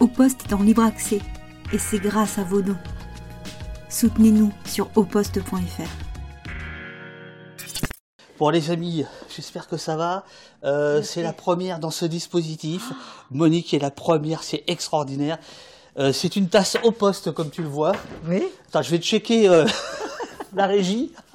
Au 0.00 0.06
Poste 0.06 0.46
est 0.48 0.54
en 0.54 0.62
libre 0.62 0.82
accès 0.82 1.20
et 1.74 1.78
c'est 1.78 1.98
grâce 1.98 2.38
à 2.38 2.42
vos 2.42 2.62
dons. 2.62 2.78
Soutenez-nous 3.90 4.50
sur 4.64 4.88
auposte.fr. 4.94 5.82
Bon 8.38 8.48
les 8.48 8.70
amis, 8.70 9.04
j'espère 9.28 9.68
que 9.68 9.76
ça 9.76 9.96
va. 9.96 10.24
Euh, 10.64 11.02
c'est 11.02 11.22
la 11.22 11.34
première 11.34 11.80
dans 11.80 11.90
ce 11.90 12.06
dispositif. 12.06 12.92
Monique 13.30 13.74
est 13.74 13.78
la 13.78 13.90
première, 13.90 14.42
c'est 14.42 14.64
extraordinaire. 14.68 15.38
Euh, 15.98 16.14
c'est 16.14 16.34
une 16.34 16.48
tasse 16.48 16.78
au 16.82 16.92
poste 16.92 17.32
comme 17.32 17.50
tu 17.50 17.60
le 17.60 17.68
vois. 17.68 17.92
Oui. 18.24 18.42
Attends, 18.68 18.80
je 18.80 18.90
vais 18.92 18.98
checker 18.98 19.50
euh, 19.50 19.66
la 20.54 20.66
régie. 20.66 21.12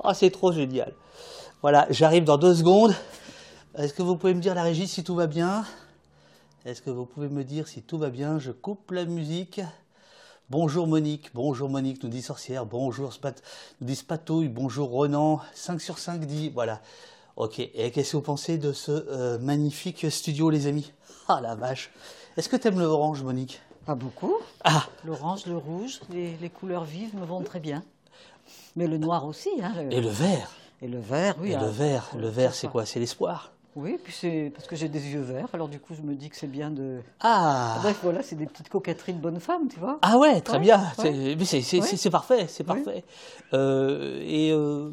Ah, 0.00 0.14
c'est 0.14 0.30
trop 0.30 0.52
génial. 0.52 0.94
Voilà, 1.60 1.88
j'arrive 1.90 2.22
dans 2.22 2.38
deux 2.38 2.54
secondes. 2.54 2.94
Est-ce 3.76 3.92
que 3.92 4.02
vous 4.02 4.14
pouvez 4.14 4.32
me 4.32 4.40
dire 4.40 4.54
la 4.54 4.62
régie 4.62 4.86
si 4.86 5.02
tout 5.02 5.16
va 5.16 5.26
bien? 5.26 5.64
Est-ce 6.68 6.82
que 6.82 6.90
vous 6.90 7.06
pouvez 7.06 7.30
me 7.30 7.44
dire 7.44 7.66
si 7.66 7.80
tout 7.80 7.96
va 7.96 8.10
bien? 8.10 8.38
Je 8.38 8.52
coupe 8.52 8.90
la 8.90 9.06
musique. 9.06 9.62
Bonjour 10.50 10.86
Monique, 10.86 11.30
bonjour 11.32 11.70
Monique, 11.70 12.02
nous 12.02 12.10
dit 12.10 12.20
Sorcière, 12.20 12.66
bonjour 12.66 13.14
Spat, 13.14 13.42
nous 13.80 13.86
dit 13.86 13.96
Spatouille, 13.96 14.48
bonjour 14.48 14.90
Ronan, 14.90 15.40
5 15.54 15.80
sur 15.80 15.98
5 15.98 16.26
dit, 16.26 16.50
voilà. 16.50 16.82
Ok, 17.36 17.58
et 17.58 17.90
qu'est-ce 17.90 18.12
que 18.12 18.16
vous 18.18 18.22
pensez 18.22 18.58
de 18.58 18.74
ce 18.74 18.90
euh, 18.92 19.38
magnifique 19.38 20.10
studio 20.10 20.50
les 20.50 20.66
amis? 20.66 20.92
Ah 21.26 21.40
la 21.40 21.54
vache 21.54 21.90
Est-ce 22.36 22.50
que 22.50 22.56
tu 22.56 22.68
aimes 22.68 22.80
le 22.80 22.84
orange 22.84 23.22
Monique? 23.22 23.62
Pas 23.86 23.94
beaucoup. 23.94 24.36
Ah 24.62 24.84
L'orange, 25.06 25.46
le 25.46 25.56
rouge, 25.56 26.00
les, 26.10 26.50
couleurs 26.50 26.84
vives 26.84 27.16
me 27.16 27.24
vont 27.24 27.42
très 27.42 27.60
bien. 27.60 27.82
Mais 28.76 28.86
le 28.86 28.98
noir 28.98 29.24
aussi. 29.24 29.48
Hein, 29.62 29.72
Et 29.90 30.02
le 30.02 30.10
vert 30.10 30.50
Et 30.82 30.88
le 30.88 31.00
vert, 31.00 31.34
oui. 31.40 31.52
Et 31.52 31.56
le 31.56 31.68
vert, 31.68 32.10
le 32.14 32.28
vert 32.28 32.54
c'est 32.54 32.68
quoi? 32.68 32.84
C'est 32.84 33.00
l'espoir 33.00 33.52
oui, 33.78 33.96
puis 34.02 34.12
c'est 34.12 34.50
parce 34.54 34.66
que 34.66 34.74
j'ai 34.76 34.88
des 34.88 35.08
yeux 35.10 35.20
verts, 35.20 35.48
alors 35.52 35.68
du 35.68 35.78
coup 35.80 35.94
je 35.94 36.02
me 36.02 36.14
dis 36.14 36.28
que 36.30 36.36
c'est 36.36 36.46
bien 36.50 36.70
de. 36.70 37.00
Ah 37.20 37.78
Bref, 37.82 38.00
voilà, 38.02 38.22
c'est 38.22 38.34
des 38.36 38.46
petites 38.46 38.68
coquetteries 38.68 39.14
de 39.14 39.20
bonne 39.20 39.40
femme, 39.40 39.68
tu 39.68 39.78
vois. 39.78 39.98
Ah 40.02 40.18
ouais, 40.18 40.40
très 40.40 40.54
Ouais, 40.56 40.62
bien. 40.62 40.78
ouais. 40.80 40.86
C'est- 40.94 41.36
parfait, 42.10 42.46
c'est 42.48 42.64
parfait. 42.64 43.04
Euh, 43.54 44.20
et 44.26 44.50
euh, 44.52 44.90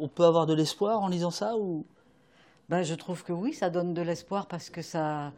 on 0.00 0.08
peut 0.08 0.24
avoir 0.24 0.46
de 0.46 0.54
l'espoir 0.54 1.00
en 1.02 1.08
lisant 1.08 1.30
ça 1.30 1.56
ou? 1.56 1.84
Ben, 2.68 2.82
je 2.82 2.94
trouve 2.94 3.22
que 3.24 3.32
oui, 3.32 3.52
ça 3.54 3.70
donne 3.70 3.94
de 3.94 4.02
l'espoir 4.02 4.46
parce 4.46 4.70
que 4.70 4.82
ça, 4.82 5.32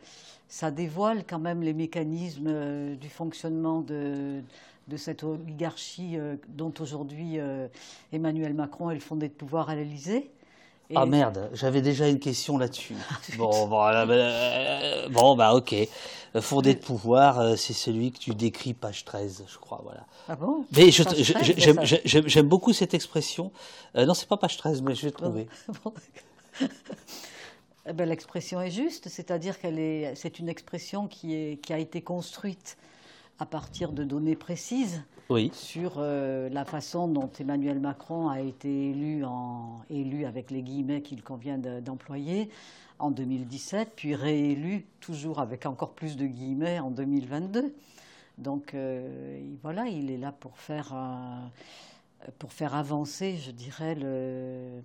ça 0.49 0.71
dévoile 0.71 1.25
quand 1.29 1.39
même 1.39 1.63
les 1.63 1.73
mécanismes 1.75 2.47
euh, 2.49 2.97
du 2.97 3.09
fonctionnement 3.09 3.81
de, 3.81 4.41
de 4.89 4.97
cette 4.97 5.23
oligarchie 5.25 6.17
dont 6.49 6.73
aujourd'hui 6.81 7.39
Emmanuel 8.13 8.55
Macron 8.55 8.91
est 8.91 8.95
le 8.95 9.01
fondé 9.01 9.29
de 9.29 9.33
pouvoir 9.35 9.71
à 9.71 9.75
l'Élysée. 9.75 10.31
Et- 10.91 10.95
Ah 10.97 11.07
merde, 11.07 11.49
j'avais 11.53 11.83
déjà 11.83 12.09
une 12.09 12.19
question 12.19 12.59
là-dessus. 12.59 12.97
bon, 13.39 13.67
voilà, 13.69 14.07
bah, 14.07 14.13
euh, 14.15 15.09
bon, 15.09 15.37
bah 15.37 15.55
ok. 15.55 15.73
Euh, 15.73 16.41
Fondé 16.41 16.75
de 16.75 16.81
pouvoir, 16.81 17.41
euh, 17.41 17.57
c'est 17.57 17.73
celui 17.73 18.13
que 18.13 18.19
tu 18.19 18.35
décris 18.35 18.73
page 18.75 19.05
13, 19.05 19.45
je 19.49 19.59
crois, 19.59 19.81
voilà. 19.85 20.05
Ah 20.29 20.37
bon? 20.37 20.65
Mais 20.77 20.91
je- 20.91 21.03
Page 21.03 21.23
je- 21.23 21.33
13, 21.33 22.01
je- 22.05 22.21
j'aime- 22.29 22.49
beaucoup 22.49 22.73
cette 22.73 22.95
expression. 22.95 23.51
Euh, 23.97 24.05
non, 24.07 24.15
c'est 24.15 24.29
pas 24.29 24.37
page 24.37 24.57
13, 24.57 24.83
mais 24.83 24.95
je 24.95 25.07
vais 25.07 25.11
trouver. 25.13 25.49
Bon, 25.85 25.93
d'accord. 25.93 26.71
Eh 27.89 27.93
ben, 27.95 28.07
L'expression 28.09 28.61
est 28.61 28.71
juste, 28.71 29.09
c'est-à-dire 29.09 29.59
qu'elle 29.59 29.79
est, 29.79 30.15
c'est 30.15 30.39
une 30.39 30.49
expression 30.51 31.09
qui, 31.09 31.35
est, 31.35 31.57
qui 31.65 31.73
a 31.73 31.79
été 31.79 32.03
construite 32.03 32.77
à 33.41 33.47
partir 33.47 33.93
de 33.93 34.05
données 34.05 34.37
précises 34.37 35.03
Oui. 35.31 35.51
sur 35.55 35.95
euh, 35.97 36.49
la 36.51 36.65
façon 36.67 37.09
dont 37.09 37.31
Emmanuel 37.41 37.81
Macron 37.81 38.29
a 38.29 38.41
été 38.41 38.91
élu, 38.91 39.25
en, 39.25 39.81
élu 39.89 40.27
avec 40.27 40.51
les 40.51 40.63
guillemets 40.63 41.01
qu'il 41.01 41.23
convient 41.23 41.57
de- 41.57 41.81
d'employer 41.81 42.51
en 42.99 43.11
2017, 43.11 43.93
puis 43.97 44.15
réélu 44.15 44.85
toujours 45.01 45.41
avec 45.41 45.65
encore 45.65 45.93
plus 45.95 46.17
de 46.19 46.27
guillemets 46.27 46.79
en 46.81 46.91
2022. 46.91 47.75
Donc 48.37 48.75
euh, 48.75 49.41
il- 49.43 49.57
voilà, 49.63 49.87
il 49.87 50.11
est 50.11 50.19
là 50.19 50.33
pour 50.33 50.59
faire, 50.59 50.93
un- 50.93 51.51
pour 52.39 52.53
faire 52.53 52.75
avancer, 52.75 53.37
je 53.39 53.51
dirais, 53.53 53.95
le- 53.95 54.83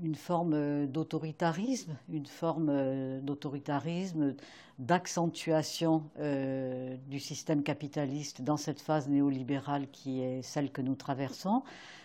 une 0.00 0.14
forme 0.14 0.52
euh, 0.54 0.86
d'autoritarisme, 0.86 1.96
une 2.08 2.26
forme 2.26 2.68
euh, 2.70 3.20
d'autoritarisme, 3.20 4.34
d'accentuation 4.78 6.04
euh, 6.18 6.96
du 7.08 7.18
système 7.18 7.62
capitaliste 7.62 8.42
dans 8.42 8.56
cette 8.56 8.80
phase 8.80 9.08
néolibérale 9.08 9.88
qui 9.90 10.22
est 10.22 10.42
celle 10.42 10.70
que 10.70 10.80
nous 10.80 10.94
traversons, 10.94 11.62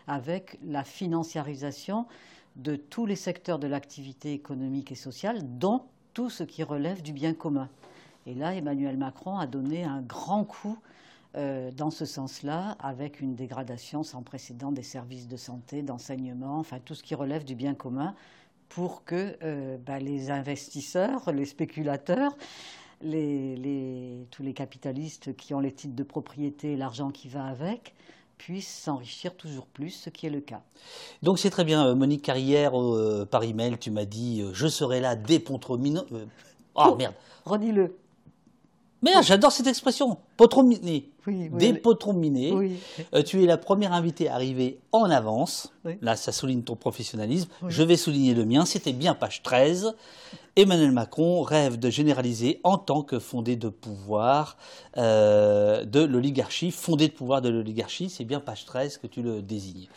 avec 0.08 0.60
la 0.66 0.84
financiarisation 0.84 2.08
de 2.56 2.76
tous 2.76 3.06
les 3.06 3.16
secteurs 3.16 3.60
de 3.60 3.68
l'activité 3.68 4.34
économique 4.34 4.92
et 4.92 4.96
sociale, 4.96 5.40
dont 5.60 5.84
tout 6.14 6.30
ce 6.30 6.44
qui 6.44 6.64
relève 6.64 7.02
du 7.02 7.14
bien 7.14 7.34
commun. 7.34 7.70
Et 8.26 8.34
là, 8.34 8.56
Emmanuel 8.56 8.98
Macron 8.98 9.38
a 9.38 9.48
donné 9.48 9.84
un 9.84 10.02
grand 10.02 10.44
coup 10.44 10.78
euh, 11.36 11.72
dans 11.72 11.90
ce 11.90 12.06
sens-là, 12.06 12.78
avec 12.80 13.20
une 13.20 13.36
dégradation 13.36 14.04
sans 14.04 14.22
précédent 14.22 14.72
des 14.72 14.84
services 14.84 15.28
de 15.28 15.38
santé, 15.38 15.82
d'enseignement, 15.82 16.60
enfin 16.60 16.80
tout 16.84 16.94
ce 16.94 17.02
qui 17.02 17.16
relève 17.16 17.44
du 17.44 17.56
bien 17.56 17.74
commun, 17.74 18.14
pour 18.70 19.04
que 19.06 19.36
euh, 19.44 19.78
bah, 19.78 20.00
les 20.00 20.32
investisseurs, 20.32 21.32
les 21.32 21.46
spéculateurs, 21.46 22.36
les- 23.02 23.56
les- 23.56 24.28
tous 24.32 24.44
les 24.44 24.54
capitalistes 24.54 25.36
qui 25.36 25.54
ont 25.54 25.60
les 25.60 25.72
titres 25.72 25.96
de 25.96 26.04
propriété 26.04 26.74
et 26.74 26.76
l'argent 26.78 27.12
qui 27.12 27.28
va 27.28 27.46
avec, 27.46 27.94
puissent 28.38 28.74
s'enrichir 28.84 29.36
toujours 29.36 29.68
plus, 29.68 29.92
ce 29.92 30.10
qui 30.10 30.26
est 30.26 30.30
le 30.30 30.42
cas. 30.42 30.62
Donc 31.22 31.40
c'est 31.40 31.50
très 31.50 31.64
bien, 31.64 31.86
euh, 31.88 31.96
Monique 31.96 32.24
Carrière, 32.24 32.80
euh, 32.82 33.26
par 33.30 33.44
email, 33.44 33.78
tu 33.78 33.92
m'as 33.92 34.06
dit 34.06 34.42
euh, 34.42 34.52
je 34.54 34.68
serai 34.68 35.00
là 35.00 35.16
dès 35.16 35.40
Pontromino. 35.40 36.02
Euh, 36.12 36.26
oh 36.76 36.82
Oh. 36.92 36.96
merde, 36.96 37.14
Redis-le. 37.46 37.96
Merde, 39.04 39.24
j'adore 39.24 39.52
cette 39.52 39.68
expression. 39.68 40.18
Potrominé. 40.38 41.10
Oui, 41.28 41.50
allez. 41.56 41.74
Potrominé. 41.74 42.52
Oui. 42.52 42.78
Euh, 43.14 43.22
tu 43.22 43.44
es 43.44 43.46
la 43.46 43.58
première 43.58 43.94
invitée 43.94 44.28
à 44.28 44.36
arriver 44.36 44.80
en 44.92 45.10
avance. 45.10 45.72
Oui. 45.86 45.94
Là, 46.02 46.16
ça 46.16 46.32
souligne 46.32 46.64
ton 46.64 46.76
professionnalisme. 46.76 47.50
Je 47.68 47.84
vais 47.84 47.98
souligner 47.98 48.34
le 48.34 48.46
mien. 48.46 48.66
C'était 48.66 48.94
bien 48.94 49.14
page 49.14 49.44
13. 49.44 49.96
Emmanuel 50.56 50.92
Macron 50.92 51.42
rêve 51.42 51.80
de 51.80 51.90
généraliser 51.90 52.60
en 52.64 52.78
tant 52.78 53.02
que 53.02 53.18
fondé 53.20 53.56
de 53.56 53.70
pouvoir 53.70 54.58
euh, 54.98 55.84
de 55.84 56.02
l'oligarchie. 56.02 56.72
Fondé 56.72 57.08
de 57.08 57.14
pouvoir 57.14 57.42
de 57.42 57.50
l'oligarchie, 57.50 58.10
c'est 58.10 58.26
bien 58.26 58.40
page 58.40 58.66
13 58.66 58.98
que 58.98 59.08
tu 59.08 59.22
le 59.22 59.42
désignes. 59.42 59.88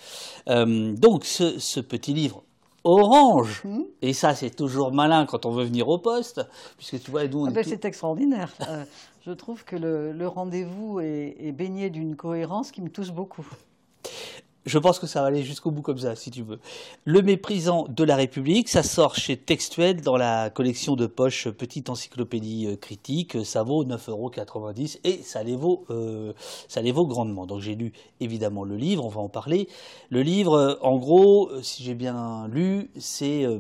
Euh, 0.49 0.93
donc, 0.97 1.25
ce, 1.25 1.59
ce 1.59 1.81
petit 1.81 2.15
livre 2.15 2.43
orange, 2.87 3.63
Hmm. 3.65 3.83
et 4.03 4.13
ça 4.13 4.35
c'est 4.35 4.51
toujours 4.51 4.93
malin 4.93 5.27
quand 5.27 5.45
on 5.47 5.51
veut 5.51 5.65
venir 5.65 5.89
au 5.89 5.99
poste, 5.99 6.41
puisque 6.79 7.03
tu 7.03 7.11
vois, 7.11 7.27
nous 7.27 7.41
on 7.41 7.47
Ah 7.47 7.51
est 7.51 7.53
ben, 7.55 7.65
tout- 7.65 7.71
c'est 7.71 7.85
extraordinaire. 7.85 8.53
Euh, 8.69 8.85
je 9.27 9.33
trouve 9.33 9.65
que 9.65 9.75
le, 9.77 10.13
le 10.13 10.29
rendez-vous 10.29 11.01
est, 11.01 11.37
est 11.41 11.53
baigné 11.53 11.91
d'une 11.91 12.15
cohérence 12.17 12.71
qui 12.71 12.81
me 12.81 12.89
touche 12.89 13.11
beaucoup. 13.11 13.47
Je 14.67 14.79
pense 14.79 14.99
que 14.99 15.07
ça 15.07 15.23
va 15.23 15.29
aller 15.29 15.45
jusqu'au 15.45 15.71
bout 15.71 15.83
comme 15.83 15.99
ça, 15.99 16.17
si 16.17 16.31
tu 16.31 16.43
veux. 16.43 16.59
Le 17.05 17.23
méprisant 17.23 17.87
de 17.89 18.03
la 18.03 18.17
République, 18.17 18.69
ça 18.69 18.83
sort 18.83 19.15
chez 19.15 19.37
Textuel 19.37 20.01
dans 20.01 20.17
la 20.17 20.51
collection 20.51 20.97
de 20.97 21.07
poche 21.07 21.49
Petite 21.49 21.89
Encyclopédie 21.89 22.67
euh, 22.67 22.77
Critique. 22.77 23.45
Ça 23.45 23.63
vaut 23.63 23.85
9,90 23.85 24.11
euros 24.11 24.31
et 25.05 25.23
ça 25.23 25.45
les 25.45 25.55
vaut, 25.55 25.85
euh, 25.91 26.33
ça 26.69 26.83
les 26.83 26.91
vaut 26.91 27.07
grandement. 27.07 27.47
Donc 27.47 27.61
j'ai 27.61 27.77
lu 27.77 27.93
évidemment 28.19 28.65
le 28.65 28.77
livre, 28.77 29.05
on 29.05 29.09
va 29.09 29.21
en 29.21 29.29
parler. 29.29 29.69
Le 30.11 30.23
livre, 30.23 30.55
euh, 30.55 30.75
en 30.83 30.97
gros, 30.97 31.51
euh, 31.51 31.63
si 31.63 31.83
j'ai 31.85 31.95
bien 31.95 32.49
lu, 32.49 32.91
c'est 32.99 33.45
euh, 33.45 33.59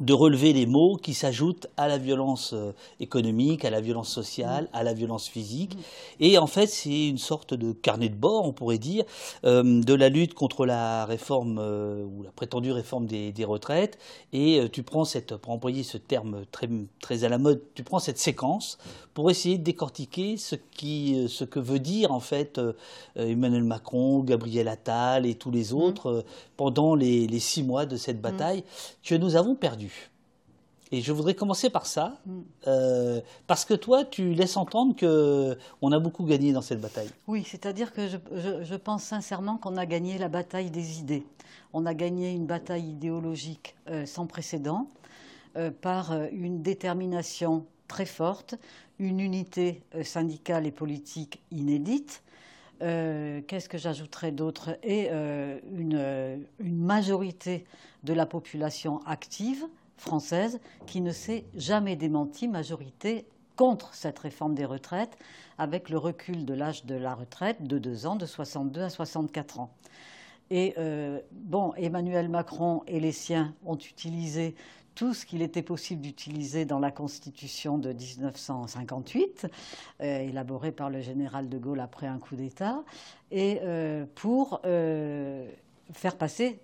de 0.00 0.12
relever 0.12 0.52
les 0.52 0.66
mots 0.66 0.96
qui 0.96 1.14
s'ajoutent 1.14 1.66
à 1.76 1.88
la 1.88 1.98
violence 1.98 2.52
euh, 2.52 2.72
économique, 3.00 3.64
à 3.64 3.70
la 3.70 3.80
violence 3.80 4.10
sociale, 4.10 4.68
à 4.72 4.84
la 4.84 4.92
violence 4.92 5.28
physique. 5.28 5.76
Et 6.20 6.38
en 6.38 6.46
fait, 6.46 6.66
c'est 6.66 7.08
une 7.08 7.18
sorte 7.18 7.54
de 7.54 7.72
carnet 7.72 8.08
de 8.08 8.14
bord, 8.14 8.44
on 8.44 8.52
pourrait 8.52 8.78
dire, 8.78 9.04
euh, 9.44 9.82
de 9.82 9.94
la 9.94 10.08
lutte 10.08 10.34
contre 10.34 10.66
la 10.66 11.04
réforme 11.04 11.58
euh, 11.58 12.04
ou 12.04 12.22
la 12.22 12.30
prétendue 12.30 12.70
réforme 12.70 13.06
des, 13.06 13.32
des 13.32 13.44
retraites. 13.44 13.98
Et 14.32 14.60
euh, 14.60 14.68
tu 14.68 14.82
prends 14.82 15.04
cette, 15.04 15.36
pour 15.36 15.52
employer 15.52 15.82
ce 15.82 15.98
terme 15.98 16.44
très, 16.52 16.68
très 17.00 17.24
à 17.24 17.28
la 17.28 17.38
mode, 17.38 17.62
tu 17.74 17.82
prends 17.82 17.98
cette 17.98 18.18
séquence 18.18 18.78
pour 19.14 19.30
essayer 19.32 19.58
de 19.58 19.64
décortiquer 19.64 20.36
ce, 20.36 20.54
qui, 20.54 21.26
ce 21.28 21.42
que 21.42 21.58
veut 21.58 21.80
dire 21.80 22.12
en 22.12 22.20
fait 22.20 22.60
Emmanuel 23.16 23.64
Macron, 23.64 24.20
Gabriel 24.20 24.68
Attal 24.68 25.26
et 25.26 25.34
tous 25.34 25.50
les 25.50 25.72
autres 25.72 26.06
euh, 26.08 26.22
pendant 26.56 26.94
les, 26.94 27.26
les 27.26 27.40
six 27.40 27.62
mois 27.62 27.86
de 27.86 27.96
cette 27.96 28.20
bataille 28.20 28.62
que 29.02 29.14
nous 29.14 29.36
avons 29.36 29.54
perdue. 29.54 29.77
Et 30.90 31.02
je 31.02 31.12
voudrais 31.12 31.34
commencer 31.34 31.68
par 31.68 31.84
ça, 31.84 32.16
Mm. 32.24 32.40
euh, 32.66 33.20
parce 33.46 33.64
que 33.66 33.74
toi, 33.74 34.04
tu 34.06 34.32
laisses 34.32 34.56
entendre 34.56 34.96
que 34.96 35.58
on 35.82 35.92
a 35.92 35.98
beaucoup 35.98 36.24
gagné 36.24 36.52
dans 36.52 36.62
cette 36.62 36.80
bataille. 36.80 37.10
Oui, 37.26 37.44
c'est-à-dire 37.46 37.92
que 37.92 38.08
je, 38.08 38.16
je- 38.34 38.64
je 38.64 38.74
pense 38.74 39.02
sincèrement 39.02 39.58
qu'on 39.58 39.76
a 39.76 39.84
gagné 39.84 40.16
la 40.16 40.28
bataille 40.28 40.70
des 40.70 40.98
idées. 40.98 41.26
On 41.74 41.84
a 41.84 41.92
gagné 41.92 42.32
une 42.32 42.46
bataille 42.46 42.88
idéologique 42.88 43.74
euh, 43.90 44.06
sans 44.06 44.26
précédent 44.26 44.88
euh, 45.56 45.70
par 45.70 46.12
une 46.32 46.62
détermination 46.62 47.66
très 47.86 48.06
forte, 48.06 48.54
une 48.98 49.20
unité 49.20 49.82
syndicale 50.02 50.66
et 50.66 50.70
politique 50.72 51.40
inédite. 51.50 52.22
Qu'est-ce 52.80 53.68
que 53.68 53.78
j'ajouterais 53.78 54.30
d'autre? 54.30 54.76
Et 54.82 55.08
une, 55.08 56.46
une 56.60 56.78
majorité 56.78 57.64
de 58.08 58.14
la 58.14 58.24
population 58.24 59.00
active 59.04 59.66
française 59.98 60.60
qui 60.86 61.02
ne 61.02 61.12
s'est 61.12 61.44
jamais 61.54 61.94
démentie, 61.94 62.48
majorité 62.48 63.26
contre 63.54 63.94
cette 63.94 64.18
réforme 64.18 64.54
des 64.54 64.64
retraites 64.64 65.18
avec 65.58 65.90
le 65.90 65.98
recul 65.98 66.46
de 66.46 66.54
l'âge 66.54 66.86
de 66.86 66.94
la 66.94 67.14
retraite 67.14 67.62
de 67.62 67.78
deux 67.78 68.06
ans, 68.06 68.16
de 68.16 68.24
62 68.24 68.80
à 68.80 68.88
64 68.88 69.60
ans. 69.60 69.70
Et 70.50 70.72
euh, 70.78 71.20
bon, 71.32 71.74
Emmanuel 71.76 72.30
Macron 72.30 72.82
et 72.86 72.98
les 72.98 73.12
siens 73.12 73.54
ont 73.66 73.76
utilisé 73.76 74.54
tout 74.94 75.12
ce 75.12 75.26
qu'il 75.26 75.42
était 75.42 75.62
possible 75.62 76.00
d'utiliser 76.00 76.64
dans 76.64 76.78
la 76.78 76.90
Constitution 76.90 77.76
de 77.76 77.92
1958, 77.92 79.46
euh, 80.00 80.20
élaborée 80.20 80.72
par 80.72 80.88
le 80.88 81.02
général 81.02 81.50
de 81.50 81.58
Gaulle 81.58 81.80
après 81.80 82.06
un 82.06 82.18
coup 82.18 82.36
d'État, 82.36 82.82
et 83.30 83.60
euh, 83.62 84.06
pour 84.14 84.60
faire 85.92 86.16
passer 86.16 86.60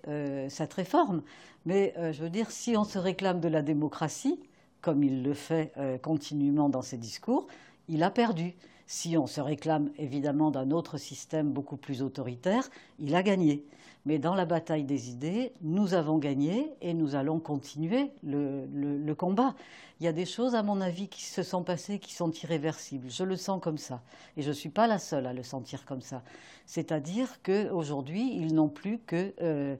cette 0.49 0.73
réforme. 0.73 1.23
Mais 1.65 1.93
je 2.11 2.21
veux 2.21 2.29
dire, 2.29 2.51
si 2.51 2.77
on 2.77 2.83
se 2.83 2.99
réclame 2.99 3.39
de 3.39 3.47
la 3.47 3.61
démocratie, 3.61 4.39
comme 4.81 5.03
il 5.03 5.23
le 5.23 5.33
fait 5.33 5.73
continuellement 6.03 6.69
dans 6.69 6.81
ses 6.81 6.97
discours, 6.97 7.47
il 7.87 8.03
a 8.03 8.11
perdu. 8.11 8.53
Si 8.87 9.17
on 9.17 9.25
se 9.25 9.41
réclame 9.41 9.89
évidemment 9.97 10.51
d'un 10.51 10.69
autre 10.69 10.97
système 10.99 11.51
beaucoup 11.51 11.77
plus 11.77 12.03
autoritaire, 12.03 12.69
il 12.99 13.15
a 13.15 13.23
gagné. 13.23 13.65
Mais 14.05 14.19
dans 14.19 14.35
la 14.35 14.45
bataille 14.45 14.83
des 14.83 15.09
idées, 15.09 15.51
nous 15.61 15.95
avons 15.95 16.19
gagné 16.19 16.71
et 16.81 16.93
nous 16.93 17.15
allons 17.15 17.39
continuer 17.39 18.11
le, 18.23 19.13
combat. 19.13 19.55
Il 19.99 20.03
y 20.03 20.07
a 20.07 20.13
des 20.13 20.25
choses, 20.25 20.53
à 20.53 20.61
mon 20.61 20.79
avis, 20.79 21.07
qui 21.07 21.23
se 21.23 21.41
sont 21.41 21.63
passées 21.63 21.97
qui 21.97 22.13
sont 22.13 22.29
irréversibles. 22.31 23.09
Je 23.09 23.23
le 23.23 23.35
sens 23.35 23.59
comme 23.61 23.79
ça. 23.79 24.03
Et 24.37 24.43
je 24.43 24.49
ne 24.49 24.53
suis 24.53 24.69
pas 24.69 24.85
la 24.85 24.99
seule 24.99 25.25
à 25.25 25.33
le 25.33 25.41
sentir 25.41 25.85
comme 25.85 26.01
ça. 26.01 26.21
C'est-à-dire 26.67 27.41
qu'aujourd'hui, 27.41 28.35
ils 28.35 28.53
n'ont 28.53 28.69
plus 28.69 28.99
que 28.99 29.33
euh, 29.41 29.75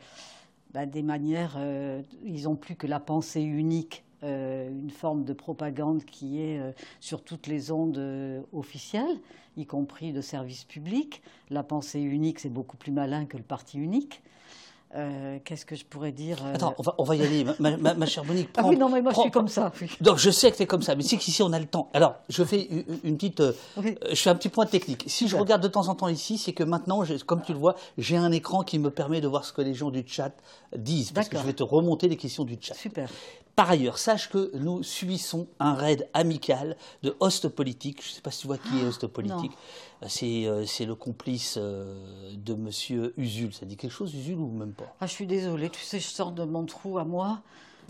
bah, 0.74 0.88
des 0.88 1.04
manières, 1.04 1.56
euh, 1.58 2.02
ils 2.24 2.44
n'ont 2.44 2.56
plus 2.56 2.76
que 2.76 2.88
la 2.88 3.00
pensée 3.00 3.42
unique 3.42 4.05
une 4.24 4.92
forme 4.92 5.24
de 5.24 5.34
propagande 5.34 6.04
qui 6.06 6.42
est 6.42 6.60
euh, 6.60 6.72
sur 7.00 7.24
toutes 7.24 7.48
les 7.48 7.72
ondes 7.72 7.98
euh, 7.98 8.42
officielles, 8.54 9.20
y 9.58 9.66
compris 9.66 10.14
de 10.14 10.22
services 10.22 10.64
publics. 10.64 11.22
La 11.50 11.64
pensée 11.64 12.02
unique, 12.02 12.40
c'est 12.40 12.50
beaucoup 12.50 12.78
plus 12.78 12.92
malin 12.92 13.26
que 13.26 13.38
le 13.38 13.44
parti 13.44 13.78
unique. 13.78 14.22
Qu'est-ce 15.44 15.66
que 15.66 15.76
je 15.76 15.84
pourrais 15.84 16.14
dire 16.14 16.38
Attends, 16.46 16.74
on 16.98 17.04
va, 17.04 17.18
y 17.18 17.22
aller. 17.22 17.46
Ma, 17.60 18.06
chère 18.06 18.24
Monique, 18.24 18.48
ah 18.56 18.66
oui, 18.66 18.78
non, 18.78 18.88
mais 18.88 19.02
moi 19.02 19.12
je 19.14 19.20
suis 19.20 19.32
comme 19.32 19.50
ça. 19.50 19.74
Donc 20.00 20.20
je 20.20 20.30
sais 20.30 20.50
que 20.50 20.56
tu 20.56 20.64
es 20.64 20.68
comme 20.68 20.84
ça, 20.84 20.96
mais 20.96 21.04
c'est 21.04 21.18
qu'ici 21.18 21.44
on 21.44 21.52
a 21.52 21.60
le 21.60 21.66
temps. 21.66 21.90
Alors, 21.94 22.16
je 22.30 22.42
fais 22.46 22.70
une, 23.04 23.18
petite. 23.18 23.44
Je 23.76 24.16
fais 24.16 24.30
un 24.30 24.36
petit 24.36 24.48
point 24.48 24.66
technique. 24.66 25.04
Si 25.08 25.28
je 25.28 25.36
regarde 25.36 25.62
de 25.62 25.68
temps 25.68 25.90
en 25.90 25.96
temps 25.96 26.08
ici, 26.08 26.38
c'est 26.38 26.54
que 26.54 26.64
maintenant, 26.64 27.04
comme 27.26 27.42
tu 27.42 27.52
le 27.52 27.60
vois, 27.60 27.76
j'ai 27.98 28.16
un 28.16 28.32
écran 28.32 28.64
qui 28.64 28.80
me 28.80 28.90
permet 28.90 29.20
de 29.20 29.28
voir 29.28 29.44
ce 29.44 29.52
que 29.52 29.62
les 29.62 29.74
gens 29.74 29.92
du 29.92 30.06
chat 30.08 30.32
disent. 30.78 31.12
Parce 31.12 31.28
que 31.28 31.38
je 31.38 31.44
vais 31.44 31.52
te 31.52 31.64
remonter 31.64 32.08
les 32.08 32.16
questions 32.16 32.46
du 32.46 32.58
chat. 32.62 32.76
Super. 32.76 33.10
Par 33.56 33.72
ailleurs, 33.72 33.98
sache 33.98 34.30
que 34.30 34.52
nous 34.58 34.84
subissons 34.84 35.48
un 35.60 35.76
raid 35.76 36.10
amical 36.14 36.76
de 37.04 37.16
host 37.22 37.48
politique. 37.48 38.04
Je 38.04 38.10
ne 38.10 38.16
sais 38.16 38.22
pas 38.22 38.32
si 38.32 38.42
tu 38.42 38.48
vois 38.48 38.58
qui 38.58 38.80
est 38.82 38.84
host 38.84 39.08
politique. 39.08 39.54
Euh, 40.04 40.08
euh, 40.24 40.66
c'est, 40.66 40.86
le 40.86 40.96
complice 40.96 41.56
euh, 41.58 41.96
de 42.36 42.54
Monsieur 42.54 43.14
Usul. 43.18 43.54
Ça 43.54 43.66
dit 43.66 43.78
quelque 43.78 43.94
chose, 43.94 44.14
Usul, 44.14 44.36
ou 44.36 44.50
même 44.50 44.74
pas? 44.74 44.94
Ah, 45.00 45.08
Je 45.08 45.14
suis 45.14 45.26
désolée, 45.26 45.70
tu 45.70 45.82
sais, 45.82 46.00
je 46.00 46.08
sors 46.08 46.32
de 46.32 46.44
mon 46.44 46.66
trou 46.66 46.98
à 46.98 47.06
moi. 47.06 47.40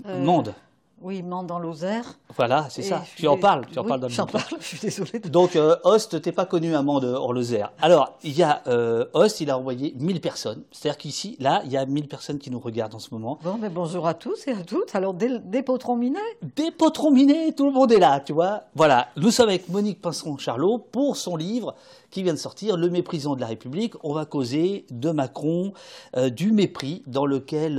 Monde 0.06 0.54
oui, 1.02 1.22
Mende 1.22 1.48
dans 1.48 1.60
Lozère. 1.60 2.18
Voilà, 2.38 2.68
c'est 2.70 2.82
ça. 2.82 3.04
Tu 3.18 3.28
en 3.28 3.38
parles, 3.38 3.66
tu 3.72 3.78
en 3.78 3.84
parles 3.84 4.00
dans 4.00 4.08
J'en 4.08 4.26
parle, 4.26 4.46
je 4.60 4.66
suis 4.66 4.80
désolée. 4.80 5.20
Donc, 5.20 5.56
euh, 5.56 5.76
Host, 5.84 6.22
t'es 6.22 6.32
pas 6.32 6.46
connu 6.46 6.74
à 6.74 6.82
Mende 6.82 7.04
Lozère. 7.32 7.74
Alors, 7.82 8.18
il 8.24 8.32
y 8.32 8.44
a 8.44 8.64
euh, 8.68 9.06
Host, 9.14 9.42
il 9.42 9.50
a 9.50 9.58
envoyé 9.58 9.94
1000 9.98 10.22
personnes. 10.22 10.64
C'est-à-dire 10.72 10.98
qu'ici, 10.98 11.36
là, 11.40 11.62
il 11.66 11.72
y 11.72 11.78
a 11.78 11.86
1000 11.86 12.08
personnes 12.08 12.40
qui 12.40 12.50
nous 12.50 12.60
regardent 12.60 12.96
en 12.96 13.00
ce 13.00 13.14
moment. 13.14 13.40
Bon, 13.44 13.58
mais 13.60 13.70
bonjour 13.70 14.08
à 14.08 14.14
tous 14.14 14.48
et 14.48 14.52
à 14.52 14.64
toutes. 14.64 14.96
Alors, 14.96 15.14
des, 15.14 15.38
des 15.40 15.64
potrons 15.64 15.98
minés 15.98 16.20
Des 16.56 16.72
potrons 16.72 17.12
minés, 17.12 17.54
tout 17.54 17.66
le 17.66 17.74
monde 17.74 17.92
est 17.92 18.00
là, 18.00 18.22
tu 18.22 18.32
vois. 18.32 18.64
Voilà, 18.74 19.10
nous 19.18 19.32
sommes 19.32 19.50
avec 19.50 19.68
Monique 19.68 20.02
Pinson-Charlot 20.02 20.78
pour 20.92 21.18
son 21.18 21.36
livre 21.36 21.76
qui 22.10 22.24
vient 22.24 22.34
de 22.34 22.40
sortir, 22.40 22.78
Le 22.78 22.90
méprisant 22.90 23.36
de 23.36 23.42
la 23.42 23.48
République. 23.48 23.94
On 24.04 24.14
va 24.14 24.26
causer 24.26 24.86
de 24.90 25.12
Macron, 25.12 25.74
euh, 26.16 26.30
du 26.30 26.54
mépris 26.54 27.04
dans 27.06 27.26
lequel 27.26 27.76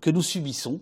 que 0.00 0.10
nous 0.10 0.22
subissons 0.22 0.80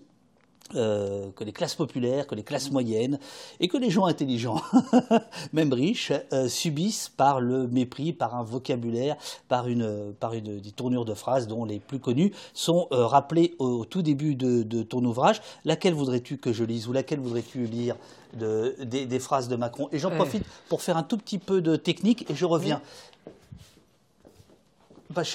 euh, 0.74 1.30
que 1.36 1.44
les 1.44 1.52
classes 1.52 1.74
populaires, 1.74 2.26
que 2.26 2.34
les 2.34 2.42
classes 2.42 2.70
moyennes 2.70 3.18
et 3.60 3.68
que 3.68 3.76
les 3.76 3.90
gens 3.90 4.06
intelligents, 4.06 4.60
même 5.52 5.72
riches, 5.72 6.12
euh, 6.32 6.48
subissent 6.48 7.08
par 7.08 7.40
le 7.40 7.66
mépris, 7.66 8.12
par 8.12 8.34
un 8.34 8.42
vocabulaire, 8.42 9.16
par 9.48 9.68
une, 9.68 10.14
par 10.18 10.34
une 10.34 10.60
des 10.60 10.70
tournures 10.70 11.04
de 11.04 11.14
phrases 11.14 11.46
dont 11.46 11.64
les 11.64 11.78
plus 11.78 11.98
connues 11.98 12.32
sont 12.54 12.88
euh, 12.92 13.06
rappelées 13.06 13.54
au, 13.58 13.84
tout 13.84 14.02
début 14.02 14.34
de, 14.34 14.82
ton 14.82 15.04
ouvrage. 15.04 15.40
Laquelle 15.64 15.94
voudrais-tu 15.94 16.38
que 16.38 16.52
je 16.52 16.64
lise 16.64 16.88
ou 16.88 16.92
laquelle 16.92 17.20
voudrais-tu 17.20 17.64
lire 17.66 17.96
de, 18.34 18.76
des, 18.82 19.18
phrases 19.18 19.48
de 19.48 19.56
Macron? 19.56 19.88
Et 19.92 19.98
j'en 19.98 20.10
profite 20.10 20.44
pour 20.68 20.82
faire 20.82 20.96
un 20.96 21.02
tout 21.02 21.18
petit 21.18 21.38
peu 21.38 21.60
de 21.60 21.76
technique 21.76 22.30
et 22.30 22.34
je 22.34 22.44
reviens. 22.44 22.80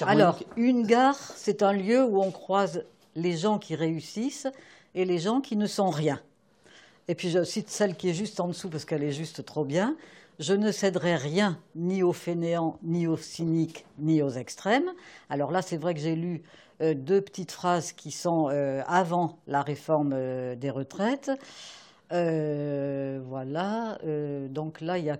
Alors, 0.02 0.40
une 0.56 0.86
gare, 0.86 1.16
c'est 1.36 1.62
un 1.62 1.72
lieu 1.72 2.04
où 2.04 2.20
on 2.20 2.30
croise 2.30 2.84
les 3.14 3.36
gens 3.36 3.58
qui 3.58 3.74
réussissent 3.74 4.48
et 4.98 5.04
les 5.04 5.18
gens 5.18 5.40
qui 5.40 5.56
ne 5.56 5.66
sont 5.66 5.90
rien. 5.90 6.20
Et 7.06 7.14
puis 7.14 7.30
je 7.30 7.44
cite 7.44 7.70
celle 7.70 7.94
qui 7.94 8.10
est 8.10 8.14
juste 8.14 8.40
en 8.40 8.48
dessous 8.48 8.68
parce 8.68 8.84
qu'elle 8.84 9.04
est 9.04 9.12
juste 9.12 9.44
trop 9.44 9.64
bien. 9.64 9.96
Je 10.40 10.54
ne 10.54 10.72
céderai 10.72 11.14
rien 11.14 11.56
ni 11.76 12.02
aux 12.02 12.12
fainéants, 12.12 12.78
ni 12.82 13.06
aux 13.06 13.16
cyniques, 13.16 13.86
ni 14.00 14.22
aux 14.22 14.30
extrêmes. 14.30 14.90
Alors 15.30 15.52
là, 15.52 15.62
c'est 15.62 15.76
vrai 15.76 15.94
que 15.94 16.00
j'ai 16.00 16.16
lu 16.16 16.42
euh, 16.80 16.94
deux 16.94 17.20
petites 17.20 17.52
phrases 17.52 17.92
qui 17.92 18.10
sont 18.10 18.48
euh, 18.50 18.82
avant 18.88 19.38
la 19.46 19.62
réforme 19.62 20.10
euh, 20.14 20.56
des 20.56 20.70
retraites. 20.70 21.30
voilà. 22.10 23.98
donc 24.50 24.80
là, 24.80 24.98
il 24.98 25.04
y 25.04 25.10
a. 25.10 25.18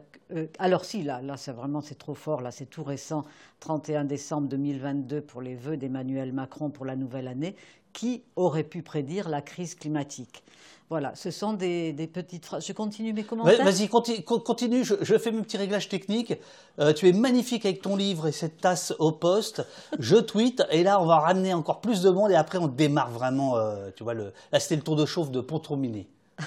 alors 0.59 0.85
si, 0.85 1.05
là, 1.05 1.23
là, 1.23 1.37
c'est 1.37 1.53
vraiment 1.53 1.83
c'est 1.83 1.99
trop 1.99 2.15
fort. 2.15 2.41
Là, 2.41 2.51
c'est 2.51 2.67
tout 2.67 2.83
récent. 2.83 3.23
31 3.61 4.05
décembre 4.05 4.49
2022 4.49 5.21
pour 5.21 5.41
les 5.41 5.55
vœux 5.55 5.77
d'Emmanuel 5.77 6.33
Macron 6.33 6.69
pour 6.71 6.85
la 6.85 6.97
nouvelle 6.97 7.29
année 7.29 7.55
qui 7.99 8.23
aurait 8.37 8.63
pu 8.63 8.83
prédire 8.83 9.29
la 9.29 9.43
crise 9.43 9.75
climatique 9.75 10.45
voilà, 10.91 11.15
ce 11.15 11.31
sont 11.31 11.53
des, 11.53 11.93
petites 12.11 12.47
phrases. 12.47 12.67
Je 12.67 12.73
continue 12.73 13.13
mes 13.13 13.23
commentaires. 13.23 13.63
Vas-y, 13.63 13.89
continue, 13.89 14.85
Je, 14.85 15.19
fais 15.19 15.33
mes 15.33 15.43
petits 15.43 15.59
réglages 15.59 15.91
techniques. 15.91 16.33
Euh, 16.79 16.95
tu 16.95 17.07
es 17.07 17.13
magnifique 17.13 17.67
avec 17.67 17.83
ton 17.83 17.95
livre 17.95 18.27
et 18.29 18.33
cette 18.33 18.63
tasse 18.63 18.95
au 18.99 19.13
poste. 19.13 19.67
Je 19.99 20.17
tweete 20.17 20.63
et 20.71 20.83
là, 20.83 20.99
on 21.03 21.05
va 21.05 21.19
ramener 21.19 21.53
encore 21.53 21.83
plus 21.83 22.01
de 22.01 22.09
monde 22.09 22.31
et 22.31 22.37
après, 22.37 22.57
on 22.57 22.69
démarre 22.69 23.11
vraiment. 23.11 23.59
Euh, 23.59 23.91
tu 23.95 24.03
vois, 24.03 24.15
le, 24.15 24.33
là, 24.51 24.61
c'était 24.61 24.77
le 24.77 24.83
tour 24.83 24.97
de 24.97 25.05
chauffe 25.05 25.31
de 25.31 25.43
Pontrominé. 25.43 26.09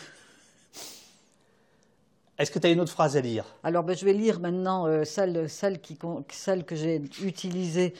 Est-ce 2.39 2.49
que 2.49 2.57
tu 2.57 2.65
as 2.65 2.71
une 2.71 2.79
autre 2.81 2.93
phrase 2.93 3.15
à 3.15 3.21
lire? 3.21 3.45
Alors, 3.63 3.83
ben, 3.83 3.95
je 3.95 4.05
vais 4.05 4.13
lire 4.13 4.39
maintenant 4.39 4.87
euh, 4.87 5.03
celle, 5.03 5.47
qui, 5.81 5.99
celle 6.31 6.65
que 6.65 6.75
j'ai 6.75 6.99
utilisée 7.21 7.93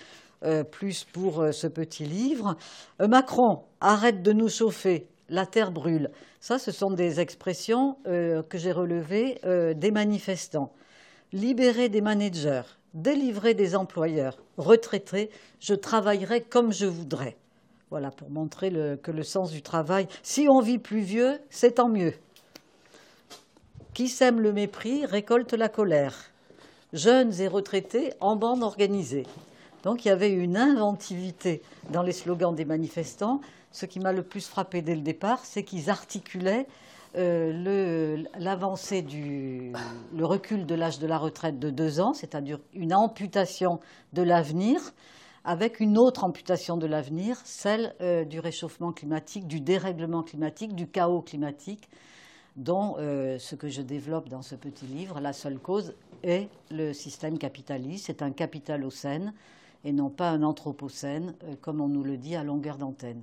euh, 0.44 0.64
plus 0.64 1.04
pour 1.04 1.42
euh, 1.42 1.52
ce 1.52 1.68
petit 1.68 2.04
livre. 2.04 2.56
Euh, 3.00 3.08
Macron, 3.08 3.64
arrête 3.80 4.24
de 4.24 4.34
nous 4.34 4.50
chauffer, 4.50 5.08
la 5.30 5.46
terre 5.46 5.72
brûle. 5.72 6.10
Ça, 6.40 6.58
ce 6.58 6.72
sont 6.72 6.90
des 6.90 7.20
expressions 7.20 7.98
que 8.04 8.58
j'ai 8.58 8.72
relevées 8.72 9.40
des 9.76 9.92
manifestants. 9.92 10.72
Libérer 11.32 11.88
des 11.88 12.02
managers, 12.02 12.64
délivrer 12.96 13.54
des 13.54 13.76
employeurs, 13.76 14.38
retraités, 14.58 15.30
je 15.60 15.76
travaillerai 15.76 16.42
comme 16.42 16.74
je 16.74 16.88
voudrais. 16.88 17.38
Voilà, 17.92 18.10
pour 18.10 18.32
montrer 18.32 18.72
que 19.04 19.12
le 19.12 19.22
sens 19.22 19.52
du 19.52 19.62
travail, 19.62 20.08
si 20.24 20.48
on 20.50 20.62
vit 20.62 20.80
plus 20.80 21.02
vieux, 21.02 21.38
c'est 21.52 21.76
tant 21.76 21.90
mieux. 21.90 22.14
Qui 23.94 24.08
sème 24.08 24.40
le 24.40 24.52
mépris 24.52 25.06
récolte 25.06 25.54
la 25.54 25.70
colère. 25.70 26.32
Jeunes 26.92 27.40
et 27.40 27.48
retraités 27.48 28.14
en 28.20 28.36
bande 28.36 28.64
organisée. 28.64 29.28
Donc 29.84 30.06
il 30.06 30.10
y 30.10 30.12
avait 30.12 30.32
une 30.32 30.58
inventivité 30.58 31.62
dans 31.90 32.04
les 32.04 32.12
slogans 32.12 32.54
des 32.54 32.66
manifestants. 32.66 33.42
Ce 33.72 33.86
qui 33.86 34.00
m'a 34.00 34.12
le 34.12 34.24
plus 34.24 34.48
frappé 34.48 34.82
dès 34.82 34.96
le 34.96 35.02
départ, 35.02 35.46
c'est 35.46 35.64
qu'ils 35.64 35.90
articulaient 35.90 36.68
euh, 37.18 38.24
l'avancée 38.38 39.02
du 39.02 39.74
le 40.16 40.26
recul 40.26 40.66
de 40.66 40.76
l'âge 40.76 41.00
de 41.00 41.08
la 41.08 41.18
retraite 41.18 41.60
de 41.60 41.70
deux 41.70 42.00
ans, 42.00 42.14
c'est-à-dire 42.14 42.60
une 42.74 42.94
amputation 42.94 43.80
de 44.14 44.22
l'avenir, 44.22 44.80
avec 45.44 45.80
une 45.80 45.98
autre 45.98 46.24
amputation 46.24 46.78
de 46.78 46.86
l'avenir, 46.86 47.38
celle 47.44 47.96
euh, 48.02 48.24
du 48.24 48.40
réchauffement 48.40 48.94
climatique, 48.94 49.48
du 49.48 49.60
dérèglement 49.60 50.24
climatique, 50.24 50.76
du 50.76 50.88
chaos 50.88 51.22
climatique, 51.22 51.90
dont 52.56 52.96
euh, 52.98 53.38
ce 53.40 53.56
que 53.56 53.68
je 53.68 53.82
développe 53.82 54.30
dans 54.30 54.42
ce 54.42 54.56
petit 54.56 54.86
livre, 54.86 55.20
la 55.20 55.34
seule 55.34 55.60
cause 55.60 55.94
est 56.24 56.48
le 56.70 56.94
système 56.94 57.38
capitaliste. 57.38 58.06
C'est 58.08 58.22
un 58.22 58.32
capitalocène 58.32 59.34
et 59.84 59.92
non 59.92 60.10
pas 60.10 60.30
un 60.30 60.44
anthropocène, 60.44 61.34
euh, 61.44 61.56
comme 61.62 61.82
on 61.82 61.88
nous 61.88 62.04
le 62.04 62.18
dit 62.18 62.36
à 62.36 62.44
longueur 62.44 62.78
d'antenne. 62.78 63.22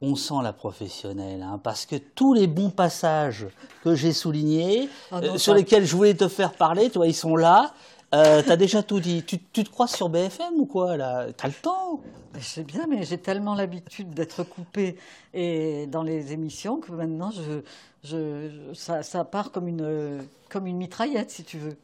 On 0.00 0.16
sent 0.16 0.42
la 0.42 0.52
professionnelle, 0.52 1.42
hein, 1.42 1.60
parce 1.62 1.86
que 1.86 1.94
tous 1.96 2.34
les 2.34 2.48
bons 2.48 2.70
passages 2.70 3.46
que 3.84 3.94
j'ai 3.94 4.12
soulignés, 4.12 4.88
ah 5.12 5.20
euh, 5.22 5.38
sur 5.38 5.54
lesquels 5.54 5.84
je 5.84 5.94
voulais 5.94 6.14
te 6.14 6.26
faire 6.26 6.52
parler, 6.54 6.90
toi, 6.90 7.06
ils 7.06 7.14
sont 7.14 7.36
là. 7.36 7.72
Euh, 8.14 8.42
T'as 8.44 8.56
déjà 8.56 8.82
tout 8.82 9.00
dit. 9.00 9.22
Tu, 9.22 9.38
tu, 9.38 9.64
te 9.64 9.70
crois 9.70 9.86
sur 9.86 10.08
BFM 10.08 10.54
ou 10.56 10.66
quoi 10.66 10.96
là? 10.96 11.28
T'as 11.34 11.48
le 11.48 11.54
temps? 11.54 12.00
Je 12.34 12.44
sais 12.44 12.64
bien, 12.64 12.86
mais 12.86 13.04
j'ai 13.04 13.16
tellement 13.16 13.54
l'habitude 13.54 14.10
d'être 14.10 14.42
coupée 14.42 14.98
et 15.32 15.86
dans 15.86 16.02
les 16.02 16.32
émissions 16.32 16.78
que 16.78 16.92
maintenant, 16.92 17.30
je, 17.30 17.62
je, 18.04 18.74
ça, 18.74 19.02
ça, 19.02 19.24
part 19.24 19.52
comme 19.52 19.68
une, 19.68 20.26
comme 20.50 20.66
une 20.66 20.76
mitraillette, 20.76 21.30
si 21.30 21.44
tu 21.44 21.58
veux. 21.58 21.76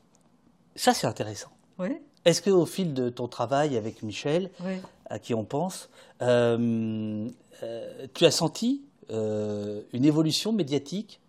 Ça, 0.75 0.93
c'est 0.93 1.07
intéressant. 1.07 1.51
Oui. 1.79 1.99
Est-ce 2.25 2.43
qu'au 2.43 2.67
fil 2.67 2.95
de 2.95 3.09
ton 3.09 3.29
travail 3.29 3.77
avec 3.77 4.03
Michel, 4.03 4.51
oui. 4.65 4.75
à 5.07 5.19
qui 5.19 5.35
on 5.35 5.45
pense, 5.45 5.89
euh, 6.23 7.29
euh, 7.63 8.07
tu 8.15 8.25
as 8.25 8.31
senti 8.31 8.83
euh, 9.11 9.83
une 9.93 10.05
évolution 10.05 10.53
médiatique 10.53 11.21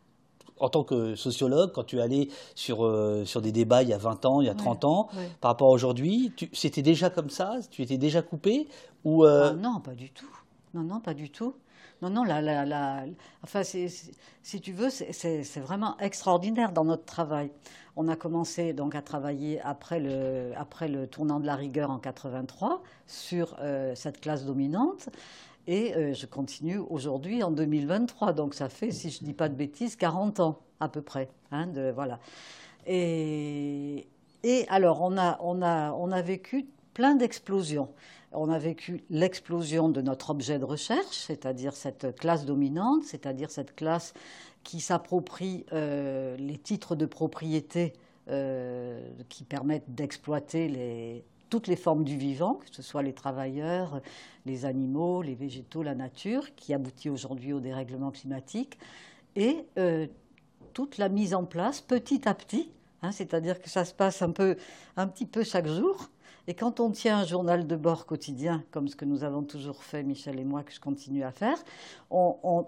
en 0.60 0.68
tant 0.68 0.84
que 0.84 1.16
sociologue, 1.16 1.72
quand 1.72 1.86
tu 1.86 2.02
allais 2.02 2.28
sur, 2.54 2.80
sur 3.24 3.42
des 3.42 3.54
débats 3.54 3.82
il 3.82 3.88
y 3.88 3.94
a 3.94 3.98
20 3.98 4.26
ans, 4.26 4.42
il 4.42 4.48
y 4.48 4.50
a 4.50 4.56
30 4.56 4.84
ans, 4.84 5.08
par 5.40 5.52
rapport 5.52 5.70
à 5.70 5.72
aujourd'hui, 5.72 6.34
c'était 6.52 6.82
déjà 6.82 7.10
comme 7.10 7.30
ça 7.30 7.60
Tu 7.72 7.82
étais 7.82 7.98
déjà 7.98 8.22
coupé 8.22 8.68
ou 9.06 9.24
ah, 9.24 9.54
Non, 9.54 9.80
pas 9.80 9.94
du 9.94 10.10
tout. 10.10 10.30
Non, 10.74 10.82
non, 10.82 11.00
pas 11.00 11.14
du 11.14 11.30
tout. 11.30 11.54
Non, 12.02 12.10
non, 12.10 12.24
la, 12.24 12.42
la, 12.42 12.66
la, 12.66 13.04
enfin, 13.44 13.64
si 13.64 14.62
tu 14.62 14.72
veux, 14.72 14.90
c'est 14.90 15.60
vraiment 15.60 15.98
extraordinaire 16.00 16.72
dans 16.72 16.86
notre 16.86 17.04
travail. 17.06 17.52
On 17.98 18.08
a 18.08 18.16
commencé 18.16 18.72
donc 18.72 18.96
à 18.96 19.02
travailler 19.02 19.60
après 19.62 20.00
le, 20.00 20.54
après 20.56 20.88
le 20.88 21.08
tournant 21.08 21.42
de 21.42 21.46
la 21.46 21.56
rigueur 21.56 21.92
en 21.92 22.00
83 22.00 22.82
sur 23.08 23.58
euh, 23.60 23.94
cette 23.96 24.22
classe 24.22 24.46
dominante. 24.46 25.10
Et 25.68 25.94
euh, 25.96 26.14
je 26.14 26.26
continue 26.26 26.78
aujourd'hui 26.78 27.44
en 27.44 27.52
2023. 27.52 28.32
Donc 28.32 28.54
ça 28.54 28.70
fait, 28.70 28.92
si 28.92 29.10
je 29.10 29.22
ne 29.22 29.26
dis 29.28 29.34
pas 29.34 29.50
de 29.50 29.56
bêtises, 29.56 29.98
40 29.98 30.40
ans 30.40 30.60
à 30.80 30.88
peu 30.88 31.02
près. 31.02 31.30
Hein, 31.52 31.68
de, 31.68 31.92
voilà. 31.92 32.20
Et, 32.88 34.08
et 34.44 34.66
alors, 34.70 35.02
on 35.02 35.18
a, 35.18 35.38
on, 35.42 35.62
a, 35.62 35.92
on 35.92 36.12
a 36.12 36.22
vécu 36.22 36.66
plein 36.94 37.16
d'explosions. 37.16 37.90
On 38.32 38.50
a 38.50 38.60
vécu 38.60 39.04
l'explosion 39.10 39.90
de 39.90 40.02
notre 40.02 40.30
objet 40.30 40.60
de 40.60 40.66
recherche, 40.66 41.18
c'est-à-dire 41.18 41.76
cette 41.76 42.16
classe 42.16 42.46
dominante, 42.46 43.04
c'est-à-dire 43.04 43.50
cette 43.50 43.76
classe 43.76 44.14
qui 44.64 44.80
s'approprie 44.80 45.66
euh, 45.74 46.38
les 46.38 46.58
titres 46.58 46.96
de 46.96 47.06
propriété 47.06 47.94
euh, 48.30 49.02
qui 49.30 49.44
permettent 49.44 49.96
d'exploiter 49.96 51.24
toutes 51.50 51.66
les 51.66 51.76
formes 51.76 52.04
du 52.04 52.18
vivant, 52.18 52.56
que 52.56 52.76
ce 52.76 52.84
soit 52.84 53.02
les 53.02 53.14
travailleurs, 53.14 54.02
les 54.46 54.66
animaux, 54.66 55.24
les 55.24 55.34
végétaux, 55.34 55.82
la 55.82 55.96
nature, 55.96 56.54
qui 56.56 56.76
aboutit 56.76 57.10
aujourd'hui 57.10 57.54
au 57.54 57.60
dérèglement 57.60 58.12
climatique, 58.12 58.78
et 59.36 59.66
euh, 59.80 60.06
toute 60.74 61.00
la 61.00 61.10
mise 61.10 61.34
en 61.34 61.46
place 61.46 61.82
petit 61.82 62.28
à 62.28 62.36
petit, 62.36 62.70
hein, 63.02 63.12
c'est-à-dire 63.12 63.60
que 63.60 63.70
ça 63.70 63.86
se 63.86 63.94
passe 63.96 64.22
un, 64.22 64.32
peu, 64.32 64.58
un 64.96 65.08
petit 65.08 65.26
peu 65.26 65.44
chaque 65.44 65.68
jour. 65.68 66.10
Et 66.50 66.56
quand 66.56 66.80
on 66.80 66.90
tient 66.90 67.20
un 67.20 67.26
journal 67.26 67.68
de 67.68 67.76
bord 67.76 68.08
quotidien, 68.08 68.64
comme 68.72 68.88
ce 68.88 68.96
que 68.96 69.06
nous 69.06 69.24
avons 69.24 69.44
toujours 69.44 69.84
fait, 69.84 70.02
Michel 70.02 70.40
et 70.40 70.44
moi, 70.44 70.64
que 70.64 70.74
je 70.74 70.80
continue 70.80 71.24
à 71.24 71.32
faire, 71.32 71.64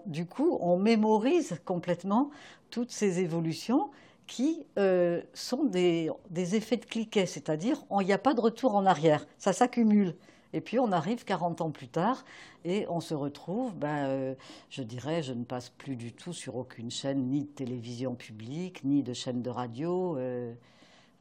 du 0.06 0.24
coup, 0.24 0.56
on 0.60 0.78
mémorise 0.78 1.58
complètement 1.64 2.30
toutes 2.70 2.92
ces 2.92 3.18
évolutions 3.18 3.90
qui 4.28 4.64
euh, 4.78 5.20
sont 5.34 5.64
des, 5.64 6.12
des, 6.30 6.54
effets 6.54 6.76
de 6.76 6.84
cliquet, 6.84 7.26
c'est-à-dire 7.26 7.82
il 8.00 8.06
n'y 8.06 8.12
a 8.12 8.18
pas 8.18 8.34
de 8.34 8.40
retour 8.40 8.76
en 8.76 8.86
arrière, 8.86 9.26
ça 9.36 9.52
s'accumule. 9.52 10.14
Et 10.52 10.60
puis 10.60 10.78
on 10.78 10.92
arrive 10.92 11.24
40 11.24 11.60
ans 11.60 11.72
plus 11.72 11.88
tard 11.88 12.24
et 12.64 12.86
on 12.88 13.00
se 13.00 13.14
retrouve, 13.14 13.74
ben, 13.74 14.06
euh, 14.06 14.34
je 14.70 14.84
dirais, 14.84 15.24
je 15.24 15.32
ne 15.32 15.42
passe 15.42 15.70
plus 15.70 15.96
du 15.96 16.12
tout 16.12 16.32
sur 16.32 16.54
aucune 16.54 16.92
chaîne, 16.92 17.26
ni 17.30 17.40
de 17.40 17.48
télévision 17.48 18.14
publique, 18.14 18.84
ni 18.84 19.02
de 19.02 19.12
chaîne 19.12 19.42
de 19.42 19.50
radio. 19.50 20.16
Euh, 20.18 20.54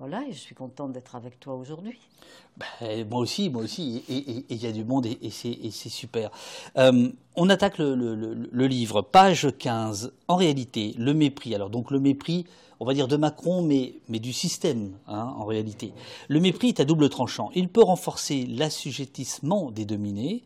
voilà, 0.02 0.24
et 0.28 0.32
je 0.32 0.40
suis 0.40 0.56
contente 0.56 0.94
d'être 0.94 1.14
avec 1.14 1.40
toi 1.40 1.54
aujourd'hui. 1.54 2.00
Ben, 2.58 3.08
moi 3.08 3.20
aussi, 3.20 3.52
moi 3.52 3.62
aussi, 3.62 4.04
et 4.10 4.46
il 4.50 4.58
y 4.58 4.66
a 4.66 4.72
du 4.72 4.84
monde 4.84 5.06
et, 5.06 5.30
c'est 5.30 5.90
super. 5.90 6.32
Euh, 6.76 7.12
on 7.36 7.50
attaque 7.52 7.78
le, 7.78 8.66
livre, 8.66 9.04
page 9.04 9.50
15. 9.60 10.12
En 10.28 10.38
réalité, 10.38 10.96
le 10.98 11.14
mépris. 11.14 11.54
Alors 11.54 11.70
donc 11.70 11.92
le 11.92 12.00
mépris, 12.00 12.48
on 12.80 12.86
va 12.86 12.96
dire 12.96 13.08
de 13.08 13.16
Macron, 13.16 13.62
mais, 13.62 13.94
mais 14.10 14.18
du 14.18 14.34
système, 14.34 14.98
hein, 15.08 15.36
en 15.38 15.46
réalité. 15.46 15.94
Le 16.30 16.40
mépris 16.40 16.70
est 16.70 16.80
à 16.80 16.86
double 16.86 17.08
tranchant. 17.10 17.52
Il 17.54 17.70
peut 17.70 17.84
renforcer 17.84 18.48
l'assujettissement 18.48 19.70
des 19.70 19.86
dominés 19.86 20.42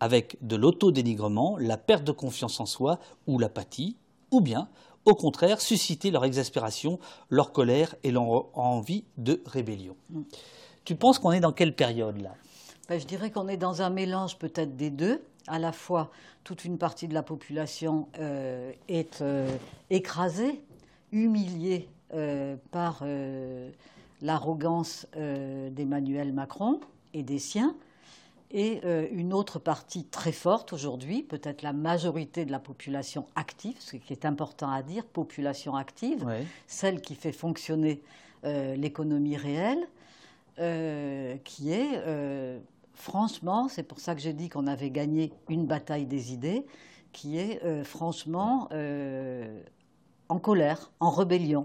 avec 0.00 0.36
de 0.42 0.54
l'autodénigrement, 0.54 1.56
la 1.58 1.78
perte 1.78 2.04
de 2.04 2.12
confiance 2.12 2.60
en 2.60 2.66
soi 2.66 2.98
ou 3.26 3.38
l'apathie, 3.38 3.96
ou 4.30 4.42
bien 4.42 4.68
au 5.08 5.14
contraire, 5.14 5.60
susciter 5.62 6.10
leur 6.10 6.26
exaspération, 6.26 6.98
leur 7.30 7.52
colère 7.52 7.94
et 8.04 8.10
leur 8.10 8.56
envie 8.56 9.04
de 9.16 9.42
rébellion. 9.46 9.96
Mm. 10.10 10.20
Tu 10.84 10.96
penses 10.96 11.18
qu'on 11.18 11.32
est 11.32 11.40
dans 11.40 11.52
quelle 11.52 11.74
période 11.74 12.20
là? 12.20 12.34
Ben, 12.88 13.00
Je 13.00 13.06
dirais 13.06 13.30
qu'on 13.30 13.48
est 13.48 13.56
dans 13.56 13.80
un 13.80 13.88
mélange 13.88 14.38
peut-être 14.38 14.76
des 14.76 14.90
deux. 14.90 15.22
À 15.46 15.58
la 15.58 15.72
fois, 15.72 16.10
toute 16.44 16.66
une 16.66 16.76
partie 16.76 17.08
de 17.08 17.14
la 17.14 17.22
population 17.22 18.08
euh, 18.18 18.70
est 18.88 19.22
euh, 19.22 19.48
écrasée, 19.88 20.62
humiliée 21.10 21.88
euh, 22.12 22.56
par 22.70 23.02
l'arrogance 24.20 25.06
d'Emmanuel 25.14 26.34
Macron 26.34 26.80
et 27.14 27.22
des 27.22 27.38
siens 27.38 27.74
et 28.50 28.80
euh, 28.84 29.06
une 29.12 29.34
autre 29.34 29.58
partie 29.58 30.04
très 30.04 30.32
forte 30.32 30.72
aujourd'hui, 30.72 31.22
peut-être 31.22 31.62
la 31.62 31.72
majorité 31.72 32.44
de 32.44 32.52
la 32.52 32.58
population 32.58 33.26
active, 33.34 33.76
ce 33.78 33.96
qui 33.96 34.12
est 34.12 34.24
important 34.24 34.70
à 34.70 34.82
dire, 34.82 35.04
population 35.04 35.76
active, 35.76 36.24
ouais. 36.24 36.46
celle 36.66 37.00
qui 37.00 37.14
fait 37.14 37.32
fonctionner 37.32 38.00
euh, 38.44 38.74
l'économie 38.74 39.36
réelle, 39.36 39.86
euh, 40.58 41.36
qui 41.44 41.72
est, 41.72 42.02
franchement, 42.94 43.68
c'est 43.68 43.82
pour 43.82 44.00
ça 44.00 44.14
que 44.14 44.20
j'ai 44.20 44.32
dit 44.32 44.48
qu'on 44.48 44.66
avait 44.66 44.90
gagné 44.90 45.32
une 45.48 45.66
bataille 45.66 46.06
des 46.06 46.32
idées, 46.32 46.64
qui 47.12 47.38
est 47.38 47.84
franchement 47.84 48.68
en 50.28 50.38
colère, 50.38 50.90
en 51.00 51.10
rébellion, 51.10 51.64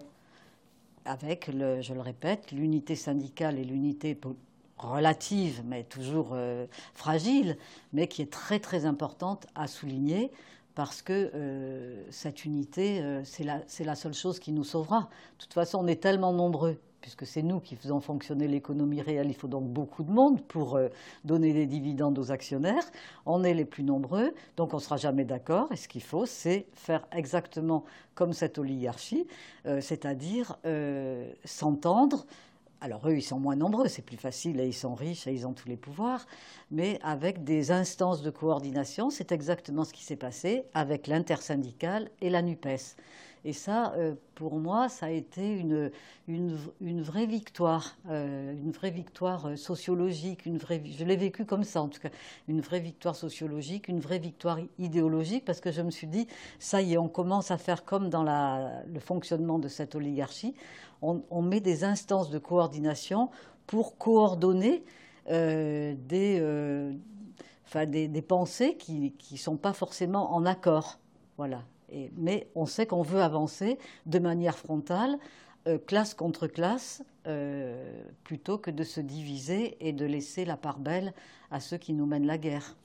avec, 1.05 1.47
le, 1.47 1.81
je 1.81 1.93
le 1.93 2.01
répète, 2.01 2.51
l'unité 2.51 2.95
syndicale 2.95 3.57
et 3.57 3.63
l'unité 3.63 4.15
relative, 4.83 5.61
mais 5.65 5.83
toujours 5.83 6.29
euh, 6.33 6.65
fragile, 6.93 7.57
mais 7.91 8.07
qui 8.07 8.21
est 8.21 8.31
très 8.31 8.59
très 8.59 8.85
importante 8.85 9.47
à 9.55 9.67
souligner 9.67 10.31
parce 10.75 11.01
que 11.01 11.31
euh, 11.35 12.03
cette 12.09 12.45
unité, 12.45 12.99
euh, 13.01 13.21
c'est 13.23 13.43
la, 13.43 13.95
seule 13.95 14.13
chose 14.13 14.39
qui 14.39 14.51
nous 14.51 14.63
sauvera. 14.63 15.01
De 15.01 15.43
toute 15.43 15.53
façon, 15.53 15.79
on 15.83 15.87
est 15.87 16.01
tellement 16.01 16.33
nombreux, 16.33 16.79
puisque 16.99 17.27
c'est 17.27 17.43
nous 17.43 17.59
qui 17.59 17.75
faisons 17.75 18.01
fonctionner 18.01 18.47
l'économie 18.47 19.01
réelle, 19.01 19.27
il 19.27 19.35
faut 19.35 19.47
donc 19.47 19.65
beaucoup 19.65 20.03
de 20.03 20.11
monde 20.11 20.41
pour 20.41 20.79
donner 21.23 21.53
des 21.53 21.67
dividendes 21.67 22.17
aux 22.17 22.31
actionnaires. 22.31 22.83
On 23.27 23.43
est 23.43 23.53
les 23.53 23.65
plus 23.65 23.83
nombreux, 23.83 24.33
donc 24.57 24.73
on 24.73 24.77
ne 24.77 24.81
sera 24.81 24.97
jamais 24.97 25.25
d'accord, 25.25 25.71
et 25.71 25.75
ce 25.75 25.87
qu'il 25.87 26.01
faut, 26.01 26.25
c'est 26.25 26.65
faire 26.73 27.05
exactement 27.11 27.83
comme 28.15 28.33
cette 28.33 28.57
oligarchie, 28.57 29.27
c'est-à-dire 29.65 30.57
s'entendre 31.45 32.25
alors 32.83 33.07
eux, 33.07 33.15
ils 33.15 33.23
sont 33.23 33.39
moins 33.39 33.55
nombreux, 33.55 33.87
c'est 33.87 34.01
plus 34.01 34.17
facile, 34.17 34.59
et 34.59 34.67
ils 34.67 34.73
sont 34.73 34.93
riches, 34.93 35.25
et 35.25 35.31
ils 35.31 35.47
ont 35.47 35.53
tous 35.53 35.69
les 35.69 35.77
pouvoirs, 35.77 36.25
mais 36.69 36.99
avec 37.01 37.45
des 37.45 37.71
instances 37.71 38.21
de 38.21 38.29
coordination, 38.29 39.09
c'est 39.09 39.31
exactement 39.31 39.85
ce 39.85 39.93
qui 39.93 40.03
s'est 40.03 40.17
passé 40.17 40.65
avec 40.73 41.07
l'intersyndicale 41.07 42.11
et 42.19 42.29
la 42.29 42.41
NUPES. 42.41 42.97
Et 43.45 43.51
ça, 43.53 43.93
euh, 43.97 44.15
pour 44.35 44.57
moi, 44.57 44.87
ça 44.87 45.07
a 45.07 45.09
été 45.09 45.45
une, 45.45 45.91
une, 46.27 47.01
vraie 47.01 47.25
victoire, 47.25 47.97
euh, 48.09 48.53
une 48.53 48.71
vraie 48.71 48.89
victoire 48.89 49.57
sociologique, 49.57 50.45
une 50.45 50.57
vraie, 50.57 50.81
je 50.85 51.03
l'ai 51.03 51.17
vécu 51.17 51.43
comme 51.45 51.65
ça 51.65 51.81
en 51.81 51.89
tout 51.89 51.99
cas, 51.99 52.09
une 52.47 52.61
vraie 52.61 52.79
victoire 52.79 53.15
sociologique, 53.15 53.89
une 53.89 53.99
vraie 53.99 54.19
victoire 54.19 54.59
idéologique, 54.79 55.43
parce 55.43 55.59
que 55.59 55.71
je 55.71 55.81
me 55.81 55.91
suis 55.91 56.07
dit, 56.07 56.27
ça 56.57 56.81
y 56.81 56.93
est, 56.93 56.97
on 56.97 57.09
commence 57.09 57.51
à 57.51 57.57
faire 57.57 57.83
comme 57.83 58.09
dans 58.09 58.23
le 58.23 58.99
fonctionnement 58.99 59.59
de 59.59 59.67
cette 59.67 59.95
oligarchie, 59.95 60.55
on, 61.01 61.41
met 61.41 61.59
des 61.59 61.83
instances 61.83 62.29
de 62.29 62.39
coordination 62.39 63.29
pour 63.67 63.97
coordonner 63.97 64.85
euh, 65.29 65.95
des, 65.97 66.37
euh, 66.39 66.93
des, 67.85 68.07
des, 68.07 68.21
pensées 68.21 68.77
qui 68.77 69.13
ne 69.31 69.37
sont 69.37 69.57
pas 69.57 69.73
forcément 69.73 70.33
en 70.33 70.45
accord. 70.45 70.99
Voilà. 71.37 71.63
Mais 72.17 72.47
on 72.55 72.65
sait 72.65 72.85
qu'on 72.85 73.01
veut 73.01 73.21
avancer 73.21 73.77
de 74.05 74.19
manière 74.19 74.57
frontale, 74.57 75.17
euh, 75.67 75.77
classe 75.77 76.13
contre 76.13 76.47
classe, 76.47 77.03
euh, 77.27 78.03
plutôt 78.23 78.57
que 78.57 78.71
de 78.71 78.83
se 78.83 78.99
diviser 78.99 79.77
et 79.79 79.93
de 79.93 80.05
laisser 80.05 80.45
la 80.45 80.57
part 80.57 80.79
belle 80.79 81.13
à 81.51 81.59
ceux 81.59 81.77
qui 81.77 81.93
nous 81.93 82.05
mènent 82.05 82.27
la 82.27 82.37
guerre. 82.37 82.75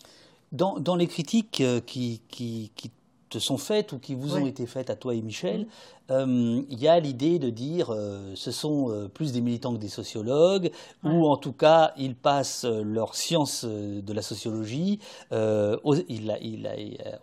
Dans, 0.53 0.97
les 0.97 1.07
critiques 1.07 1.63
qui, 1.85 2.23
qui 2.29 2.91
te 3.29 3.39
sont 3.39 3.59
faites 3.59 3.93
ou 3.93 3.99
qui 3.99 4.15
vous 4.15 4.37
ont 4.37 4.47
été 4.47 4.67
faites 4.67 4.91
à 4.91 4.97
toi 4.97 5.15
et 5.15 5.23
Michel, 5.23 5.67
euh, 6.11 6.63
il 6.71 6.79
y 6.79 6.89
a 6.89 6.99
l'idée 6.99 7.39
de 7.39 7.51
dire 7.51 7.91
euh, 7.91 8.33
ce 8.35 8.51
sont 8.51 8.91
euh, 8.91 9.09
plus 9.09 9.33
des 9.33 9.41
militants 9.41 9.75
que 9.75 9.79
des 9.79 9.89
sociologues, 9.89 10.71
ou 11.05 11.27
en 11.29 11.37
tout 11.37 11.53
cas 11.53 11.93
ils 11.99 12.15
passent 12.15 12.65
leur 12.65 13.15
science 13.15 13.65
de 13.65 14.13
la 14.13 14.23
sociologie 14.23 15.01
au, 15.33 15.95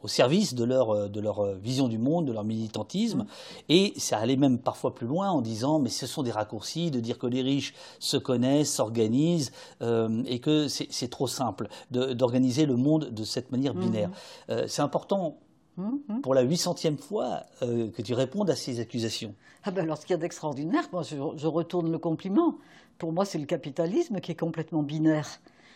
au, 0.04 0.08
service 0.08 0.54
de 0.54 0.64
leur, 0.64 1.10
de 1.10 1.20
leur 1.20 1.56
vision 1.56 1.88
du 1.88 1.98
monde, 1.98 2.26
de 2.26 2.34
leur 2.34 2.44
militantisme. 2.44 3.20
Mm. 3.20 3.28
Et 3.70 3.94
ça 3.98 4.20
allait 4.20 4.36
même 4.36 4.60
parfois 4.60 4.94
plus 4.94 5.08
loin 5.08 5.30
en 5.30 5.42
disant 5.42 5.80
mais 5.80 5.90
ce 5.90 6.06
sont 6.06 6.24
des 6.24 6.32
raccourcis 6.32 6.92
de 6.92 7.00
dire 7.00 7.18
que 7.18 7.28
les 7.28 7.42
riches 7.42 7.74
se 8.00 8.18
connaissent, 8.18 8.74
s'organisent, 8.74 9.52
et 9.82 10.40
que 10.40 10.68
c'est 10.68 11.10
trop 11.10 11.28
simple 11.28 11.68
d'organiser 11.92 12.66
le 12.66 12.76
monde 12.76 13.10
de 13.12 13.24
cette 13.24 13.52
manière 13.52 13.74
binaire. 13.74 14.10
Mm. 14.50 14.68
c'est 14.68 14.82
important 14.82 15.38
Hum. 15.78 16.22
pour 16.22 16.34
la 16.34 16.46
800e 16.46 16.98
fois 16.98 17.44
euh, 17.62 17.92
que 17.92 18.02
tu 18.02 18.14
répondes 18.14 18.50
à 18.50 18.56
ces 18.56 18.80
accusations. 18.80 19.36
Ah 19.66 19.72
ben 19.72 19.84
alors, 19.84 19.98
ce 19.98 20.06
qu'il 20.06 20.14
y 20.14 20.14
a 20.14 20.18
d'extraordinaire, 20.18 20.88
moi 20.94 21.04
je, 21.04 21.48
retourne 21.48 21.92
le 21.92 21.98
compliment. 21.98 22.58
Pour 22.98 23.12
moi, 23.12 23.26
c'est 23.26 23.40
le 23.40 23.46
capitalisme 23.46 24.22
qui 24.22 24.32
est 24.32 24.40
complètement 24.40 24.84
binaire. 24.84 25.28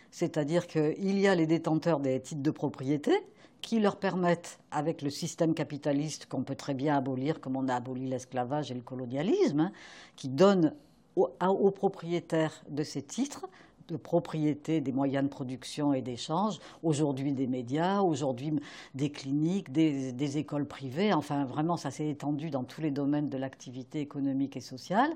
C'est-à-dire 0.10 0.68
qu'il 0.68 1.20
y 1.20 1.28
a 1.28 1.36
les 1.36 1.48
détenteurs 1.48 2.00
des 2.00 2.22
titres 2.22 2.42
de 2.42 2.52
propriété 2.52 3.12
qui 3.62 3.82
leur 3.82 3.98
permettent, 3.98 4.60
avec 4.72 5.02
le 5.02 5.10
système 5.10 5.54
capitaliste 5.54 6.28
qu'on 6.28 6.44
peut 6.44 6.56
très 6.56 6.74
bien 6.74 6.96
abolir, 6.96 7.42
comme 7.42 7.58
on 7.58 7.68
a 7.68 7.76
aboli 7.76 8.08
l'esclavage 8.08 8.72
et 8.72 8.76
le 8.76 8.82
colonialisme, 8.82 9.60
hein, 9.60 9.72
qui 10.16 10.30
donnent 10.30 10.76
aux 11.18 11.72
propriétaires 11.72 12.64
de 12.70 12.84
ces 12.84 13.02
titres 13.02 13.48
de 13.92 13.98
propriété 13.98 14.82
des 14.82 14.92
moyens 14.92 15.24
de 15.24 15.30
production 15.30 15.94
et 15.94 16.02
d'échange, 16.02 16.60
aujourd'hui 16.84 17.32
des 17.34 17.48
médias, 17.48 18.02
aujourd'hui 18.02 18.54
des 18.96 19.12
cliniques, 19.12 19.72
des, 19.72 20.38
écoles 20.38 20.66
privées, 20.66 21.14
enfin 21.14 21.46
vraiment 21.46 21.78
ça 21.78 21.92
s'est 21.92 22.08
étendu 22.08 22.50
dans 22.50 22.64
tous 22.64 22.82
les 22.82 22.92
domaines 22.92 23.30
de 23.30 23.38
l'activité 23.38 24.00
économique 24.00 24.56
et 24.58 24.62
sociale. 24.62 25.12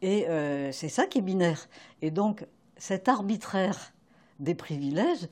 Et 0.00 0.28
euh, 0.28 0.72
c'est 0.72 0.88
ça 0.88 1.06
qui 1.06 1.18
est 1.18 1.22
binaire. 1.22 1.68
Et 2.00 2.10
donc 2.10 2.44
cet 2.76 3.08
arbitraire 3.08 3.92
des 4.40 4.54
privilèges, 4.54 5.28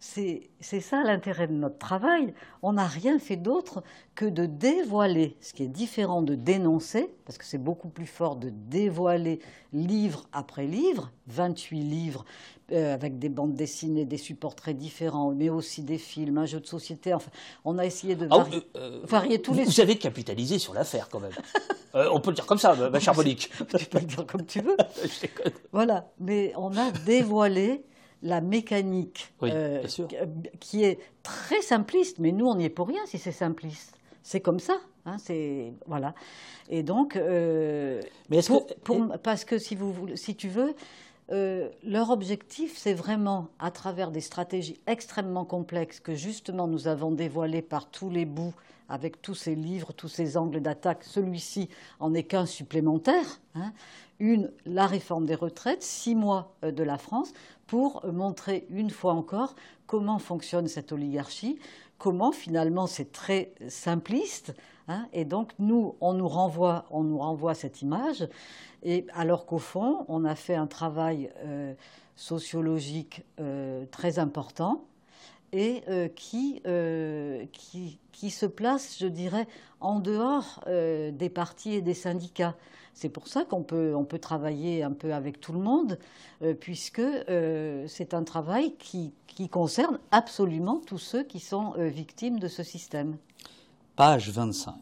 c'est 0.00 0.80
ça 0.80 1.04
l'intérêt 1.04 1.46
de 1.46 1.52
notre 1.52 1.78
travail. 1.78 2.32
On 2.62 2.72
n'a 2.72 2.86
rien 2.86 3.18
fait 3.18 3.36
d'autre 3.36 3.82
que 4.14 4.24
de 4.24 4.46
dévoiler, 4.46 5.36
ce 5.40 5.52
qui 5.52 5.62
est 5.62 5.68
différent 5.68 6.22
de 6.22 6.34
dénoncer, 6.34 7.10
parce 7.26 7.36
que 7.36 7.44
c'est 7.44 7.58
beaucoup 7.58 7.88
plus 7.88 8.06
fort 8.06 8.36
de 8.36 8.50
dévoiler 8.50 9.40
livre 9.74 10.26
après 10.32 10.66
livre, 10.66 11.12
28 11.26 11.80
livres 11.82 12.24
euh, 12.72 12.94
avec 12.94 13.18
des 13.18 13.28
bandes 13.28 13.54
dessinées, 13.54 14.04
des 14.04 14.16
supports 14.16 14.54
très 14.54 14.74
différents, 14.74 15.32
mais 15.32 15.50
aussi 15.50 15.82
des 15.82 15.98
films, 15.98 16.38
un 16.38 16.46
jeu 16.46 16.60
de 16.60 16.66
société. 16.66 17.12
Enfin, 17.12 17.30
on 17.64 17.78
a 17.78 17.84
essayé 17.84 18.14
de 18.14 18.26
ah, 18.30 18.46
euh, 18.52 18.60
euh, 18.76 19.00
varier 19.04 19.42
tous 19.42 19.54
les. 19.54 19.64
Vous 19.64 19.80
avez 19.80 19.96
capitalisé 19.96 20.58
sur 20.58 20.72
l'affaire 20.72 21.08
quand 21.10 21.20
même. 21.20 21.32
on 21.94 22.20
peut 22.20 22.30
le 22.30 22.36
dire 22.36 22.46
comme 22.46 22.58
ça, 22.58 22.74
ma 22.74 23.00
chère 23.00 23.14
Monique. 23.16 23.50
tu 23.76 23.86
peux 23.86 23.98
le 23.98 24.06
dire 24.06 24.24
comme 24.26 24.46
tu 24.46 24.60
veux. 24.60 24.76
voilà, 25.72 26.10
mais 26.20 26.52
on 26.56 26.76
a 26.76 26.90
dévoilé 27.04 27.84
la 28.22 28.40
mécanique 28.40 29.32
euh, 29.42 29.82
qui 30.60 30.84
est 30.84 30.98
très 31.22 31.62
simpliste, 31.62 32.18
mais 32.18 32.32
nous 32.32 32.46
on 32.46 32.56
n'y 32.56 32.64
est 32.64 32.70
pour 32.70 32.88
rien 32.88 33.04
si 33.06 33.18
c'est 33.18 33.32
simpliste. 33.32 33.96
C'est 34.22 34.40
comme 34.40 34.58
ça, 34.58 34.76
hein, 35.06 35.16
c'est 35.18 35.72
voilà. 35.86 36.14
Et 36.68 36.82
donc, 36.82 37.16
euh, 37.16 38.00
mais 38.28 38.40
parce 39.22 39.44
que 39.44 39.58
si 39.58 39.74
vous 39.74 39.94
si 40.14 40.36
tu 40.36 40.48
veux, 40.48 40.74
euh, 41.32 41.68
leur 41.84 42.10
objectif, 42.10 42.76
c'est 42.76 42.92
vraiment, 42.92 43.48
à 43.60 43.70
travers 43.70 44.10
des 44.10 44.20
stratégies 44.20 44.80
extrêmement 44.88 45.44
complexes 45.44 46.00
que 46.00 46.14
justement 46.14 46.66
nous 46.66 46.88
avons 46.88 47.12
dévoilées 47.12 47.62
par 47.62 47.88
tous 47.88 48.10
les 48.10 48.24
bouts, 48.24 48.54
avec 48.90 49.22
tous 49.22 49.34
ces 49.34 49.54
livres, 49.54 49.92
tous 49.92 50.08
ces 50.08 50.36
angles 50.36 50.60
d'attaque, 50.60 51.04
celui-ci 51.04 51.70
en 52.00 52.12
est 52.12 52.24
qu'un 52.24 52.44
supplémentaire. 52.44 53.40
Hein. 53.54 53.72
Une, 54.18 54.50
la 54.66 54.86
réforme 54.86 55.24
des 55.24 55.34
retraites, 55.34 55.82
six 55.82 56.14
mois 56.14 56.54
de 56.62 56.82
la 56.82 56.98
France, 56.98 57.32
pour 57.66 58.04
montrer 58.04 58.66
une 58.68 58.90
fois 58.90 59.14
encore 59.14 59.54
comment 59.86 60.18
fonctionne 60.18 60.66
cette 60.66 60.92
oligarchie, 60.92 61.58
comment 61.98 62.32
finalement 62.32 62.86
c'est 62.86 63.12
très 63.12 63.52
simpliste. 63.68 64.54
Hein, 64.88 65.06
et 65.12 65.24
donc 65.24 65.52
nous, 65.58 65.94
on 66.00 66.14
nous 66.14 66.28
renvoie, 66.28 66.84
on 66.90 67.04
nous 67.04 67.18
renvoie 67.18 67.54
cette 67.54 67.80
image, 67.80 68.28
et 68.82 69.06
alors 69.14 69.46
qu'au 69.46 69.58
fond, 69.58 70.04
on 70.08 70.24
a 70.24 70.34
fait 70.34 70.56
un 70.56 70.66
travail 70.66 71.30
euh, 71.44 71.74
sociologique 72.16 73.24
euh, 73.38 73.84
très 73.90 74.18
important 74.18 74.84
et 75.52 75.82
euh, 75.88 76.08
qui, 76.08 76.62
qui, 77.52 77.98
qui, 78.12 78.30
se 78.30 78.46
place, 78.46 78.98
je 78.98 79.06
dirais, 79.06 79.46
en 79.80 79.98
dehors 79.98 80.64
des 80.66 81.30
partis 81.32 81.74
et 81.74 81.80
des 81.82 81.94
syndicats. 81.94 82.54
C'est 82.94 83.08
pour 83.08 83.28
ça 83.28 83.44
qu'on 83.44 83.62
peut, 83.62 83.94
on 83.94 84.04
peut 84.04 84.18
travailler 84.18 84.82
un 84.82 84.92
peu 84.92 85.14
avec 85.14 85.40
tout 85.40 85.52
le 85.52 85.58
monde, 85.58 85.98
euh, 86.42 86.54
puisque 86.54 86.98
euh, 86.98 87.86
c'est 87.88 88.14
un 88.14 88.24
travail 88.24 88.74
qui, 88.76 89.14
qui, 89.26 89.48
concerne 89.48 89.98
absolument 90.10 90.80
tous 90.86 90.98
ceux 90.98 91.22
qui 91.22 91.40
sont 91.40 91.72
euh, 91.78 91.88
victimes 91.88 92.38
de 92.38 92.48
ce 92.48 92.62
système. 92.62 93.16
Page 93.96 94.30
25. 94.30 94.74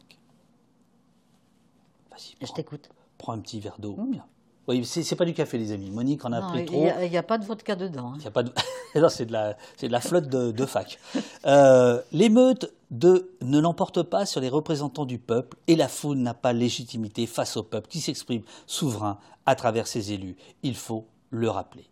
Je 2.40 2.52
t'écoute. 2.52 2.90
Prends 3.18 3.34
un 3.34 3.38
petit 3.38 3.60
verre 3.60 3.78
d'eau. 3.78 3.94
Mmh. 3.94 4.20
Oui, 4.68 4.84
c'est 4.84 5.16
pas 5.16 5.24
du 5.24 5.32
café, 5.32 5.56
les 5.56 5.72
amis. 5.72 5.90
Monique 5.90 6.26
en 6.26 6.32
a 6.32 6.42
pris 6.42 6.66
trop. 6.66 6.86
Il 7.02 7.10
n'y 7.10 7.16
a, 7.16 7.22
pas 7.22 7.38
de 7.38 7.44
vodka 7.46 7.74
dedans. 7.74 8.12
Hein. 8.14 8.18
a 8.26 8.30
pas 8.30 8.42
de... 8.42 8.52
c'est 9.08 9.24
de, 9.24 9.32
la, 9.32 9.54
de 9.80 9.88
la 9.88 10.00
flotte 10.00 10.28
de, 10.28 10.66
fac. 10.66 10.98
Euh, 11.46 12.02
l'émeute 12.12 12.70
de 12.90 13.30
ne 13.40 13.58
l'emporte 13.58 14.02
pas 14.02 14.26
sur 14.26 14.42
les 14.42 14.50
représentants 14.50 15.06
du 15.06 15.18
peuple 15.18 15.56
et 15.68 15.76
la 15.76 15.88
foule 15.88 16.18
n'a 16.18 16.34
pas 16.34 16.52
légitimité 16.52 17.26
face 17.26 17.56
au 17.56 17.62
peuple 17.62 17.88
qui 17.88 18.02
s'exprime 18.02 18.42
souverain 18.66 19.18
à 19.46 19.54
travers 19.54 19.86
ses 19.86 20.12
élus. 20.12 20.36
Il 20.62 20.74
faut 20.74 21.06
le 21.30 21.48
rappeler. 21.48 21.88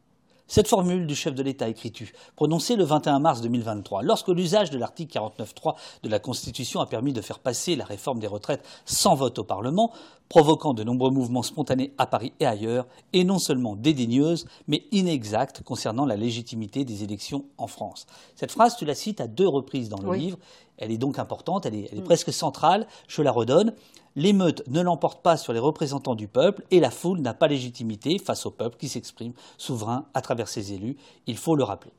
Cette 0.49 0.69
formule 0.69 1.09
du 1.09 1.17
chef 1.17 1.35
de 1.35 1.43
l'État, 1.43 1.69
écrit-tu, 1.69 2.13
prononcée 2.37 2.77
le 2.77 2.85
21 2.85 3.19
mars 3.19 3.41
2023, 3.41 4.05
lorsque 4.05 4.29
l'usage 4.29 4.71
de 4.71 4.79
l'article 4.79 5.19
49.3 5.19 5.75
de 6.05 6.09
la 6.09 6.21
Constitution 6.21 6.81
a 6.81 6.87
permis 6.87 7.13
de 7.13 7.21
faire 7.21 7.41
passer 7.41 7.75
la 7.75 7.85
réforme 7.85 8.21
des 8.21 8.29
retraites 8.29 8.65
sans 8.85 9.17
vote 9.17 9.41
au 9.41 9.45
Parlement, 9.45 9.93
provoquant 10.29 10.75
de 10.75 10.85
nombreux 10.85 11.11
mouvements 11.11 11.43
spontanés 11.43 11.93
à 11.99 12.07
Paris 12.07 12.33
et 12.41 12.47
ailleurs, 12.47 12.87
est 13.13 13.25
non 13.25 13.39
seulement 13.39 13.77
dédaigneuse, 13.77 14.47
mais 14.67 14.85
inexacte 14.93 15.63
concernant 15.63 16.05
la 16.05 16.17
légitimité 16.17 16.85
des 16.85 17.05
élections 17.05 17.45
en 17.59 17.67
France. 17.67 18.07
Cette 18.35 18.53
phrase, 18.53 18.77
tu 18.77 18.85
la 18.85 18.95
cites 18.95 19.21
à 19.21 19.27
deux 19.27 19.49
reprises 19.49 19.89
dans 19.89 20.01
le 20.01 20.17
livre, 20.17 20.39
elle 20.79 20.91
est 20.91 20.99
donc 20.99 21.19
importante, 21.19 21.67
elle 21.67 21.75
est, 21.75 21.95
mm. 21.95 22.05
presque 22.05 22.33
centrale, 22.33 22.87
je 23.09 23.23
la 23.23 23.33
redonne. 23.33 23.73
L'émeute 24.15 24.67
ne 24.69 24.81
l'emporte 24.81 25.23
pas 25.23 25.37
sur 25.37 25.53
les 25.53 25.59
représentants 25.59 26.15
du 26.15 26.27
peuple 26.27 26.65
et 26.71 26.81
la 26.81 26.91
foule 26.91 27.21
n'a 27.21 27.35
pas 27.35 27.49
légitimité 27.49 28.19
face 28.19 28.47
au 28.47 28.51
peuple 28.51 28.79
qui 28.79 28.89
s'exprime 28.89 29.33
souverain 29.59 30.07
à 30.15 30.23
travers 30.23 30.49
ses 30.49 30.73
élus. 30.73 30.97
Il 31.27 31.37
faut 31.37 31.55
le 31.55 31.65
rappeler. 31.65 31.93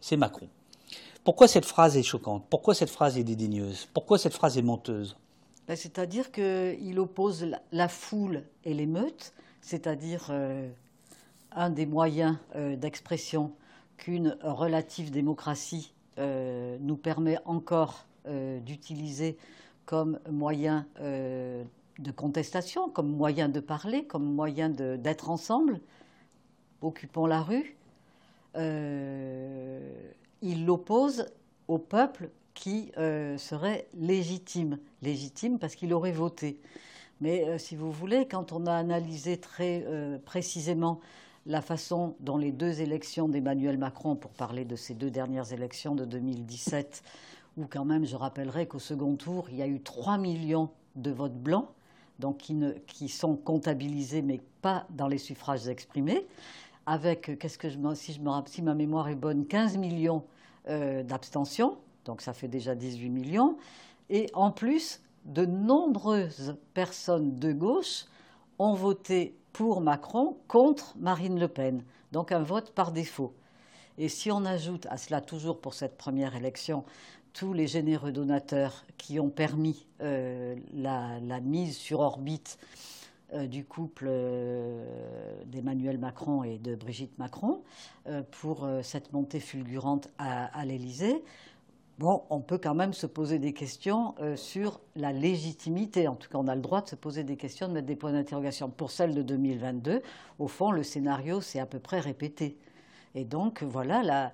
C'est 0.00 0.16
Macron. 0.16 0.48
Pourquoi 1.24 1.46
cette 1.46 1.66
phrase 1.66 1.96
est 1.96 2.02
choquante? 2.02 2.44
Pourquoi 2.48 2.74
cette 2.74 2.88
phrase 2.88 3.18
est 3.18 3.24
dédaigneuse? 3.24 3.86
Pourquoi 3.92 4.16
cette 4.16 4.32
phrase 4.32 4.56
est 4.56 4.62
menteuse? 4.62 5.16
Ben, 5.68 5.76
C'est-à-dire 5.76 6.32
qu'il 6.32 6.98
oppose 6.98 7.54
la 7.72 7.88
foule 7.88 8.42
et 8.64 8.74
l'émeute, 8.74 9.34
c'est-à-dire 9.60 10.28
euh, 10.30 10.68
un 11.52 11.68
des 11.70 11.84
moyens 11.84 12.38
euh, 12.56 12.74
d'expression 12.74 13.52
qu'une 13.98 14.36
relative 14.42 15.10
démocratie 15.10 15.92
euh, 16.18 16.78
nous 16.80 16.96
permet 16.96 17.38
encore 17.44 18.04
d'utiliser 18.66 19.38
comme 19.86 20.18
moyen 20.30 20.86
de 21.00 22.10
contestation, 22.14 22.90
comme 22.90 23.08
moyen 23.10 23.48
de 23.48 23.58
parler, 23.58 24.04
comme 24.04 24.34
moyen 24.34 24.68
d'être 24.68 25.30
ensemble, 25.30 25.80
occupons 26.82 27.24
la 27.24 27.40
rue. 27.40 27.74
Il 30.42 30.66
l'oppose 30.66 31.32
au 31.68 31.78
peuple 31.78 32.28
qui 32.58 32.90
euh, 32.98 33.38
serait 33.38 33.86
légitime, 33.94 34.78
légitime 35.00 35.60
parce 35.60 35.76
qu'il 35.76 35.94
aurait 35.94 36.10
voté. 36.10 36.60
Mais 37.20 37.58
si 37.58 37.76
vous 37.76 37.92
voulez, 37.92 38.26
quand 38.26 38.52
on 38.52 38.66
a 38.66 38.72
analysé 38.72 39.38
très 39.38 39.84
précisément 40.24 41.00
la 41.46 41.62
façon 41.62 42.14
dont 42.20 42.36
les 42.36 42.52
deux 42.52 42.80
élections 42.80 43.28
d'Emmanuel 43.28 43.78
Macron, 43.78 44.16
pour 44.16 44.30
parler 44.32 44.64
de 44.64 44.76
ces 44.76 44.94
deux 44.94 45.10
dernières 45.10 45.52
élections 45.52 45.94
de 45.94 46.04
2017, 46.04 47.02
où 47.56 47.66
quand 47.68 47.84
même, 47.84 48.04
je 48.04 48.16
rappellerai 48.16 48.66
qu'au 48.66 48.78
second 48.78 49.16
tour, 49.16 49.46
il 49.50 49.56
y 49.56 49.62
a 49.62 49.66
eu 49.66 49.80
3 49.80 50.18
millions 50.18 50.70
de 50.94 51.10
votes 51.10 51.38
blancs, 51.38 51.66
donc 52.18 52.38
qui, 52.38 52.54
ne, 52.54 52.72
qui 52.86 53.08
sont 53.08 53.36
comptabilisés, 53.36 54.22
mais 54.22 54.40
pas 54.62 54.86
dans 54.90 55.08
les 55.08 55.18
suffrages 55.18 55.68
exprimés, 55.68 56.26
avec, 56.86 57.38
qu'est-ce 57.38 57.58
que 57.58 57.68
si, 57.94 58.12
je 58.12 58.42
si 58.46 58.62
ma 58.62 58.74
mémoire 58.74 59.08
est 59.08 59.14
bonne, 59.14 59.46
15 59.46 59.76
millions 59.76 60.24
euh, 60.68 61.02
d'abstentions, 61.02 61.78
donc 62.08 62.22
ça 62.22 62.32
fait 62.32 62.48
déjà 62.48 62.74
18 62.74 63.10
millions, 63.10 63.58
et 64.08 64.30
en 64.32 64.50
plus, 64.50 65.02
de 65.26 65.44
nombreuses 65.44 66.56
personnes 66.72 67.38
de 67.38 67.52
gauche 67.52 68.06
ont 68.58 68.72
voté 68.72 69.36
pour 69.52 69.82
Macron 69.82 70.38
contre 70.48 70.96
Marine 70.98 71.38
Le 71.38 71.48
Pen, 71.48 71.84
donc 72.10 72.32
un 72.32 72.42
vote 72.42 72.70
par 72.70 72.92
défaut. 72.92 73.34
Et 73.98 74.08
si 74.08 74.30
on 74.30 74.46
ajoute 74.46 74.86
à 74.86 74.96
cela, 74.96 75.20
toujours 75.20 75.60
pour 75.60 75.74
cette 75.74 75.98
première 75.98 76.34
élection, 76.34 76.84
tous 77.34 77.52
les 77.52 77.66
généreux 77.66 78.10
donateurs 78.10 78.84
qui 78.96 79.20
ont 79.20 79.28
permis 79.28 79.86
la, 80.00 81.20
la, 81.20 81.40
mise 81.40 81.76
sur 81.76 82.00
orbite 82.00 82.58
euh, 83.34 83.46
du 83.46 83.62
couple 83.66 84.06
euh, 84.08 85.44
d'Emmanuel 85.44 85.98
Macron 85.98 86.44
et 86.44 86.56
de 86.56 86.74
Brigitte 86.74 87.18
Macron 87.18 87.62
euh, 88.06 88.22
pour 88.40 88.66
cette 88.82 89.12
montée 89.12 89.38
fulgurante 89.38 90.08
à, 90.16 90.64
l'Élysée. 90.64 91.22
Bon, 91.98 92.22
on 92.30 92.40
peut 92.40 92.58
quand 92.58 92.74
même 92.74 92.92
se 92.92 93.06
poser 93.06 93.40
des 93.40 93.52
questions 93.52 94.14
sur 94.36 94.80
la 94.94 95.12
légitimité. 95.12 96.06
En 96.06 96.14
tout 96.14 96.30
cas, 96.30 96.38
on 96.38 96.46
a 96.46 96.54
le 96.54 96.60
droit 96.60 96.80
de 96.80 96.88
se 96.88 96.94
poser 96.94 97.24
des 97.24 97.36
questions, 97.36 97.66
de 97.66 97.72
mettre 97.72 97.88
des 97.88 97.96
points 97.96 98.12
d'interrogation. 98.12 98.70
Pour 98.70 98.92
celle 98.92 99.14
de 99.14 99.22
2022, 99.22 100.02
au 100.38 100.46
fond, 100.46 100.70
le 100.70 100.84
scénario 100.84 101.40
s'est 101.40 101.58
à 101.58 101.66
peu 101.66 101.80
près 101.80 101.98
répété. 101.98 102.56
Et 103.16 103.24
donc, 103.24 103.64
voilà, 103.64 104.32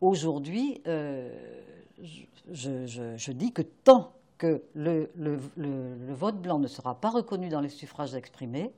aujourd'hui, 0.00 0.80
je, 2.50 3.32
dis 3.32 3.52
que 3.52 3.62
tant 3.62 4.12
que 4.38 4.62
le, 4.74 5.10
vote 6.08 6.40
blanc 6.40 6.58
ne 6.58 6.66
sera 6.66 7.00
pas 7.00 7.10
reconnu 7.10 7.48
dans 7.48 7.60
les 7.60 7.68
suffrages 7.68 8.14
exprimés, 8.14 8.72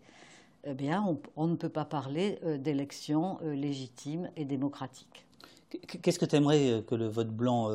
eh 0.65 0.75
bien, 0.75 1.05
on, 1.37 1.47
ne 1.47 1.57
peut 1.57 1.69
pas 1.69 1.85
parler 1.85 2.39
euh, 2.43 2.57
d'élections 2.57 3.39
euh, 3.43 3.55
légitimes 3.55 4.31
et 4.35 4.47
démocratiques. 4.47 5.27
Qu'est-ce 6.03 6.19
que 6.19 6.25
tu 6.25 6.37
aimerais 6.37 6.71
euh, 6.71 6.83
que 6.83 6.95
le 6.95 7.09
vote 7.09 7.31
blanc 7.31 7.69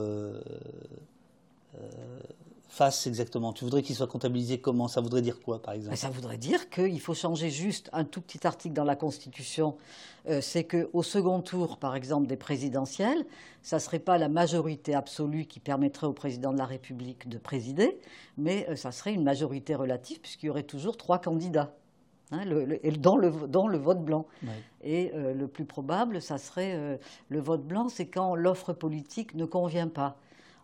fasse 2.70 3.08
exactement? 3.08 3.52
Tu 3.52 3.66
voudrais 3.66 3.82
qu'il 3.82 3.96
soit 3.96 4.08
comptabilisé 4.08 4.60
comment? 4.60 4.88
Ça 4.88 5.02
voudrait 5.02 5.22
dire 5.22 5.42
quoi, 5.42 5.62
par 5.62 5.74
exemple? 5.74 5.98
Ça 5.98 6.10
voudrait 6.10 6.38
dire 6.38 6.70
qu'il 6.70 7.02
faut 7.02 7.14
changer 7.14 7.50
juste 7.50 7.90
un 7.94 8.06
tout 8.06 8.22
petit 8.22 8.46
article 8.48 8.74
dans 8.74 8.84
la 8.84 8.96
Constitution. 8.96 9.76
Euh, 10.30 10.40
c'est 10.42 10.64
qu'au 10.64 11.04
second 11.04 11.42
tour, 11.42 11.78
par 11.78 11.96
exemple, 11.96 12.28
des 12.28 12.38
présidentielles, 12.38 13.26
ça 13.64 13.78
ne 13.78 13.82
serait 13.82 14.00
pas 14.00 14.18
la 14.18 14.30
majorité 14.30 14.94
absolue 14.94 15.46
qui 15.46 15.60
permettrait 15.60 16.08
au 16.08 16.14
président 16.14 16.54
de 16.54 16.58
la 16.58 16.66
République 16.66 17.28
de 17.28 17.38
présider, 17.38 18.00
mais 18.38 18.68
euh, 18.70 18.76
ça 18.76 18.92
serait 18.92 19.14
une 19.14 19.24
majorité 19.24 19.76
relative, 19.76 20.22
puisqu'il 20.22 20.48
y 20.48 20.50
aurait 20.50 20.64
toujours 20.64 20.98
trois 20.98 21.20
candidats. 21.20 21.76
Hein, 22.32 22.46
dans, 23.00 23.18
le, 23.18 23.30
le, 23.30 23.78
vote 23.78 24.06
blanc. 24.06 24.28
Et 24.84 25.12
euh, 25.16 25.34
le 25.34 25.48
plus 25.48 25.66
probable, 25.66 26.22
ça 26.22 26.38
serait 26.38 27.00
le 27.30 27.40
vote 27.40 27.66
blanc, 27.66 27.90
c'est 27.90 28.08
quand 28.08 28.36
l'offre 28.36 28.74
politique 28.74 29.34
ne 29.34 29.46
convient 29.46 29.88
pas. 29.88 30.18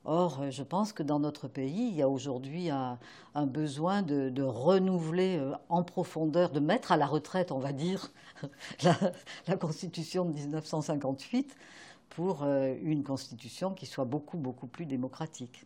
Or, 0.06 0.41
euh, 0.41 0.51
je 0.51 0.62
pense 0.62 0.93
que 0.93 1.01
dans 1.01 1.19
notre 1.19 1.47
pays, 1.47 1.89
il 1.89 1.95
y 1.95 2.04
a 2.04 2.08
aujourd'hui 2.08 2.69
un, 2.69 2.99
besoin 3.36 4.04
de, 4.04 4.41
renouveler 4.41 5.38
euh, 5.38 5.54
en 5.67 5.84
profondeur, 5.84 6.51
de 6.51 6.60
mettre 6.60 6.91
à 6.91 6.97
la 6.97 7.08
retraite, 7.08 7.51
on 7.51 7.58
va 7.58 7.73
dire, 7.73 8.12
la, 9.47 9.58
Constitution 9.58 10.25
de 10.25 10.34
1958 10.34 11.56
pour 12.10 12.43
euh, 12.43 12.75
une 12.84 13.04
Constitution 13.04 13.73
qui 13.73 13.88
soit 13.88 14.06
beaucoup, 14.06 14.38
beaucoup 14.38 14.67
plus 14.67 14.86
démocratique. 14.86 15.65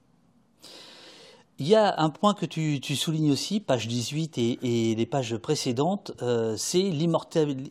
Il 1.59 1.67
y 1.67 1.75
a 1.75 1.99
un 1.99 2.09
point 2.09 2.33
que 2.33 2.45
tu, 2.45 2.79
soulignes 2.95 3.31
aussi, 3.31 3.59
page 3.59 3.87
18 3.87 4.37
et, 4.37 4.95
les 4.95 5.05
pages 5.05 5.35
précédentes, 5.37 6.13
c'est 6.55 6.89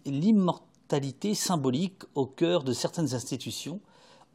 l'immortalité 0.05 1.35
symbolique 1.35 2.03
au 2.15 2.27
cœur 2.27 2.65
de 2.65 2.75
certaines 2.75 3.15
institutions 3.15 3.81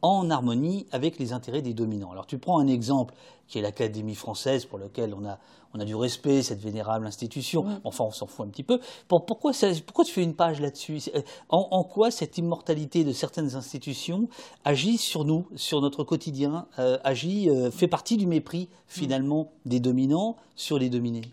en 0.04 0.28
harmonie 0.28 0.86
avec 0.92 1.18
les 1.18 1.32
intérêts 1.32 1.62
des 1.62 1.72
dominants. 1.72 2.12
Alors 2.12 2.26
tu 2.26 2.36
prends 2.36 2.58
un 2.58 2.66
exemple 2.66 3.14
qui 3.48 3.58
est 3.58 3.62
l'Académie 3.62 4.14
française, 4.14 4.66
pour 4.66 4.78
lequel 4.78 5.14
on 5.14 5.24
a, 5.24 5.38
on 5.72 5.80
a 5.80 5.84
du 5.86 5.94
respect, 5.94 6.42
cette 6.42 6.60
vénérable 6.60 7.06
institution, 7.06 7.80
enfin 7.84 8.04
on 8.04 8.10
s'en 8.10 8.26
fout 8.26 8.46
un 8.46 8.50
petit 8.50 8.62
peu. 8.62 8.80
pourquoi, 9.08 9.52
pourquoi 9.86 10.04
tu 10.04 10.12
fais 10.12 10.22
une 10.22 10.34
page 10.34 10.60
là-dessus? 10.60 11.00
Euh, 11.14 11.22
en, 11.48 11.84
quoi 11.84 12.10
cette 12.10 12.36
immortalité 12.36 13.02
de 13.02 13.12
certaines 13.12 13.54
institutions 13.54 14.28
agit 14.64 14.98
sur 14.98 15.24
nous, 15.24 15.46
sur 15.56 15.80
notre 15.80 16.04
quotidien, 16.04 16.66
euh, 16.78 16.98
agit, 17.02 17.48
euh, 17.48 17.70
fait 17.70 17.88
partie 17.88 18.18
du 18.18 18.26
mépris 18.26 18.68
finalement 18.86 19.52
des 19.64 19.80
dominants 19.80 20.36
sur 20.54 20.78
les 20.78 20.90
dominés? 20.90 21.24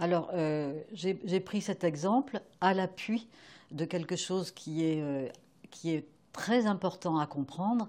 Alors 0.00 0.30
j'ai 0.94 1.40
pris 1.40 1.60
cet 1.60 1.84
exemple 1.84 2.40
à 2.60 2.74
l'appui 2.74 3.28
de 3.70 3.84
quelque 3.84 4.16
chose 4.16 4.50
qui 4.50 4.82
est, 4.84 5.30
qui 5.70 5.90
est 5.90 6.06
très 6.32 6.66
important 6.66 7.18
à 7.18 7.26
comprendre, 7.26 7.88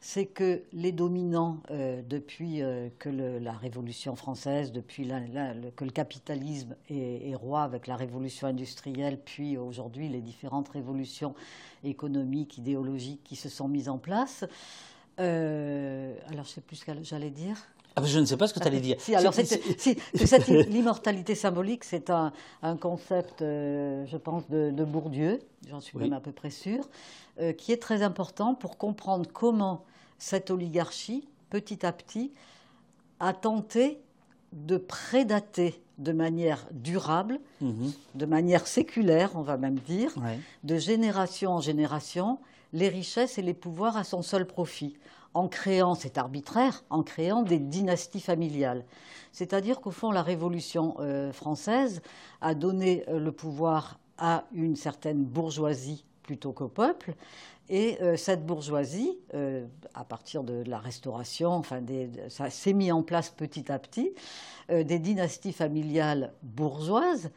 c'est 0.00 0.26
que 0.26 0.64
les 0.72 0.90
dominants, 0.90 1.58
euh, 1.70 2.02
depuis 2.02 2.60
euh, 2.60 2.88
que 2.98 3.08
la 3.08 3.52
Révolution 3.52 4.16
française, 4.16 4.72
depuis 4.72 5.06
que 5.76 5.84
le 5.84 5.90
capitalisme 5.92 6.74
est, 6.90 7.34
roi 7.36 7.62
avec 7.62 7.86
la 7.86 7.94
Révolution 7.94 8.48
industrielle, 8.48 9.20
puis 9.24 9.56
aujourd'hui 9.56 10.08
les 10.08 10.20
différentes 10.20 10.68
révolutions 10.70 11.34
économiques, 11.84 12.58
idéologiques 12.58 13.22
qui 13.22 13.36
se 13.36 13.48
sont 13.48 13.68
mises 13.68 13.88
en 13.88 13.98
place. 13.98 14.44
Euh, 15.20 16.14
alors, 16.30 16.44
je 16.46 16.50
sais 16.50 16.60
plus 16.60 16.76
ce 16.76 16.84
que 16.84 16.92
j'allais 17.02 17.30
dire. 17.30 17.56
Ah, 17.96 18.02
je 18.04 18.18
ne 18.18 18.24
sais 18.24 18.36
pas 18.36 18.46
ce 18.46 18.54
que 18.54 18.60
tu 18.60 18.66
allais 18.66 18.80
dire. 18.80 18.96
Si, 18.98 19.14
alors 19.14 19.34
l'immortalité 20.68 21.34
symbolique, 21.34 21.84
c'est 21.84 22.10
un, 22.10 22.32
concept, 22.80 23.36
je 23.40 24.16
pense, 24.16 24.48
de, 24.48 24.84
Bourdieu, 24.84 25.40
j'en 25.68 25.80
suis 25.80 25.98
même 25.98 26.12
à 26.12 26.20
peu 26.20 26.32
près 26.32 26.50
sûr, 26.50 26.88
euh, 27.40 27.54
qui 27.54 27.72
est 27.72 27.80
très 27.80 28.02
important 28.02 28.54
pour 28.54 28.76
comprendre 28.76 29.26
comment 29.32 29.84
cette 30.18 30.50
oligarchie, 30.50 31.26
petit 31.48 31.86
à 31.86 31.92
petit, 31.92 32.30
a 33.20 33.32
tenté 33.32 34.02
de 34.52 34.76
prédater 34.76 35.82
de 35.96 36.12
manière 36.12 36.66
durable, 36.72 37.40
mhm. 37.62 37.90
de 38.14 38.26
manière 38.26 38.66
séculaire, 38.66 39.30
on 39.34 39.40
va 39.40 39.56
même 39.56 39.78
dire, 39.78 40.12
de 40.62 40.76
génération 40.76 41.52
en 41.52 41.60
génération, 41.62 42.38
les 42.74 42.90
richesses 42.90 43.38
et 43.38 43.42
les 43.42 43.54
pouvoirs 43.54 43.96
à 43.96 44.04
son 44.04 44.20
seul 44.20 44.46
profit, 44.46 44.98
en 45.34 45.48
créant, 45.48 45.94
c'est 45.94 46.18
arbitraire, 46.18 46.84
en 46.90 47.02
créant 47.02 47.42
des 47.42 47.58
dynasties 47.58 48.20
familiales. 48.20 48.84
C'est-à-dire 49.32 49.80
qu'au 49.80 49.90
fond, 49.90 50.10
la 50.10 50.22
Révolution 50.22 50.96
euh, 51.00 51.32
française 51.32 52.02
a 52.40 52.54
donné 52.54 53.04
euh, 53.08 53.18
le 53.18 53.32
pouvoir 53.32 53.98
à 54.18 54.44
une 54.52 54.76
certaine 54.76 55.24
bourgeoisie 55.24 56.04
plutôt 56.22 56.52
qu'au 56.52 56.68
peuple. 56.68 57.14
Et 57.68 57.96
euh, 58.02 58.16
cette 58.16 58.44
bourgeoisie, 58.44 59.18
à 59.94 60.04
partir 60.04 60.44
de 60.44 60.62
la 60.66 60.78
Restauration, 60.78 61.52
enfin 61.52 61.80
ça 62.28 62.50
s'est 62.50 62.74
mis 62.74 62.92
en 62.92 63.02
place 63.02 63.30
petit 63.30 63.72
à 63.72 63.78
petit, 63.78 64.12
des 64.68 64.98
dynasties 64.98 65.52
familiales 65.52 66.32
bourgeoises 66.42 67.30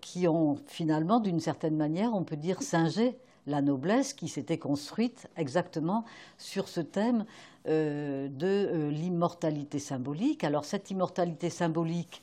qui 0.00 0.28
ont 0.28 0.58
finalement, 0.66 1.20
d'une 1.20 1.40
certaine 1.40 1.76
manière, 1.76 2.12
on 2.14 2.24
peut 2.24 2.36
dire, 2.36 2.62
singé 2.62 3.16
la 3.50 3.62
noblesse 3.62 4.14
qui 4.14 4.28
s'était 4.28 4.58
construite 4.58 5.28
exactement 5.36 6.04
sur 6.38 6.68
ce 6.68 6.80
thème 6.80 7.24
de 7.66 8.88
l'immortalité 8.88 9.78
symbolique. 9.78 10.44
Alors 10.44 10.64
cette 10.64 10.90
immortalité 10.90 11.50
symbolique 11.50 12.22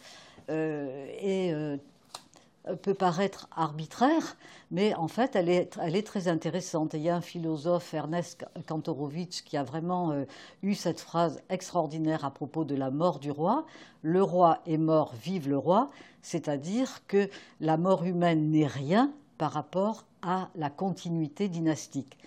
euh, 2.67 2.75
peut 2.75 2.93
paraître 2.93 3.47
arbitraire, 3.55 4.35
mais 4.71 4.93
en 4.95 5.07
fait, 5.07 5.35
elle 5.35 5.49
est, 5.49 6.05
très 6.05 6.27
intéressante. 6.27 6.93
il 6.93 7.01
y 7.01 7.09
a 7.09 7.15
un 7.15 7.21
philosophe, 7.21 7.93
Ernest 7.93 8.45
Kantorowicz, 8.67 9.41
qui 9.41 9.55
a 9.55 9.63
vraiment 9.63 10.11
euh, 10.11 10.25
eu 10.63 10.75
cette 10.75 10.99
phrase 10.99 11.41
extraordinaire 11.49 12.25
à 12.25 12.31
propos 12.31 12.65
de 12.65 12.75
la 12.75 12.91
mort 12.91 13.19
du 13.19 13.31
roi. 13.31 13.65
Le 14.01 14.21
roi 14.21 14.59
est 14.65 14.77
mort, 14.77 15.13
vive 15.21 15.47
le 15.47 15.57
roi, 15.57 15.89
c'est-à-dire 16.21 17.01
que 17.07 17.29
la 17.61 17.77
mort 17.77 18.03
humaine 18.03 18.51
n'est 18.51 18.67
rien 18.67 19.13
par 19.37 19.53
rapport 19.53 20.03
à 20.27 20.49
la 20.55 20.69
continuité 20.69 21.47
dynastique. 21.47 22.19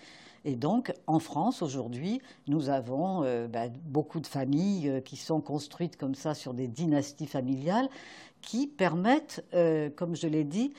Et 0.44 0.56
donc, 0.56 0.92
en 1.06 1.18
France, 1.18 1.60
aujourd'hui, 1.60 2.22
nous 2.48 2.70
avons 2.70 3.22
euh, 3.22 3.46
ben, 3.46 3.70
beaucoup 3.84 4.20
de 4.20 4.26
familles 4.26 5.02
qui 5.04 5.16
sont 5.16 5.40
construites 5.40 5.96
comme 5.96 6.14
ça 6.14 6.34
sur 6.34 6.54
des 6.54 6.66
dynasties 6.66 7.26
familiales 7.26 7.88
qui 8.42 8.66
permettent, 8.66 9.44
euh, 9.54 9.90
comme 9.90 10.16
je 10.16 10.26
l'ai 10.26 10.44
dit, 10.44 10.72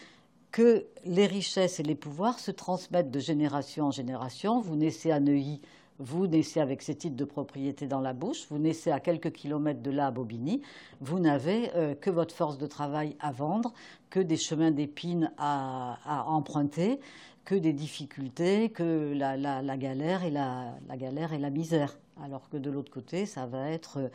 que 0.51 0.85
les 1.05 1.27
richesses 1.27 1.79
et 1.79 1.83
les 1.83 1.95
pouvoirs 1.95 2.39
se 2.39 2.51
transmettent 2.51 3.11
de 3.11 3.19
génération 3.19 3.85
en 3.85 3.91
génération. 3.91 4.59
Vous 4.59 4.75
naissez 4.75 5.11
à 5.11 5.19
Neuilly, 5.19 5.61
vous 6.01 6.27
naissez 6.27 6.59
avec 6.59 6.81
ces 6.81 6.95
titres 6.95 7.15
de 7.15 7.25
propriété 7.25 7.87
dans 7.87 8.01
la 8.01 8.13
bouche, 8.13 8.47
vous 8.49 8.57
naissez 8.57 8.91
à 8.91 8.99
quelques 8.99 9.31
kilomètres 9.31 9.81
de 9.81 9.91
là 9.91 10.07
à 10.07 10.11
Bobigny, 10.11 10.61
vous 10.99 11.19
n'avez 11.19 11.71
euh, 11.75 11.95
que 11.95 12.09
votre 12.09 12.35
force 12.35 12.57
de 12.57 12.67
travail 12.67 13.15
à 13.19 13.31
vendre, 13.31 13.73
que 14.09 14.19
des 14.19 14.37
chemins 14.37 14.71
d'épines 14.71 15.31
à, 15.37 16.25
emprunter, 16.27 16.99
que 17.45 17.55
des 17.55 17.73
difficultés, 17.73 18.69
que 18.69 19.13
la, 19.15 19.77
galère 19.77 20.23
et 20.23 20.31
la 20.31 20.75
galère 20.97 21.33
et 21.33 21.39
la 21.39 21.49
misère 21.49 21.97
alors 22.23 22.49
que 22.49 22.57
de 22.57 22.69
l'autre 22.69 22.91
côté, 22.91 23.25
ça 23.25 23.45
va 23.45 23.69
être 23.69 23.97
euh, 23.97 24.09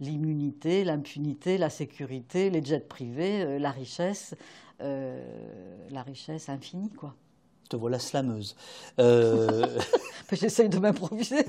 l'immunité, 0.00 0.84
l'impunité, 0.84 1.58
la 1.58 1.70
sécurité, 1.70 2.50
les 2.50 2.64
jets 2.64 2.80
privés, 2.80 3.42
euh, 3.42 3.58
la 3.58 3.70
richesse, 3.70 4.34
la 4.80 6.02
richesse 6.02 6.48
infinie, 6.48 6.90
quoi. 6.90 7.14
Te 7.72 7.76
voilà 7.76 7.98
slameuse. 7.98 8.54
J'essaye 10.32 10.68
de 10.68 10.78
m'improviser. 10.78 11.46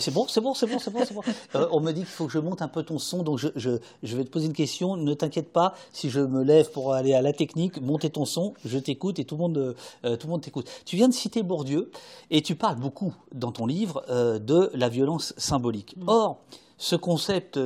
C'est 0.00 0.12
bon, 0.12 0.26
c'est 0.26 0.40
bon, 0.40 0.52
c'est 0.52 0.66
bon, 0.66 0.80
c'est 0.80 0.92
bon. 0.92 1.04
bon. 1.14 1.22
Euh, 1.54 1.68
on 1.70 1.78
me 1.78 1.92
dit 1.92 2.00
qu'il 2.00 2.08
faut 2.08 2.26
que 2.26 2.32
je 2.32 2.40
monte 2.40 2.60
un 2.60 2.66
peu 2.66 2.82
ton 2.82 2.98
son, 2.98 3.22
donc 3.22 3.38
je, 3.38 3.48
je, 3.54 3.78
je 4.02 4.16
vais 4.16 4.24
te 4.24 4.30
poser 4.30 4.46
une 4.46 4.52
question. 4.52 4.96
Ne 4.96 5.14
t'inquiète 5.14 5.52
pas, 5.52 5.74
si 5.92 6.10
je 6.10 6.18
me 6.18 6.42
lève 6.42 6.72
pour 6.72 6.92
aller 6.92 7.14
à 7.14 7.22
la 7.22 7.32
technique, 7.32 7.80
monter 7.80 8.10
ton 8.10 8.24
son, 8.24 8.54
je 8.64 8.78
t'écoute 8.78 9.20
et 9.20 9.24
tout 9.24 9.36
le 9.36 9.42
monde, 9.42 9.76
euh, 10.04 10.16
tout 10.16 10.26
le 10.26 10.32
monde 10.32 10.42
t'écoute. 10.42 10.68
Tu 10.84 10.96
viens 10.96 11.08
de 11.08 11.14
citer 11.14 11.44
Bourdieu 11.44 11.92
et 12.32 12.42
tu 12.42 12.56
parles 12.56 12.80
beaucoup 12.80 13.14
dans 13.32 13.52
ton 13.52 13.66
livre 13.66 14.02
euh, 14.08 14.40
de 14.40 14.72
la 14.74 14.88
violence 14.88 15.32
symbolique. 15.36 15.96
Mm. 15.98 16.08
Or, 16.08 16.40
ce 16.78 16.96
concept 16.96 17.60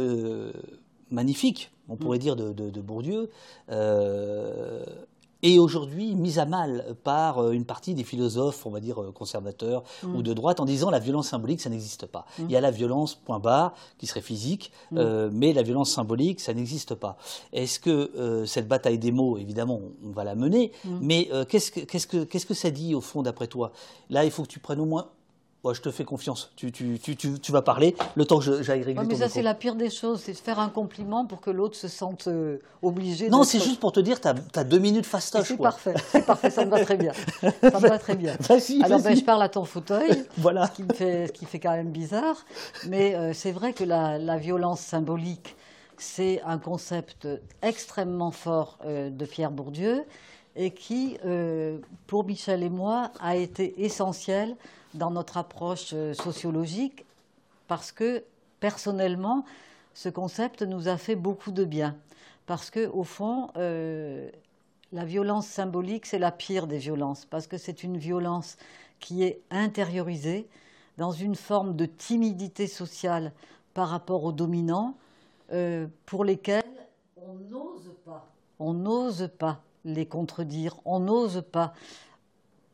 magnifique, 1.10 1.70
on 1.88 1.96
pourrait 1.96 2.18
mm. 2.18 2.20
dire 2.20 2.36
de, 2.36 2.52
de, 2.52 2.68
de 2.68 2.80
Bourdieu, 2.82 3.30
est 5.44 5.58
aujourd'hui 5.58 6.14
mise 6.14 6.38
à 6.38 6.46
mal 6.46 6.96
par 7.04 7.38
euh, 7.38 7.52
une 7.52 7.64
partie 7.64 7.94
des 7.94 8.02
philosophes, 8.02 8.64
on 8.66 8.70
va 8.70 8.80
dire 8.80 9.00
euh, 9.00 9.12
conservateurs 9.12 9.84
ou 10.02 10.18
mm. 10.18 10.22
de 10.22 10.32
droite, 10.32 10.60
en 10.60 10.64
disant 10.64 10.90
la 10.90 10.98
violence 10.98 11.28
symbolique, 11.28 11.60
ça 11.60 11.70
n'existe 11.70 12.06
pas. 12.06 12.24
Mm. 12.38 12.42
Il 12.44 12.50
y 12.50 12.56
a 12.56 12.60
la 12.60 12.70
violence, 12.70 13.14
point 13.14 13.38
barre, 13.38 13.74
qui 13.98 14.06
serait 14.06 14.22
physique, 14.22 14.72
mm. 14.90 14.98
euh, 14.98 15.30
mais 15.32 15.52
la 15.52 15.62
violence 15.62 15.90
symbolique, 15.90 16.40
ça 16.40 16.54
n'existe 16.54 16.94
pas. 16.94 17.18
Est-ce 17.52 17.78
que 17.78 18.44
cette 18.46 18.68
bataille 18.68 18.98
des 18.98 19.12
mots, 19.12 19.36
évidemment, 19.36 19.80
on, 20.04 20.10
va 20.10 20.24
la 20.24 20.34
mener, 20.34 20.72
mais 21.00 21.28
qu'est-ce 21.48 21.70
que, 21.70 21.80
qu'est-ce, 21.80 22.06
que, 22.06 22.24
qu'est-ce 22.24 22.46
que 22.46 22.54
ça 22.54 22.70
dit 22.70 22.94
au 22.94 23.00
fond 23.00 23.22
d'après 23.22 23.46
toi? 23.46 23.72
Là, 24.10 24.24
il 24.24 24.30
faut 24.30 24.42
que 24.42 24.48
tu 24.48 24.60
prennes 24.60 24.80
au 24.80 24.84
moins 24.84 25.08
je 25.72 25.80
te 25.80 25.90
fais 25.90 26.04
confiance. 26.04 26.50
Tu, 26.56 26.70
tu, 26.72 26.98
tu, 26.98 27.16
tu, 27.16 27.52
vas 27.52 27.62
parler 27.62 27.96
le 28.16 28.26
temps 28.26 28.38
que 28.38 28.62
j'aille 28.62 28.82
régler 28.82 29.00
ouais, 29.00 29.08
Mais 29.08 29.14
ça, 29.14 29.28
c'est 29.28 29.40
la 29.40 29.54
pire 29.54 29.76
des 29.76 29.88
choses, 29.88 30.20
c'est 30.20 30.32
de 30.32 30.36
faire 30.36 30.58
un 30.58 30.68
compliment 30.68 31.24
pour 31.24 31.40
que 31.40 31.50
l'autre 31.50 31.76
se 31.76 31.88
sente 31.88 32.28
euh, 32.28 32.58
obligé. 32.82 33.30
Non, 33.30 33.44
c'est 33.44 33.60
juste 33.60 33.80
pour 33.80 33.92
te 33.92 34.00
dire, 34.00 34.20
tu 34.20 34.28
as, 34.28 34.64
deux 34.64 34.78
minutes 34.78 35.06
fastoche. 35.06 35.48
C'est 35.48 35.56
parfait, 35.56 35.94
c'est 36.10 36.26
parfait, 36.26 36.50
ça 36.50 36.66
me 36.66 36.70
va 36.70 36.84
très 36.84 36.96
bien. 36.96 37.12
Ça 37.62 37.80
me 37.80 37.88
va 37.88 37.98
très 37.98 38.16
bien. 38.16 38.36
Alors, 38.82 39.00
ben, 39.00 39.16
je 39.16 39.24
parle 39.24 39.42
à 39.42 39.48
ton 39.48 39.64
fauteuil, 39.64 40.24
voilà. 40.38 40.66
ce, 40.66 40.72
qui 40.72 40.82
me 40.82 40.92
fait, 40.92 41.28
ce 41.28 41.32
qui 41.32 41.46
fait 41.46 41.60
quand 41.60 41.72
même 41.72 41.90
bizarre. 41.90 42.44
Mais 42.86 43.14
euh, 43.14 43.32
c'est 43.32 43.52
vrai 43.52 43.72
que 43.72 43.84
la, 43.84 44.18
la 44.18 44.36
violence 44.36 44.80
symbolique, 44.80 45.56
c'est 45.96 46.42
un 46.44 46.58
concept 46.58 47.28
extrêmement 47.62 48.32
fort 48.32 48.78
euh, 48.84 49.08
de 49.10 49.24
Pierre 49.24 49.50
Bourdieu 49.50 50.04
et 50.56 50.70
qui, 50.70 51.16
pour 52.06 52.24
Michel 52.24 52.62
et 52.62 52.68
moi, 52.68 53.10
a 53.20 53.34
été 53.34 53.82
essentiel 53.84 54.54
dans 54.94 55.10
notre 55.10 55.36
approche 55.36 55.90
euh, 55.92 56.14
sociologique 56.14 57.04
parce 57.66 57.92
que 57.92 58.24
personnellement, 58.60 59.44
ce 59.92 60.08
concept 60.08 60.62
nous 60.62 60.88
a 60.88 60.96
fait 60.96 61.16
beaucoup 61.16 61.50
de 61.50 61.64
bien. 61.64 61.96
Parce 62.46 62.70
que 62.70 62.86
au 62.88 63.04
fond, 63.04 63.50
euh, 63.56 64.30
la 64.92 65.04
violence 65.04 65.46
symbolique, 65.46 66.06
c'est 66.06 66.18
la 66.18 66.30
pire 66.30 66.66
des 66.66 66.78
violences, 66.78 67.24
parce 67.24 67.46
que 67.46 67.58
c'est 67.58 67.82
une 67.82 67.96
violence 67.96 68.56
qui 69.00 69.22
est 69.24 69.40
intériorisée 69.50 70.46
dans 70.98 71.10
une 71.10 71.34
forme 71.34 71.74
de 71.74 71.86
timidité 71.86 72.66
sociale 72.66 73.32
par 73.72 73.88
rapport 73.88 74.24
aux 74.24 74.32
dominants, 74.32 74.94
euh, 75.52 75.86
pour 76.06 76.24
lesquels 76.24 76.62
on 77.16 77.34
n'ose 77.34 77.92
pas, 78.04 78.26
on 78.58 78.72
n'ose 78.72 79.30
pas 79.38 79.60
les 79.84 80.06
contredire, 80.06 80.76
on 80.84 81.00
n'ose 81.00 81.42
pas 81.50 81.74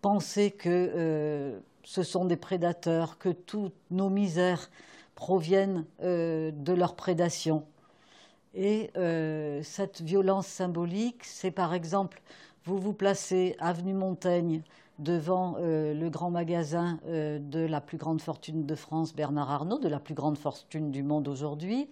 penser 0.02 0.50
que 0.50 1.60
ce 1.84 2.02
sont 2.02 2.24
des 2.24 2.36
prédateurs, 2.36 3.18
que 3.18 3.30
toutes 3.30 3.74
nos 3.90 4.10
misères 4.10 4.70
proviennent 5.14 5.84
euh, 6.02 6.50
de 6.50 6.72
leur 6.72 6.96
prédation. 6.96 7.64
Et 8.54 8.90
euh, 8.96 9.60
cette 9.62 10.00
violence 10.00 10.46
symbolique, 10.46 11.24
c'est 11.24 11.50
par 11.50 11.74
exemple, 11.74 12.22
vous 12.64 12.78
vous 12.78 12.92
placez 12.92 13.54
avenue 13.60 13.94
Montaigne 13.94 14.62
devant 14.98 15.56
euh, 15.58 15.94
le 15.94 16.10
grand 16.10 16.30
magasin 16.30 16.98
de 17.06 17.60
la 17.60 17.80
plus 17.80 17.96
grande 17.96 18.20
fortune 18.20 18.66
de 18.66 18.74
France, 18.74 19.14
Bernard 19.14 19.50
Arnault, 19.50 19.78
de 19.78 19.88
la 19.88 20.00
plus 20.00 20.14
grande 20.14 20.38
fortune 20.38 20.90
du 20.90 21.02
monde 21.02 21.28
aujourd'hui. 21.28 21.88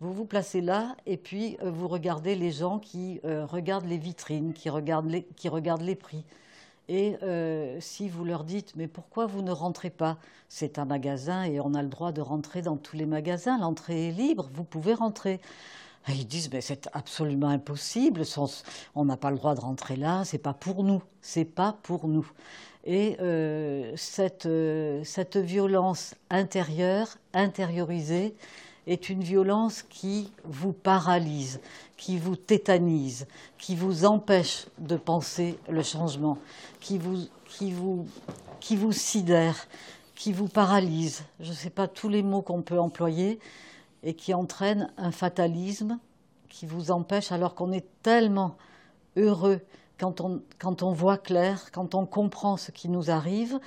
Vous 0.00 0.12
vous 0.12 0.24
placez 0.24 0.60
là 0.60 0.96
et 1.06 1.18
puis 1.18 1.58
vous 1.62 1.88
regardez 1.88 2.34
les 2.34 2.50
gens 2.50 2.78
qui 2.78 3.20
regardent 3.24 3.84
les 3.84 3.98
vitrines, 3.98 4.54
qui 4.54 4.70
regardent 4.70 5.14
qui 5.36 5.50
regardent 5.50 5.82
les 5.82 5.96
prix. 5.96 6.24
Et 6.90 7.16
euh, 7.22 7.76
si 7.78 8.08
vous 8.08 8.24
leur 8.24 8.42
dites, 8.42 8.74
mais 8.74 8.88
pourquoi 8.88 9.26
vous 9.26 9.42
ne 9.42 9.52
rentrez 9.52 9.90
pas? 9.90 10.18
C'est 10.48 10.76
un 10.76 10.84
magasin 10.84 11.44
et 11.44 11.60
on 11.60 11.72
a 11.74 11.82
le 11.82 11.88
droit 11.88 12.10
de 12.10 12.20
rentrer 12.20 12.62
dans 12.62 12.76
tous 12.76 12.96
les 12.96 13.06
magasins, 13.06 13.60
l'entrée 13.60 14.08
est 14.08 14.10
libre, 14.10 14.50
vous 14.52 14.64
pouvez 14.64 14.94
rentrer. 14.94 15.40
ils 16.08 16.26
disent, 16.26 16.50
mais 16.52 16.60
c'est 16.60 16.88
absolument 16.92 17.48
impossible, 17.48 18.22
on 18.96 19.04
n'a 19.04 19.16
pas 19.16 19.30
le 19.30 19.36
droit 19.36 19.54
de 19.54 19.60
rentrer 19.60 19.94
là, 19.94 20.24
c'est 20.24 20.38
pas 20.38 20.52
pour 20.52 20.82
nous, 20.82 21.00
c'est 21.22 21.44
pas 21.44 21.78
pour 21.84 22.08
nous. 22.08 22.28
Et 22.84 23.16
euh, 23.20 23.94
euh, 24.46 25.04
cette 25.04 25.36
violence 25.36 26.16
intérieure, 26.28 27.18
intériorisée, 27.34 28.34
est 28.86 29.08
une 29.08 29.22
violence 29.22 29.82
qui 29.82 30.32
vous 30.44 30.72
paralyse, 30.72 31.60
qui 31.96 32.18
vous 32.18 32.36
tétanise, 32.36 33.26
qui 33.58 33.76
vous 33.76 34.04
empêche 34.04 34.66
de 34.78 34.96
penser 34.96 35.58
le 35.68 35.82
changement, 35.82 36.38
qui 36.80 36.98
vous, 36.98 37.26
qui 37.46 37.72
vous, 37.72 38.06
qui 38.60 38.76
vous 38.76 38.92
sidère, 38.92 39.66
qui 40.14 40.32
vous 40.32 40.48
paralyse. 40.48 41.24
Je 41.40 41.50
ne 41.50 41.54
sais 41.54 41.70
pas 41.70 41.88
tous 41.88 42.08
les 42.08 42.22
mots 42.22 42.42
qu'on 42.42 42.62
peut 42.62 42.78
employer 42.78 43.38
et 44.02 44.14
qui 44.14 44.34
entraîne 44.34 44.90
un 44.96 45.12
fatalisme 45.12 45.98
qui 46.48 46.66
vous 46.66 46.90
empêche 46.90 47.32
alors 47.32 47.54
qu'on 47.54 47.72
est 47.72 47.86
tellement 48.02 48.56
heureux 49.16 49.60
quand 49.98 50.20
on, 50.20 50.42
quand 50.58 50.82
on 50.82 50.92
voit 50.92 51.18
clair, 51.18 51.70
quand 51.72 51.94
on 51.94 52.06
comprend 52.06 52.56
ce 52.56 52.70
qui 52.70 52.88
nous 52.88 53.10
arrive 53.10 53.60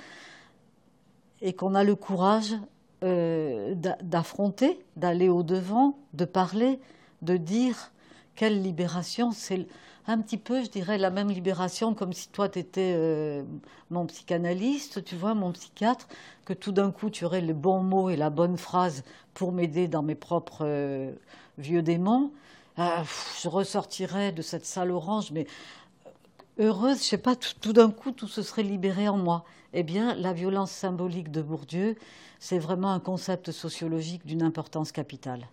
et 1.40 1.54
qu'on 1.54 1.74
a 1.74 1.84
le 1.84 1.94
courage 1.94 2.54
euh, 3.04 3.74
d'affronter, 4.02 4.80
d'aller 4.96 5.28
au-devant, 5.28 5.98
de 6.14 6.24
parler, 6.24 6.80
de 7.20 7.36
dire 7.36 7.92
quelle 8.34 8.62
libération. 8.62 9.30
C'est 9.30 9.66
un 10.06 10.18
petit 10.18 10.38
peu, 10.38 10.64
je 10.64 10.70
dirais, 10.70 10.96
la 10.96 11.10
même 11.10 11.30
libération 11.30 11.92
comme 11.92 12.14
si 12.14 12.28
toi, 12.28 12.48
tu 12.48 12.58
étais 12.58 12.94
euh, 12.96 13.42
mon 13.90 14.06
psychanalyste, 14.06 15.04
tu 15.04 15.16
vois, 15.16 15.34
mon 15.34 15.52
psychiatre, 15.52 16.08
que 16.46 16.54
tout 16.54 16.72
d'un 16.72 16.90
coup, 16.90 17.10
tu 17.10 17.26
aurais 17.26 17.42
le 17.42 17.52
bon 17.52 17.82
mot 17.82 18.08
et 18.08 18.16
la 18.16 18.30
bonne 18.30 18.56
phrase 18.56 19.02
pour 19.34 19.52
m'aider 19.52 19.86
dans 19.86 20.02
mes 20.02 20.14
propres 20.14 20.62
euh, 20.62 21.12
vieux 21.58 21.82
démons. 21.82 22.30
je 22.78 23.48
ressortirais 23.48 24.32
de 24.32 24.40
cette 24.40 24.64
salle 24.64 24.90
orange, 24.90 25.30
mais 25.30 25.46
heureuse, 26.58 26.98
je 26.98 27.04
sais 27.04 27.18
pas, 27.18 27.36
tout 27.36 27.72
d'un 27.72 27.90
coup, 27.90 28.12
tout 28.12 28.28
se 28.28 28.42
serait 28.42 28.62
libéré 28.62 29.08
en 29.08 29.16
moi. 29.16 29.44
Eh 29.72 29.82
bien, 29.82 30.14
la 30.14 30.32
violence 30.32 30.70
symbolique 30.70 31.30
de 31.30 31.42
Bourdieu, 31.42 31.96
c'est 32.38 32.58
vraiment 32.58 32.92
un 32.92 33.00
concept 33.00 33.50
sociologique 33.50 34.26
d'une 34.26 34.42
importance 34.42 34.92
capitale. 34.92 35.48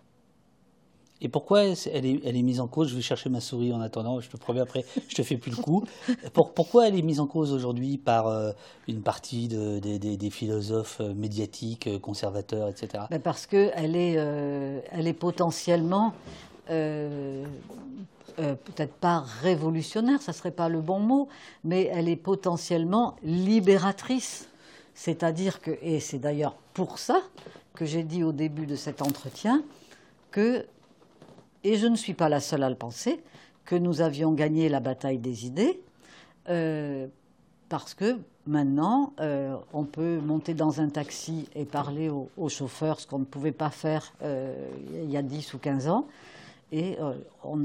Et 1.24 1.28
pourquoi 1.28 1.62
elle 1.62 2.04
est, 2.04 2.42
mise 2.42 2.58
en 2.58 2.66
cause? 2.66 2.88
Je 2.88 2.96
vais 2.96 3.00
chercher 3.00 3.30
ma 3.30 3.40
souris 3.40 3.72
en 3.72 3.80
attendant, 3.80 4.18
je 4.18 4.28
te 4.28 4.36
promets 4.36 4.60
après, 4.60 4.84
je 5.08 5.14
te 5.14 5.22
fais 5.22 5.36
plus 5.36 5.52
le 5.52 5.62
coup. 5.62 5.84
pourquoi 6.56 6.88
elle 6.88 6.98
est 6.98 7.02
mise 7.02 7.20
en 7.20 7.28
cause 7.28 7.52
aujourd'hui 7.52 7.96
par 7.96 8.26
euh, 8.26 8.50
une 8.88 9.02
partie 9.02 9.46
des 9.46 10.30
philosophes 10.30 11.00
euh, 11.00 11.14
médiatiques, 11.14 11.86
euh, 11.86 12.00
conservateurs, 12.00 12.68
etc. 12.68 13.04
Ben 13.08 13.20
parce 13.20 13.46
qu'elle 13.46 13.94
est, 13.94 14.14
elle 14.14 15.06
est 15.06 15.12
potentiellement, 15.12 16.12
peut-être 16.66 18.94
pas 19.00 19.24
révolutionnaire, 19.42 20.22
ça 20.22 20.32
serait 20.32 20.50
pas 20.50 20.68
le 20.68 20.80
bon 20.80 21.00
mot, 21.00 21.28
mais 21.64 21.90
elle 21.92 22.08
est 22.08 22.16
potentiellement 22.16 23.16
libératrice. 23.22 24.48
C'est-à-dire 24.94 25.60
que, 25.60 25.72
et 25.82 26.00
c'est 26.00 26.18
d'ailleurs 26.18 26.54
pour 26.74 26.98
ça 26.98 27.20
que 27.74 27.84
j'ai 27.84 28.02
dit 28.02 28.22
au 28.22 28.32
début 28.32 28.66
de 28.66 28.76
cet 28.76 29.02
entretien 29.02 29.62
que, 30.30 30.66
et 31.64 31.76
je 31.76 31.86
ne 31.86 31.96
suis 31.96 32.14
pas 32.14 32.28
la 32.28 32.40
seule 32.40 32.62
à 32.62 32.70
le 32.70 32.76
penser, 32.76 33.20
que 33.64 33.76
nous 33.76 34.00
avions 34.00 34.32
gagné 34.32 34.68
la 34.68 34.80
bataille 34.80 35.18
des 35.18 35.46
idées, 35.46 35.80
euh, 36.48 37.06
parce 37.68 37.94
que 37.94 38.18
maintenant, 38.46 39.12
euh, 39.20 39.56
on 39.72 39.84
peut 39.84 40.18
monter 40.18 40.54
dans 40.54 40.80
un 40.80 40.88
taxi 40.88 41.48
et 41.54 41.64
parler 41.64 42.10
au, 42.10 42.48
chauffeur, 42.48 43.00
ce 43.00 43.06
qu'on 43.06 43.20
ne 43.20 43.24
pouvait 43.24 43.52
pas 43.52 43.70
faire 43.70 44.12
euh, 44.22 44.68
il 45.04 45.10
y 45.10 45.16
a 45.16 45.22
10 45.22 45.54
ou 45.54 45.58
15 45.58 45.88
ans, 45.88 46.06
et 46.72 46.96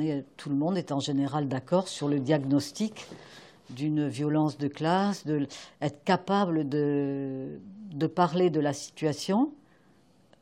est, 0.02 0.26
tout 0.36 0.50
le 0.50 0.56
monde 0.56 0.78
est 0.78 0.92
en 0.92 1.00
général 1.00 1.48
d'accord 1.48 1.88
sur 1.88 2.08
le 2.10 2.20
diagnostic 2.20 3.08
d'une 3.70 4.08
violence 4.08 4.58
de 4.58 4.68
classe, 4.68 5.26
de 5.26 5.48
être 5.82 6.04
capable 6.04 6.68
de, 6.68 7.60
parler 8.16 8.50
de 8.50 8.60
la 8.60 8.74
situation 8.74 9.52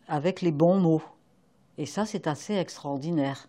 avec 0.07 0.41
les 0.41 0.51
bons 0.51 0.79
mots. 0.79 1.03
Et 1.77 1.85
ça, 1.85 2.05
c'est 2.05 2.27
assez 2.27 2.55
extraordinaire. 2.55 3.47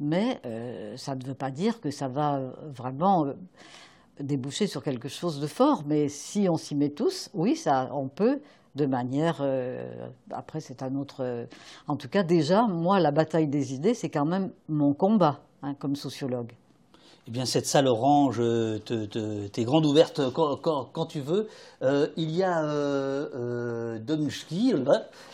Mais 0.00 0.40
euh, 0.46 0.96
ça 0.96 1.14
ne 1.14 1.24
veut 1.24 1.34
pas 1.34 1.50
dire 1.50 1.80
que 1.80 1.90
ça 1.90 2.08
va 2.08 2.40
vraiment 2.68 3.26
euh, 3.26 3.32
déboucher 4.20 4.66
sur 4.66 4.82
quelque 4.82 5.08
chose 5.08 5.40
de 5.40 5.46
fort. 5.46 5.82
Mais 5.86 6.08
si 6.08 6.48
on 6.48 6.56
s'y 6.56 6.74
met 6.74 6.90
tous, 6.90 7.30
oui, 7.34 7.56
ça, 7.56 7.90
on 7.92 8.08
peut 8.08 8.40
de 8.78 8.86
manière. 8.86 9.38
Euh, 9.40 9.84
après, 10.30 10.60
c'est 10.60 10.82
un 10.82 10.94
autre. 10.94 11.46
en 11.86 11.96
tout 11.96 12.08
cas, 12.08 12.22
déjà, 12.22 12.62
moi, 12.62 13.00
la 13.00 13.10
bataille 13.10 13.48
des 13.48 13.74
idées, 13.74 13.92
c'est 13.92 14.08
quand 14.08 14.24
même 14.24 14.50
mon 14.68 14.94
combat 14.94 15.40
hein, 15.62 15.74
comme 15.74 15.96
sociologue. 15.96 16.52
eh 17.26 17.30
bien, 17.30 17.44
cette 17.44 17.66
salle 17.66 17.86
orange 17.88 18.38
te, 18.38 19.46
t'est 19.46 19.64
grande 19.64 19.84
ouverte 19.84 20.22
quand, 20.32 21.06
tu 21.06 21.20
veux. 21.20 21.48
il 22.16 22.30
y 22.30 22.42
a 22.42 22.64
euh, 22.64 23.98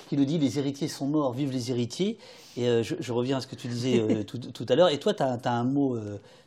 qui 0.08 0.16
nous 0.16 0.24
dit 0.24 0.38
les 0.38 0.58
héritiers 0.58 0.88
sont 0.88 1.06
morts, 1.06 1.32
vive 1.32 1.52
les 1.52 1.70
héritiers. 1.70 2.18
Et 2.56 2.84
je, 2.84 3.12
reviens 3.12 3.38
à 3.38 3.40
ce 3.40 3.48
que 3.48 3.56
tu 3.56 3.68
disais 3.68 4.24
tout, 4.26 4.66
à 4.68 4.74
l'heure. 4.74 4.88
Et 4.88 4.98
toi, 4.98 5.12
tu 5.12 5.22
as, 5.22 5.38
un 5.44 5.64
mot 5.64 5.98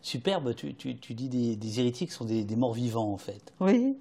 superbe. 0.02 0.54
Tu, 0.56 0.74
dis 1.14 1.30
des, 1.30 1.80
héritiers 1.80 2.08
qui 2.08 2.14
sont 2.14 2.26
des, 2.26 2.44
des 2.44 2.56
morts 2.56 2.74
vivants, 2.74 3.14
en 3.14 3.18
fait. 3.18 3.54
Oui, 3.60 3.96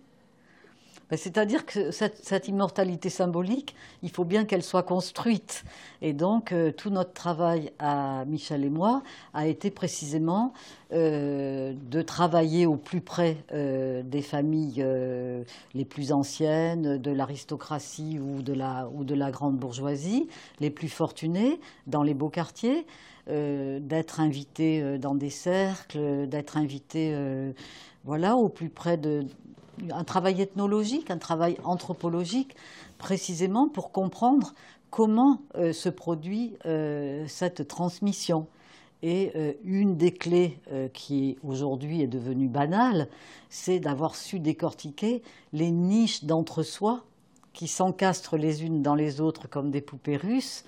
c'est-à-dire 1.12 1.64
que 1.66 1.92
cette, 1.92 2.48
immortalité 2.48 3.10
symbolique, 3.10 3.76
il 4.02 4.10
faut 4.10 4.24
bien 4.24 4.44
qu'elle 4.44 4.64
soit 4.64 4.82
construite. 4.82 5.64
Et 6.02 6.12
donc, 6.12 6.50
euh, 6.50 6.72
tout 6.72 6.90
notre 6.90 7.12
travail 7.12 7.70
à 7.78 8.24
Michel 8.26 8.64
et 8.64 8.70
moi 8.70 9.02
a 9.32 9.46
été 9.46 9.70
précisément 9.70 10.52
euh, 10.92 11.74
de 11.90 12.02
travailler 12.02 12.66
au 12.66 12.76
plus 12.76 13.00
près 13.00 13.36
euh, 13.52 14.02
des 14.02 14.22
familles 14.22 14.84
les 15.74 15.84
plus 15.84 16.10
anciennes, 16.10 16.98
de 16.98 17.10
l'aristocratie 17.12 18.18
ou, 18.18 18.42
de 18.42 18.52
la, 18.52 18.88
ou 18.92 19.04
de 19.04 19.14
la 19.14 19.30
grande 19.30 19.56
bourgeoisie, 19.56 20.26
les 20.58 20.70
plus 20.70 20.88
fortunées, 20.88 21.60
dans 21.86 22.02
les 22.02 22.14
beaux 22.14 22.30
quartiers. 22.30 22.84
d'être 23.28 24.20
invité 24.20 24.98
dans 24.98 25.16
des 25.16 25.30
cercles, 25.30 26.28
d'être 26.28 26.56
invité 26.56 27.14
voilà, 28.04 28.36
au 28.36 28.48
plus 28.48 28.68
près 28.68 28.96
de, 28.96 29.26
un 29.90 30.04
travail 30.04 30.40
ethnologique, 30.40 31.10
un 31.10 31.18
travail 31.18 31.58
anthropologique, 31.64 32.56
précisément 32.98 33.68
pour 33.68 33.92
comprendre 33.92 34.54
comment 34.90 35.42
euh, 35.56 35.72
se 35.72 35.88
produit 35.88 36.54
euh, 36.64 37.24
cette 37.28 37.68
transmission. 37.68 38.46
Et 39.02 39.32
euh, 39.36 39.52
une 39.64 39.96
des 39.96 40.12
clés 40.12 40.58
qui 40.94 41.36
aujourd'hui 41.44 42.00
est 42.00 42.06
devenue 42.06 42.48
banale, 42.48 43.08
c'est 43.50 43.78
d'avoir 43.78 44.16
su 44.16 44.40
décortiquer 44.40 45.22
les 45.52 45.70
niches 45.70 46.24
d'entre-soi 46.24 47.04
qui 47.52 47.68
s'encastrent 47.68 48.36
les 48.36 48.64
unes 48.64 48.82
dans 48.82 48.94
les 48.94 49.20
autres 49.20 49.48
comme 49.48 49.70
des 49.70 49.82
poupées 49.82 50.16
russes 50.16 50.64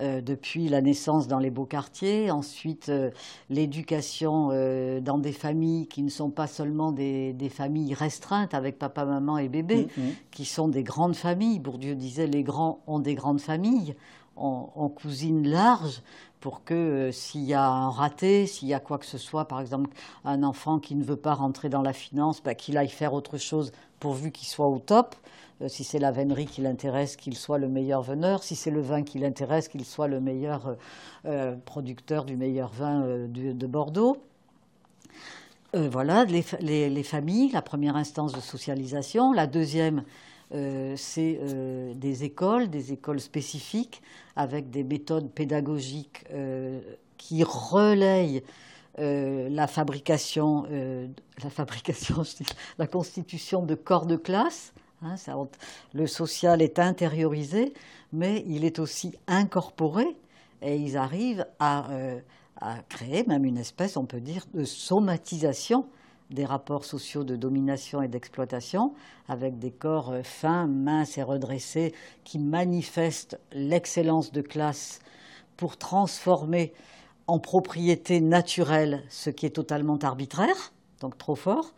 euh, 0.00 0.20
depuis 0.20 0.68
la 0.68 0.80
naissance 0.80 1.28
dans 1.28 1.38
les 1.38 1.50
beaux 1.50 1.66
quartiers, 1.66 2.30
ensuite 2.30 2.88
euh, 2.88 3.10
l'éducation 3.50 4.48
euh, 4.50 5.00
dans 5.00 5.18
des 5.18 5.32
familles 5.32 5.88
qui 5.88 6.02
ne 6.02 6.08
sont 6.08 6.30
pas 6.30 6.46
seulement 6.46 6.90
des, 6.90 7.34
familles 7.50 7.92
restreintes 7.92 8.54
avec 8.54 8.78
papa, 8.78 9.04
maman 9.04 9.36
et 9.36 9.48
bébé, 9.48 9.88
mm, 9.96 10.00
mm. 10.00 10.12
qui 10.30 10.44
sont 10.46 10.68
des 10.68 10.82
grandes 10.82 11.16
familles. 11.16 11.58
Bourdieu 11.58 11.94
disait 11.94 12.26
les 12.26 12.42
grands 12.42 12.80
ont 12.86 12.98
des 12.98 13.14
grandes 13.14 13.40
familles. 13.40 13.94
On, 14.36 14.88
cousine 14.88 15.46
large 15.46 16.00
pour 16.40 16.64
que 16.64 17.10
s'il 17.12 17.44
y 17.44 17.52
a 17.52 17.68
un 17.68 17.90
raté, 17.90 18.46
s'il 18.46 18.68
y 18.68 18.74
a 18.74 18.80
quoi 18.80 18.96
que 18.96 19.04
ce 19.04 19.18
soit, 19.18 19.44
par 19.44 19.60
exemple 19.60 19.90
un 20.24 20.42
enfant 20.42 20.78
qui 20.78 20.94
ne 20.94 21.04
veut 21.04 21.16
pas 21.16 21.34
rentrer 21.34 21.68
dans 21.68 21.82
la 21.82 21.92
finance, 21.92 22.42
bah, 22.42 22.54
qu'il 22.54 22.78
aille 22.78 22.88
faire 22.88 23.12
autre 23.12 23.36
chose 23.36 23.70
pourvu 23.98 24.32
qu'il 24.32 24.48
soit 24.48 24.68
au 24.68 24.78
top. 24.78 25.14
Euh, 25.62 25.68
si 25.68 25.84
c'est 25.84 25.98
la 25.98 26.10
veinerie 26.10 26.46
qui 26.46 26.62
l'intéresse, 26.62 27.16
qu'il 27.16 27.36
soit 27.36 27.58
le 27.58 27.68
meilleur 27.68 28.02
veneur. 28.02 28.42
Si 28.42 28.56
c'est 28.56 28.70
le 28.70 28.80
vin 28.80 29.02
qui 29.02 29.18
l'intéresse, 29.18 29.68
qu'il 29.68 29.84
soit 29.84 30.08
le 30.08 30.20
meilleur 30.20 30.66
euh, 30.66 30.74
euh, 31.26 31.56
producteur 31.64 32.24
du 32.24 32.36
meilleur 32.36 32.70
vin 32.70 33.04
de 33.28 33.66
Bordeaux. 33.66 34.18
voilà, 35.74 36.24
les, 36.24 36.42
familles, 37.02 37.50
la 37.52 37.62
première 37.62 37.96
instance 37.96 38.32
de 38.32 38.40
socialisation. 38.40 39.32
La 39.32 39.46
deuxième, 39.46 40.02
c'est 40.96 41.40
des 41.94 42.24
écoles, 42.24 42.68
des 42.68 42.92
écoles 42.92 43.20
spécifiques 43.20 44.02
avec 44.34 44.70
des 44.70 44.82
méthodes 44.82 45.30
pédagogiques 45.30 46.24
qui 47.18 47.44
relayent 47.44 48.42
la 48.98 49.66
fabrication, 49.68 50.64
la 51.42 51.50
fabrication, 51.50 52.22
la 52.78 52.86
constitution 52.88 53.64
de 53.64 53.76
corps 53.76 54.06
de 54.06 54.16
classe 54.16 54.72
Hein, 55.02 55.14
le 55.94 56.06
social 56.06 56.60
est 56.60 56.78
intériorisé, 56.78 57.72
mais 58.12 58.44
il 58.46 58.64
est 58.64 58.78
aussi 58.78 59.14
incorporé 59.26 60.04
et 60.60 60.76
ils 60.76 60.98
arrivent 60.98 61.46
euh, 61.62 62.20
à, 62.60 62.78
créer 62.88 63.24
même 63.24 63.46
une 63.46 63.56
espèce, 63.56 63.96
on 63.96 64.04
peut 64.04 64.20
dire, 64.20 64.44
de 64.52 64.64
somatisation 64.64 65.86
des 66.28 66.44
rapports 66.44 66.84
sociaux 66.84 67.24
de 67.24 67.34
domination 67.34 68.02
et 68.02 68.08
d'exploitation, 68.08 68.92
avec 69.28 69.58
des 69.58 69.70
corps 69.70 70.10
euh, 70.10 70.22
fins, 70.22 70.66
minces 70.66 71.16
et 71.16 71.22
redressés 71.22 71.94
qui 72.24 72.38
manifestent 72.38 73.40
l'excellence 73.52 74.32
de 74.32 74.42
classe 74.42 75.00
pour 75.56 75.78
transformer 75.78 76.74
en 77.26 77.38
propriété 77.38 78.20
naturelle 78.20 79.02
ce 79.08 79.30
qui 79.30 79.46
est 79.46 79.50
totalement 79.50 79.98
arbitraire, 79.98 80.72
donc 81.00 81.16
trop 81.16 81.36
fort 81.36 81.72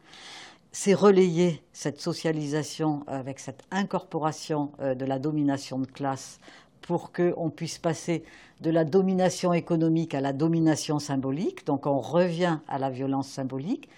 c'est 0.72 0.94
relayer 0.94 1.62
cette 1.72 2.00
socialisation 2.00 3.04
avec 3.06 3.38
cette 3.38 3.62
incorporation 3.70 4.72
euh, 4.80 4.94
de 4.94 5.04
la 5.04 5.18
domination 5.18 5.78
de 5.78 5.86
classe 5.86 6.40
pour 6.80 7.12
qu'on 7.12 7.50
puisse 7.50 7.78
passer 7.78 8.24
de 8.60 8.70
la 8.70 8.84
domination 8.84 9.52
économique 9.52 10.14
à 10.14 10.20
la 10.20 10.32
domination 10.32 10.98
symbolique. 10.98 11.66
Donc 11.66 11.86
on 11.86 12.00
revient 12.00 12.58
à 12.68 12.78
la 12.78 12.90
violence 12.90 13.28
symbolique. 13.28 13.88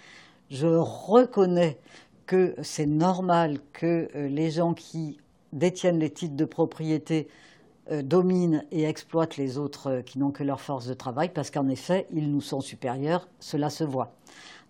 Je 0.51 0.67
reconnais 0.67 1.79
que 2.27 2.55
c'est 2.61 2.85
normal 2.85 3.59
que 3.73 4.09
euh, 4.15 4.27
les 4.27 4.51
gens 4.51 4.73
qui 4.73 5.17
détiennent 5.53 5.99
les 5.99 6.09
titres 6.09 6.35
de 6.35 6.45
propriété 6.45 7.29
euh, 7.91 8.01
dominent 8.01 8.65
et 8.71 8.83
exploitent 8.83 9.37
les 9.37 9.57
autres 9.57 10.01
qui 10.05 10.19
n'ont 10.19 10.31
que 10.31 10.43
leur 10.43 10.59
force 10.59 10.87
de 10.87 10.93
travail, 10.93 11.29
parce 11.29 11.51
qu'en 11.51 11.69
effet, 11.69 12.07
ils 12.11 12.31
nous 12.31 12.41
sont 12.41 12.61
supérieurs, 12.61 13.29
cela 13.39 13.69
se 13.69 13.83
voit. 13.83 14.14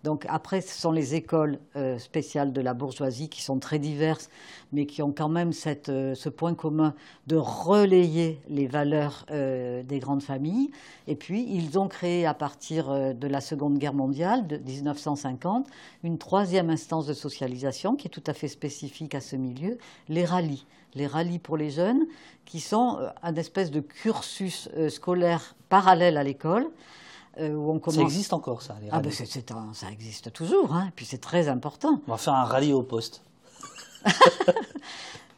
Donc 0.06 0.24
après, 0.28 0.60
ce 0.60 0.80
sont 0.80 0.92
les 0.92 1.16
écoles 1.16 1.58
euh, 1.74 1.98
spéciales 1.98 2.52
de 2.52 2.60
la 2.60 2.74
bourgeoisie 2.74 3.28
qui 3.28 3.42
sont 3.42 3.58
très 3.58 3.80
diverses, 3.80 4.30
mais 4.72 4.86
qui 4.86 5.02
ont 5.02 5.10
quand 5.10 5.28
même 5.28 5.50
euh, 5.88 6.14
ce 6.14 6.28
point 6.28 6.54
commun 6.54 6.94
de 7.26 7.34
relayer 7.34 8.40
les 8.48 8.68
valeurs 8.68 9.26
euh, 9.32 9.82
des 9.82 9.98
grandes 9.98 10.22
familles. 10.22 10.70
Et 11.08 11.16
puis, 11.16 11.44
ils 11.50 11.76
ont 11.76 11.88
créé 11.88 12.24
à 12.24 12.34
partir 12.34 13.14
de 13.16 13.26
la 13.26 13.40
Seconde 13.40 13.78
Guerre 13.78 13.94
mondiale, 13.94 14.46
de 14.46 14.58
1950, 14.58 15.66
une 16.04 16.18
troisième 16.18 16.70
instance 16.70 17.08
de 17.08 17.12
socialisation 17.12 17.96
qui 17.96 18.06
est 18.06 18.10
tout 18.10 18.22
à 18.28 18.32
fait 18.32 18.46
spécifique 18.46 19.12
à 19.16 19.20
ce 19.20 19.34
milieu, 19.34 19.76
les 20.08 20.24
rallyes. 20.24 20.66
Les 20.94 21.08
rallyes 21.08 21.40
pour 21.40 21.56
les 21.56 21.70
jeunes, 21.70 22.06
qui 22.44 22.60
sont 22.60 23.00
un 23.24 23.34
espèce 23.34 23.72
de 23.72 23.80
cursus 23.80 24.68
scolaire 24.88 25.56
parallèle 25.68 26.16
à 26.16 26.22
l'école 26.22 26.68
euh, 27.38 27.78
ça 27.90 28.00
existe 28.00 28.32
encore, 28.32 28.62
ça 28.62 28.76
Ah 28.90 29.00
ben 29.00 29.12
ça 29.12 29.90
existe 29.90 30.32
toujours, 30.32 30.74
hein, 30.74 30.90
puis 30.96 31.04
c'est 31.04 31.20
très 31.20 31.48
important. 31.48 32.00
On 32.06 32.12
va 32.12 32.16
faire 32.16 32.34
un 32.34 32.44
rallye 32.44 32.72
au 32.72 32.82
poste. 32.82 33.22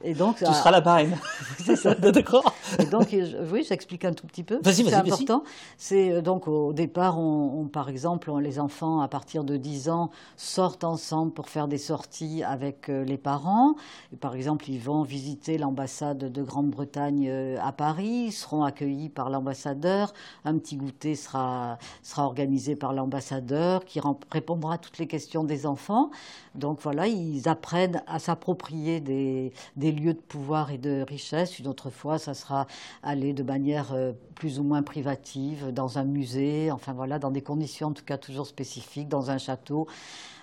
Et 0.05 0.15
donc, 0.15 0.37
tu 0.37 0.45
seras 0.45 0.71
la 0.71 0.81
parraine. 0.83 1.17
c'est 1.59 1.77
ça. 1.77 1.95
D'accord. 1.95 2.55
Et 2.79 2.85
donc, 2.87 3.15
oui, 3.53 3.65
j'explique 3.69 4.05
un 4.05 4.13
tout 4.13 4.27
petit 4.27 4.45
peu. 4.45 4.61
Vas-y, 4.63 4.83
vas-y, 4.83 4.91
C'est 4.91 4.95
important. 4.95 5.43
C'est 5.77 6.13
euh, 6.13 6.21
donc 6.23 6.47
au 6.47 6.73
départ, 6.73 7.19
on, 7.19 7.67
par 7.67 7.89
exemple, 7.89 8.33
les 8.41 8.61
enfants 8.61 9.01
à 9.01 9.09
partir 9.09 9.45
de 9.45 9.57
10 9.57 9.89
ans 9.89 10.11
sortent 10.37 10.85
ensemble 10.85 11.33
pour 11.33 11.49
faire 11.49 11.69
des 11.69 11.79
sorties 11.79 12.43
avec 12.45 12.89
euh, 12.89 13.05
les 13.05 13.19
parents. 13.19 13.75
Et 14.13 14.17
par 14.17 14.35
exemple, 14.35 14.69
ils 14.71 14.81
vont 14.81 15.03
visiter 15.03 15.59
l'ambassade 15.59 16.31
de 16.31 16.43
Grande-Bretagne 16.43 17.29
euh, 17.29 17.57
à 17.61 17.73
Paris, 17.73 18.27
ils 18.27 18.33
seront 18.33 18.63
accueillis 18.63 19.09
par 19.09 19.31
l'ambassadeur. 19.31 20.13
Un 20.45 20.59
petit 20.59 20.77
goûter 20.77 21.15
sera 21.15 21.79
sera 22.03 22.25
organisé 22.25 22.77
par 22.77 22.93
l'ambassadeur 22.93 23.85
qui 23.85 24.01
répondra 24.31 24.75
à 24.75 24.79
toutes 24.79 24.99
les 24.99 25.07
questions 25.07 25.45
des 25.45 25.67
enfants. 25.67 26.11
Donc 26.55 26.79
voilà, 26.83 27.07
ils 27.07 27.49
apprennent 27.49 28.03
à 28.07 28.19
s'approprier 28.19 29.01
des, 29.01 29.53
des 29.77 29.88
lieux 29.92 30.14
de 30.14 30.20
pouvoir 30.20 30.70
et 30.70 30.79
de 30.79 31.05
richesse. 31.09 31.59
Une 31.59 31.66
autre 31.66 31.90
fois, 31.90 32.18
ça 32.18 32.35
sera 32.35 32.66
aller 33.03 33.33
de 33.33 33.42
manière 33.42 33.92
euh, 33.92 34.12
plus 34.35 34.59
ou 34.59 34.62
moins 34.62 34.83
privative 34.83 35.72
dans 35.72 35.98
un 35.98 36.05
musée, 36.05 36.70
enfin 36.70 36.92
voilà, 36.92 37.18
dans 37.18 37.31
des 37.31 37.42
conditions 37.42 37.88
en 37.88 37.92
tout 37.92 38.05
cas 38.05 38.18
toujours 38.18 38.46
spécifiques, 38.46 39.09
dans 39.09 39.31
un 39.31 39.38
château. 39.38 39.87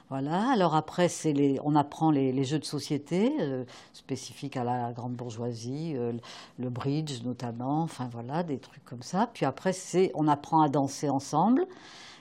Voilà. 0.10 0.51
Alors 0.51 0.75
après, 0.75 1.08
les, 1.25 1.60
on 1.63 1.75
apprend 1.75 2.12
les, 2.12 2.43
jeux 2.43 2.60
de 2.60 2.65
société 2.65 3.34
euh, 3.39 3.63
spécifiques 3.93 4.55
à 4.55 4.63
la 4.63 4.91
grande 4.91 5.13
bourgeoisie, 5.13 5.93
euh, 5.95 6.13
le 6.60 6.69
bridge 6.69 7.23
notamment, 7.23 7.81
enfin 7.81 8.08
voilà, 8.12 8.43
des 8.43 8.60
trucs 8.60 8.86
comme 8.86 9.01
ça. 9.01 9.29
Puis 9.34 9.45
après, 9.45 9.71
on 10.13 10.27
apprend 10.27 10.62
à 10.62 10.69
danser 10.69 11.10
ensemble 11.10 11.65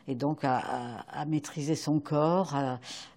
et 0.08 0.14
donc 0.14 0.44
à, 0.44 1.24
maîtriser 1.26 1.74
son 1.74 2.00
corps. 2.00 2.54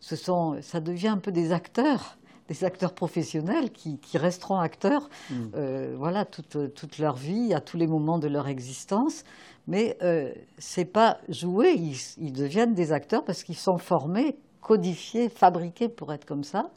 ça 0.02 0.80
devient 0.80 1.08
un 1.10 1.18
peu 1.18 1.32
des 1.32 1.52
acteurs 1.52 2.18
des 2.48 2.64
acteurs 2.64 2.94
professionnels 2.94 3.72
qui, 3.72 4.00
resteront 4.16 4.58
acteurs 4.58 5.10
mm. 5.30 5.36
euh, 5.56 5.96
voilà, 5.98 6.26
toute, 6.26 6.74
toute, 6.74 6.98
leur 6.98 7.16
vie, 7.16 7.54
à 7.54 7.62
tous 7.62 7.78
les 7.78 7.88
moments 7.88 8.20
de 8.20 8.28
leur 8.28 8.48
existence. 8.48 9.24
Mais 9.68 9.98
euh, 10.02 10.32
ce 10.60 10.80
n'est 10.80 10.86
pas 10.86 11.20
jouer, 11.28 11.74
ils, 12.18 12.32
deviennent 12.32 12.74
des 12.74 12.92
acteurs 12.92 13.26
parce 13.26 13.44
qu'ils 13.44 13.58
sont 13.58 13.78
formés, 13.78 14.38
codifiés, 14.62 15.30
fabriqués 15.30 15.90
pour 15.90 16.14
être 16.14 16.26
comme 16.26 16.44
ça. 16.44 16.72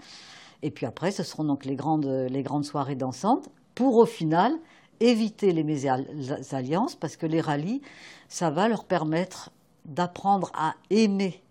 Et 0.63 0.71
puis 0.71 0.87
après, 0.87 1.11
ce 1.11 1.23
seront 1.23 1.45
donc 1.45 1.65
les 1.65 1.77
grandes, 1.77 2.27
les 2.29 2.43
grandes 2.43 2.65
soirées 2.65 2.97
dansantes 2.97 3.49
pour 3.75 3.97
au 3.97 4.07
final 4.07 4.53
éviter 4.99 5.53
les 5.53 5.65
mésalliances 5.65 6.95
parce 6.95 7.17
que 7.17 7.27
les 7.27 7.41
rallyes, 7.41 7.81
ça 8.29 8.51
va 8.51 8.69
leur 8.69 8.85
permettre 8.85 9.51
d'apprendre 9.87 10.51
à 10.55 10.75
aimer 10.91 11.43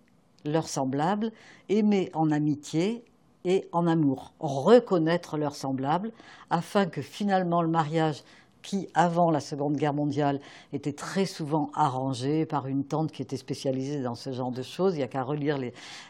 leurs 0.45 0.67
semblables, 0.67 1.31
aimer 1.67 2.09
en 2.13 2.31
amitié 2.31 3.03
et 3.45 3.67
en 3.71 3.87
amour, 3.87 4.33
reconnaître 4.39 5.37
leurs 5.37 5.55
semblables, 5.55 6.11
afin 6.49 6.85
que 6.85 7.01
finalement 7.01 7.61
le 7.61 7.69
mariage 7.69 8.23
qui, 8.61 8.89
avant 8.93 9.31
la 9.31 9.39
Seconde 9.39 9.77
Guerre 9.77 9.93
mondiale, 9.93 10.39
était 10.73 10.93
très 10.93 11.25
souvent 11.25 11.71
arrangé 11.73 12.45
par 12.45 12.67
une 12.67 12.83
tante 12.83 13.11
qui 13.11 13.21
était 13.21 13.37
spécialisée 13.37 14.01
dans 14.01 14.15
ce 14.15 14.33
genre 14.33 14.51
de 14.51 14.61
choses. 14.61 14.95
Il 14.95 14.97
n'y 14.97 15.03
a 15.03 15.07
qu'à 15.07 15.23
relire 15.23 15.57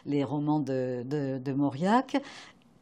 les, 0.04 0.24
romans 0.24 0.58
de, 0.58 1.02
de, 1.04 1.52
Mauriac 1.52 2.20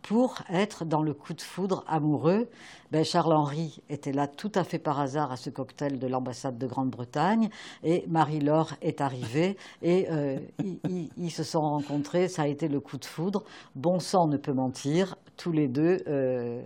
pour 0.09 0.37
être 0.51 0.87
dans 0.87 1.03
le 1.03 1.13
coup 1.13 1.35
de 1.35 1.43
foudre 1.43 1.85
amoureux. 1.87 2.49
Ben, 2.91 3.05
Charles-Henri 3.05 3.83
était 3.91 4.13
là 4.13 4.27
tout 4.27 4.51
à 4.55 4.65
fait 4.65 4.79
par 4.79 4.99
hasard 4.99 5.31
à 5.31 5.37
ce 5.37 5.51
cocktail 5.51 5.99
de 5.99 6.07
l'ambassade 6.07 6.57
de 6.57 6.67
Grande-Bretagne 6.67 7.51
et 7.85 8.07
Marie-Laure 8.09 8.73
est 8.81 9.03
arrivée 9.03 9.59
et 9.83 10.07
euh, 10.11 10.39
ils, 11.19 11.31
se 11.31 11.43
sont 11.43 11.61
rencontrés. 11.61 12.29
Ça 12.29 12.43
a 12.43 12.47
été 12.47 12.69
le 12.69 12.81
coup 12.81 12.97
de 12.97 13.05
foudre. 13.05 13.45
Bon 13.75 13.99
sang 13.99 14.29
ne 14.29 14.39
peut 14.39 14.55
mentir. 14.55 15.17
Tous 15.37 15.53
les 15.53 15.69
deux. 15.69 15.99
Euh, 16.07 16.63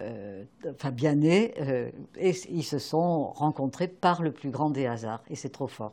euh, 0.00 0.44
bien 0.94 1.16
nés, 1.16 1.52
et 2.16 2.32
ils 2.48 2.64
se 2.64 2.78
sont 2.78 3.24
rencontrés 3.34 3.88
par 3.88 4.22
le 4.22 4.32
plus 4.32 4.48
grand 4.50 4.70
des 4.70 4.86
hasards, 4.86 5.22
et 5.28 5.34
c'est 5.34 5.50
trop 5.50 5.66
fort. 5.66 5.92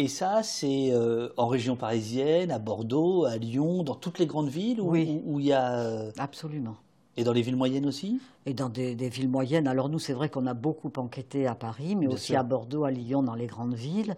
Et 0.00 0.06
ça, 0.06 0.44
c'est 0.44 0.90
euh, 0.92 1.28
en 1.36 1.48
région 1.48 1.74
parisienne, 1.74 2.52
à 2.52 2.60
Bordeaux, 2.60 3.24
à 3.24 3.36
Lyon, 3.36 3.82
dans 3.82 3.96
toutes 3.96 4.20
les 4.20 4.26
grandes 4.26 4.48
villes 4.48 4.80
où, 4.80 4.90
oui. 4.90 5.20
où, 5.24 5.40
il 5.40 5.46
y 5.46 5.52
a. 5.52 5.80
Euh, 5.80 6.12
Absolument. 6.18 6.76
Et 7.16 7.24
dans 7.24 7.32
les 7.32 7.42
villes 7.42 7.56
moyennes 7.56 7.84
aussi? 7.84 8.20
Et 8.46 8.54
dans 8.54 8.68
des, 8.68 8.94
villes 8.94 9.28
moyennes. 9.28 9.66
Alors 9.66 9.88
nous, 9.88 9.98
c'est 9.98 10.12
vrai 10.12 10.28
qu'on 10.28 10.46
a 10.46 10.54
beaucoup 10.54 10.92
enquêté 10.98 11.48
à 11.48 11.56
Paris, 11.56 11.96
mais 11.96 12.06
aussi 12.06 12.36
à 12.36 12.44
Bordeaux, 12.44 12.84
à 12.84 12.92
Lyon, 12.92 13.24
dans 13.24 13.34
les 13.34 13.48
grandes 13.48 13.74
villes. 13.74 14.16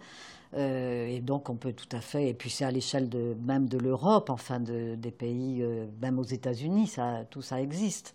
Euh, 0.52 1.06
et 1.06 1.20
donc 1.20 1.48
on 1.48 1.56
peut 1.56 1.72
tout 1.72 1.88
à 1.92 2.02
fait. 2.02 2.28
Et 2.28 2.34
puis 2.34 2.50
c'est 2.50 2.66
à 2.66 2.70
l'échelle 2.70 3.08
de, 3.08 3.34
même 3.42 3.66
de 3.66 3.78
l'Europe, 3.78 4.28
enfin 4.28 4.60
de, 4.60 4.96
des 4.96 5.10
pays, 5.10 5.64
même 6.02 6.18
aux 6.18 6.24
États-Unis, 6.24 6.88
ça, 6.88 7.24
tout 7.30 7.40
ça 7.40 7.58
existe. 7.58 8.14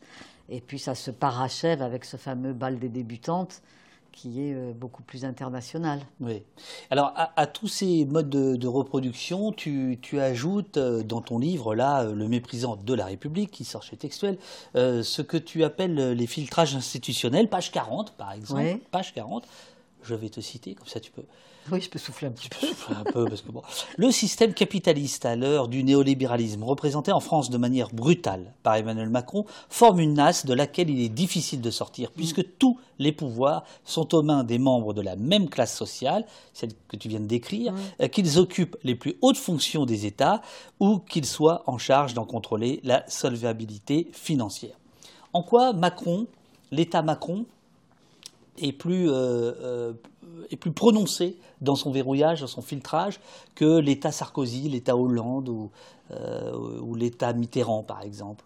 Et 0.50 0.62
puis 0.62 0.78
ça 0.78 0.94
se 0.94 1.10
parachève 1.10 1.82
avec 1.82 2.06
ce 2.06 2.18
fameux 2.18 2.54
bal 2.54 2.78
des 2.78 2.90
débutantes 2.90 3.64
qui 4.16 4.42
est 4.42 4.54
euh, 4.54 4.72
beaucoup 4.74 5.04
plus 5.04 5.26
international. 5.26 6.00
Oui. 6.22 6.42
Alors, 6.90 7.14
à, 7.16 7.48
tous 7.48 7.68
ces 7.68 8.06
modes 8.06 8.30
de, 8.30 8.68
reproduction, 8.68 9.52
tu, 9.52 10.00
ajoutes 10.14 10.78
euh, 10.78 11.04
dans 11.04 11.22
ton 11.22 11.38
livre, 11.38 11.76
là, 11.76 12.04
euh, 12.04 12.16
Le 12.16 12.28
méprisant 12.28 12.78
de 12.78 12.94
la 12.94 13.06
République, 13.06 13.52
qui 13.52 13.66
sort 13.66 13.84
chez 13.84 13.98
Textuel, 13.98 14.38
ce 14.74 15.22
que 15.22 15.38
tu 15.38 15.64
appelles 15.64 16.14
les 16.14 16.28
filtrages 16.28 16.76
institutionnels, 16.76 17.50
page 17.50 17.72
40, 17.72 18.14
par 18.14 18.32
exemple. 18.32 18.80
Page 18.92 19.14
40. 19.14 19.46
Je 20.06 20.16
vais 20.16 20.30
te 20.30 20.42
citer, 20.42 20.76
comme 20.76 20.88
ça 20.88 21.00
tu 21.00 21.12
peux 21.12 21.24
oui, 21.72 21.82
je 21.82 21.90
peux 21.90 21.98
souffler 21.98 22.28
un 22.28 22.32
petit 22.32 22.50
peu. 22.50 22.68
un 22.96 23.04
peu 23.04 23.26
parce 23.26 23.42
que 23.42 23.52
bon. 23.52 23.64
Le 23.98 24.12
système 24.12 24.54
capitaliste 24.54 25.26
à 25.26 25.36
l'heure 25.36 25.68
du 25.68 25.84
néolibéralisme, 25.84 26.64
représenté 26.64 27.12
en 27.12 27.20
France 27.20 27.50
de 27.50 27.58
manière 27.58 27.90
brutale 27.90 28.54
par 28.62 28.76
Emmanuel 28.76 29.10
Macron, 29.10 29.46
forme 29.70 30.00
une 30.00 30.14
nasse 30.14 30.46
de 30.46 30.54
laquelle 30.54 30.92
il 30.92 31.02
est 31.02 31.10
difficile 31.10 31.62
de 31.62 31.72
sortir, 31.72 32.12
puisque 32.12 32.40
mm. 32.40 32.52
tous 32.60 32.80
les 33.00 33.12
pouvoirs 33.12 33.64
sont 33.84 34.14
aux 34.14 34.22
mains 34.22 34.44
des 34.44 34.60
membres 34.60 34.94
de 34.94 35.02
la 35.02 35.16
même 35.16 35.50
classe 35.50 35.76
sociale, 35.76 36.26
celle 36.54 36.70
que 36.88 36.98
tu 36.98 37.10
viens 37.10 37.20
de 37.20 37.26
décrire, 37.26 37.74
mm. 37.74 37.78
euh, 38.02 38.08
qu'ils 38.10 38.38
occupent 38.38 38.78
les 38.84 38.96
plus 38.96 39.16
hautes 39.24 39.38
fonctions 39.38 39.88
des 39.88 40.06
États 40.06 40.44
ou 40.80 41.00
qu'ils 41.00 41.26
soient 41.26 41.64
en 41.66 41.80
charge 41.80 42.14
d'en 42.14 42.26
contrôler 42.26 42.80
la 42.84 43.04
solvabilité 43.10 44.08
financière. 44.12 44.78
En 45.34 45.42
quoi 45.42 45.74
Macron, 45.74 46.28
l'État 46.72 47.02
Macron, 47.02 47.46
est 48.58 48.72
plus, 48.72 49.10
euh, 49.10 49.14
euh, 49.14 49.94
est 50.50 50.58
plus 50.58 50.72
prononcé 50.72 51.38
dans 51.62 51.76
son 51.76 51.92
verrouillage, 51.92 52.42
dans 52.42 52.48
son 52.48 52.62
filtrage, 52.62 53.20
que 53.56 53.80
l'État 53.80 54.12
Sarkozy, 54.12 54.70
l'État 54.70 54.96
Hollande 54.96 55.50
ou, 55.50 55.72
euh, 56.12 56.80
ou 56.82 56.96
l'État 56.96 57.34
Mitterrand, 57.34 57.84
par 57.84 58.02
exemple. 58.02 58.44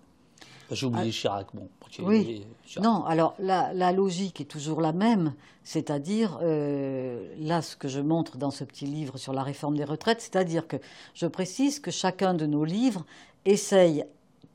J'ai 0.72 0.86
oublié 0.86 1.10
ah, 1.10 1.12
Chirac. 1.12 1.48
Bon, 1.54 1.68
oui. 2.04 2.46
Non, 2.80 3.04
alors 3.06 3.34
la, 3.40 3.74
la, 3.74 3.92
logique 3.92 4.40
est 4.40 4.46
toujours 4.46 4.82
la 4.82 4.94
même, 4.94 5.34
c'est-à-dire, 5.64 6.38
là, 6.44 7.64
ce 7.64 7.76
que 7.76 7.88
je 7.88 8.00
montre 8.00 8.38
dans 8.38 8.52
ce 8.52 8.64
petit 8.64 8.86
livre 8.86 9.18
sur 9.18 9.34
la 9.34 9.42
réforme 9.42 9.78
des 9.78 9.84
retraites, 9.84 10.22
c'est-à-dire 10.22 10.68
que 10.68 10.78
je 11.16 11.26
précise 11.26 11.80
que 11.80 11.90
chacun 11.90 12.36
de 12.36 12.46
nos 12.46 12.66
livres 12.66 13.04
essaye 13.46 14.06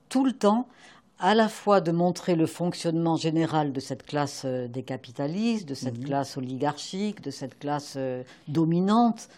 tout 0.08 0.24
le 0.24 0.32
temps 0.32 0.68
à 1.18 1.34
la 1.34 1.48
fois 1.48 1.80
de 1.80 1.92
montrer 1.92 2.34
le 2.34 2.46
fonctionnement 2.46 3.16
général 3.16 3.72
de 3.72 3.80
cette 3.80 4.04
classe 4.04 4.42
euh, 4.44 4.68
des 4.68 4.82
capitalistes, 4.82 5.68
de 5.68 5.74
cette 5.74 5.98
mhm. 5.98 6.04
classe 6.04 6.36
oligarchique, 6.36 7.22
de 7.22 7.30
cette 7.30 7.58
classe 7.58 7.94
euh, 7.96 8.22
dominante, 8.48 9.28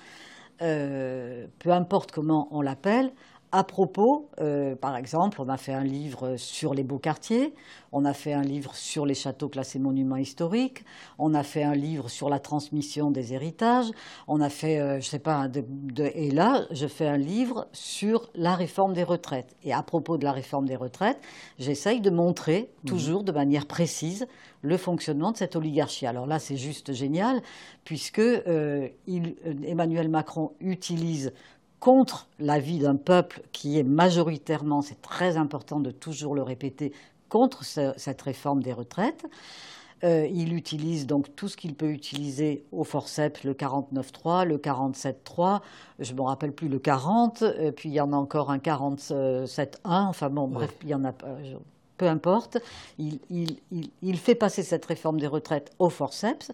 euh, 0.63 1.47
peu 1.59 1.71
importe 1.71 2.13
comment 2.13 2.49
on 2.51 2.63
l'appelle, 2.63 3.13
à 3.57 3.65
propos, 3.65 4.29
euh, 4.39 4.77
par 4.77 4.97
exemple, 4.97 5.41
on 5.41 5.49
a 5.49 5.57
fait 5.57 5.73
un 5.73 5.83
livre 5.83 6.37
sur 6.37 6.75
les 6.75 6.85
beaux 6.85 6.99
quartiers, 6.99 7.55
on 7.91 8.05
a 8.05 8.13
fait 8.13 8.35
un 8.35 8.43
livre 8.43 8.75
sur 8.75 9.07
les 9.07 9.15
châteaux 9.15 9.49
classés 9.49 9.79
monuments 9.79 10.17
historiques, 10.17 10.85
on 11.19 11.33
a 11.33 11.43
fait 11.43 11.63
un 11.63 11.75
livre 11.75 12.11
sur 12.11 12.29
la 12.29 12.39
transmission 12.39 13.11
des 13.11 13.33
héritages, 13.33 13.91
on 14.29 14.43
a 14.43 14.51
fait, 14.51 14.79
euh, 14.79 15.01
je 15.01 15.07
sais 15.07 15.21
pas, 15.21 15.49
et 15.99 16.31
là, 16.31 16.67
je 16.71 16.87
fais 16.87 17.07
un 17.07 17.17
livre 17.17 17.67
sur 17.73 18.29
la 18.35 18.55
réforme 18.55 18.93
des 18.93 19.05
retraites. 19.05 19.57
Et 19.63 19.73
à 19.73 19.83
propos 19.83 20.19
de 20.19 20.25
la 20.25 20.33
réforme 20.33 20.67
des 20.67 20.77
retraites, 20.77 21.23
j'essaye 21.59 22.03
de 22.03 22.11
montrer, 22.11 22.69
mmh. 22.85 22.89
toujours 22.89 23.25
de 23.25 23.33
manière 23.33 23.65
précise, 23.65 24.27
le 24.61 24.77
fonctionnement 24.77 25.33
de 25.33 25.39
cette 25.39 25.57
oligarchie. 25.57 26.07
Alors 26.07 26.27
là, 26.27 26.39
c'est 26.39 26.57
juste 26.57 26.93
génial, 26.93 27.41
puisque 27.85 28.19
euh, 28.19 28.89
Emmanuel 29.65 30.11
Macron 30.11 30.53
utilise 30.61 31.33
contre 31.81 32.29
l'avis 32.39 32.79
d'un 32.79 32.97
peuple 32.97 33.43
qui 33.53 33.79
est 33.79 33.83
majoritairement, 33.83 34.83
c'est 34.83 35.01
très 35.03 35.37
important 35.37 35.81
de 35.81 35.91
toujours 35.91 36.35
le 36.35 36.43
répéter, 36.43 36.93
contre 37.29 37.65
cette 37.65 38.23
réforme 38.23 38.63
des 38.63 38.73
retraites. 38.73 39.27
Euh, 40.05 40.29
il 40.31 40.53
utilise 40.53 41.07
donc 41.07 41.35
tout 41.37 41.49
ce 41.49 41.57
qu'il 41.57 41.75
peut 41.75 41.91
utiliser 41.91 42.65
au 42.71 42.85
forceps, 42.85 43.45
le 43.45 43.55
49.3, 43.55 44.45
le 44.45 44.59
47.3, 44.59 45.61
je 45.99 46.13
ne 46.13 46.19
me 46.19 46.23
rappelle 46.23 46.53
plus 46.53 46.69
le 46.69 46.79
40, 46.79 47.43
euh, 47.43 47.73
puis 47.73 47.89
il 47.89 47.95
y 47.95 48.01
en 48.01 48.13
a 48.13 48.17
encore 48.17 48.51
un 48.51 48.59
47.1, 48.59 49.79
enfin 49.85 50.29
bon, 50.29 50.49
bref, 50.49 50.77
il 50.83 50.91
y 50.91 50.95
en 50.95 51.05
a 51.05 51.13
peu 51.97 52.07
importe. 52.07 52.59
Il, 52.99 53.19
il, 54.03 54.19
fait 54.19 54.35
passer 54.35 54.63
cette 54.63 54.85
réforme 54.85 55.19
des 55.19 55.27
retraites 55.27 55.73
au 55.79 55.89
forceps 55.89 56.53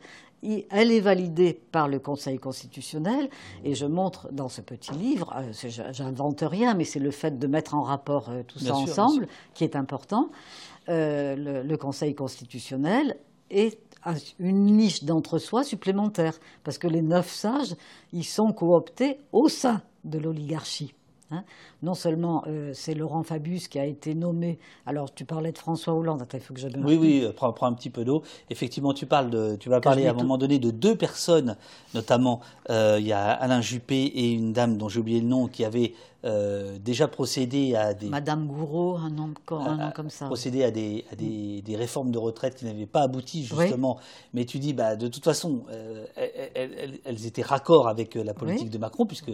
elle 0.70 0.90
est 0.90 1.01
validée 1.01 1.61
par 1.70 1.88
le 1.88 1.99
Conseil 1.99 2.38
constitutionnel, 2.38 3.28
et 3.64 3.74
je 3.74 3.86
montre 3.86 4.28
dans 4.32 4.49
ce 4.49 4.61
petit 4.61 4.93
livre, 4.93 5.32
euh, 5.36 5.53
j'invente 5.93 6.43
rien, 6.43 6.74
mais 6.74 6.84
c'est 6.84 6.99
le 6.99 7.11
fait 7.11 7.38
de 7.38 7.47
mettre 7.47 7.74
en 7.74 7.82
rapport 7.82 8.28
euh, 8.28 8.43
tout 8.43 8.59
ça 8.59 8.74
ensemble 8.74 9.26
qui 9.55 9.64
est 9.64 9.76
important. 9.76 10.30
Euh, 10.88 11.62
le, 11.62 11.76
Conseil 11.76 12.14
constitutionnel 12.14 13.16
est 13.51 13.78
une 14.40 14.64
niche 14.64 15.05
d'entre-soi 15.05 15.62
supplémentaire, 15.62 16.38
parce 16.64 16.78
que 16.78 16.88
les 16.88 17.03
neuf 17.03 17.30
sages, 17.30 17.74
ils 18.12 18.24
sont 18.24 18.53
cooptés 18.53 19.18
au 19.32 19.49
sein 19.49 19.80
de 20.05 20.18
l'oligarchie. 20.18 20.93
Hein. 21.33 21.45
non 21.83 21.95
seulement 21.95 22.45
euh, 22.47 22.72
c'est 22.74 22.95
Laurent 22.95 23.22
Fabius 23.22 23.68
qui 23.68 23.78
a 23.78 23.87
été 23.87 24.14
nommé. 24.14 24.59
Alors 24.85 25.12
tu 25.14 25.24
parlais 25.24 25.51
de 25.51 25.59
François 25.59 25.95
Hollande. 25.95 26.20
Attends, 26.22 26.37
il 26.37 26.45
faut 26.45 26.53
que 26.53 26.61
je. 26.61 26.68
Oui, 26.68 26.97
oui. 26.97 27.24
Euh, 27.24 27.33
prends, 27.33 27.55
un 27.62 27.72
petit 27.72 27.91
peu 27.91 28.05
d'eau. 28.05 28.22
Effectivement, 28.51 28.93
tu 28.93 29.07
parles 29.07 29.30
de, 29.30 29.57
tu 29.57 29.68
vas 29.68 29.80
parler 29.80 30.07
à 30.07 30.11
un 30.11 30.14
moment 30.14 30.37
donné 30.37 30.59
de 30.59 30.70
deux 30.70 30.95
personnes, 30.95 31.57
notamment 31.95 32.41
euh, 32.70 32.99
il 33.01 33.07
y 33.07 33.12
a 33.12 33.30
Alain 33.30 33.61
Juppé 33.61 34.03
et 34.05 34.33
une 34.33 34.53
dame 34.53 34.76
dont 34.76 34.89
j'ai 34.89 35.01
oublié 35.01 35.20
le 35.20 35.26
nom 35.26 35.49
qui 35.49 35.64
avait 35.64 35.95
déjà 36.25 37.09
procédé 37.09 37.75
à 37.75 37.95
des. 37.95 38.09
Madame 38.09 38.47
Gouraud, 38.47 38.97
un 38.97 39.11
nom, 39.11 39.35
comme 39.45 40.11
ça. 40.11 40.27
Procédé 40.27 40.62
à 40.64 40.70
des, 40.70 41.05
à 41.11 41.16
des, 41.16 41.62
des, 41.62 41.77
réformes 41.77 42.11
de 42.11 42.18
retraite 42.18 42.55
qui 42.57 42.64
n'avaient 42.64 42.87
pas 42.87 43.03
abouti 43.03 43.45
justement. 43.45 43.99
Mais 44.33 44.45
tu 44.45 44.59
dis, 44.59 44.73
bah, 44.73 44.97
de 44.97 45.09
toute 45.09 45.25
façon, 45.25 45.64
elles, 46.16 47.01
elles, 47.05 47.27
étaient 47.27 47.43
raccord 47.43 47.89
avec 47.89 48.14
la 48.14 48.35
politique 48.35 48.70
de 48.70 48.79
Macron 48.79 49.07
puisque 49.07 49.33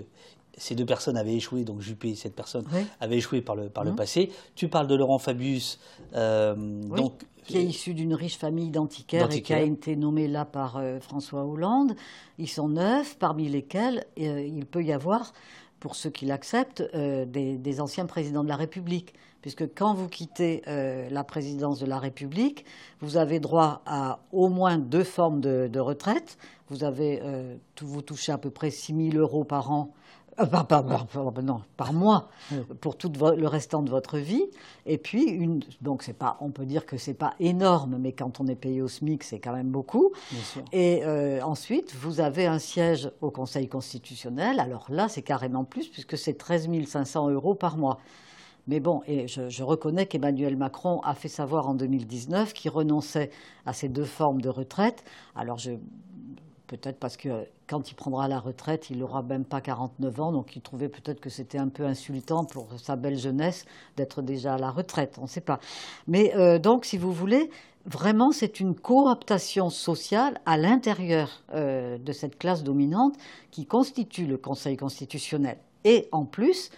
ces 0.59 0.75
deux 0.75 0.85
personnes 0.85 1.17
avaient 1.17 1.35
échoué, 1.35 1.65
donc 1.65 1.81
Juppé 1.81 2.11
et 2.11 2.15
cette 2.15 2.35
personne 2.35 2.65
avait 3.01 3.17
échoué 3.17 3.41
par 3.41 3.57
le, 3.57 3.69
par 3.69 3.85
le 3.85 3.93
mmh. 3.93 3.97
passé. 3.97 4.31
Tu 4.55 4.69
parles 4.69 4.89
de 4.89 4.95
Laurent 4.95 5.19
Fabius, 5.19 5.79
euh, 6.15 6.55
donc, 6.55 7.25
qui 7.45 7.57
est 7.57 7.65
issu 7.65 7.95
d'une 7.95 8.15
riche 8.15 8.37
famille 8.37 8.71
d'antiquaires 8.71 9.33
et 9.33 9.41
qui 9.41 9.55
a 9.55 9.63
été 9.63 9.97
nommé 9.97 10.29
là 10.29 10.45
par 10.45 10.77
euh, 10.77 11.01
François 11.01 11.45
Hollande. 11.45 11.95
Ils 12.39 12.49
sont 12.49 12.69
neuf, 12.69 13.17
parmi 13.19 13.49
lesquels 13.49 14.05
euh, 14.19 14.43
il 14.43 14.67
peut 14.67 14.83
y 14.83 14.93
avoir, 14.93 15.33
pour 15.81 15.95
ceux 15.95 16.11
qui 16.11 16.27
l'acceptent, 16.27 16.83
des, 16.95 17.81
anciens 17.81 18.07
présidents 18.07 18.45
de 18.45 18.49
la 18.49 18.57
République. 18.57 19.15
Puisque 19.41 19.73
quand 19.75 19.95
vous 19.95 20.09
quittez 20.09 20.63
la 20.67 21.23
présidence 21.23 21.79
de 21.79 21.87
la 21.87 21.99
République, 21.99 22.65
vous 23.01 23.17
avez 23.17 23.39
droit 23.39 23.83
à 23.87 24.19
au 24.33 24.49
moins 24.49 24.79
deux 24.79 25.05
formes 25.05 25.41
de, 25.41 25.79
retraite. 25.79 26.39
Vous 26.69 26.83
avez, 26.83 27.23
vous 27.81 28.03
touchez 28.03 28.33
à 28.33 28.39
peu 28.39 28.51
près 28.51 28.71
6 28.71 29.13
000 29.13 29.23
euros 29.23 29.45
par 29.45 29.71
an 29.71 29.95
Euh, 30.41 30.47
par, 30.47 30.67
par, 30.67 30.85
par, 30.85 31.43
non, 31.43 31.63
par 31.77 31.93
mois 31.93 32.29
pour 32.81 32.97
tout 32.97 33.11
le 33.37 33.47
restant 33.47 33.83
de 33.83 33.91
votre 33.91 34.19
vie. 34.19 34.45
Et 34.87 34.99
puis, 34.99 35.25
une, 35.25 35.61
donc 35.81 36.03
c'est 36.03 36.13
pas, 36.13 36.37
on 36.41 36.51
peut 36.51 36.67
dire 36.67 36.87
que 36.87 36.97
c'est 36.97 37.15
pas 37.15 37.35
énorme, 37.41 37.99
mais 37.99 38.13
quand 38.13 38.41
on 38.41 38.47
est 38.47 38.55
payé 38.55 38.81
au 38.83 38.89
SMIC, 38.89 39.25
c'est 39.25 39.41
quand 39.41 39.53
même 39.53 39.71
beaucoup. 39.71 40.13
Et 40.73 41.03
euh, 41.05 41.41
ensuite, 41.43 41.95
vous 41.95 42.21
avez 42.21 42.47
un 42.47 42.59
siège 42.59 43.11
au 43.21 43.31
Conseil 43.31 43.69
constitutionnel. 43.69 44.61
Alors 44.61 44.87
là, 44.89 45.09
c'est 45.09 45.23
carrément 45.23 45.65
plus, 45.65 45.89
puisque 45.89 46.17
c'est 46.17 46.35
13 46.35 46.69
500 46.87 47.31
euros 47.31 47.55
par 47.55 47.77
mois. 47.77 47.99
Mais 48.69 48.81
bon, 48.81 49.01
et 49.07 49.27
je, 49.27 49.49
je 49.49 49.63
reconnais 49.63 50.07
qu'Emmanuel 50.07 50.57
Macron 50.57 51.01
a 51.01 51.15
fait 51.15 51.29
savoir 51.29 51.69
en 51.69 51.75
2019 51.75 52.53
qu'il 52.53 52.71
renonçait 52.71 53.31
à 53.65 53.73
ces 53.73 53.89
deux 53.89 54.05
formes 54.05 54.43
de 54.43 54.51
retraite. 54.51 55.05
Alors 55.35 55.57
je, 55.57 55.71
peut-être 56.69 56.99
parce 57.01 57.17
que 57.17 57.47
quand 57.67 57.91
il 57.91 57.95
prendra 57.95 58.29
la 58.29 58.39
retraite, 58.39 58.91
il 58.91 58.99
n'aura 58.99 59.23
même 59.23 59.45
pas 59.45 59.61
49 59.61 60.21
ans, 60.21 60.33
donc 60.33 60.55
il 60.55 60.63
trouvait 60.63 60.89
peut-être 60.89 61.21
que 61.21 61.31
c'était 61.31 61.59
un 61.59 61.69
peu 61.69 61.85
insultant 61.85 62.45
pour 62.45 62.69
sa 62.79 62.95
belle 62.95 63.19
jeunesse 63.19 63.65
d'être 63.97 64.23
déjà 64.23 64.55
à 64.55 64.59
la 64.59 64.71
retraite, 64.71 65.17
on 65.19 65.23
ne 65.23 65.27
sait 65.27 65.41
pas. 65.41 65.59
Mais 66.07 66.33
euh, 66.37 66.59
donc, 66.59 66.85
si 66.85 66.97
vous 66.97 67.13
voulez, 67.13 67.51
vraiment, 67.85 68.31
c'est 68.31 68.61
une 68.61 68.75
cooptation 68.75 69.71
sociale 69.71 70.41
à 70.47 70.57
l'intérieur 70.57 71.43
euh, 71.55 71.99
de 71.99 72.13
cette 72.13 72.39
classe 72.39 72.63
dominante 72.63 73.17
qui 73.51 73.67
constitue 73.67 74.27
le 74.27 74.37
Conseil 74.37 74.77
constitutionnel. 74.77 75.59
Et 75.85 76.09
en 76.13 76.25
plus, 76.25 76.71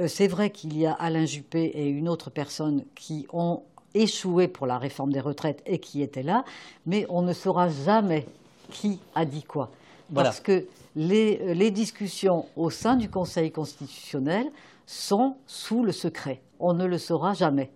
euh, 0.00 0.08
c'est 0.08 0.28
vrai 0.28 0.50
qu'il 0.50 0.76
y 0.76 0.86
a 0.86 0.92
Alain 0.92 1.24
Juppé 1.24 1.64
et 1.64 1.88
une 1.88 2.08
autre 2.08 2.30
personne 2.30 2.84
qui 2.94 3.26
ont 3.32 3.62
échoué 3.94 4.48
pour 4.48 4.66
la 4.66 4.78
réforme 4.78 5.12
des 5.12 5.20
retraites 5.20 5.62
et 5.66 5.78
qui 5.78 6.02
étaient 6.02 6.22
là, 6.22 6.44
mais 6.86 7.06
on 7.08 7.22
ne 7.22 7.32
saura 7.32 7.68
jamais 7.68 8.26
qui 8.70 9.00
a 9.14 9.24
dit 9.24 9.42
quoi. 9.42 9.70
Parce 10.14 10.40
que 10.40 10.66
les, 10.96 11.54
les, 11.54 11.70
discussions 11.70 12.46
au 12.56 12.70
sein 12.70 12.96
du 12.96 13.08
Conseil 13.08 13.52
constitutionnel 13.52 14.46
sont 14.86 15.36
sous 15.46 15.84
le 15.84 15.92
secret. 15.92 16.42
On 16.58 16.72
ne 16.74 16.84
le 16.84 16.98
saura 16.98 17.32
jamais. 17.32 17.70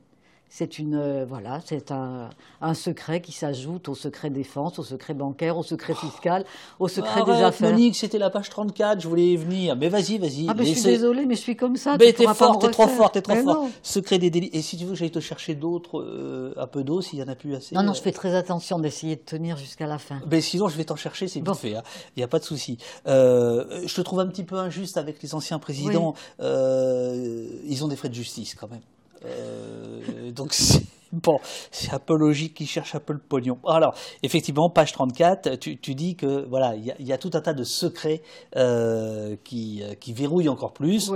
C'est 0.49 0.79
une 0.79 0.95
euh, 0.95 1.25
voilà, 1.29 1.61
c'est 1.65 1.91
un, 1.91 2.31
un, 2.61 2.75
secret 2.75 3.21
qui 3.21 3.33
s'ajoute 3.33 3.89
au 3.89 3.97
secret 3.97 4.31
défense, 4.31 4.79
au 4.79 4.85
secret 4.85 5.13
bancaire, 5.13 5.59
au 5.59 5.65
secret 5.65 5.95
fiscal, 5.95 6.45
au 6.79 6.87
secret 6.87 7.25
des 7.25 7.33
affaires. 7.33 7.73
Monique, 7.73 7.97
c'était 7.97 8.19
la 8.19 8.31
page 8.31 8.51
34, 8.51 9.01
je 9.01 9.09
voulais 9.09 9.33
y 9.33 9.37
venir. 9.37 9.75
Mais 9.75 9.89
vas-y, 9.89 10.19
vas-y. 10.19 10.47
Ah, 10.49 10.55
mais 10.57 10.65
je 10.65 10.75
suis 10.75 10.83
désolée, 10.83 11.27
mais 11.27 11.35
je 11.35 11.41
suis 11.41 11.57
comme 11.57 11.77
ça. 11.77 11.97
Mais 11.99 12.13
t'es 12.13 12.27
fort, 12.33 12.61
t'es 12.61 12.71
trop 12.71 12.87
fort, 12.87 13.11
t'es 13.11 13.23
trop 13.23 13.35
fort. 13.35 13.69
Secret 13.83 14.19
des 14.19 14.31
délits. 14.31 14.51
Et 14.53 14.63
si 14.63 14.77
tu 14.77 14.85
veux, 14.85 14.95
j'aille 14.95 15.11
te 15.11 15.19
chercher 15.19 15.57
d'autres, 15.57 15.99
euh, 16.01 16.55
un 16.57 16.69
peu 16.69 16.85
d'eau, 16.85 17.01
s'il 17.01 17.19
y 17.19 17.23
en 17.25 17.29
a 17.29 17.35
plus 17.35 17.57
assez. 17.57 17.75
Non, 17.75 17.83
non, 17.83 17.93
je 17.93 18.01
fais 18.01 18.13
très 18.13 18.37
attention 18.37 18.79
d'essayer 18.79 19.17
de 19.17 19.23
tenir 19.23 19.57
jusqu'à 19.57 19.89
la 19.89 19.99
fin. 19.99 20.21
Mais 20.31 20.41
sinon, 20.41 20.69
je 20.69 20.77
vais 20.77 20.85
t'en 20.85 20.97
chercher, 20.97 21.27
c'est 21.27 21.41
bon. 21.41 21.55
fait. 21.55 21.75
Hein. 21.75 21.83
Il 22.17 22.21
n'y 22.21 22.25
a 22.25 22.29
pas 22.29 22.39
de 22.39 22.45
souci. 22.45 22.79
Euh, 23.09 23.83
je 23.85 23.95
te 23.95 24.01
trouve 24.03 24.21
un 24.21 24.27
petit 24.27 24.45
peu 24.45 24.57
injuste 24.57 24.99
avec 24.99 25.21
les 25.21 25.35
anciens 25.35 25.59
présidents. 25.59 26.15
Euh, 26.41 27.49
ils 27.67 27.85
ont 27.85 27.89
des 27.89 27.97
frais 27.97 28.09
de 28.09 28.15
justice 28.15 28.55
quand 28.55 28.71
même. 28.71 28.81
Euh, 29.25 30.31
donc 30.33 30.55
bon, 31.13 31.39
c'est 31.71 31.93
un 31.93 31.99
peu 31.99 32.17
logique 32.17 32.55
qu'ils 32.55 32.67
cherchent 32.67 32.95
un 32.95 33.01
peu 33.01 33.13
le 33.13 33.19
pognon. 33.19 33.59
Alors, 33.67 33.95
effectivement, 34.23 34.69
page 34.71 34.93
34, 34.93 35.57
tu, 35.59 35.79
tu 35.79 35.95
dis 35.95 36.17
que 36.17 36.47
voilà, 36.49 36.75
il 36.75 36.85
y, 36.85 37.05
y, 37.05 37.13
a 37.13 37.19
tout 37.19 37.31
un 37.35 37.41
tas 37.41 37.55
de 37.55 37.65
secrets 37.65 38.23
euh, 38.57 39.37
qui, 39.45 39.83
euh, 39.83 39.95
qui, 39.95 40.13
verrouillent 40.13 40.49
encore 40.49 40.73
plus. 40.73 41.13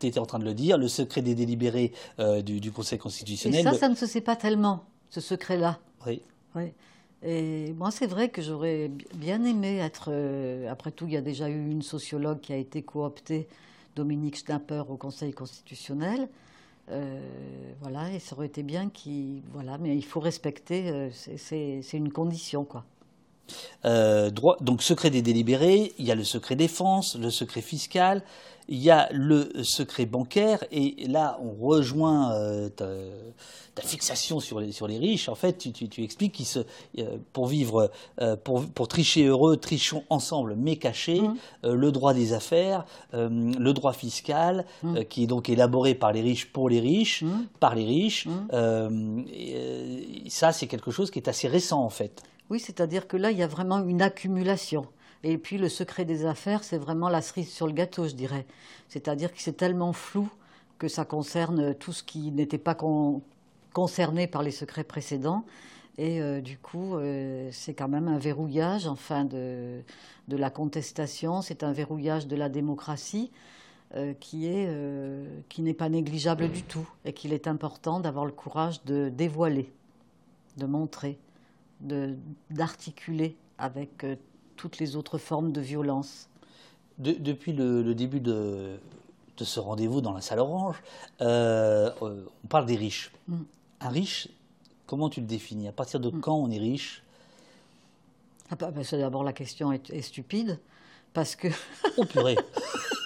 Tu 0.00 0.06
étais 0.06 0.18
en 0.18 0.26
train 0.26 0.38
de 0.38 0.44
le 0.44 0.54
dire, 0.54 0.78
le 0.78 0.88
secret 0.88 1.22
des 1.22 1.34
délibérés 1.34 1.92
euh, 2.18 2.42
du, 2.42 2.60
du, 2.60 2.72
Conseil 2.72 2.98
constitutionnel. 2.98 3.60
Et 3.60 3.62
ça, 3.62 3.74
ça 3.74 3.88
ne 3.88 3.94
se 3.94 4.06
sait 4.06 4.20
pas 4.20 4.36
tellement, 4.36 4.84
ce 5.10 5.20
secret-là. 5.20 5.78
Oui. 6.06 6.22
oui. 6.54 6.72
Et 7.24 7.72
moi, 7.74 7.90
c'est 7.92 8.08
vrai 8.08 8.30
que 8.30 8.42
j'aurais 8.42 8.90
bien 9.14 9.44
aimé 9.44 9.78
être. 9.78 10.10
Euh, 10.10 10.68
après 10.68 10.90
tout, 10.90 11.06
il 11.06 11.12
y 11.12 11.16
a 11.16 11.20
déjà 11.20 11.48
eu 11.48 11.70
une 11.70 11.82
sociologue 11.82 12.40
qui 12.40 12.52
a 12.52 12.56
été 12.56 12.82
cooptée, 12.82 13.46
Dominique 13.94 14.36
Schnapper, 14.36 14.82
au 14.88 14.96
Conseil 14.96 15.32
constitutionnel. 15.32 16.28
Euh, 16.90 17.20
voilà, 17.80 18.12
et 18.12 18.18
ça 18.18 18.36
aurait 18.36 18.46
été 18.46 18.62
bien 18.62 18.88
qu'il. 18.88 19.42
Voilà, 19.52 19.78
mais 19.78 19.96
il 19.96 20.04
faut 20.04 20.20
respecter, 20.20 20.90
euh, 20.90 21.10
c'est 21.12 21.92
une 21.92 22.12
condition, 22.12 22.64
quoi. 22.64 22.84
Euh, 23.84 24.30
droit, 24.30 24.56
donc 24.60 24.82
secret 24.82 25.10
des 25.10 25.22
délibérés, 25.22 25.92
il 25.98 26.06
y 26.06 26.12
a 26.12 26.14
le 26.14 26.24
secret 26.24 26.56
défense, 26.56 27.16
le 27.16 27.30
secret 27.30 27.60
fiscal, 27.60 28.22
il 28.68 28.78
y 28.78 28.90
a 28.90 29.08
le 29.12 29.50
secret 29.62 30.06
bancaire, 30.06 30.64
et 30.70 31.06
là 31.08 31.38
on 31.42 31.52
rejoint 31.64 32.32
euh, 32.32 32.68
ta, 32.68 32.86
ta, 33.74 33.82
fixation 33.82 34.40
sur 34.40 34.60
les, 34.60 34.72
sur 34.72 34.86
les 34.86 34.98
riches. 34.98 35.28
En 35.28 35.34
fait, 35.34 35.58
tu, 35.58 35.72
tu, 35.72 35.88
tu 35.88 36.02
expliques 36.02 36.32
qu'ils 36.32 36.46
se, 36.46 36.60
euh, 36.98 37.16
pour 37.32 37.46
vivre, 37.46 37.90
euh, 38.20 38.36
pour, 38.36 38.64
pour, 38.66 38.88
tricher 38.88 39.24
heureux, 39.24 39.56
trichons 39.56 40.04
ensemble 40.10 40.54
mais 40.56 40.76
cachés, 40.76 41.20
mmh. 41.20 41.36
Le 41.64 41.92
droit 41.92 42.14
des 42.14 42.32
affaires, 42.32 42.84
le 43.12 43.72
droit 43.72 43.92
fiscal, 43.92 44.64
mmh. 44.82 45.04
qui 45.04 45.24
est 45.24 45.26
donc 45.26 45.48
élaboré 45.48 45.94
par 45.94 46.12
les 46.12 46.20
riches 46.20 46.52
pour 46.52 46.68
les 46.68 46.80
riches, 46.80 47.22
mmh. 47.22 47.30
par 47.60 47.74
les 47.74 47.84
riches. 47.84 48.28
Et, 49.32 50.28
ça, 50.28 50.52
c'est 50.52 50.66
quelque 50.66 50.90
chose 50.90 51.10
qui 51.10 51.18
est 51.18 51.28
assez 51.28 51.48
récent 51.48 51.82
en 51.82 51.90
fait. 51.90 52.22
Oui, 52.50 52.60
c'est-à-dire 52.60 53.06
que 53.06 53.16
là, 53.16 53.30
il 53.30 53.38
y 53.38 53.42
a 53.42 53.46
vraiment 53.46 53.84
une 53.84 54.02
accumulation. 54.02 54.86
Et 55.24 55.38
puis 55.38 55.58
le 55.58 55.68
secret 55.68 56.04
des 56.04 56.26
affaires, 56.26 56.64
c'est 56.64 56.78
vraiment 56.78 57.08
la 57.08 57.22
cerise 57.22 57.50
sur 57.50 57.66
le 57.66 57.72
gâteau, 57.72 58.08
je 58.08 58.14
dirais. 58.14 58.44
C'est-à-dire 58.88 59.32
que 59.32 59.40
c'est 59.40 59.56
tellement 59.56 59.92
flou 59.92 60.28
que 60.78 60.88
ça 60.88 61.04
concerne 61.04 61.74
tout 61.74 61.92
ce 61.92 62.02
qui 62.02 62.32
n'était 62.32 62.58
pas 62.58 62.74
con 62.74 63.22
concerné 63.72 64.26
par 64.26 64.42
les 64.42 64.50
secrets 64.50 64.84
précédents. 64.84 65.44
Et 65.96 66.20
euh, 66.20 66.42
du 66.42 66.58
coup, 66.58 66.96
euh, 66.96 67.48
c'est 67.52 67.72
quand 67.72 67.88
même 67.88 68.06
un 68.06 68.18
verrouillage 68.18 68.86
enfin, 68.86 69.24
de, 69.24 69.80
de 70.28 70.36
la 70.36 70.50
contestation, 70.50 71.40
c'est 71.40 71.62
un 71.62 71.72
verrouillage 71.72 72.26
de 72.26 72.36
la 72.36 72.50
démocratie 72.50 73.30
euh, 73.94 74.12
qui 74.20 74.46
est 74.46 74.68
qui 75.48 75.62
n'est 75.62 75.74
pas 75.74 75.88
négligeable 75.88 76.50
du 76.50 76.62
tout 76.62 76.88
et 77.04 77.12
qu'il 77.12 77.32
est 77.32 77.46
important 77.46 78.00
d'avoir 78.00 78.26
le 78.26 78.32
courage 78.32 78.84
de 78.84 79.08
dévoiler, 79.08 79.72
de 80.58 80.66
montrer 80.66 81.18
d'articuler 82.50 83.36
avec 83.58 84.04
euh, 84.04 84.16
toutes 84.56 84.78
les 84.78 84.96
autres 84.96 85.18
formes 85.18 85.52
de 85.52 85.60
violence. 85.60 86.28
De, 86.98 87.12
depuis 87.12 87.52
le, 87.52 87.82
le, 87.82 87.94
début 87.94 88.20
de, 88.20 88.78
de 89.36 89.44
ce 89.44 89.60
rendez-vous 89.60 90.00
dans 90.00 90.12
la 90.12 90.20
salle 90.20 90.38
orange, 90.38 90.82
euh, 91.20 91.90
on 92.00 92.46
parle 92.48 92.66
des 92.66 92.76
riches. 92.76 93.12
Mm. 93.28 93.36
Un 93.80 93.88
riche, 93.88 94.28
comment 94.86 95.08
tu 95.08 95.20
le 95.20 95.26
définis? 95.26 95.68
À 95.68 95.72
partir 95.72 96.00
de 96.00 96.10
mm. 96.10 96.20
quand 96.20 96.36
on 96.36 96.50
est 96.50 96.58
riche? 96.58 97.02
Ah 98.50 98.56
bah, 98.56 98.70
bah, 98.70 98.82
D'abord, 98.92 99.24
la 99.24 99.32
question 99.32 99.72
est, 99.72 99.90
est, 99.90 100.02
stupide, 100.02 100.58
parce 101.12 101.36
que... 101.36 101.48
oh 101.96 102.04
purée 102.04 102.36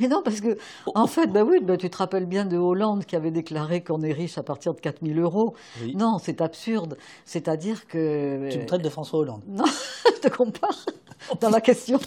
Mais 0.00 0.08
non, 0.08 0.22
parce 0.22 0.40
que, 0.40 0.56
en 0.94 1.06
fait, 1.06 1.26
bah 1.26 1.42
oui, 1.44 1.58
bah, 1.60 1.76
tu 1.76 1.88
te 1.90 1.96
rappelles 1.96 2.26
bien 2.26 2.44
de 2.44 2.56
Hollande 2.56 3.04
qui 3.04 3.16
avait 3.16 3.30
déclaré 3.30 3.82
qu'on 3.82 4.02
est 4.02 4.12
riche 4.12 4.38
à 4.38 4.42
partir 4.42 4.74
de 4.74 4.80
4 4.80 5.04
000 5.04 5.18
euros. 5.20 5.54
Oui. 5.82 5.94
Non, 5.96 6.18
c'est 6.18 6.40
absurde. 6.40 6.96
C'est-à-dire 7.24 7.86
que. 7.86 8.48
Tu 8.50 8.58
me 8.58 8.66
traites 8.66 8.82
de 8.82 8.88
François 8.88 9.20
Hollande. 9.20 9.42
Non, 9.48 9.64
je 10.14 10.20
te 10.20 10.28
compare 10.28 10.84
dans 11.40 11.50
la 11.50 11.60
question. 11.60 11.98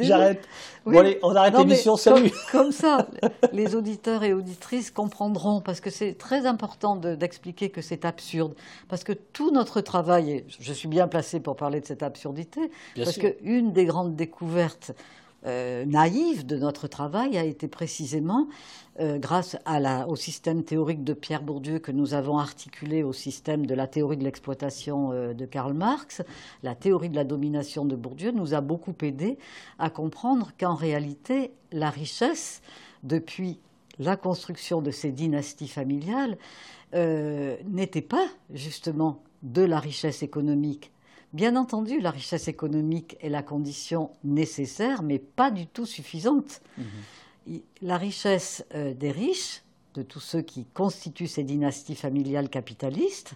J'arrête. 0.00 0.46
Oui. 0.84 0.94
Bon, 0.94 1.00
allez, 1.00 1.18
on 1.22 1.34
arrête 1.34 1.56
l'émission. 1.56 1.96
Salut. 1.96 2.30
Comme, 2.50 2.64
comme, 2.64 2.72
ça, 2.72 3.06
les 3.52 3.74
auditeurs 3.74 4.24
et 4.24 4.34
auditrices 4.34 4.90
comprendront, 4.90 5.60
parce 5.60 5.80
que 5.80 5.90
c'est 5.90 6.14
très 6.14 6.44
important 6.44 6.96
d'expliquer 6.96 7.68
de, 7.68 7.72
que 7.72 7.80
c'est 7.80 8.04
absurde. 8.04 8.54
Parce 8.88 9.04
que 9.04 9.12
tout 9.12 9.50
notre 9.50 9.80
travail, 9.80 10.30
et 10.30 10.46
je 10.60 10.72
suis 10.72 10.88
bien 10.88 11.08
placé 11.08 11.40
pour 11.40 11.56
parler 11.56 11.80
de 11.80 11.86
cette 11.86 12.02
absurdité, 12.02 12.60
bien 12.94 13.04
parce 13.04 13.16
qu'une 13.16 13.72
des 13.72 13.86
grandes 13.86 14.16
découvertes 14.16 14.92
euh, 15.44 15.84
naïve 15.84 16.46
de 16.46 16.56
notre 16.56 16.86
travail 16.86 17.36
a 17.36 17.44
été 17.44 17.66
précisément 17.66 18.48
euh, 19.00 19.18
grâce 19.18 19.56
au 20.06 20.14
système 20.14 20.62
théorique 20.62 21.02
de 21.02 21.14
Pierre 21.14 21.42
Bourdieu 21.42 21.80
que 21.80 21.90
nous 21.90 22.14
avons 22.14 22.38
articulé 22.38 23.02
au 23.02 23.12
système 23.12 23.66
de 23.66 23.74
la 23.74 23.88
théorie 23.88 24.16
de 24.16 24.22
l'exploitation 24.22 25.10
euh, 25.12 25.34
de 25.34 25.44
Karl 25.44 25.72
Marx, 25.72 26.22
la 26.62 26.76
théorie 26.76 27.08
de 27.08 27.16
la 27.16 27.24
domination 27.24 27.84
de 27.84 27.96
Bourdieu 27.96 28.30
nous 28.30 28.54
a 28.54 28.60
beaucoup 28.60 28.94
aidé 29.02 29.36
à 29.80 29.90
comprendre 29.90 30.52
qu'en 30.58 30.74
réalité 30.74 31.52
la 31.72 31.90
richesse, 31.90 32.62
depuis 33.02 33.58
la 33.98 34.16
construction 34.16 34.80
de 34.80 34.90
ces 34.90 35.10
dynasties 35.10 35.68
familiales, 35.68 36.38
n'était 36.94 38.02
pas 38.02 38.26
justement 38.52 39.22
de 39.42 39.62
la 39.62 39.80
richesse 39.80 40.22
économique, 40.22 40.91
Bien 41.32 41.56
entendu, 41.56 41.98
la 42.00 42.10
richesse 42.10 42.46
économique 42.46 43.16
est 43.20 43.30
la 43.30 43.42
condition 43.42 44.10
nécessaire, 44.22 45.02
mais 45.02 45.18
pas 45.18 45.50
du 45.50 45.66
tout 45.66 45.86
suffisante. 45.86 46.60
Mmh. 46.76 47.56
La 47.80 47.96
richesse 47.96 48.66
euh, 48.74 48.92
des 48.92 49.10
riches, 49.10 49.62
de 49.94 50.02
tous 50.02 50.20
ceux 50.20 50.42
qui 50.42 50.66
constituent 50.66 51.26
ces 51.26 51.42
dynasties 51.42 51.94
familiales 51.94 52.50
capitalistes, 52.50 53.32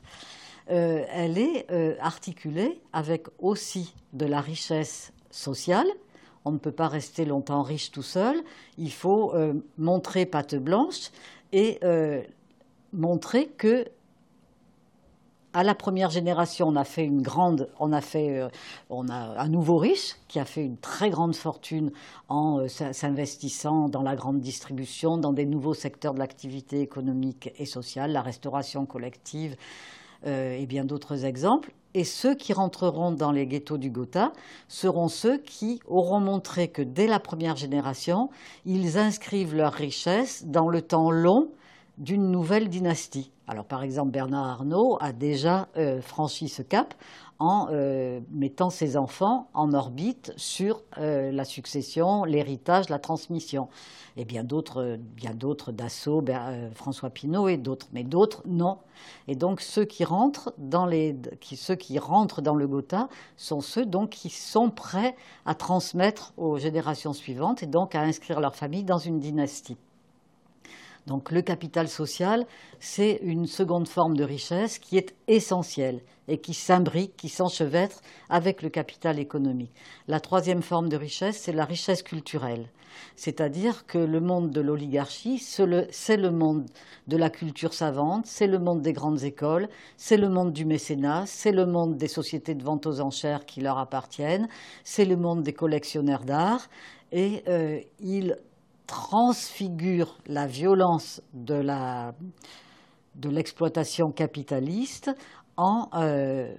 euh, 0.71 1.05
elle 1.09 1.39
est 1.39 1.71
euh, 1.71 1.95
articulée 2.01 2.81
avec 2.93 3.29
aussi 3.39 3.95
de 4.13 4.27
la 4.27 4.43
richesse 4.43 5.13
sociale. 5.31 5.87
On 6.45 6.53
ne 6.53 6.59
peut 6.59 6.73
pas 6.73 6.89
rester 6.89 7.25
longtemps 7.25 7.63
riche 7.63 7.91
tout 7.91 8.03
seul. 8.03 8.37
Il 8.77 8.93
faut 8.93 9.35
montrer 9.79 10.27
patte 10.27 10.55
blanche 10.55 11.11
et 11.51 11.81
montrer 12.93 13.49
que 13.49 13.85
à 15.57 15.63
la 15.63 15.75
première 15.75 16.11
génération, 16.11 16.67
on 16.69 16.77
a 16.77 16.85
fait 16.85 17.07
une 17.07 17.23
grande, 17.23 17.71
on 17.81 17.91
a 17.95 18.03
fait, 18.03 18.41
euh, 18.41 18.49
on 18.91 19.09
a 19.09 19.41
un 19.41 19.49
nouveau 19.49 19.79
riche 19.79 20.17
qui 20.29 20.39
a 20.39 20.45
fait 20.45 20.63
une 20.63 20.77
très 20.77 21.09
grande 21.09 21.35
fortune 21.35 21.93
en 22.29 22.61
euh, 22.61 22.69
s'investissant 22.69 23.89
dans 23.89 24.03
la 24.03 24.17
grande 24.17 24.39
distribution, 24.39 25.17
dans 25.17 25.33
des 25.33 25.47
nouveaux 25.47 25.73
secteurs 25.73 26.13
de 26.13 26.19
l'activité 26.19 26.83
économique 26.83 27.55
et 27.57 27.65
sociale, 27.65 28.13
la 28.13 28.21
restauration 28.21 28.85
collective 28.85 29.57
euh, 30.27 30.59
et 30.59 30.67
bien 30.67 30.85
d'autres 30.85 31.25
exemples. 31.25 31.73
Et 31.95 32.05
ceux 32.05 32.35
qui 32.35 32.53
rentreront 32.53 33.13
dans 33.13 33.33
les 33.33 33.47
ghettos 33.47 33.79
du 33.79 33.89
Gotha 33.89 34.33
seront 34.69 35.09
ceux 35.09 35.39
qui 35.39 35.81
auront 35.87 36.21
montré 36.21 36.69
que 36.69 36.83
dès 36.83 37.07
la 37.07 37.19
première 37.19 37.57
génération, 37.57 38.29
ils 38.67 38.99
inscrivent 38.99 39.55
leur 39.55 39.73
richesse 39.73 40.45
dans 40.47 40.69
le 40.69 40.83
temps 40.83 41.11
long 41.11 41.49
d'une 41.97 42.31
nouvelle 42.31 42.69
dynastie. 42.69 43.31
Alors 43.49 43.65
par 43.65 43.85
exemple, 43.85 44.11
Bernard 44.11 44.47
Arnault 44.47 44.99
a 45.01 45.13
déjà 45.13 45.69
euh, 45.77 46.01
franchi 46.01 46.49
ce 46.49 46.63
cap 46.63 46.95
en 47.39 47.69
euh, 47.71 48.21
mettant 48.31 48.71
ses 48.71 48.97
enfants 48.97 49.51
en 49.55 49.73
orbite 49.73 50.33
sur 50.37 50.83
euh, 50.99 51.31
la 51.31 51.45
succession, 51.45 52.25
l'héritage, 52.25 52.89
la 52.89 52.99
transmission. 52.99 53.69
Et 54.17 54.25
bien 54.25 54.43
d'autres, 54.43 54.99
bien 54.99 55.33
d'autres, 55.33 55.71
Dassault, 55.71 56.25
François 56.75 57.11
Pinault 57.11 57.49
et 57.49 57.59
d'autres, 57.59 57.87
mais 57.93 58.03
d'autres 58.03 58.43
non. 58.47 58.79
Et 59.29 59.37
donc 59.37 59.61
ceux 59.61 59.85
qui 59.85 60.05
rentrent 60.05 60.55
dans 60.59 60.87
les, 60.87 61.15
ceux 61.43 61.75
qui 61.77 61.99
rentrent 61.99 62.41
dans 62.41 62.55
le 62.55 62.67
Gotha 62.67 63.09
sont 63.37 63.61
ceux 63.61 63.85
donc 63.85 64.11
qui 64.11 64.31
sont 64.31 64.71
prêts 64.71 65.15
à 65.45 65.55
transmettre 65.55 66.33
aux 66.39 66.59
générations 66.59 67.13
suivantes 67.13 67.63
et 67.63 67.67
donc 67.67 67.95
à 67.95 68.01
inscrire 68.01 68.41
leur 68.41 68.57
famille 68.57 68.85
dans 68.85 68.99
une 68.99 69.21
dynastie. 69.21 69.77
Donc 71.07 71.31
le 71.31 71.43
capital 71.43 71.89
social, 71.89 72.47
c'est 72.81 73.21
une 73.23 73.47
seconde 73.47 73.87
forme 73.87 74.17
de 74.17 74.25
richesse 74.25 74.79
qui 74.79 74.97
est 74.97 75.15
essentielle 75.29 76.01
et 76.29 76.39
qui 76.39 76.55
s'imbrique, 76.55 77.17
qui 77.17 77.29
s'enchevêtre 77.29 78.01
avec 78.29 78.63
le 78.63 78.69
capital 78.69 79.19
économique. 79.21 79.73
La 80.09 80.19
troisième 80.19 80.63
forme 80.63 80.89
de 80.89 80.97
richesse, 80.97 81.39
c'est 81.39 81.53
la 81.53 81.65
richesse 81.65 82.03
culturelle. 82.03 82.69
C'est-à-dire 83.15 83.87
que 83.87 83.99
le 83.99 84.21
monde 84.21 84.51
de 84.51 84.61
l'oligarchie, 84.61 85.39
c'est 85.39 86.17
le 86.17 86.31
monde 86.31 86.67
de 87.07 87.17
la 87.17 87.31
culture 87.31 87.75
savante, 87.75 88.27
c'est 88.27 88.47
le 88.47 88.59
monde 88.59 88.81
des 88.81 88.93
grandes 88.93 89.23
écoles, 89.23 89.69
c'est 89.97 90.17
le 90.17 90.29
monde 90.29 90.53
du 90.53 90.65
mécénat, 90.65 91.25
c'est 91.27 91.53
le 91.53 91.67
monde 91.67 91.97
des 91.97 92.09
sociétés 92.09 92.55
de 92.55 92.65
vente 92.65 92.87
aux 92.87 93.01
enchères 93.01 93.45
qui 93.45 93.61
leur 93.61 93.79
appartiennent, 93.79 94.49
c'est 94.83 95.05
le 95.05 95.17
monde 95.17 95.43
des 95.43 95.53
collectionneurs 95.53 96.25
d'art, 96.25 96.69
et 97.13 97.43
euh, 97.49 97.81
il 98.01 98.37
transfigure 98.87 100.18
la 100.26 100.47
violence 100.47 101.22
de 101.34 101.61
l'exploitation 103.24 104.11
capitaliste 104.11 105.11
en, 105.57 105.89
euh, 105.95 106.55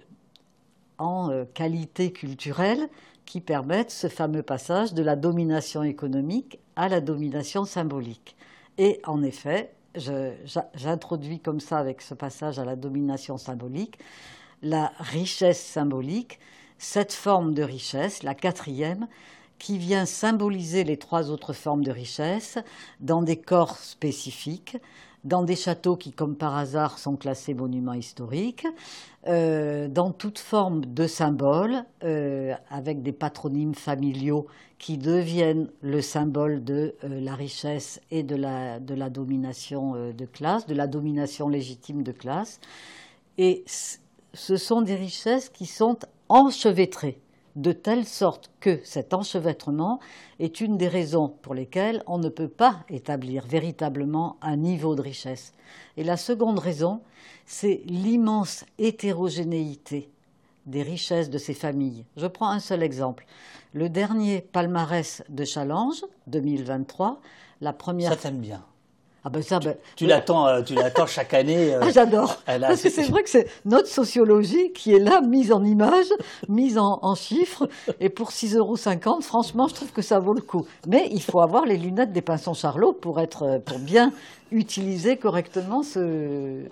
euh, 0.99 1.45
qualité 1.53 2.11
culturelle 2.11 2.89
qui 3.25 3.41
permettent 3.41 3.91
ce 3.91 4.07
fameux 4.07 4.43
passage 4.43 4.93
de 4.93 5.03
la 5.03 5.15
domination 5.15 5.83
économique 5.83 6.59
à 6.75 6.89
la 6.89 7.01
domination 7.01 7.65
symbolique. 7.65 8.35
Et 8.77 9.01
en 9.05 9.21
effet, 9.23 9.73
j'introduis 10.75 11.39
comme 11.39 11.59
ça 11.59 11.77
avec 11.77 12.01
ce 12.01 12.13
passage 12.13 12.59
à 12.59 12.65
la 12.65 12.75
domination 12.75 13.37
symbolique 13.37 13.97
la 14.61 14.91
richesse 14.99 15.63
symbolique, 15.63 16.39
cette 16.77 17.13
forme 17.13 17.53
de 17.53 17.63
richesse, 17.63 18.23
la 18.23 18.35
quatrième, 18.35 19.07
qui 19.59 19.77
vient 19.77 20.05
symboliser 20.05 20.83
les 20.83 20.97
trois 20.97 21.29
autres 21.29 21.53
formes 21.53 21.83
de 21.83 21.91
richesse 21.91 22.57
dans 22.99 23.21
des 23.21 23.37
corps 23.37 23.77
spécifiques, 23.77 24.77
dans 25.23 25.43
des 25.43 25.55
châteaux 25.55 25.97
qui, 25.97 26.13
comme 26.13 26.35
par 26.35 26.55
hasard, 26.55 26.99
sont 26.99 27.15
classés 27.15 27.53
monuments 27.53 27.93
historiques, 27.93 28.67
euh, 29.27 29.87
dans 29.87 30.11
toute 30.11 30.39
forme 30.39 30.85
de 30.85 31.07
symboles, 31.07 31.83
euh, 32.03 32.53
avec 32.69 33.01
des 33.01 33.11
patronymes 33.11 33.75
familiaux 33.75 34.47
qui 34.77 34.97
deviennent 34.97 35.69
le 35.81 36.01
symbole 36.01 36.63
de 36.63 36.95
euh, 37.03 37.19
la 37.19 37.35
richesse 37.35 37.99
et 38.11 38.23
de 38.23 38.35
la, 38.35 38.79
de 38.79 38.93
la 38.93 39.09
domination 39.09 40.13
de 40.13 40.25
classe, 40.25 40.65
de 40.65 40.75
la 40.75 40.87
domination 40.87 41.49
légitime 41.49 42.03
de 42.03 42.11
classe. 42.11 42.59
Et 43.37 43.65
ce 44.33 44.55
sont 44.55 44.81
des 44.81 44.95
richesses 44.95 45.49
qui 45.49 45.65
sont 45.65 45.97
enchevêtrées 46.29 47.19
de 47.57 47.71
telle 47.71 48.05
sorte 48.05 48.51
que 48.59 48.79
cet 48.83 49.13
enchevêtrement 49.13 49.99
est 50.39 50.61
une 50.61 50.77
des 50.77 50.87
raisons 50.87 51.33
pour 51.41 51.55
lesquelles 51.55 52.03
on 52.05 52.19
ne 52.19 52.29
peut 52.29 52.47
pas 52.47 52.85
établir 52.87 53.45
véritablement 53.45 54.37
un 54.41 54.55
niveau 54.55 54.95
de 54.95 55.01
richesse. 55.01 55.53
Et 55.97 56.03
la 56.03 56.17
seconde 56.17 56.59
raison, 56.59 57.01
c'est 57.47 57.81
l'immense 57.85 58.63
hétérogénéité 58.77 60.09
des 60.67 60.83
richesses 60.83 61.31
de 61.31 61.39
ces 61.39 61.55
familles. 61.55 62.05
Je 62.15 62.27
prends 62.27 62.49
un 62.49 62.59
seul 62.59 62.83
exemple. 62.83 63.25
Le 63.73 63.89
dernier 63.89 64.41
palmarès 64.41 65.23
de 65.27 65.43
Challenge 65.43 66.05
2023, 66.27 67.19
la 67.61 67.73
première. 67.73 68.11
Ça 68.11 68.17
t'aime 68.17 68.39
bien. 68.39 68.63
Ah 69.27 69.29
ben 69.29 69.41
ça, 69.41 69.59
ben, 69.59 69.75
tu, 69.97 70.05
l'attends, 70.05 70.47
euh, 70.47 70.61
tu 70.61 70.73
l'attends 70.73 71.05
chaque 71.05 71.33
année. 71.33 71.73
Euh, 71.73 71.79
ah, 71.81 71.89
j'adore. 71.89 72.37
Parce 72.45 72.81
que 72.81 72.89
c'est 72.89 73.09
vrai 73.09 73.23
que 73.23 73.29
c'est 73.29 73.45
notre 73.65 73.89
sociologie 73.89 74.71
qui 74.71 74.93
est 74.93 74.99
là, 74.99 75.19
mise 75.19 75.51
en 75.51 75.65
images, 75.65 76.13
mise 76.47 76.77
en, 76.77 77.13
chiffres. 77.13 77.67
Et 77.99 78.07
pour 78.07 78.29
6,50 78.29 78.55
euros, 78.55 78.77
franchement, 79.19 79.67
je 79.67 79.73
trouve 79.73 79.91
que 79.91 80.01
ça 80.01 80.19
vaut 80.19 80.33
le 80.33 80.39
coup. 80.39 80.65
Mais 80.87 81.09
il 81.11 81.21
faut 81.21 81.41
avoir 81.41 81.65
les 81.65 81.75
lunettes 81.75 82.13
des 82.13 82.21
pinsons 82.21 82.53
Charlot 82.53 82.93
pour, 82.93 83.19
être, 83.19 83.43
euh, 83.43 83.59
pour 83.59 83.79
bien 83.79 84.13
utiliser 84.53 85.17
correctement 85.17 85.83
ce, 85.83 86.63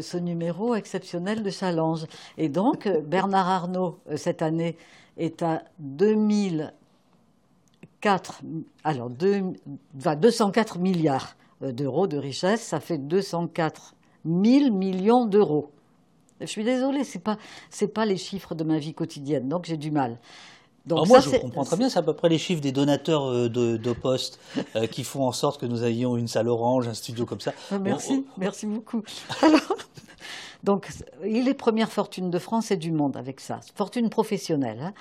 ce 0.00 0.16
numéro 0.16 0.74
exceptionnel 0.74 1.42
de 1.42 1.50
challenge. 1.50 2.06
Et 2.38 2.48
donc, 2.48 2.88
Bernard 3.04 3.50
Arnault, 3.50 3.98
cette 4.16 4.40
année, 4.40 4.78
est 5.18 5.42
à 5.42 5.60
2004, 5.78 8.40
alors 8.82 9.10
204 9.10 10.78
milliards. 10.78 11.34
D'euros 11.62 12.06
de 12.06 12.18
richesse, 12.18 12.60
ça 12.62 12.80
fait 12.80 12.98
204 12.98 13.94
000 14.24 14.72
millions 14.72 15.26
d'euros. 15.26 15.70
Je 16.40 16.46
suis 16.46 16.64
désolée, 16.64 17.04
ce 17.04 17.18
n'est 17.18 17.22
pas, 17.22 17.38
pas 17.94 18.04
les 18.04 18.16
chiffres 18.16 18.54
de 18.54 18.64
ma 18.64 18.78
vie 18.78 18.94
quotidienne, 18.94 19.48
donc 19.48 19.64
j'ai 19.64 19.76
du 19.76 19.90
mal. 19.90 20.18
Donc 20.86 21.06
moi, 21.06 21.20
je 21.20 21.30
comprends 21.30 21.64
très 21.64 21.76
bien, 21.76 21.88
c'est 21.88 22.00
à 22.00 22.02
peu 22.02 22.14
près 22.14 22.28
les 22.28 22.38
chiffres 22.38 22.60
des 22.60 22.72
donateurs 22.72 23.26
euh, 23.26 23.48
de, 23.48 23.76
de 23.76 23.92
Poste 23.92 24.40
euh, 24.74 24.86
qui 24.88 25.04
font 25.04 25.24
en 25.24 25.32
sorte 25.32 25.60
que 25.60 25.66
nous 25.66 25.84
ayons 25.84 26.16
une 26.16 26.26
salle 26.26 26.48
orange, 26.48 26.88
un 26.88 26.94
studio 26.94 27.24
comme 27.24 27.40
ça. 27.40 27.52
Ah, 27.70 27.78
merci, 27.78 28.26
merci 28.36 28.66
beaucoup. 28.66 29.02
Alors, 29.42 29.76
donc, 30.64 30.88
il 31.24 31.46
est 31.46 31.54
première 31.54 31.90
fortune 31.90 32.30
de 32.30 32.38
France 32.40 32.72
et 32.72 32.76
du 32.76 32.90
monde 32.90 33.16
avec 33.16 33.38
ça, 33.38 33.60
fortune 33.76 34.10
professionnelle. 34.10 34.80
Hein. 34.82 34.92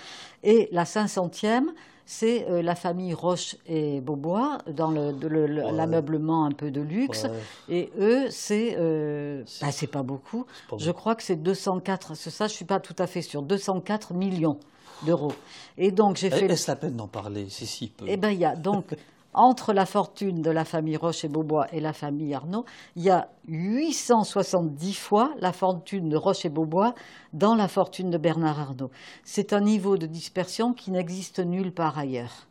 Et 0.43 0.69
la 0.71 0.83
500e, 0.83 1.65
c'est 2.11 2.45
euh, 2.49 2.61
la 2.61 2.75
famille 2.75 3.13
Roche 3.13 3.55
et 3.65 4.01
Beaubois 4.01 4.57
dans 4.67 4.91
l'ameublement 4.91 6.45
un 6.45 6.51
peu 6.51 6.69
de 6.69 6.81
luxe. 6.81 7.25
Et 7.69 7.89
eux, 7.97 8.29
c'est 8.29 8.75
euh, 8.77 9.43
bah, 9.61 9.71
c'est 9.71 9.87
pas 9.87 10.03
beaucoup. 10.03 10.45
je 10.77 10.91
crois 10.91 11.15
que 11.15 11.23
c'est 11.23 11.37
204, 11.37 12.15
ça 12.15 12.47
je 12.47 12.53
suis 12.53 12.65
pas 12.65 12.81
tout 12.81 12.95
à 12.99 13.07
fait 13.07 13.21
sûr, 13.21 13.41
204 13.41 14.13
millions 14.13 14.57
d'euros. 15.05 15.31
Et 15.77 15.91
donc 15.91 16.17
j'ai 16.17 16.29
fait. 16.29 16.45
Est-ce 16.45 16.69
la 16.69 16.75
peine 16.75 16.97
d'en 16.97 17.07
parler 17.07 17.45
C'est 17.49 17.65
si 17.65 17.87
peu? 17.87 18.03
Eh 18.09 18.17
ben 18.17 18.31
il 18.31 18.39
y 18.39 18.45
a 18.45 18.57
donc 18.57 18.93
entre 19.33 19.73
la 19.73 19.85
fortune 19.85 20.41
de 20.41 20.51
la 20.51 20.65
famille 20.65 20.97
Roche 20.97 21.23
et 21.23 21.29
Beaubois 21.29 21.67
et 21.73 21.79
la 21.79 21.93
famille 21.93 22.33
Arnaud, 22.33 22.65
il 22.95 23.03
y 23.03 23.09
a 23.09 23.29
870 23.47 24.93
fois 24.93 25.33
la 25.39 25.53
fortune 25.53 26.09
de 26.09 26.17
Roche 26.17 26.45
et 26.45 26.49
Beaubois 26.49 26.93
dans 27.33 27.55
la 27.55 27.67
fortune 27.67 28.09
de 28.09 28.17
Bernard 28.17 28.59
Arnault. 28.59 28.91
C'est 29.23 29.53
un 29.53 29.61
niveau 29.61 29.97
de 29.97 30.05
dispersion 30.05 30.73
qui 30.73 30.91
n'existe 30.91 31.39
nulle 31.39 31.71
part 31.71 31.97
ailleurs. 31.97 32.47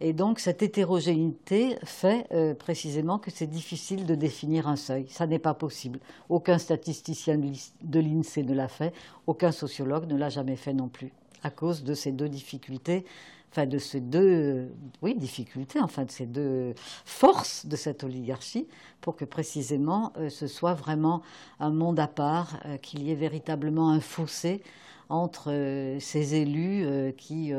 Et 0.00 0.12
donc 0.12 0.38
cette 0.38 0.62
hétérogénéité 0.62 1.76
fait 1.82 2.26
euh, 2.32 2.54
précisément 2.54 3.18
que 3.18 3.32
c'est 3.32 3.48
difficile 3.48 4.06
de 4.06 4.14
définir 4.14 4.68
un 4.68 4.76
seuil. 4.76 5.06
Ça 5.08 5.26
n'est 5.26 5.40
pas 5.40 5.54
possible. 5.54 5.98
Aucun 6.28 6.58
statisticien 6.58 7.36
de 7.36 8.00
l'INSEE 8.00 8.44
ne 8.44 8.54
l'a 8.54 8.68
fait, 8.68 8.92
aucun 9.26 9.50
sociologue 9.50 10.06
ne 10.06 10.16
l'a 10.16 10.28
jamais 10.28 10.56
fait 10.56 10.72
non 10.72 10.88
plus, 10.88 11.12
à 11.42 11.50
cause 11.50 11.82
de 11.82 11.94
ces 11.94 12.12
deux 12.12 12.28
difficultés 12.28 13.04
enfin 13.50 13.66
de 13.66 13.78
ces 13.78 14.00
deux 14.00 14.70
oui, 15.02 15.14
difficultés, 15.14 15.80
enfin 15.80 16.04
de 16.04 16.10
ces 16.10 16.26
deux 16.26 16.74
forces 17.04 17.66
de 17.66 17.76
cette 17.76 18.04
oligarchie, 18.04 18.66
pour 19.00 19.16
que 19.16 19.24
précisément 19.24 20.12
euh, 20.18 20.28
ce 20.28 20.46
soit 20.46 20.74
vraiment 20.74 21.22
un 21.60 21.70
monde 21.70 21.98
à 22.00 22.08
part, 22.08 22.60
euh, 22.66 22.76
qu'il 22.76 23.02
y 23.02 23.10
ait 23.10 23.16
véritablement 23.16 23.90
un 23.90 24.00
fossé 24.00 24.62
entre 25.08 25.50
euh, 25.50 25.98
ces 26.00 26.34
élus 26.34 27.14
qui 27.16 27.52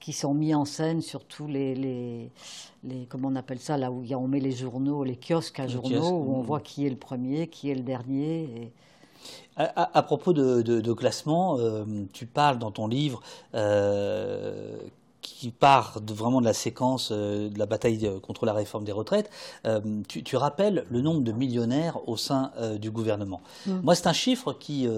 qui 0.00 0.12
sont 0.12 0.34
mis 0.34 0.52
en 0.52 0.64
scène 0.64 1.00
sur 1.00 1.24
tous 1.24 1.46
les, 1.46 1.76
les, 1.76 2.28
les, 2.82 3.06
comment 3.06 3.28
on 3.28 3.36
appelle 3.36 3.60
ça, 3.60 3.76
là 3.76 3.92
où 3.92 4.04
on 4.10 4.26
met 4.26 4.40
les 4.40 4.50
journaux, 4.50 5.04
les 5.04 5.16
kiosques 5.16 5.60
à 5.60 5.68
journaux, 5.68 6.10
où 6.10 6.34
on 6.34 6.42
voit 6.42 6.58
qui 6.58 6.84
est 6.84 6.90
le 6.90 6.96
premier, 6.96 7.46
qui 7.46 7.70
est 7.70 7.76
le 7.76 7.82
dernier. 7.82 8.42
Et, 8.42 8.72
à, 9.56 10.02
propos 10.02 10.32
de, 10.32 10.92
classement, 10.92 11.58
euh, 11.58 11.84
tu 12.12 12.26
parles 12.26 12.58
dans 12.58 12.70
ton 12.70 12.86
livre 12.86 13.20
euh, 13.54 14.76
qui 15.20 15.50
part 15.50 16.00
de, 16.00 16.12
vraiment 16.12 16.40
de 16.40 16.46
la 16.46 16.54
séquence 16.54 17.12
de 17.12 17.58
la 17.58 17.66
bataille 17.66 18.10
contre 18.22 18.46
la 18.46 18.52
réforme 18.52 18.84
des 18.84 18.92
retraites, 18.92 19.30
tu, 20.08 20.36
rappelles 20.36 20.84
le 20.90 21.00
nombre 21.00 21.20
de 21.20 21.32
millionnaires 21.32 21.98
au 22.08 22.16
sein 22.16 22.50
du 22.80 22.90
gouvernement. 22.90 23.40
Mm. 23.66 23.80
Moi, 23.82 23.94
c'est 23.94 24.08
un 24.08 24.12
chiffre 24.12 24.52
qui, 24.52 24.88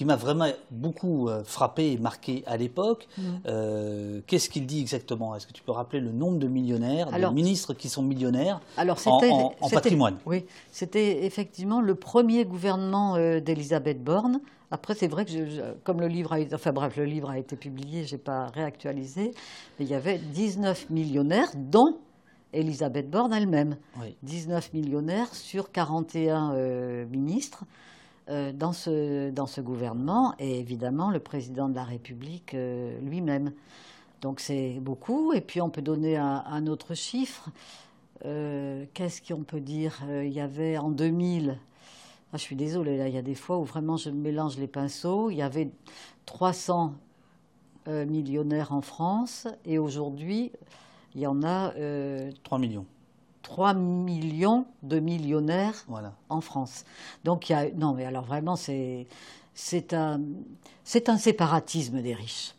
qui 0.00 0.06
m'a 0.06 0.16
vraiment 0.16 0.48
beaucoup 0.70 1.28
euh, 1.28 1.44
frappé 1.44 1.92
et 1.92 1.98
marqué 1.98 2.42
à 2.46 2.56
l'époque. 2.56 3.06
Mm. 3.18 3.22
Euh, 3.44 4.20
qu'est-ce 4.26 4.48
qu'il 4.48 4.64
dit 4.64 4.80
exactement? 4.80 5.36
Est-ce 5.36 5.46
que 5.46 5.52
tu 5.52 5.62
peux 5.62 5.72
rappeler 5.72 6.00
le 6.00 6.10
nombre 6.10 6.38
de 6.38 6.48
millionnaires, 6.48 7.12
de 7.12 7.34
ministres 7.34 7.74
qui 7.74 7.90
sont 7.90 8.02
millionnaires 8.02 8.62
en, 8.78 9.68
patrimoine? 9.68 10.16
Oui, 10.24 10.46
c'était 10.72 11.26
effectivement 11.26 11.82
le 11.82 11.94
premier 11.94 12.46
gouvernement 12.46 13.16
euh, 13.16 13.40
d'Elisabeth 13.40 14.02
Borne. 14.02 14.40
Après, 14.70 14.94
c'est 14.94 15.06
vrai 15.06 15.26
que, 15.26 15.74
comme 15.84 16.00
le 16.00 16.08
livre 16.08 16.32
a 16.32 16.40
été, 16.40 16.54
enfin 16.54 16.72
bref, 16.72 16.96
le 16.96 17.04
livre 17.04 17.28
a 17.28 17.36
été 17.36 17.54
publié, 17.54 18.04
je 18.04 18.14
n'ai 18.14 18.22
pas 18.22 18.46
réactualisé, 18.46 19.32
mais 19.78 19.84
il 19.84 19.90
y 19.90 19.94
avait 19.94 20.16
19 20.16 20.88
millionnaires, 20.88 21.50
dont 21.54 21.98
Elisabeth 22.54 23.10
Borne 23.10 23.34
elle-même. 23.34 23.76
19 24.22 24.72
millionnaires 24.72 25.34
sur 25.34 25.70
41 25.70 27.04
ministres. 27.04 27.64
Euh, 28.28 28.52
dans, 28.52 28.72
ce, 28.72 29.30
dans 29.30 29.46
ce 29.46 29.60
gouvernement 29.60 30.34
et 30.38 30.60
évidemment 30.60 31.10
le 31.10 31.18
président 31.18 31.68
de 31.68 31.74
la 31.74 31.82
République 31.82 32.54
euh, 32.54 32.96
lui-même. 33.00 33.52
Donc 34.20 34.38
c'est 34.38 34.78
beaucoup. 34.80 35.32
Et 35.32 35.40
puis 35.40 35.60
on 35.60 35.70
peut 35.70 35.82
donner 35.82 36.16
un, 36.16 36.66
autre 36.68 36.94
chiffre. 36.94 37.48
Euh, 38.26 38.84
qu'est-ce 38.94 39.20
qu'on 39.22 39.42
peut 39.42 39.60
dire 39.60 39.98
Il 40.08 40.32
y 40.32 40.40
avait 40.40 40.78
en 40.78 40.90
2000, 40.90 41.58
ah, 42.32 42.36
je 42.36 42.42
suis 42.42 42.56
désolée, 42.56 42.98
là, 42.98 43.08
il 43.08 43.14
y 43.14 43.18
a 43.18 43.22
des 43.22 43.34
fois 43.34 43.58
où 43.58 43.64
vraiment 43.64 43.96
je 43.96 44.10
mélange 44.10 44.58
les 44.58 44.68
pinceaux. 44.68 45.30
Il 45.30 45.36
y 45.36 45.42
avait 45.42 45.70
300 46.26 46.94
millionnaires 47.86 48.72
en 48.72 48.82
France 48.82 49.48
et 49.64 49.78
aujourd'hui, 49.78 50.52
il 51.14 51.22
y 51.22 51.26
en 51.26 51.42
a. 51.42 51.72
3 52.44 52.58
millions. 52.58 52.86
3 53.42 53.74
millions 53.74 54.66
de 54.82 55.00
millionnaires 55.00 55.86
en 56.28 56.40
France. 56.40 56.84
Donc 57.24 57.48
il 57.48 57.52
y 57.52 57.54
a 57.54 57.70
non 57.70 57.94
mais 57.94 58.04
alors 58.04 58.24
vraiment 58.24 58.56
c'est 58.56 59.06
c'est 59.54 59.94
un 59.94 60.20
c'est 60.84 61.08
un 61.08 61.18
séparatisme 61.18 62.02
des 62.02 62.14
riches. 62.14 62.54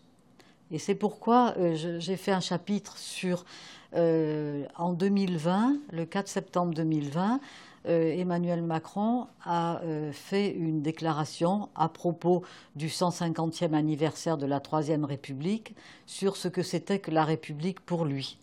Et 0.71 0.79
c'est 0.79 0.95
pourquoi 0.95 1.53
euh, 1.57 1.99
j'ai 1.99 2.15
fait 2.15 2.31
un 2.31 2.39
chapitre 2.39 2.97
sur 2.97 3.45
euh, 3.93 4.65
en 4.77 4.93
2020, 4.93 5.75
le 5.91 6.05
4 6.05 6.29
septembre 6.29 6.73
2020, 6.73 7.41
euh, 7.87 8.13
Emmanuel 8.13 8.61
Macron 8.61 9.27
a 9.43 9.81
fait 10.13 10.49
une 10.49 10.81
déclaration 10.81 11.67
à 11.75 11.89
propos 11.89 12.43
du 12.75 12.87
150e 12.87 13.73
anniversaire 13.73 14.37
de 14.37 14.45
la 14.45 14.59
Troisième 14.59 15.03
République 15.03 15.75
sur 16.05 16.37
ce 16.37 16.47
que 16.47 16.63
c'était 16.63 16.99
que 16.99 17.11
la 17.11 17.25
République 17.25 17.81
pour 17.81 18.05
lui. 18.05 18.37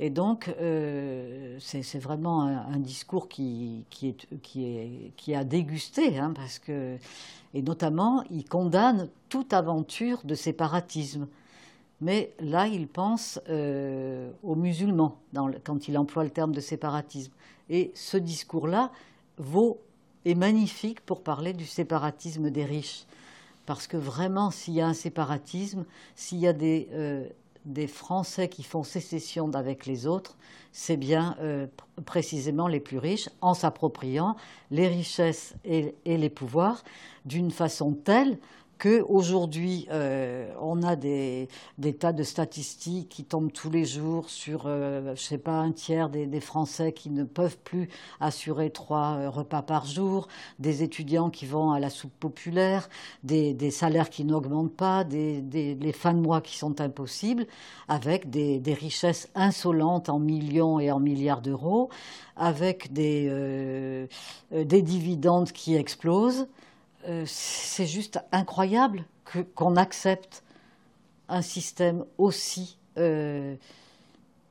Et 0.00 0.10
donc, 0.10 0.48
euh, 0.60 1.56
c'est 1.60 1.98
vraiment 1.98 2.42
un, 2.42 2.78
discours 2.78 3.28
qui, 3.28 3.84
qui, 3.90 4.08
est, 4.08 4.40
qui, 5.16 5.32
est, 5.32 5.34
a 5.34 5.44
dégusté, 5.44 6.18
hein, 6.18 6.32
parce 6.34 6.60
que, 6.60 6.96
et 7.52 7.62
notamment, 7.62 8.22
il 8.30 8.44
condamne 8.44 9.08
toute 9.28 9.52
aventure 9.52 10.20
de 10.24 10.34
séparatisme. 10.36 11.26
Mais 12.00 12.32
là, 12.38 12.68
il 12.68 12.86
pense 12.86 13.40
euh, 13.48 14.30
aux 14.44 14.54
musulmans 14.54 15.18
quand 15.64 15.88
il 15.88 15.98
emploie 15.98 16.22
le 16.22 16.30
terme 16.30 16.52
de 16.52 16.60
séparatisme. 16.60 17.32
Et 17.68 17.90
ce 17.94 18.16
discours-là 18.16 18.92
vaut 19.36 19.80
est 20.24 20.36
magnifique 20.36 21.00
pour 21.00 21.22
parler 21.22 21.52
du 21.52 21.66
séparatisme 21.66 22.50
des 22.50 22.64
riches. 22.64 23.04
Parce 23.66 23.88
que 23.88 23.96
vraiment, 23.96 24.52
s'il 24.52 24.74
y 24.74 24.80
a 24.80 24.86
un 24.86 24.94
séparatisme, 24.94 25.84
s'il 26.14 26.38
y 26.38 26.46
a 26.46 26.52
des, 26.52 26.88
euh, 26.92 27.28
des 27.68 27.86
Français 27.86 28.48
qui 28.48 28.62
font 28.62 28.82
sécession 28.82 29.46
d'avec 29.46 29.86
les 29.86 30.06
autres, 30.06 30.36
c'est 30.72 30.96
bien 30.96 31.36
euh, 31.40 31.66
précisément 32.04 32.66
les 32.66 32.80
plus 32.80 32.98
riches, 32.98 33.28
en 33.40 33.54
s'appropriant 33.54 34.36
les 34.70 34.88
richesses 34.88 35.54
et 35.64 35.94
les 36.04 36.30
pouvoirs 36.30 36.82
d'une 37.24 37.50
façon 37.50 37.92
telle 37.92 38.38
qu'aujourd'hui, 38.78 39.86
euh, 39.90 40.50
on 40.60 40.82
a 40.82 40.96
des, 40.96 41.48
tas 41.98 42.12
de 42.12 42.22
statistiques 42.22 43.08
qui 43.08 43.24
tombent 43.24 43.52
tous 43.52 43.70
les 43.70 43.84
jours 43.84 44.30
sur, 44.30 44.64
euh, 44.66 45.14
je 45.16 45.20
sais 45.20 45.38
pas, 45.38 45.58
un 45.58 45.72
tiers 45.72 46.08
des, 46.08 46.38
Français 46.40 46.92
qui 46.92 47.10
ne 47.10 47.24
peuvent 47.24 47.58
plus 47.58 47.88
assurer 48.20 48.70
trois 48.70 49.16
euh, 49.16 49.30
repas 49.30 49.62
par 49.62 49.86
jour, 49.86 50.28
des 50.60 50.84
étudiants 50.84 51.30
qui 51.30 51.46
vont 51.46 51.72
à 51.72 51.80
la 51.80 51.90
soupe 51.90 52.12
populaire, 52.20 52.88
des, 53.24 53.70
salaires 53.70 54.08
qui 54.08 54.24
n'augmentent 54.24 54.76
pas, 54.76 55.02
des, 55.04 55.42
les 55.52 55.92
fins 55.92 56.14
de 56.14 56.20
mois 56.20 56.40
qui 56.40 56.56
sont 56.56 56.80
impossibles, 56.80 57.46
avec 57.88 58.30
des, 58.30 58.62
richesses 58.78 59.28
insolentes 59.34 60.08
en 60.08 60.20
millions 60.20 60.78
et 60.78 60.92
en 60.92 61.00
milliards 61.00 61.42
d'euros, 61.42 61.88
avec 62.36 62.92
des, 62.92 64.06
des 64.52 64.82
dividendes 64.82 65.50
qui 65.50 65.74
explosent. 65.74 66.46
Euh, 67.08 67.24
c'est 67.26 67.86
juste 67.86 68.20
incroyable 68.32 69.04
qu'on 69.54 69.76
accepte 69.76 70.42
un 71.28 71.42
système 71.42 72.04
aussi, 72.18 72.78
euh, 72.98 73.56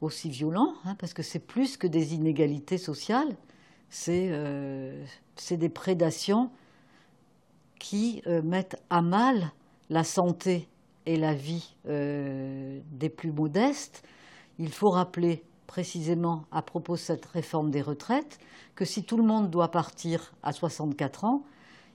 aussi 0.01 0.29
violent, 0.29 0.73
hein, 0.85 0.95
parce 0.95 1.13
que 1.13 1.21
c'est 1.21 1.39
plus 1.39 1.77
que 1.77 1.87
des 1.87 2.15
inégalités 2.15 2.77
sociales, 2.79 3.35
c'est 3.89 4.29
euh, 4.31 5.03
des 5.51 5.69
prédations 5.69 6.49
qui 7.79 8.23
mettent 8.43 8.81
à 8.89 9.03
mal 9.03 9.51
la 9.91 10.03
santé 10.03 10.67
et 11.05 11.15
la 11.15 11.35
vie 11.35 11.75
des 11.85 13.09
plus 13.09 13.31
modestes. 13.31 14.03
Il 14.57 14.71
faut 14.71 14.89
rappeler 14.89 15.43
précisément 15.67 16.45
à 16.51 16.63
propos 16.63 16.93
de 16.93 16.99
cette 16.99 17.25
réforme 17.27 17.69
des 17.69 17.83
retraites 17.83 18.39
que 18.73 18.83
si 18.83 19.03
tout 19.03 19.15
le 19.15 19.23
monde 19.23 19.51
doit 19.51 19.69
partir 19.69 20.33
à 20.41 20.53
64 20.53 21.23
ans, 21.25 21.43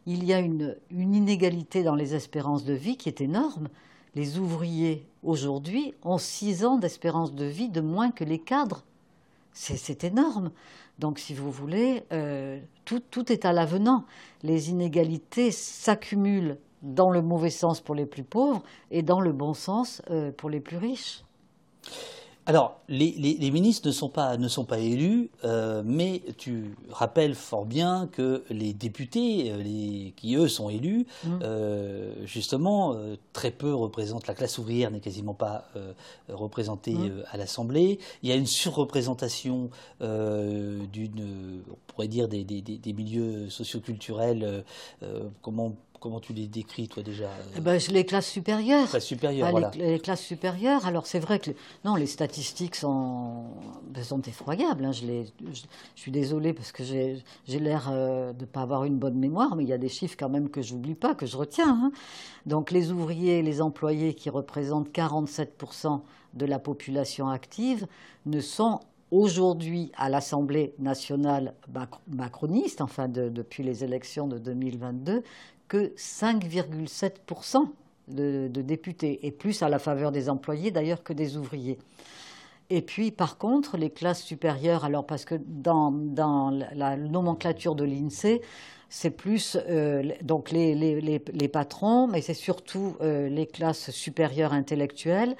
il 0.06 0.24
y 0.24 0.32
a 0.32 0.38
une, 0.40 0.76
inégalité 0.90 1.82
dans 1.82 1.94
les 1.94 2.14
espérances 2.14 2.64
de 2.64 2.74
vie 2.74 2.96
qui 2.96 3.08
est 3.08 3.20
énorme. 3.20 3.68
Les 4.14 4.38
ouvriers 4.38 5.06
aujourd'hui 5.22 5.94
ont 6.02 6.18
six 6.18 6.64
ans 6.64 6.76
d'espérance 6.76 7.34
de 7.34 7.44
vie 7.44 7.68
de 7.68 7.80
moins 7.80 8.10
que 8.10 8.24
les 8.24 8.38
cadres. 8.38 8.84
C'est 9.52 10.04
énorme. 10.04 10.50
Donc, 10.98 11.18
si 11.18 11.34
vous 11.34 11.50
voulez, 11.50 12.04
euh, 12.12 12.58
tout, 12.84 13.32
est 13.32 13.44
à 13.44 13.52
l'avenant. 13.52 14.04
Les 14.42 14.70
inégalités 14.70 15.50
s'accumulent 15.50 16.58
dans 16.82 17.10
le 17.10 17.22
mauvais 17.22 17.50
sens 17.50 17.80
pour 17.80 17.94
les 17.94 18.06
plus 18.06 18.24
pauvres 18.24 18.62
et 18.90 19.02
dans 19.02 19.20
le 19.20 19.32
bon 19.32 19.54
sens 19.54 20.02
euh, 20.10 20.32
pour 20.32 20.50
les 20.50 20.60
plus 20.60 20.78
riches. 20.78 21.22
Alors, 22.44 22.80
les, 22.88 23.50
ministres 23.52 23.86
ne 23.86 23.92
sont 23.92 24.08
pas, 24.08 24.36
ne 24.36 24.48
sont 24.48 24.64
pas 24.64 24.78
élus, 24.78 25.30
euh, 25.44 25.82
mais 25.84 26.22
tu 26.38 26.74
rappelles 26.90 27.36
fort 27.36 27.66
bien 27.66 28.08
que 28.10 28.42
les 28.50 28.72
députés, 28.72 29.52
euh, 29.52 29.62
les, 29.62 30.12
qui 30.16 30.34
eux 30.34 30.48
sont 30.48 30.68
élus, 30.68 31.06
mmh. 31.24 31.28
euh, 31.42 32.12
justement, 32.24 32.96
très 33.32 33.52
peu 33.52 33.72
représentent, 33.72 34.26
la 34.26 34.34
classe 34.34 34.58
ouvrière 34.58 34.90
n'est 34.90 35.00
quasiment 35.00 35.34
pas 35.34 35.66
représentée 36.28 36.94
mmh. 36.94 37.22
à 37.30 37.36
l'Assemblée. 37.36 38.00
Il 38.22 38.28
y 38.28 38.32
a 38.32 38.36
une 38.36 38.46
surreprésentation 38.46 39.70
d'une, 40.00 41.62
on 41.70 41.76
pourrait 41.86 42.08
dire, 42.08 42.28
des, 42.28 42.42
des, 42.42 42.60
des 42.60 42.92
milieux 42.92 43.48
socioculturels, 43.50 44.64
comment 45.42 45.74
comment 46.02 46.18
tu 46.18 46.32
les 46.32 46.48
décris, 46.48 46.88
toi, 46.88 47.04
déjà 47.04 47.30
eh 47.56 47.60
ben, 47.60 47.78
Les 47.92 48.04
classes 48.04 48.28
supérieures. 48.28 48.88
Classes 48.88 49.04
supérieures, 49.04 49.52
voilà. 49.52 49.70
les, 49.76 50.00
classes 50.00 50.20
supérieures. 50.20 50.84
Alors, 50.84 51.06
c'est 51.06 51.20
vrai 51.20 51.38
que 51.38 51.52
non, 51.84 51.94
les 51.94 52.06
statistiques 52.06 52.74
sont, 52.74 53.44
ben, 53.88 54.02
sont 54.02 54.20
effroyables. 54.22 54.84
Hein. 54.84 54.90
Je, 54.90 55.06
je, 55.52 55.62
suis 55.94 56.10
désolée 56.10 56.52
parce 56.52 56.72
que 56.72 56.82
j'ai 56.82 57.22
l'air 57.60 57.88
euh, 57.90 58.32
de 58.32 58.40
ne 58.40 58.46
pas 58.46 58.62
avoir 58.62 58.84
une 58.84 58.98
bonne 58.98 59.16
mémoire, 59.16 59.54
mais 59.54 59.62
il 59.62 59.68
y 59.68 59.72
a 59.72 59.78
des 59.78 59.88
chiffres 59.88 60.16
quand 60.18 60.28
même 60.28 60.50
que 60.50 60.60
je 60.60 60.74
n'oublie 60.74 60.96
pas, 60.96 61.14
que 61.14 61.24
je 61.24 61.36
retiens. 61.36 61.70
Hein. 61.70 61.92
Donc, 62.46 62.72
les 62.72 62.90
ouvriers 62.90 63.38
et 63.38 63.42
les 63.42 63.62
employés 63.62 64.14
qui 64.14 64.28
représentent 64.28 64.90
47% 64.90 66.00
de 66.34 66.46
la 66.46 66.58
population 66.58 67.28
active 67.28 67.86
ne 68.26 68.40
sont 68.40 68.80
aujourd'hui 69.12 69.92
à 69.96 70.08
l'Assemblée 70.08 70.74
nationale 70.78 71.54
macroniste, 72.08 72.80
enfin 72.80 73.08
depuis 73.08 73.62
les 73.62 73.84
élections 73.84 74.26
de 74.26 74.38
2022, 74.38 75.22
que 75.68 75.92
5,7% 75.96 77.68
de, 78.08 78.48
députés, 78.48 79.26
et 79.26 79.30
plus 79.30 79.62
à 79.62 79.68
la 79.68 79.78
faveur 79.78 80.12
des 80.12 80.28
employés 80.28 80.70
d'ailleurs 80.70 81.02
que 81.02 81.12
des 81.12 81.36
ouvriers. 81.36 81.78
Et 82.70 82.82
puis, 82.82 83.10
par 83.10 83.38
contre, 83.38 83.76
les 83.76 83.90
classes 83.90 84.22
supérieures, 84.22 84.84
alors 84.84 85.06
parce 85.06 85.24
que 85.24 85.34
dans, 85.46 85.92
la 86.74 86.96
nomenclature 86.96 87.74
de 87.74 87.84
l'INSEE, 87.84 88.40
c'est 88.88 89.10
plus 89.10 89.56
euh, 89.68 90.12
donc 90.22 90.50
les, 90.50 90.74
les, 90.74 91.48
patrons, 91.48 92.06
mais 92.06 92.20
c'est 92.20 92.34
surtout 92.34 92.96
euh, 93.00 93.28
les 93.28 93.46
classes 93.46 93.90
supérieures 93.90 94.52
intellectuelles 94.52 95.34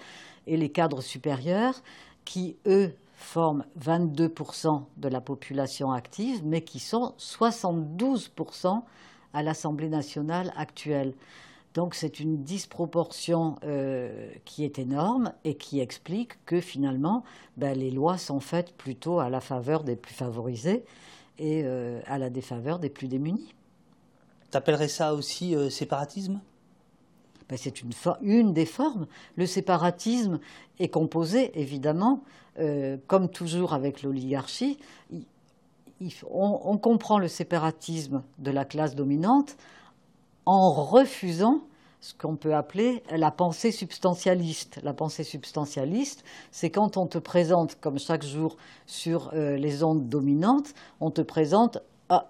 et 0.47 0.57
les 0.57 0.71
cadres 0.71 1.03
supérieurs 1.03 1.83
qui, 2.25 2.57
eux, 2.67 2.93
forment 3.15 3.65
22% 3.81 4.83
de 4.97 5.09
la 5.09 5.21
population 5.21 5.93
active, 5.93 6.43
mais 6.45 6.63
qui 6.63 6.79
sont 6.79 7.15
72% 7.19 8.83
à 9.35 9.43
l'Assemblée 9.43 9.89
nationale 9.89 10.53
actuelle. 10.57 11.15
Donc 11.75 11.95
c'est 11.95 12.21
une 12.21 12.43
disproportion 12.43 13.57
euh, 13.65 14.31
qui 14.45 14.65
est 14.65 14.79
énorme 14.79 15.33
et 15.45 15.55
qui 15.55 15.81
explique 15.81 16.45
que 16.45 16.61
finalement 16.61 17.25
ben, 17.57 17.77
les 17.77 17.91
lois 17.91 18.19
sont 18.19 18.41
faites 18.41 18.75
plutôt 18.77 19.21
à 19.21 19.31
la 19.31 19.41
faveur 19.41 19.83
des 19.85 19.97
plus 19.97 20.15
favorisés 20.15 20.85
et 21.39 21.63
euh, 21.65 22.01
à 22.07 22.19
la 22.19 22.29
défaveur 22.29 22.79
des 22.79 22.91
plus 22.91 23.09
démunis. 23.09 23.55
T'appellerais 24.51 24.89
ça 24.89 25.15
aussi 25.15 25.57
euh, 25.57 25.71
séparatisme? 25.71 26.41
Ben, 27.49 27.57
C'est 27.57 27.81
une, 27.81 27.93
une, 28.21 28.53
des 28.53 28.67
formes. 28.67 29.07
Le 29.37 29.47
séparatisme 29.47 30.41
est 30.79 30.89
composé 30.89 31.59
évidemment, 31.59 32.23
comme 33.07 33.31
toujours 33.31 33.73
avec 33.73 34.03
l'oligarchie, 34.03 34.79
on, 36.31 36.79
comprend 36.79 37.19
le 37.19 37.29
séparatisme 37.29 38.23
de 38.39 38.51
la 38.51 38.65
classe 38.65 38.95
dominante 38.95 39.57
en 40.47 40.71
refusant 40.71 41.61
ce 42.01 42.15
qu'on 42.15 42.37
peut 42.37 42.55
appeler 42.55 43.03
la 43.11 43.31
pensée 43.31 43.71
substantialiste. 43.71 44.81
La 44.83 44.93
pensée 44.93 45.23
substantialiste, 45.23 46.25
c'est 46.51 46.71
quand 46.71 46.97
on 46.97 47.07
te 47.07 47.19
présente, 47.19 47.79
comme 47.81 47.99
chaque 47.99 48.25
jour 48.25 48.57
sur 48.87 49.31
euh, 49.35 49.57
les 49.57 49.85
ondes 49.85 50.09
dominantes, 50.09 50.75
on 51.01 51.13
te 51.13 51.23
présente 51.23 51.79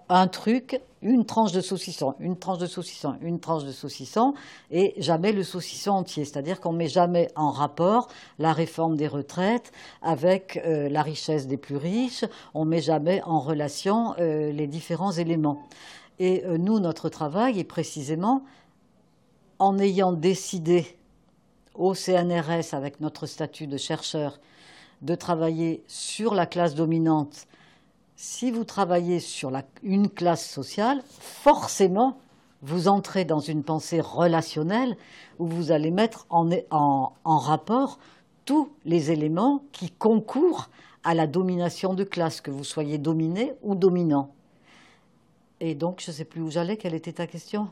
un 0.09 0.27
truc, 0.27 0.79
une 1.01 1.25
tranche 1.25 1.51
de 1.51 1.61
saucisson, 1.61 2.15
une 2.19 2.37
tranche 2.37 2.59
de 2.59 2.65
saucisson, 2.65 3.15
une 3.21 3.39
tranche 3.39 3.65
de 3.65 3.71
saucisson, 3.71 4.33
et 4.71 4.93
jamais 4.97 5.31
le 5.31 5.43
saucisson 5.43 5.91
entier. 5.91 6.25
C'est-à-dire 6.25 6.61
qu'on 6.61 6.73
ne 6.73 6.77
met 6.77 6.87
jamais 6.87 7.29
en 7.35 7.51
rapport 7.51 8.07
la 8.39 8.53
réforme 8.53 8.95
des 8.95 9.07
retraites 9.07 9.71
avec 10.01 10.61
euh, 10.65 10.89
la 10.89 11.01
richesse 11.01 11.47
des 11.47 11.57
plus 11.57 11.75
riches, 11.75 12.25
on 12.53 12.65
met 12.65 12.81
jamais 12.81 13.21
en 13.23 13.39
relation 13.39 14.13
euh, 14.19 14.51
les 14.51 14.67
différents 14.67 15.11
éléments. 15.11 15.63
Et 16.19 16.43
euh, 16.45 16.57
nous, 16.57 16.79
notre 16.79 17.09
travail 17.09 17.59
est 17.59 17.65
précisément 17.65 18.43
en 19.59 19.77
ayant 19.79 20.13
décidé 20.13 20.97
au 21.75 21.95
CNRS, 21.95 22.73
avec 22.73 23.01
notre 23.01 23.25
statut 23.25 23.67
de 23.67 23.77
chercheur, 23.77 24.39
de 25.01 25.15
travailler 25.15 25.83
sur 25.87 26.35
la 26.35 26.45
classe 26.45 26.75
dominante 26.75 27.47
si 28.15 28.51
vous 28.51 28.63
travaillez 28.63 29.19
sur 29.19 29.51
une 29.81 30.09
classe 30.09 30.47
sociale, 30.49 31.01
forcément, 31.07 32.17
vous 32.61 32.87
entrez 32.87 33.25
dans 33.25 33.39
une 33.39 33.63
pensée 33.63 33.99
relationnelle 33.99 34.95
où 35.37 35.45
vous 35.45 35.71
allez 35.71 35.91
mettre 35.91 36.25
en, 36.29 37.11
rapport 37.25 37.99
tous 38.45 38.71
les 38.85 39.11
éléments 39.11 39.63
qui 39.71 39.89
concourent 39.89 40.69
à 41.03 41.13
la 41.13 41.27
domination 41.27 41.93
de 41.93 42.05
classe, 42.05 42.39
que 42.39 42.51
vous 42.51 42.63
soyez 42.63 42.97
dominé 42.97 43.53
ou 43.61 43.75
dominant. 43.75 44.33
Et 45.59 45.75
donc, 45.75 46.01
je 46.01 46.11
ne 46.11 46.15
sais 46.15 46.25
plus 46.25 46.41
où 46.41 46.49
j'allais, 46.49 46.77
quelle 46.77 46.93
était 46.93 47.13
ta 47.13 47.27
question? 47.27 47.67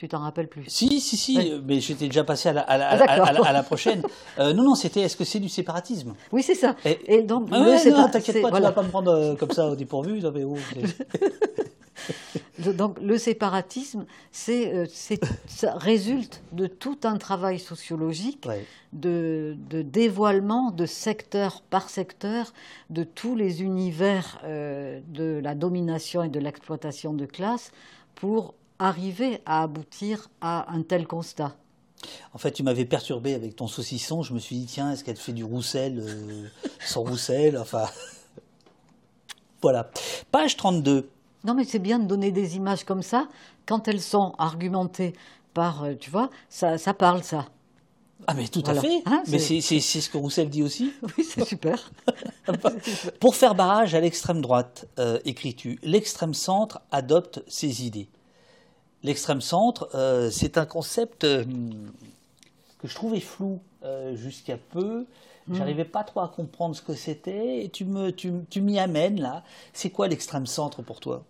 Tu 0.00 0.08
t'en 0.08 0.20
rappelles 0.20 0.48
plus? 0.48 0.64
Si, 0.66 0.98
si, 0.98 1.18
si, 1.18 1.60
mais 1.66 1.78
j'étais 1.78 2.06
déjà 2.06 2.24
passé 2.24 2.48
à 2.48 2.54
la, 2.54 2.62
à 2.62 2.78
la, 2.78 3.58
ah, 3.58 3.62
prochaine. 3.62 4.00
Euh, 4.38 4.54
non, 4.54 4.62
non, 4.64 4.74
c'était 4.74 5.02
est-ce 5.02 5.14
que 5.14 5.24
c'est 5.24 5.40
du 5.40 5.50
séparatisme? 5.50 6.14
Oui, 6.32 6.42
c'est 6.42 6.54
ça. 6.54 6.74
Et, 7.06 7.20
donc, 7.20 7.50
ah 7.52 7.76
t'inquiète 8.10 8.40
pas, 8.40 8.48
tu 8.48 8.56
ne 8.56 8.60
vas 8.62 8.72
pas 8.72 8.82
me 8.82 8.88
prendre 8.88 9.12
euh, 9.12 9.34
comme 9.34 9.50
ça 9.50 9.66
au 9.66 9.76
dépourvu. 9.76 10.22
Non, 10.22 10.32
mais 10.34 10.44
oh, 10.44 10.56
donc 12.72 12.98
le 13.02 13.18
séparatisme, 13.18 14.06
c'est, 14.32 14.72
euh, 14.72 14.86
ça 15.46 15.74
résulte 15.74 16.40
de 16.52 16.66
tout 16.66 17.00
un 17.04 17.18
travail 17.18 17.58
sociologique 17.58 18.48
de, 18.94 19.54
de, 19.68 19.82
dévoilement 19.82 20.70
de 20.70 20.86
secteur 20.86 21.60
par 21.68 21.90
secteur 21.90 22.54
de 22.88 23.04
tous 23.04 23.36
les 23.36 23.62
univers 23.62 24.40
de 24.46 25.40
la 25.42 25.54
domination 25.54 26.22
et 26.22 26.30
de 26.30 26.40
l'exploitation 26.40 27.12
de 27.12 27.26
classe 27.26 27.70
pour 28.14 28.54
arriver 28.80 29.40
à 29.46 29.62
aboutir 29.62 30.28
à 30.40 30.72
un 30.72 30.82
tel 30.82 31.06
constat 31.06 31.54
en 32.32 32.38
fait, 32.38 32.52
tu 32.52 32.62
m'avais 32.62 32.84
perturbé 32.84 33.34
avec 33.34 33.56
ton 33.56 33.66
saucisson. 33.66 34.22
Je 34.22 34.32
me 34.32 34.38
suis 34.38 34.56
dit, 34.56 34.66
tiens, 34.66 34.92
est-ce 34.92 35.04
qu'elle 35.04 35.16
fait 35.16 35.32
du 35.32 35.44
roussel 35.44 35.98
euh, 35.98 36.48
sans 36.80 37.02
roussel 37.02 37.58
Enfin, 37.58 37.86
voilà. 39.62 39.90
Page 40.30 40.56
32. 40.56 41.08
Non, 41.44 41.54
mais 41.54 41.64
c'est 41.64 41.78
bien 41.78 41.98
de 41.98 42.06
donner 42.06 42.32
des 42.32 42.56
images 42.56 42.84
comme 42.84 43.02
ça. 43.02 43.28
Quand 43.66 43.88
elles 43.88 44.00
sont 44.00 44.32
argumentées 44.38 45.14
par, 45.54 45.84
euh, 45.84 45.94
tu 45.94 46.10
vois, 46.10 46.30
ça, 46.48 46.78
ça 46.78 46.94
parle, 46.94 47.22
ça. 47.22 47.46
Ah, 48.26 48.34
mais 48.34 48.48
tout 48.48 48.62
à 48.66 48.74
fait. 48.74 49.02
Hein, 49.06 49.22
mais 49.28 49.38
c'est 49.38 49.60
ce 49.60 50.10
que 50.10 50.18
Roussel 50.18 50.50
dit 50.50 50.62
aussi. 50.62 50.92
Oui, 51.16 51.24
c'est 51.24 51.44
super. 51.44 51.90
Pour 53.20 53.34
faire 53.34 53.54
barrage 53.54 53.94
à 53.94 54.00
l'extrême 54.00 54.42
droite, 54.42 54.86
euh, 54.98 55.18
écris-tu, 55.24 55.78
l'extrême 55.82 56.34
centre 56.34 56.80
adopte 56.90 57.42
ses 57.48 57.86
idées 57.86 58.08
l'extrême 59.02 59.40
centre, 59.40 59.88
euh, 59.94 60.30
c'est 60.30 60.58
un 60.58 60.66
concept 60.66 61.24
euh, 61.24 61.44
que 62.78 62.88
je 62.88 62.94
trouvais 62.94 63.20
flou 63.20 63.60
euh, 63.84 64.14
jusqu'à 64.16 64.56
peu. 64.56 65.06
Je 65.46 65.52
mm. 65.52 65.56
J'arrivais 65.56 65.84
pas 65.84 66.04
trop 66.04 66.20
à 66.20 66.28
comprendre 66.28 66.76
ce 66.76 66.82
que 66.82 66.94
c'était 66.94 67.64
et 67.64 67.68
tu 67.68 67.84
me 67.84 68.10
tu, 68.10 68.32
tu 68.50 68.60
m'y 68.60 68.78
amènes 68.78 69.20
là. 69.20 69.42
C'est 69.72 69.90
quoi 69.90 70.08
l'extrême 70.08 70.46
centre 70.46 70.82
pour 70.82 71.00
toi? 71.00 71.24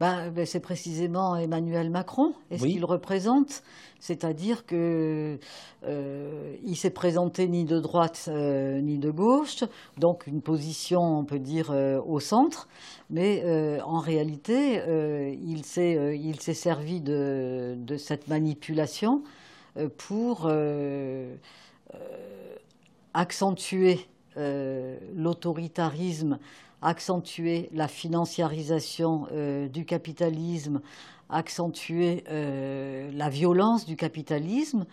Bah, 0.00 0.28
ben, 0.30 0.44
c'est 0.44 0.60
précisément 0.60 1.36
Emmanuel 1.36 1.88
Macron 1.88 2.34
et 2.50 2.58
ce 2.58 2.64
qu'il 2.64 2.84
représente, 2.84 3.62
c'est-à-dire 4.00 4.66
que 4.66 5.38
euh, 5.84 6.56
il 6.64 6.76
s'est 6.76 6.90
présenté 6.90 7.46
ni 7.46 7.64
de 7.64 7.78
droite 7.78 8.24
euh, 8.26 8.80
ni 8.80 8.98
de 8.98 9.12
gauche, 9.12 9.62
donc 9.96 10.26
une 10.26 10.42
position, 10.42 11.20
on 11.20 11.24
peut 11.24 11.38
dire, 11.38 11.70
euh, 11.70 12.00
au 12.04 12.18
centre, 12.18 12.68
mais 13.08 13.44
en 13.84 14.00
réalité, 14.00 14.82
il 15.40 15.64
s'est 15.64 16.18
il 16.20 16.40
s'est 16.40 16.54
servi 16.54 17.00
de, 17.00 17.76
de, 17.78 17.96
cette 17.96 18.26
manipulation 18.26 19.22
pour 19.96 20.50
accentuer 23.12 24.08
l'autoritarisme 24.36 26.40
accentuer 26.84 27.70
la 27.72 27.88
financiarisation 27.88 29.26
euh, 29.32 29.68
du 29.68 29.84
capitalisme, 29.86 30.80
accentuer 31.30 32.22
euh, 32.28 33.10
la 33.14 33.30
violence 33.30 33.86
du 33.86 33.96
capitalisme 33.96 34.84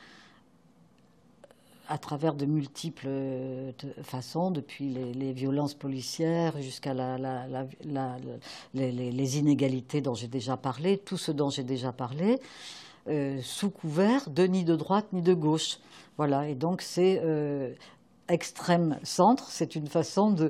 à 1.89 1.97
travers 1.97 2.33
de 2.35 2.45
multiples 2.45 3.07
euh, 3.07 3.71
façons, 4.03 4.51
depuis 4.51 4.87
les, 5.13 5.33
violences 5.33 5.73
policières 5.73 6.59
jusqu'à 6.61 6.93
les, 8.73 9.37
inégalités 9.37 9.99
dont 9.99 10.15
j'ai 10.15 10.29
déjà 10.29 10.55
parlé, 10.55 10.97
tout 10.97 11.17
ce 11.17 11.33
dont 11.33 11.49
j'ai 11.49 11.63
déjà 11.63 11.91
parlé, 11.91 12.39
sous 13.41 13.69
couvert 13.69 14.29
de 14.29 14.43
ni 14.43 14.63
de 14.63 14.77
droite 14.77 15.07
ni 15.11 15.21
de 15.21 15.33
gauche. 15.33 15.79
Voilà, 16.17 16.47
et 16.47 16.55
donc 16.55 16.81
c'est 16.81 17.19
extrême 18.31 18.97
centre, 19.03 19.49
c'est 19.49 19.75
une 19.75 19.87
façon 19.87 20.31
de, 20.31 20.45
euh, 20.45 20.49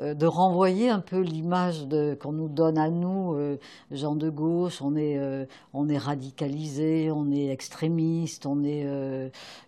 de 0.00 0.26
renvoyer 0.26 0.88
un 0.88 1.00
peu 1.00 1.20
l'image 1.20 1.86
qu'on 2.20 2.32
nous 2.32 2.48
donne 2.48 2.78
à 2.78 2.88
nous, 2.88 3.34
euh, 3.34 3.58
gens 3.90 4.14
de 4.14 4.30
gauche, 4.30 4.80
on 4.80 4.96
est, 4.96 5.18
euh, 5.18 5.44
on 5.74 5.88
est 5.88 5.98
radicalisé, 5.98 7.10
on 7.10 7.30
est 7.30 7.48
extrémiste, 7.48 8.46
on 8.46 8.64
est 8.64 8.86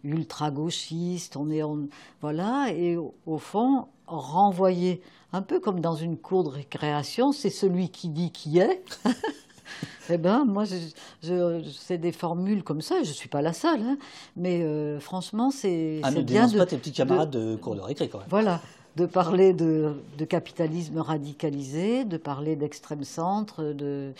ultra-gauchiste, 0.05 1.37
on 1.37 1.51
est... 1.51 1.62
voilà, 2.20 2.68
et 2.72 2.97
au, 2.97 3.39
fond, 3.39 3.87
renvoyer, 4.07 5.03
un 5.33 5.43
peu 5.43 5.61
comme 5.61 5.80
dans 5.80 5.97
une 5.97 6.16
cour 6.16 6.45
de 6.45 6.49
récréation, 6.49 7.33
c'est 7.33 7.51
celui 7.51 7.91
qui 7.91 8.09
dit 8.09 8.30
qui 8.30 8.59
est. 8.59 8.83
Eh 10.11 10.18
bien, 10.18 10.45
moi, 10.45 10.64
je, 10.64 11.62
c'est 11.78 11.97
des 11.97 12.11
formules 12.11 12.64
comme 12.64 12.83
ça, 12.83 12.97
je 13.05 13.09
ne 13.09 13.14
suis 13.14 13.28
pas 13.28 13.41
la 13.41 13.53
seule, 13.53 13.80
hein. 13.80 13.97
mais 14.37 14.99
franchement, 14.99 15.51
c'est 15.51 16.01
ah, 16.03 16.11
bien 16.11 16.49
de... 16.49 16.59
pas 16.59 16.66
tes 16.66 16.76
petits 16.76 16.93
camarades 16.93 17.30
de, 17.30 17.53
de 17.53 17.57
cours 17.57 17.76
de 17.76 17.80
récré, 17.80 18.09
quand 18.09 18.18
même. 18.18 18.26
Voilà, 18.28 18.61
de 18.97 19.07
parler 19.07 19.53
de, 19.53 19.95
capitalisme 20.28 20.99
radicalisé, 20.99 22.05
de 22.05 22.16
parler 22.16 22.57
d'extrême 22.57 23.05
centre, 23.05 23.72
de, 23.72 24.12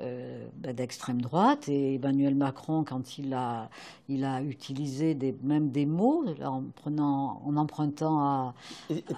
euh, 0.00 0.44
ben, 0.56 0.74
d'extrême 0.74 1.22
droite. 1.22 1.68
Et 1.68 1.94
Emmanuel 1.94 2.34
Macron, 2.34 2.84
quand 2.84 3.18
il 3.18 3.32
a, 3.32 3.70
il 4.08 4.24
a 4.24 4.42
utilisé 4.42 5.14
des, 5.14 5.34
même 5.42 5.70
des 5.70 5.86
mots 5.86 6.24
en, 6.44 6.62
prenant, 6.76 7.42
en 7.46 7.56
empruntant 7.56 8.20
à. 8.20 8.54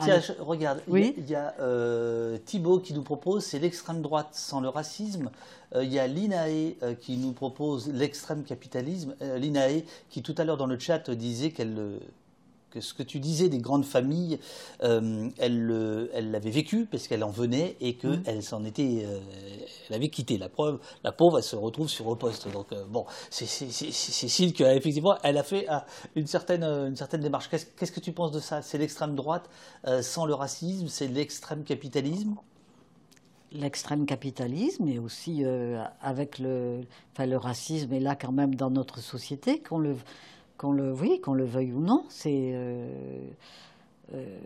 tiens, 0.02 0.20
regarde, 0.38 0.80
oui 0.88 1.14
il 1.18 1.28
y 1.28 1.34
a, 1.34 1.54
euh, 1.60 2.38
Thibault 2.44 2.78
qui 2.78 2.94
nous 2.94 3.02
propose 3.02 3.44
c'est 3.44 3.58
l'extrême 3.58 4.02
droite 4.02 4.30
sans 4.32 4.60
le 4.60 4.68
racisme. 4.68 5.30
Euh, 5.74 5.84
il 5.84 5.92
y 5.92 5.98
a 5.98 6.06
Linae 6.06 6.76
qui 7.00 7.16
nous 7.16 7.32
propose 7.32 7.88
l'extrême 7.92 8.44
capitalisme. 8.44 9.14
Linae 9.38 9.84
qui 10.10 10.22
tout 10.22 10.34
à 10.38 10.44
l'heure 10.44 10.56
dans 10.58 10.66
le 10.66 10.78
chat 10.78 11.10
disait 11.10 11.50
qu'elle 11.50 11.98
que 12.72 12.80
ce 12.80 12.94
que 12.94 13.02
tu 13.02 13.20
disais 13.20 13.48
des 13.48 13.58
grandes 13.58 13.84
familles, 13.84 14.38
euh, 14.82 15.28
elle, 15.38 16.30
l'avait 16.30 16.50
vécu 16.50 16.86
parce 16.86 17.06
qu'elle 17.06 17.22
en 17.22 17.30
venait 17.30 17.76
et 17.80 17.94
qu'elle 17.94 18.38
mmh. 18.38 18.42
s'en 18.42 18.64
était, 18.64 19.04
euh, 19.06 19.20
elle 19.88 19.96
avait 19.96 20.08
quitté. 20.08 20.38
La 20.38 20.48
preuve, 20.48 20.80
la 21.04 21.12
pauvre, 21.12 21.38
elle 21.38 21.44
se 21.44 21.56
retrouve 21.56 21.88
sur 21.88 22.06
au 22.06 22.16
poste. 22.16 22.50
Donc 22.50 22.72
euh, 22.72 22.84
bon, 22.88 23.04
c'est 23.30 23.46
Cécile 23.46 24.52
qui 24.52 24.62
effectivement, 24.62 25.16
elle 25.22 25.38
a 25.38 25.42
fait 25.42 25.66
une 26.16 26.26
certaine, 26.26 26.64
une 26.64 26.96
certaine 26.96 27.20
démarche. 27.20 27.48
Qu'est-ce 27.48 27.92
que 27.92 28.00
tu 28.00 28.12
penses 28.12 28.32
de 28.32 28.40
ça? 28.40 28.62
C'est 28.62 28.78
l'extrême 28.78 29.14
droite 29.14 29.48
sans 30.00 30.26
le 30.26 30.34
racisme, 30.34 30.88
c'est 30.88 31.08
l'extrême 31.08 31.64
capitalisme? 31.64 32.36
L'extrême 33.54 34.06
capitalisme 34.06 34.88
et 34.88 34.98
aussi 34.98 35.44
euh, 35.44 35.84
avec 36.00 36.38
le, 36.38 36.80
enfin, 37.12 37.26
le 37.26 37.36
racisme 37.36 37.92
est 37.92 38.00
là 38.00 38.16
quand 38.16 38.32
même 38.32 38.54
dans 38.54 38.70
notre 38.70 39.00
société, 39.00 39.60
qu'on 39.60 39.78
le, 39.78 39.94
qu'on 40.62 40.72
le, 40.72 40.92
oui, 40.92 41.20
qu'on 41.20 41.34
le 41.34 41.44
veuille 41.44 41.72
ou 41.72 41.80
non. 41.80 42.04
C'est, 42.08 42.52
euh, 42.54 42.86
euh, 44.14 44.38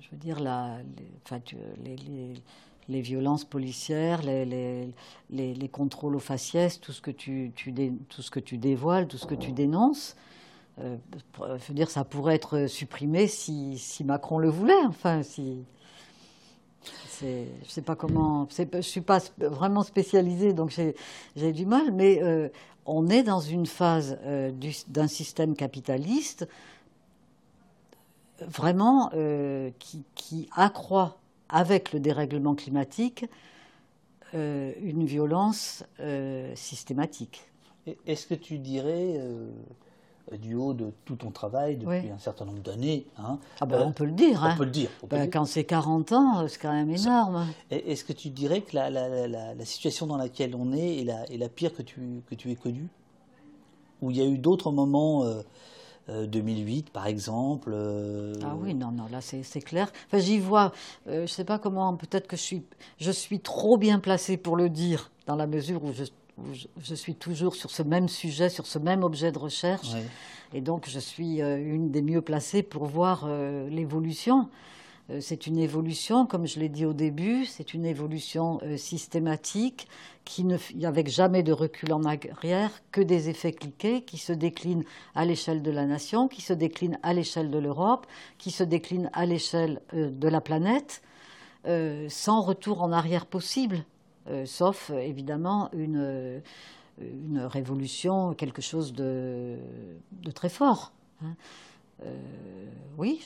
je 0.00 0.10
veux 0.10 0.16
dire, 0.16 0.40
la, 0.40 0.78
les, 0.96 1.06
enfin, 1.26 1.38
les, 1.84 1.96
les, 2.88 3.00
violences 3.02 3.44
policières, 3.44 4.22
les, 4.22 4.88
les, 5.30 5.68
contrôles 5.68 6.16
aux 6.16 6.20
faciès, 6.20 6.80
tout 6.80 6.92
ce 6.92 7.02
que 7.02 7.10
tu, 7.10 7.52
tu 7.54 7.74
tout 8.08 8.22
ce 8.22 8.30
que 8.30 8.40
tu 8.40 8.56
dévoiles, 8.56 9.06
tout 9.06 9.18
ce 9.18 9.26
que 9.26 9.34
tu 9.34 9.52
dénonces. 9.52 10.16
je 10.78 11.68
veux 11.68 11.74
dire, 11.74 11.90
ça 11.90 12.04
pourrait 12.04 12.36
être 12.36 12.66
supprimé 12.66 13.26
si, 13.26 13.76
si 13.76 14.04
Macron 14.04 14.38
le 14.38 14.48
voulait. 14.48 14.86
Enfin, 14.86 15.22
si 15.22 15.66
je 17.20 17.26
ne 17.26 17.68
sais 17.68 17.82
pas 17.82 17.96
comment. 17.96 18.48
Je 18.56 18.76
ne 18.76 18.82
suis 18.82 19.00
pas 19.00 19.20
vraiment 19.38 19.82
spécialisée, 19.82 20.52
donc 20.52 20.70
j'ai 21.36 21.52
du 21.52 21.66
mal, 21.66 21.92
mais 21.92 22.22
euh, 22.22 22.48
on 22.86 23.08
est 23.08 23.22
dans 23.22 23.40
une 23.40 23.66
phase 23.66 24.18
euh, 24.24 24.52
d'un 24.88 25.08
système 25.08 25.54
capitaliste 25.54 26.48
vraiment 28.40 29.10
euh, 29.14 29.70
qui, 29.78 30.48
accroît 30.56 31.18
avec 31.48 31.92
le 31.92 32.00
dérèglement 32.00 32.54
climatique 32.54 33.26
une 34.34 35.04
violence 35.04 35.84
systématique. 36.54 37.44
Est-ce 38.06 38.26
que 38.26 38.32
tu 38.32 38.58
dirais 38.58 39.20
du 40.38 40.54
haut 40.54 40.72
de 40.72 40.92
tout 41.04 41.16
ton 41.16 41.30
travail 41.30 41.76
depuis 41.76 42.10
un 42.10 42.18
certain 42.18 42.44
nombre 42.44 42.60
d'années. 42.60 43.06
Hein. 43.18 43.38
Ah 43.60 43.66
ben, 43.66 43.82
on 43.84 43.92
peut 43.92 44.04
le 44.04 44.12
dire. 44.12 44.40
On 44.42 44.46
hein. 44.46 44.54
peut 44.56 44.64
le 44.64 44.70
dire. 44.70 44.90
Ben, 45.08 45.28
quand 45.28 45.44
c'est 45.44 45.64
40 45.64 46.12
ans, 46.12 46.48
c'est 46.48 46.60
quand 46.60 46.72
même 46.72 46.90
énorme. 46.90 47.46
Est-ce 47.70 48.04
que 48.04 48.12
tu 48.12 48.30
dirais 48.30 48.62
que 48.62 48.74
la, 48.76 48.90
la, 48.90 49.26
la, 49.28 49.64
situation 49.64 50.06
dans 50.06 50.16
laquelle 50.16 50.54
on 50.54 50.72
est 50.72 51.00
est 51.00 51.04
la, 51.04 51.24
est 51.30 51.38
la 51.38 51.48
pire 51.48 51.74
que 51.74 51.82
tu, 51.82 52.22
que 52.28 52.34
tu 52.34 52.50
aies 52.50 52.56
connue? 52.56 52.88
Ou 54.00 54.10
il 54.10 54.16
y 54.16 54.20
a 54.20 54.26
eu 54.26 54.38
d'autres 54.38 54.72
moments 54.72 55.24
euh, 56.08 56.26
2008 56.26 56.88
euh, 56.88 56.90
par 56.92 57.06
exemple 57.06 57.70
euh, 57.72 58.34
Ah 58.42 58.56
oui, 58.60 58.74
non, 58.74 58.90
non, 58.90 59.06
là 59.10 59.20
c'est 59.20 59.60
clair. 59.60 59.92
Enfin, 60.06 60.18
j'y 60.18 60.38
vois, 60.38 60.72
je 61.06 61.20
ne 61.20 61.26
sais 61.26 61.44
pas 61.44 61.58
comment, 61.58 61.94
peut-être 61.96 62.26
que 62.26 62.36
je 62.36 62.42
suis, 62.42 62.62
je 62.98 63.12
suis 63.12 63.38
trop 63.38 63.76
bien 63.76 64.00
placée 64.00 64.36
pour 64.36 64.56
le 64.56 64.68
dire, 64.68 65.12
dans 65.26 65.36
la 65.36 65.46
mesure 65.46 65.84
où 65.84 65.92
je 65.92 66.04
je 66.80 66.94
suis 66.94 67.14
toujours 67.14 67.54
sur 67.54 67.70
ce 67.70 67.82
même 67.82 68.08
sujet, 68.08 68.48
sur 68.48 68.66
ce 68.66 68.78
même 68.78 69.04
objet 69.04 69.32
de 69.32 69.38
recherche. 69.38 69.94
Et 70.54 70.60
donc, 70.60 70.88
je 70.88 70.98
suis 70.98 71.40
euh, 71.40 71.56
une 71.56 71.90
des 71.90 72.02
mieux 72.02 72.20
placées 72.20 72.62
pour 72.62 72.84
voir 72.84 73.24
euh, 73.26 73.68
l'évolution. 73.68 74.48
Euh, 75.10 75.18
c'est 75.20 75.46
une 75.46 75.58
évolution, 75.58 76.26
comme 76.26 76.46
je 76.46 76.60
l'ai 76.60 76.68
dit 76.68 76.84
au 76.84 76.92
début, 76.92 77.46
c'est 77.46 77.74
une 77.74 77.86
évolution 77.86 78.60
systématique 78.76 79.88
qui 80.24 80.44
ne, 80.44 80.56
avec 80.84 81.08
jamais 81.08 81.42
de 81.42 81.52
recul 81.52 81.92
en 81.92 82.04
arrière, 82.04 82.70
que 82.92 83.00
des 83.00 83.28
effets 83.28 83.52
cliqués 83.52 84.02
qui 84.02 84.18
se 84.18 84.32
déclinent 84.32 84.84
à 85.14 85.24
l'échelle 85.24 85.62
de 85.62 85.70
la 85.70 85.86
nation, 85.86 86.28
qui 86.28 86.42
se 86.42 86.52
déclinent 86.52 86.98
à 87.02 87.14
l'échelle 87.14 87.50
de 87.50 87.58
l'Europe, 87.58 88.06
qui 88.38 88.50
se 88.50 88.62
déclinent 88.62 89.10
à 89.12 89.26
l'échelle 89.26 89.80
de 89.92 90.28
la 90.28 90.40
planète, 90.40 91.02
sans 92.08 92.42
retour 92.42 92.82
en 92.82 92.92
arrière 92.92 93.26
possible. 93.26 93.84
Euh, 94.28 94.46
sauf 94.46 94.90
évidemment 94.90 95.68
une, 95.72 95.96
euh, 95.96 96.40
une, 97.00 97.40
révolution, 97.40 98.34
quelque 98.34 98.62
chose 98.62 98.92
de, 98.92 99.56
de 100.12 100.30
très 100.30 100.48
fort. 100.48 100.92
Hein. 101.22 101.34
Euh, 102.04 102.14
oui, 102.98 103.20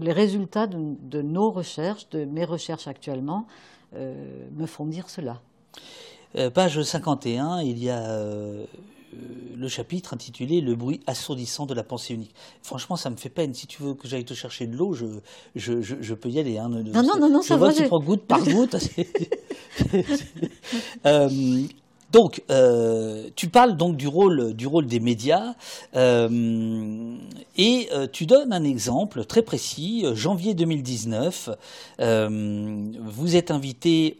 les 0.00 0.12
résultats 0.12 0.66
de, 0.66 1.22
nos 1.22 1.50
recherches, 1.50 2.08
de 2.10 2.24
mes 2.24 2.44
recherches 2.44 2.88
actuellement, 2.88 3.46
me 3.92 4.66
font 4.66 4.86
dire 4.86 5.08
cela. 5.08 5.40
page 6.52 6.82
51, 6.82 7.60
il 7.60 7.78
y 7.78 7.90
a 7.90 8.10
euh, 8.10 8.64
le 9.56 9.68
chapitre 9.68 10.14
intitulé 10.14 10.60
Le 10.60 10.74
bruit 10.74 11.00
assourdissant 11.06 11.66
de 11.66 11.74
la 11.74 11.82
pensée 11.82 12.14
unique. 12.14 12.34
Franchement, 12.62 12.96
ça 12.96 13.10
me 13.10 13.16
fait 13.16 13.28
peine. 13.28 13.54
Si 13.54 13.66
tu 13.66 13.82
veux 13.82 13.94
que 13.94 14.08
j'aille 14.08 14.24
te 14.24 14.34
chercher 14.34 14.66
de 14.66 14.76
l'eau, 14.76 14.92
je, 14.92 15.06
je, 15.54 15.80
je, 15.80 16.14
peux 16.14 16.28
y 16.28 16.38
aller. 16.38 16.58
Hein. 16.58 16.68
Non, 16.68 17.02
non, 17.02 17.18
non, 17.18 17.30
non, 17.30 17.42
je 17.42 17.48
ça 17.48 17.56
vois 17.56 17.72
que 17.72 17.78
tu 17.78 17.88
prends 17.88 18.00
goutte 18.00 18.26
par 18.26 18.42
goutte. 18.42 18.76
euh, 21.06 21.28
donc, 22.12 22.42
euh, 22.50 23.28
tu 23.34 23.48
parles 23.48 23.76
donc 23.76 23.96
du 23.96 24.06
rôle, 24.06 24.54
du 24.54 24.68
rôle 24.68 24.86
des 24.86 25.00
médias 25.00 25.54
euh, 25.96 27.16
et 27.56 27.88
euh, 27.92 28.06
tu 28.10 28.26
donnes 28.26 28.52
un 28.52 28.62
exemple 28.62 29.24
très 29.24 29.42
précis. 29.42 30.04
Janvier 30.14 30.54
2019, 30.54 31.50
vous 31.98 33.36
êtes 33.36 33.50
invité 33.50 34.18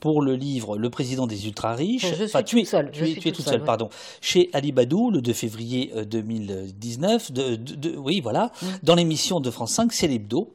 pour 0.00 0.20
le 0.20 0.34
livre 0.34 0.76
Le 0.76 0.90
président 0.90 1.26
des 1.26 1.46
ultra-riches. 1.46 2.06
Je 2.14 2.26
suis 2.26 2.44
tu 2.44 2.60
es, 2.60 2.64
seule. 2.66 2.90
Tu, 2.90 3.04
es, 3.04 3.32
toute 3.32 3.40
seule, 3.40 3.64
pardon. 3.64 3.88
Chez 4.20 4.50
Ali 4.52 4.72
Badou, 4.72 5.10
le 5.10 5.22
2 5.22 5.32
février 5.32 5.92
2019. 6.04 7.32
De, 7.32 7.56
de, 7.56 7.96
oui, 7.96 8.20
voilà. 8.20 8.52
Mm. 8.60 8.66
Dans 8.82 8.94
l'émission 8.96 9.40
de 9.40 9.50
France 9.50 9.72
5, 9.72 9.92
c'est 9.94 10.08
l'hebdo. 10.08 10.52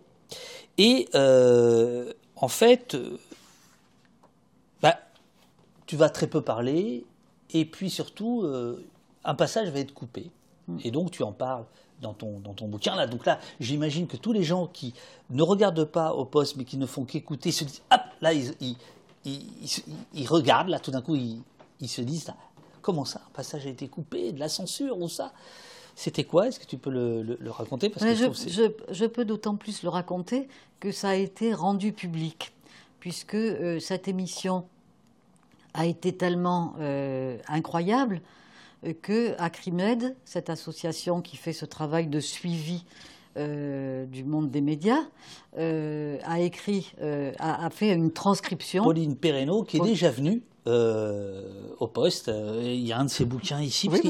Et 0.78 1.08
en 1.16 2.48
fait 2.48 2.96
tu 5.90 5.96
vas 5.96 6.12
très 6.12 6.28
peu 6.28 6.42
parler, 6.42 7.04
et 7.50 7.66
puis 7.66 7.90
surtout, 7.90 8.44
euh, 8.44 8.86
un 9.24 9.34
passage 9.34 9.70
va 9.70 9.80
être 9.80 9.92
coupé. 9.92 10.30
Hmm. 10.68 10.78
Et 10.84 10.92
donc, 10.92 11.10
tu 11.10 11.24
en 11.24 11.32
parles 11.32 11.66
dans 12.00 12.14
ton, 12.14 12.40
dans 12.40 12.54
ton 12.54 12.68
bouquin. 12.68 12.96
Là. 12.96 13.08
Donc 13.08 13.26
là, 13.26 13.40
j'imagine 13.60 14.06
que 14.06 14.16
tous 14.16 14.32
les 14.32 14.44
gens 14.44 14.68
qui 14.68 14.94
ne 15.32 15.42
regardent 15.42 15.86
pas 15.86 16.14
au 16.14 16.26
poste, 16.26 16.58
mais 16.58 16.64
qui 16.64 16.78
ne 16.78 16.86
font 16.86 17.06
qu'écouter, 17.06 17.52
se 17.52 17.64
disent, 17.64 17.82
hop, 17.92 18.02
là, 18.22 18.34
ils, 18.34 18.54
ils, 19.26 20.28
regardent, 20.28 20.70
là, 20.70 20.80
tout 20.80 20.92
d'un 20.92 21.02
coup, 21.02 21.16
ils, 21.16 21.90
se 21.90 22.02
disent, 22.02 22.32
comment 22.84 23.04
ça, 23.04 23.22
un 23.26 23.32
passage 23.34 23.66
a 23.66 23.70
été 23.70 23.88
coupé, 23.88 24.32
de 24.32 24.40
la 24.40 24.48
censure 24.48 24.96
ou 25.00 25.10
ça? 25.10 25.34
C'était 25.96 26.24
quoi? 26.24 26.50
Est-ce 26.50 26.60
que 26.60 26.68
tu 26.68 26.78
peux 26.78 26.92
le, 26.92 27.36
raconter? 27.50 27.90
Parce 27.90 28.06
que 28.06 28.14
je, 28.14 28.72
je, 28.92 29.06
peux 29.06 29.26
d'autant 29.26 29.56
plus 29.56 29.82
le 29.82 29.90
raconter 29.90 30.50
que 30.80 30.92
ça 30.92 31.10
a 31.10 31.16
été 31.16 31.52
rendu 31.52 31.94
public, 31.94 32.54
puisque 33.00 33.34
euh, 33.34 33.80
cette 33.80 34.08
émission 34.08 34.66
a 35.80 35.86
été 35.86 36.12
tellement 36.12 36.74
euh, 36.82 37.38
incroyable 37.48 38.22
euh, 38.86 38.92
que 39.02 39.34
Acrimed, 39.40 40.18
cette 40.26 40.50
association 40.50 41.22
qui 41.22 41.38
fait 41.38 41.54
ce 41.54 41.66
travail 41.66 42.08
de 42.08 42.20
suivi 42.20 42.84
euh, 43.38 44.06
du 44.06 44.26
monde 44.26 44.52
des 44.52 44.60
médias, 44.60 45.04
a 45.56 46.40
écrit, 46.40 46.94
a, 47.40 47.70
fait 47.70 47.94
une 47.94 48.12
transcription. 48.12 48.84
Pauline 48.84 49.16
Perreno, 49.16 49.64
qui 49.64 49.78
est 49.78 49.84
déjà 49.84 50.12
venue 50.12 50.42
euh, 50.68 51.42
au 51.80 51.88
poste. 51.88 52.28
Euh, 52.28 52.62
il 52.64 52.86
y 52.86 52.92
a 52.92 53.00
un 53.00 53.06
de 53.06 53.10
ses 53.10 53.24
bouquins 53.26 53.62
ici. 53.62 53.90
Oui, 53.90 54.02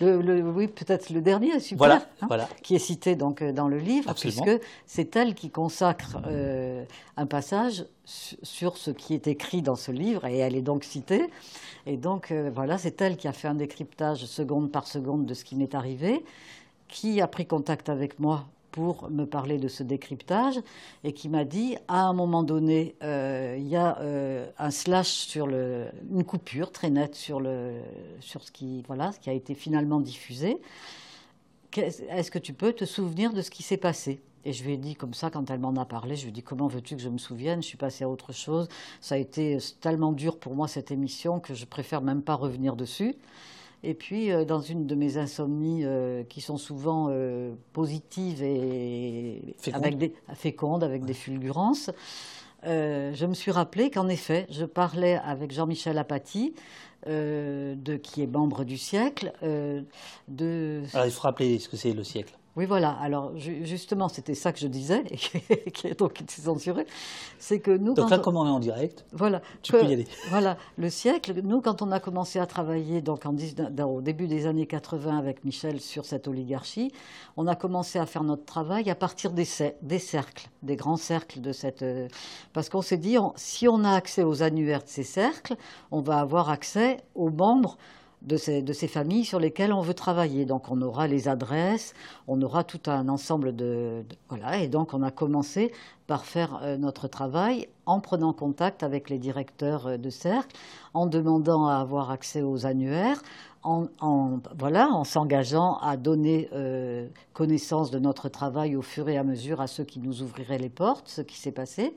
oui 0.00 0.68
peut-être 0.68 1.10
le 1.10 1.20
dernier, 1.20 1.60
super, 1.60 1.78
voilà, 1.78 2.06
hein, 2.20 2.26
voilà. 2.26 2.48
qui 2.62 2.74
est 2.74 2.80
cité 2.80 3.14
donc 3.14 3.40
euh, 3.40 3.52
dans 3.52 3.68
le 3.68 3.78
livre, 3.78 4.12
puisque 4.14 4.50
c'est 4.84 5.14
elle 5.14 5.34
qui 5.34 5.50
consacre 5.50 6.18
un 7.16 7.26
passage 7.26 7.86
sur 8.04 8.76
ce 8.76 8.90
qui 8.90 9.14
est 9.14 9.28
écrit 9.28 9.62
dans 9.62 9.76
ce 9.76 9.92
livre, 9.92 10.26
et 10.26 10.38
elle 10.38 10.56
est 10.56 10.62
donc 10.62 10.84
citée. 10.84 11.30
Et 11.86 11.96
donc 11.96 12.32
voilà, 12.52 12.78
c'est 12.78 13.00
elle 13.00 13.16
qui 13.16 13.28
a 13.28 13.32
fait 13.32 13.48
un 13.48 13.54
décryptage 13.54 14.26
seconde 14.26 14.70
par 14.70 14.86
seconde 14.86 15.24
de 15.24 15.34
ce 15.34 15.44
qui 15.44 15.54
m'est 15.54 15.74
arrivé, 15.74 16.24
qui 16.88 17.20
a 17.20 17.28
pris 17.28 17.46
contact 17.46 17.88
avec 17.88 18.18
moi 18.18 18.46
pour 18.72 19.10
me 19.10 19.24
parler 19.24 19.58
de 19.58 19.68
ce 19.68 19.82
décryptage 19.82 20.58
et 21.04 21.12
qui 21.12 21.28
m'a 21.28 21.44
dit 21.44 21.76
à 21.86 22.06
un 22.06 22.12
moment 22.12 22.42
donné, 22.42 22.96
euh, 23.02 23.54
il 23.58 23.68
y 23.68 23.76
a 23.76 23.98
euh, 24.00 24.50
un 24.58 24.70
slash 24.70 25.08
sur 25.08 25.46
le, 25.46 25.86
une 26.10 26.24
coupure 26.24 26.72
très 26.72 26.90
nette 26.90 27.14
sur, 27.14 27.40
le, 27.40 27.74
sur 28.20 28.42
ce, 28.42 28.50
qui, 28.50 28.82
voilà, 28.88 29.12
ce 29.12 29.20
qui 29.20 29.30
a 29.30 29.34
été 29.34 29.54
finalement 29.54 30.00
diffusé. 30.00 30.56
Est-ce 31.76 32.30
que 32.30 32.38
tu 32.38 32.52
peux 32.52 32.72
te 32.72 32.84
souvenir 32.84 33.32
de 33.32 33.42
ce 33.42 33.50
qui 33.50 33.62
s'est 33.62 33.76
passé? 33.76 34.20
Et 34.44 34.52
je 34.52 34.64
lui 34.64 34.72
ai 34.72 34.76
dit 34.76 34.96
comme 34.96 35.14
ça, 35.14 35.30
quand 35.30 35.50
elle 35.50 35.60
m'en 35.60 35.76
a 35.76 35.84
parlé, 35.84 36.16
je 36.16 36.22
lui 36.22 36.30
ai 36.30 36.32
dit 36.32 36.42
comment 36.42 36.66
veux-tu 36.66 36.96
que 36.96 37.02
je 37.02 37.08
me 37.08 37.18
souvienne? 37.18 37.62
Je 37.62 37.68
suis 37.68 37.78
passée 37.78 38.04
à 38.04 38.08
autre 38.08 38.32
chose. 38.32 38.68
Ça 39.00 39.14
a 39.14 39.18
été 39.18 39.58
tellement 39.80 40.12
dur 40.12 40.38
pour 40.38 40.54
moi 40.54 40.66
cette 40.66 40.90
émission 40.90 41.40
que 41.40 41.54
je 41.54 41.64
préfère 41.64 42.02
même 42.02 42.22
pas 42.22 42.34
revenir 42.34 42.74
dessus. 42.74 43.14
Et 43.84 43.94
puis, 43.94 44.30
euh, 44.30 44.44
dans 44.44 44.60
une 44.60 44.86
de 44.86 44.94
mes 44.94 45.16
insomnies 45.16 45.84
euh, 45.84 46.22
qui 46.24 46.40
sont 46.40 46.56
souvent 46.56 47.08
euh, 47.10 47.54
positives 47.72 48.42
et 48.42 49.56
avec 49.72 49.98
des, 49.98 50.14
fécondes, 50.34 50.84
avec 50.84 51.04
des 51.04 51.14
fulgurances, 51.14 51.90
je 52.64 53.26
me 53.26 53.34
suis 53.34 53.50
rappelé 53.50 53.90
qu'en 53.90 54.08
effet, 54.08 54.46
je 54.50 54.64
parlais 54.64 55.16
avec 55.24 55.50
Jean-Michel 55.50 55.98
Apathy, 55.98 56.54
de, 57.08 57.96
qui 57.96 58.22
est 58.22 58.28
membre 58.28 58.62
du 58.62 58.78
siècle. 58.78 59.32
de... 60.28 60.82
Alors, 60.94 61.06
il 61.06 61.10
faut 61.10 61.22
rappeler 61.22 61.58
ce 61.58 61.68
que 61.68 61.76
c'est 61.76 61.92
le 61.92 62.04
siècle. 62.04 62.38
Oui, 62.54 62.66
voilà. 62.66 62.90
Alors, 63.00 63.32
justement, 63.36 64.08
c'était 64.08 64.34
ça 64.34 64.52
que 64.52 64.58
je 64.58 64.66
disais, 64.66 65.02
et 65.48 65.70
qui 65.70 65.86
a 65.86 65.94
donc 65.94 66.20
été 66.20 66.42
censuré. 66.42 66.86
C'est 67.38 67.60
que 67.60 67.70
nous. 67.70 67.94
Donc 67.94 68.10
là, 68.10 68.18
comme 68.18 68.36
on 68.36 68.46
est 68.46 68.50
en 68.50 68.60
direct, 68.60 69.06
voilà, 69.12 69.40
tu 69.62 69.72
peux 69.72 69.82
y 69.84 69.92
aller. 69.92 70.06
Voilà, 70.28 70.58
le 70.76 70.90
siècle. 70.90 71.40
Nous, 71.42 71.62
quand 71.62 71.80
on 71.80 71.90
a 71.90 72.00
commencé 72.00 72.38
à 72.38 72.46
travailler, 72.46 73.00
donc 73.00 73.24
en, 73.24 73.34
au 73.86 74.00
début 74.02 74.26
des 74.26 74.46
années 74.46 74.66
80 74.66 75.18
avec 75.18 75.44
Michel 75.44 75.80
sur 75.80 76.04
cette 76.04 76.28
oligarchie, 76.28 76.92
on 77.36 77.46
a 77.46 77.54
commencé 77.54 77.98
à 77.98 78.04
faire 78.04 78.22
notre 78.22 78.44
travail 78.44 78.90
à 78.90 78.94
partir 78.94 79.32
des, 79.32 79.46
des 79.80 79.98
cercles, 79.98 80.48
des 80.62 80.76
grands 80.76 80.96
cercles 80.96 81.40
de 81.40 81.52
cette. 81.52 81.82
Euh, 81.82 82.08
parce 82.52 82.68
qu'on 82.68 82.82
s'est 82.82 82.98
dit, 82.98 83.16
si 83.36 83.66
on 83.66 83.82
a 83.84 83.92
accès 83.92 84.22
aux 84.24 84.42
annuaires 84.42 84.82
de 84.82 84.88
ces 84.88 85.04
cercles, 85.04 85.56
on 85.90 86.02
va 86.02 86.20
avoir 86.20 86.50
accès 86.50 86.98
aux 87.14 87.30
membres 87.30 87.78
de 88.24 88.36
ces, 88.36 88.88
familles 88.88 89.24
sur 89.24 89.40
lesquelles 89.40 89.72
on 89.72 89.80
veut 89.80 89.94
travailler. 89.94 90.44
Donc 90.44 90.70
on 90.70 90.80
aura 90.82 91.06
les 91.06 91.28
adresses, 91.28 91.94
on 92.28 92.40
aura 92.42 92.64
tout 92.64 92.80
un 92.86 93.08
ensemble 93.08 93.54
de, 93.54 94.04
voilà. 94.28 94.58
Et 94.58 94.68
donc 94.68 94.94
on 94.94 95.02
a 95.02 95.10
commencé 95.10 95.72
par 96.06 96.24
faire 96.24 96.60
euh, 96.62 96.76
notre 96.76 97.08
travail 97.08 97.68
en 97.86 98.00
prenant 98.00 98.32
contact 98.32 98.82
avec 98.82 99.10
les 99.10 99.18
directeurs 99.18 99.86
euh, 99.86 99.96
de 99.96 100.10
cercle, 100.10 100.56
en 100.94 101.06
demandant 101.06 101.66
à 101.66 101.76
avoir 101.76 102.10
accès 102.10 102.42
aux 102.42 102.66
annuaires, 102.66 103.22
en, 103.64 104.40
voilà, 104.58 104.88
en 104.88 105.04
s'engageant 105.04 105.78
à 105.78 105.96
donner 105.96 106.48
euh, 106.52 107.06
connaissance 107.32 107.92
de 107.92 108.00
notre 108.00 108.28
travail 108.28 108.74
au 108.74 108.82
fur 108.82 109.08
et 109.08 109.16
à 109.16 109.22
mesure 109.22 109.60
à 109.60 109.68
ceux 109.68 109.84
qui 109.84 110.00
nous 110.00 110.22
ouvriraient 110.22 110.58
les 110.58 110.68
portes, 110.68 111.08
ce 111.08 111.20
qui 111.20 111.38
s'est 111.38 111.52
passé. 111.52 111.94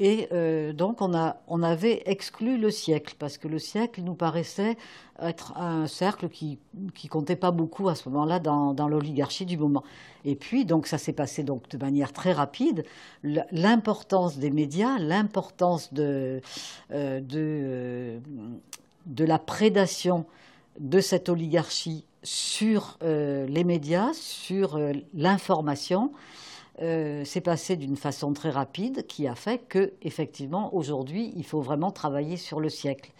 Et 0.00 0.28
euh, 0.32 0.72
donc 0.72 1.00
on, 1.02 1.14
a, 1.14 1.36
on, 1.46 1.62
avait 1.62 2.02
exclu 2.06 2.58
le 2.58 2.70
siècle, 2.70 3.14
parce 3.18 3.38
que 3.38 3.46
le 3.46 3.58
siècle 3.58 4.02
nous 4.02 4.14
paraissait 4.14 4.76
être 5.22 5.56
un 5.56 5.86
cercle 5.86 6.28
qui, 6.28 6.58
qui 6.94 7.06
comptait 7.06 7.36
pas 7.36 7.52
beaucoup 7.52 7.88
à 7.88 7.94
ce 7.94 8.08
moment-là 8.08 8.40
dans, 8.40 8.74
dans 8.74 8.88
l'oligarchie 8.88 9.46
du 9.46 9.56
moment. 9.56 9.84
Et 10.24 10.34
puis 10.34 10.64
donc 10.64 10.88
ça 10.88 10.98
s'est 10.98 11.12
passé 11.12 11.44
donc 11.44 11.68
de 11.68 11.78
manière 11.78 12.12
très 12.12 12.32
rapide. 12.32 12.84
L'importance 13.22 14.38
des 14.38 14.50
médias, 14.50 14.98
l'importance 14.98 15.92
de, 15.94 16.40
euh, 16.90 17.20
euh, 17.32 18.18
de, 19.06 19.24
la 19.24 19.38
prédation 19.38 20.26
de 20.80 20.98
cette 21.00 21.28
oligarchie 21.28 22.04
sur 22.24 22.98
les 23.02 23.64
médias, 23.64 24.12
sur 24.14 24.80
l'information, 25.12 26.10
euh, 26.82 27.24
s'est 27.24 27.40
passé 27.40 27.76
d'une 27.76 27.96
façon 27.96 28.32
très 28.32 28.50
rapide 28.50 29.06
qui 29.06 29.28
a 29.28 29.36
fait 29.36 29.58
que, 29.58 29.92
effectivement, 30.02 30.74
aujourd'hui, 30.74 31.32
il 31.36 31.44
faut 31.44 31.60
vraiment 31.60 31.92
travailler 31.92 32.36
sur 32.36 32.58
le 32.58 32.68
siècle. 32.68 33.12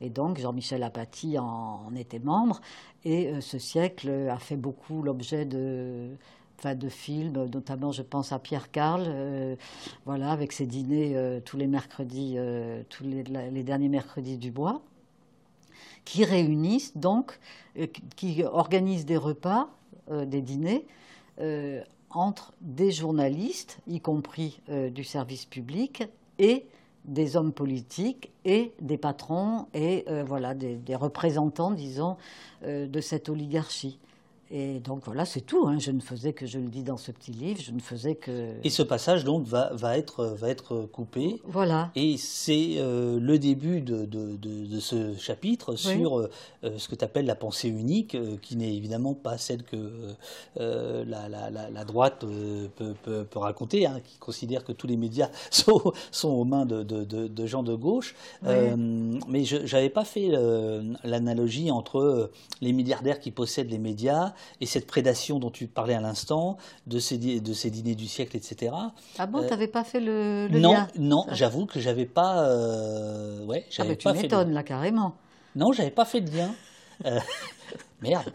Et 0.00 0.08
donc, 0.08 0.38
Jean-Michel 0.38 0.82
Apathy 0.82 1.38
en, 1.38 1.94
était 1.94 2.18
membre, 2.18 2.62
et 3.04 3.28
euh, 3.28 3.40
ce 3.42 3.58
siècle 3.58 4.28
a 4.30 4.38
fait 4.38 4.56
beaucoup 4.56 5.02
l'objet 5.02 5.44
de, 5.44 6.08
films, 6.88 7.32
notamment, 7.52 7.92
je 7.92 8.00
pense 8.00 8.32
à 8.32 8.38
Pierre 8.38 8.70
Carl, 8.70 9.04
euh, 9.06 9.56
voilà, 10.06 10.30
avec 10.30 10.52
ses 10.52 10.64
dîners 10.64 11.40
tous 11.44 11.58
les 11.58 11.66
mercredis, 11.66 12.38
tous 12.88 13.04
les, 13.04 13.62
derniers 13.62 13.90
mercredis 13.90 14.38
du 14.38 14.50
bois, 14.50 14.80
qui 16.06 16.24
réunissent 16.24 16.96
donc, 16.96 17.38
qui 18.16 18.42
organisent 18.42 19.04
des 19.04 19.18
repas, 19.18 19.68
des 20.10 20.40
dîners 20.40 20.86
entre 22.12 22.52
des 22.60 22.90
journalistes, 22.90 23.78
y 23.86 24.00
compris 24.00 24.60
euh, 24.68 24.90
du 24.90 25.04
service 25.04 25.44
public, 25.44 26.04
et 26.38 26.66
des 27.04 27.36
hommes 27.36 27.52
politiques 27.52 28.30
et 28.44 28.72
des 28.80 28.96
patrons 28.96 29.66
et 29.74 30.04
euh, 30.08 30.22
voilà 30.24 30.54
des, 30.54 30.94
représentants, 30.94 31.72
disons, 31.72 32.16
euh, 32.64 32.86
de 32.86 33.00
cette 33.00 33.28
oligarchie. 33.28 33.98
Et 34.54 34.80
donc 34.80 35.00
voilà, 35.06 35.24
c'est 35.24 35.40
tout. 35.40 35.66
Hein. 35.66 35.78
Je 35.78 35.90
ne 35.90 36.00
faisais 36.00 36.34
que, 36.34 36.44
je 36.44 36.58
le 36.58 36.68
dis 36.68 36.82
dans 36.82 36.98
ce 36.98 37.10
petit 37.10 37.30
livre, 37.30 37.58
je 37.62 37.72
ne 37.72 37.80
faisais 37.80 38.16
que. 38.16 38.50
Et 38.62 38.68
ce 38.68 38.82
passage 38.82 39.24
donc 39.24 39.46
va, 39.46 39.70
va, 39.72 39.96
être, 39.96 40.26
va 40.26 40.50
être 40.50 40.82
coupé. 40.92 41.40
Voilà. 41.44 41.90
Et 41.94 42.18
c'est 42.18 42.74
euh, 42.76 43.18
le 43.18 43.38
début 43.38 43.80
de, 43.80 44.04
de, 44.04 44.36
de, 44.36 44.80
ce 44.80 45.16
chapitre 45.16 45.76
sur 45.76 46.18
euh, 46.18 46.28
ce 46.76 46.86
que 46.86 46.94
tu 46.94 47.02
appelles 47.02 47.24
la 47.24 47.34
pensée 47.34 47.68
unique, 47.68 48.14
euh, 48.14 48.36
qui 48.42 48.56
n'est 48.56 48.74
évidemment 48.74 49.14
pas 49.14 49.38
celle 49.38 49.62
que 49.62 49.76
la, 50.56 51.30
la, 51.30 51.50
la, 51.50 51.84
droite 51.86 52.26
peut, 52.76 52.94
peut, 53.02 53.24
peut, 53.24 53.38
raconter, 53.38 53.86
hein, 53.86 54.00
qui 54.04 54.18
considère 54.18 54.64
que 54.64 54.72
tous 54.72 54.86
les 54.86 54.98
médias 54.98 55.30
sont, 55.50 55.94
sont 56.10 56.28
aux 56.28 56.44
mains 56.44 56.66
de, 56.66 57.46
gens 57.46 57.62
de 57.62 57.74
gauche. 57.74 58.14
mais 58.42 59.44
je 59.44 59.74
n'avais 59.74 59.88
pas 59.88 60.04
fait 60.04 60.28
l'analogie 61.04 61.70
entre 61.70 62.30
les 62.60 62.74
milliardaires 62.74 63.18
qui 63.18 63.30
possèdent 63.30 63.70
les 63.70 63.78
médias 63.78 64.34
et 64.60 64.66
cette 64.66 64.86
prédation 64.86 65.38
dont 65.38 65.50
tu 65.50 65.66
parlais 65.66 65.94
à 65.94 66.00
l'instant, 66.00 66.56
de 66.86 66.98
ces, 66.98 67.18
de 67.18 67.52
ces 67.52 67.70
dîners 67.70 67.94
du 67.94 68.06
siècle, 68.06 68.36
etc. 68.36 68.74
Ah 69.18 69.26
bon, 69.26 69.38
euh, 69.38 69.44
tu 69.44 69.50
n'avais 69.50 69.68
pas 69.68 69.84
fait 69.84 70.00
le, 70.00 70.48
non, 70.50 70.72
lien 70.72 70.88
Non, 70.98 71.26
j'avoue 71.32 71.66
que 71.66 71.80
j'avais 71.80 72.06
pas. 72.06 72.44
Euh, 72.44 73.44
ouais, 73.44 73.66
ah 73.78 73.84
bah, 73.84 73.96
tu 73.96 74.08
m'étonnes 74.08 74.52
là 74.52 74.62
carrément. 74.62 75.14
Non, 75.56 75.72
j'avais 75.72 75.90
pas 75.90 76.04
fait 76.04 76.20
de 76.20 76.30
lien. 76.36 76.54
Euh, 77.04 77.18
merde. 78.02 78.32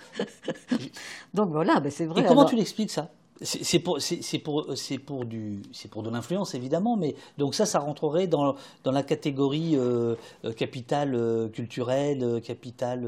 Donc 1.34 1.49
voilà, 1.51 1.80
ben 1.80 1.91
c'est 1.91 2.05
vrai. 2.05 2.22
Et 2.22 2.26
comment 2.26 2.45
tu 2.45 2.55
l'expliques 2.55 2.91
ça? 2.91 3.10
C'est 3.39 3.78
pour, 3.78 3.99
pour, 4.43 4.66
pour, 5.05 5.26
du, 5.26 5.62
pour 5.91 6.01
de 6.01 6.10
l'influence, 6.10 6.55
évidemment, 6.55 6.97
mais 6.97 7.14
donc 7.38 7.53
ça, 7.53 7.68
ça 7.68 7.78
rentrerait 7.78 8.26
dans, 8.26 8.55
dans 8.84 8.91
la 8.91 9.03
catégorie 9.03 9.76
euh, 9.76 10.16
capital 10.55 11.16
culturel, 11.53 12.41
capital 12.43 13.08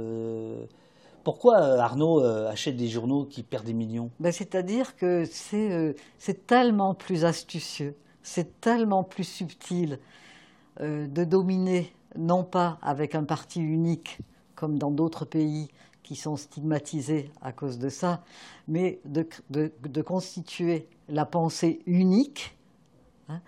pourquoi 1.23 1.61
euh, 1.61 1.79
Arnaud 1.79 2.21
euh, 2.21 2.49
achète 2.49 2.75
des 2.75 2.87
journaux 2.87 3.25
qui 3.25 3.43
perdent 3.43 3.65
des 3.65 3.73
millions? 3.73 4.09
Ben, 4.19 4.31
C'est-à-dire 4.31 4.95
que 4.95 5.25
euh, 5.53 5.93
c'est 6.17 6.47
tellement 6.47 6.93
plus 6.93 7.25
astucieux, 7.25 7.95
c'est 8.23 8.59
tellement 8.61 9.03
plus 9.03 9.25
subtil 9.25 9.99
de 10.79 11.25
dominer, 11.25 11.93
non 12.17 12.45
pas 12.45 12.77
avec 12.81 13.13
un 13.13 13.25
parti 13.25 13.59
unique, 13.59 14.19
comme 14.55 14.79
dans 14.79 14.91
d'autres 14.91 15.25
pays 15.25 15.67
qui 16.03 16.15
sont 16.15 16.37
stigmatisés 16.37 17.31
à 17.41 17.51
cause 17.51 17.79
de 17.79 17.89
ça, 17.89 18.23
mais 18.69 19.01
de, 19.03 19.27
de, 19.49 20.01
constituer 20.01 20.87
la 21.09 21.25
pensée 21.25 21.81
unique. 21.85 22.55
Hein, 23.27 23.41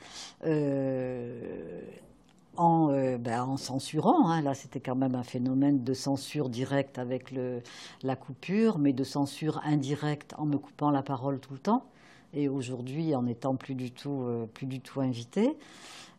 en, 2.58 2.91
euh, 2.91 3.18
ben, 3.18 3.43
en 3.43 3.58
censurant. 3.58 4.30
Hein. 4.30 4.41
Là, 4.41 4.54
c'était 4.54 4.80
quand 4.80 4.95
même 4.95 5.16
un 5.16 5.24
phénomène 5.24 5.84
de 5.84 5.93
censure 5.93 6.49
directe 6.49 6.99
avec 6.99 7.32
le, 7.32 7.62
la 8.04 8.16
coupure, 8.16 8.78
mais 8.78 8.93
de 8.93 9.04
censure 9.04 9.62
indirecte 9.64 10.34
en 10.38 10.45
me 10.45 10.58
coupant 10.58 10.91
la 10.91 11.04
parole 11.04 11.39
tout 11.39 11.54
le 11.54 11.60
temps. 11.60 11.86
Et 12.34 12.49
aujourd'hui, 12.49 13.16
en 13.16 13.24
n'étant 13.24 13.56
plus 13.56 13.76
du 13.76 13.91
tout, 13.91 14.24
euh, 14.24 14.45
plus 14.45 14.68
du 14.68 14.80
tout 14.80 15.02
invité. 15.02 15.58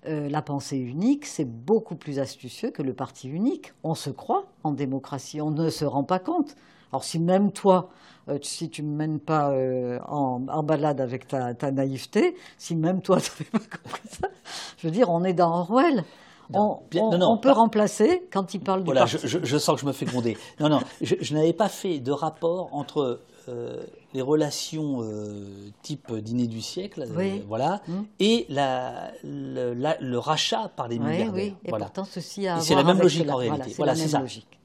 Euh, 0.06 0.28
la 0.28 0.42
pensée 0.42 0.78
unique, 0.78 1.26
c'est 1.26 1.44
beaucoup 1.44 1.96
plus 1.96 2.18
astucieux 2.18 2.70
que 2.70 2.82
le 2.82 2.92
parti 2.92 3.28
unique. 3.28 3.72
On 3.82 3.94
se 3.94 4.10
croit 4.10 4.46
en 4.64 4.72
démocratie, 4.72 5.40
on 5.40 5.50
ne 5.50 5.70
se 5.70 5.84
rend 5.84 6.04
pas 6.04 6.18
compte. 6.18 6.56
Alors 6.90 7.04
si 7.04 7.18
même 7.18 7.52
toi, 7.52 7.88
si 8.42 8.68
tu 8.68 8.82
ne 8.82 8.88
me 8.90 8.96
mènes 8.96 9.18
pas 9.18 9.50
en, 10.06 10.46
en, 10.46 10.62
balade 10.62 11.00
avec 11.00 11.26
ta, 11.26 11.54
ta 11.54 11.70
naïveté, 11.70 12.36
si 12.58 12.76
même 12.76 13.00
toi, 13.00 13.18
tu 13.20 13.30
n'avais 13.30 13.50
pas 13.50 13.76
compris 13.78 14.08
ça, 14.08 14.28
je 14.76 14.86
veux 14.86 14.92
dire, 14.92 15.08
on 15.08 15.24
est 15.24 15.32
dans 15.32 15.50
Orwell 15.50 16.04
on, 16.54 17.38
peut 17.38 17.50
remplacer 17.50 18.28
quand 18.32 18.54
il 18.54 18.60
parle 18.60 18.80
du 18.80 18.86
voilà, 18.86 19.06
je, 19.06 19.58
sens 19.58 19.74
que 19.76 19.80
je 19.80 19.86
me 19.86 19.92
fais 19.92 20.04
gronder. 20.04 20.36
Non, 20.60 20.68
non, 20.68 20.80
je, 21.00 21.34
n'avais 21.34 21.52
pas 21.52 21.68
fait 21.68 21.98
de 21.98 22.12
rapport 22.12 22.68
entre 22.72 23.20
euh, 23.48 23.82
les 24.14 24.22
relations 24.22 25.02
euh, 25.02 25.70
type 25.82 26.12
dîner 26.14 26.46
du 26.46 26.60
siècle, 26.60 27.06
euh, 27.08 27.38
voilà, 27.48 27.80
hum. 27.88 28.06
et 28.20 28.46
la, 28.48 29.10
le, 29.24 30.16
rachat 30.16 30.70
par 30.76 30.88
les 30.88 30.98
milliardaires. 30.98 31.32
Oui, 31.34 31.54
et 31.64 31.70
pourtant 31.70 32.04
ceci 32.04 32.46
a 32.46 32.60
C'est 32.60 32.74
la 32.74 32.84
même 32.84 33.00
logique 33.00 33.30
en 33.30 33.36
réalité. 33.36 33.74
Voilà, 33.76 33.94
c'est 33.94 34.08
ça. 34.08 34.20
Logique. 34.20 34.58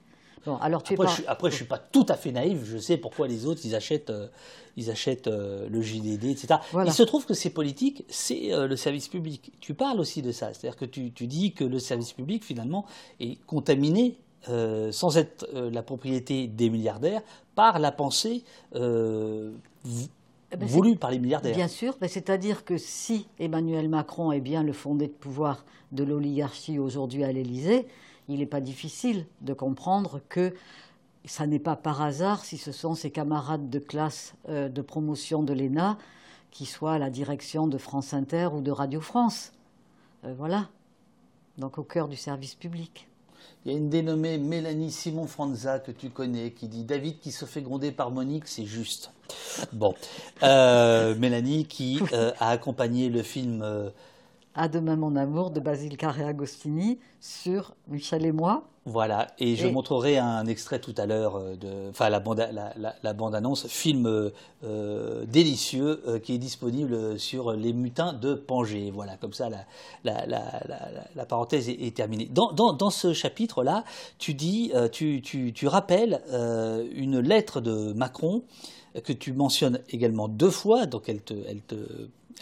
Bon, 0.45 0.57
alors 0.57 0.83
tu 0.83 0.93
après, 0.93 1.07
je, 1.07 1.21
après, 1.27 1.51
je 1.51 1.55
suis 1.55 1.65
pas 1.65 1.79
tout 1.79 2.05
à 2.09 2.15
fait 2.15 2.31
naïf. 2.31 2.59
Je 2.65 2.77
sais 2.77 2.97
pourquoi 2.97 3.27
les 3.27 3.45
autres 3.45 3.61
ils 3.65 3.75
achètent 3.75 4.11
ils 4.77 4.91
achètent 4.91 5.27
euh, 5.27 5.67
le 5.69 5.81
JDD, 5.81 6.25
etc. 6.25 6.59
Il 6.85 6.93
se 6.93 7.03
trouve 7.03 7.25
que 7.25 7.33
ces 7.33 7.49
politiques, 7.49 8.05
c'est 8.07 8.53
euh, 8.53 8.67
le 8.67 8.75
service 8.75 9.07
public. 9.07 9.51
Tu 9.59 9.73
parles 9.73 9.99
aussi 9.99 10.21
de 10.21 10.31
ça, 10.31 10.53
c'est-à-dire 10.53 10.77
que 10.77 10.85
tu, 10.85 11.09
dis 11.09 11.51
que 11.53 11.63
le 11.63 11.79
service 11.79 12.13
public, 12.13 12.45
finalement, 12.45 12.85
est 13.19 13.43
contaminé, 13.45 14.17
euh, 14.49 14.91
sans 14.91 15.17
être 15.17 15.47
la 15.53 15.81
propriété 15.81 16.47
des 16.47 16.69
milliardaires, 16.69 17.21
par 17.55 17.79
la 17.79 17.91
pensée 17.91 18.43
eh 18.75 20.55
ben, 20.55 20.65
voulue 20.65 20.95
par 20.95 21.11
les 21.11 21.19
milliardaires. 21.19 21.55
Bien 21.55 21.67
sûr, 21.67 21.97
ben, 21.99 22.07
c'est-à-dire 22.07 22.63
que 22.63 22.77
si 22.77 23.27
Emmanuel 23.39 23.89
Macron 23.89 24.31
est 24.31 24.39
bien 24.39 24.63
le 24.63 24.73
fondé 24.73 25.07
de 25.07 25.11
pouvoir 25.11 25.65
de 25.91 26.03
l'oligarchie 26.03 26.77
aujourd'hui 26.77 27.23
à 27.23 27.31
l'Élysée, 27.31 27.87
il 28.27 28.39
n'est 28.39 28.45
pas 28.45 28.61
difficile 28.61 29.25
de 29.41 29.53
comprendre 29.53 30.21
que 30.29 30.53
ça 31.25 31.45
n'est 31.45 31.59
pas 31.59 31.75
par 31.75 32.01
hasard 32.01 32.45
si 32.45 32.57
ce 32.57 32.71
sont 32.71 32.95
ses 32.95 33.11
camarades 33.11 33.69
de 33.69 33.79
classe 33.79 34.33
euh, 34.49 34.69
de 34.69 34.81
promotion 34.81 35.43
de 35.43 35.53
l'ENA 35.53 35.97
qui 36.51 36.65
soient 36.65 36.93
à 36.93 36.99
la 36.99 37.09
direction 37.09 37.67
de 37.67 37.77
France 37.77 38.13
Inter 38.13 38.49
ou 38.53 38.61
de 38.61 38.71
Radio 38.71 39.01
France. 39.01 39.51
Euh, 40.23 40.33
voilà. 40.37 40.69
Donc 41.57 41.77
au 41.77 41.83
cœur 41.83 42.07
du 42.07 42.15
service 42.15 42.55
public. 42.55 43.07
Il 43.65 43.71
y 43.71 43.75
a 43.75 43.77
une 43.77 43.89
dénommée 43.89 44.37
Mélanie 44.37 44.91
Simon 44.91 45.27
Franza 45.27 45.79
que 45.79 45.91
tu 45.91 46.09
connais 46.09 46.51
qui 46.51 46.67
dit 46.67 46.83
David 46.83 47.19
qui 47.19 47.31
se 47.31 47.45
fait 47.45 47.61
gronder 47.61 47.91
par 47.91 48.11
Monique, 48.11 48.47
c'est 48.47 48.65
juste. 48.65 49.11
Bon, 49.73 49.93
euh, 50.43 51.15
Mélanie 51.15 51.65
qui 51.65 51.99
a 52.39 52.49
accompagné 52.49 53.09
le 53.09 53.23
film 53.23 53.91
À 54.59 54.67
demain 54.69 54.95
mon 54.95 55.15
amour 55.15 55.51
de 55.51 55.59
Basile 55.59 55.97
Carré 55.97 56.23
Agostini 56.23 56.97
sur 57.21 57.75
Michel 57.87 58.25
et 58.25 58.31
moi. 58.31 58.63
Voilà, 58.85 59.27
et 59.37 59.55
je 59.55 59.67
Et- 59.67 59.71
montrerai 59.71 60.17
un 60.17 60.47
extrait 60.47 60.79
tout 60.79 60.95
à 60.97 61.05
l'heure 61.05 61.35
euh, 61.35 61.55
de, 61.55 61.89
enfin 61.91 62.09
la 62.09 62.19
bande, 62.19 62.39
la, 62.39 62.73
la- 62.75 62.95
la 63.03 63.13
bande 63.13 63.35
annonce, 63.35 63.67
film 63.67 64.07
euh, 64.07 64.31
euh, 64.63 65.25
délicieux 65.27 66.01
euh, 66.07 66.17
qui 66.17 66.33
est 66.33 66.37
disponible 66.39 67.19
sur 67.19 67.51
les 67.51 67.71
mutins 67.71 68.13
de 68.13 68.33
Pangée. 68.33 68.89
Voilà, 68.89 69.15
comme 69.17 69.33
ça 69.33 69.47
la, 70.03 71.25
parenthèse 71.25 71.69
est, 71.69 71.73
est 71.85 71.95
terminée. 71.95 72.27
Dans, 72.31 72.51
dans, 72.51 72.73
dans 72.73 72.89
ce 72.89 73.13
chapitre-là, 73.13 73.83
tu 74.17 74.33
dis, 74.33 74.71
euh, 74.73 74.87
tu, 74.89 75.21
tu, 75.21 75.53
tu 75.53 75.67
rappelles 75.67 76.21
une 76.95 77.19
lettre 77.19 77.61
de 77.61 77.93
Macron 77.93 78.41
que 79.03 79.13
tu 79.13 79.33
mentionnes 79.33 79.81
également 79.89 80.27
deux 80.27 80.49
fois, 80.49 80.87
donc 80.87 81.09
elle 81.09 81.21
te, 81.21 81.35
elle 81.47 81.61
te 81.61 81.75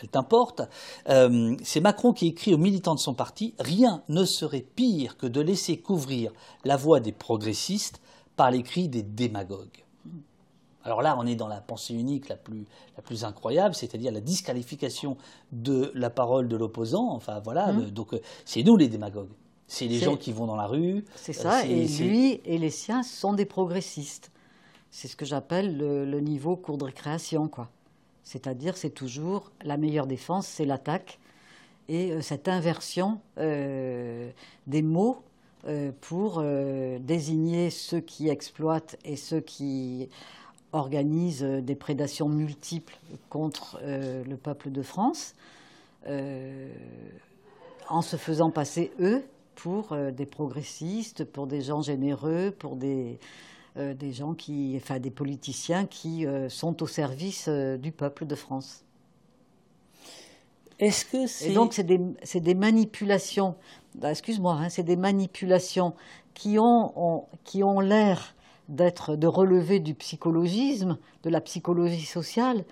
elle 0.02 0.10
t'importe. 0.10 0.62
Euh, 1.10 1.56
c'est 1.64 1.80
Macron 1.82 2.12
qui 2.14 2.28
écrit 2.28 2.54
aux 2.54 2.58
militants 2.58 2.96
de 2.96 3.00
son 3.00 3.14
parti 3.14 3.54
Rien 3.60 4.04
ne 4.10 4.26
serait 4.26 4.66
pire 4.76 5.18
que 5.18 5.26
de 5.28 5.42
laisser 5.42 5.78
couvrir 5.78 6.32
la 6.64 6.76
voix 6.78 7.00
des 7.00 7.12
progressistes 7.12 8.02
par 8.36 8.52
les 8.52 8.64
cris 8.64 8.90
des 8.90 9.04
démagogues. 9.04 9.84
Alors 10.84 11.02
là, 11.02 11.16
on 11.18 11.26
est 11.26 11.36
dans 11.36 11.48
la 11.48 11.62
pensée 11.62 11.96
unique 11.96 12.30
la 12.30 12.36
plus, 12.36 12.66
la 12.96 13.02
plus 13.02 13.24
incroyable, 13.24 13.74
c'est-à-dire 13.74 14.12
la 14.12 14.22
disqualification 14.22 15.18
de 15.52 15.92
la 15.96 16.12
parole 16.12 16.48
de 16.48 16.56
l'opposant. 16.56 17.10
Enfin 17.12 17.40
voilà, 17.44 17.72
le- 17.72 17.90
donc 17.90 18.14
euh, 18.14 18.22
c'est 18.46 18.62
nous 18.62 18.78
les 18.78 18.88
démagogues. 18.88 19.32
C'est 19.68 19.88
les 19.88 19.98
gens 19.98 20.16
qui 20.16 20.32
vont 20.32 20.46
dans 20.46 20.56
la 20.56 20.68
rue. 20.68 21.04
C'est 21.16 21.36
Euh, 21.40 21.42
ça, 21.42 21.66
et 21.66 21.88
lui 22.08 22.40
et 22.46 22.60
les 22.60 22.70
siens 22.70 23.02
sont 23.02 23.34
des 23.34 23.46
progressistes. 23.46 24.30
C'est 24.92 25.08
ce 25.08 25.16
que 25.16 25.26
j'appelle 25.26 25.76
le, 25.76 26.06
le 26.06 26.20
niveau 26.20 26.56
cours 26.56 26.78
de 26.78 26.84
récréation, 26.86 27.48
quoi. 27.48 27.70
C'est-à-dire, 28.26 28.76
c'est 28.76 28.90
toujours 28.90 29.52
la 29.64 29.78
meilleure 29.78 30.08
défense, 30.08 30.48
c'est 30.48 30.66
l'attaque. 30.66 31.20
Et 31.88 32.12
euh, 32.12 32.22
cette 32.22 32.48
inversion 32.48 33.22
euh, 33.38 34.32
des 34.66 34.82
mots 34.82 35.22
euh, 35.68 35.92
pour 36.02 36.44
désigner 37.00 37.70
ceux 37.70 38.02
qui 38.02 38.28
exploitent 38.30 38.98
et 39.06 39.16
ceux 39.16 39.40
qui 39.40 40.10
organisent 40.74 41.44
des 41.44 41.76
prédations 41.76 42.28
multiples 42.28 42.98
contre 43.30 43.80
le 43.82 44.36
peuple 44.36 44.72
de 44.72 44.82
France, 44.82 45.36
en 46.06 48.02
se 48.02 48.18
faisant 48.18 48.52
passer 48.52 48.92
eux 49.00 49.24
pour 49.56 49.96
des 50.12 50.26
progressistes, 50.26 51.24
pour 51.24 51.48
des 51.48 51.62
gens 51.62 51.82
généreux, 51.82 52.54
pour 52.60 52.76
des, 52.76 53.20
euh, 53.78 53.94
des 53.94 54.14
gens 54.14 54.34
qui, 54.34 54.74
enfin 54.78 55.00
des 55.00 55.12
politiciens 55.12 55.86
qui 55.86 56.26
euh, 56.26 56.50
sont 56.50 56.82
au 56.82 56.88
service 56.88 57.48
euh, 57.48 57.78
du 57.78 57.92
peuple 57.92 58.26
de 58.26 58.36
France. 58.36 58.84
Est-ce 60.80 61.06
que 61.06 61.28
c'est 61.28 61.52
Et 61.52 61.54
donc, 61.54 61.74
c'est 61.74 61.84
des, 61.84 62.00
c'est 62.24 62.42
des 62.42 62.56
manipulations, 62.56 63.56
bah, 63.96 64.12
excuse-moi, 64.12 64.54
hein, 64.60 64.70
c'est 64.70 64.84
des 64.84 64.98
manipulations 64.98 65.94
qui 66.34 66.60
ont, 66.60 66.92
ont- 66.96 67.26
qui 67.46 67.64
ont 67.64 67.80
l'air 67.80 68.36
d'être, 68.68 69.16
de 69.16 69.28
relever 69.28 69.80
du 69.80 69.94
psychologisme, 69.94 70.98
de 71.24 71.30
la 71.30 71.40
psychologie 71.42 72.06
sociale, 72.06 72.66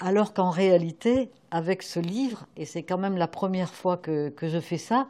alors 0.00 0.34
qu'en 0.34 0.50
réalité, 0.50 1.30
avec 1.50 1.82
ce 1.82 1.98
livre, 1.98 2.46
et 2.56 2.66
c'est 2.66 2.82
quand 2.82 2.98
même 2.98 3.16
la 3.16 3.28
première 3.28 3.72
fois 3.72 3.96
que, 3.96 4.28
que 4.28 4.46
je 4.48 4.60
fais 4.60 4.76
ça, 4.76 5.08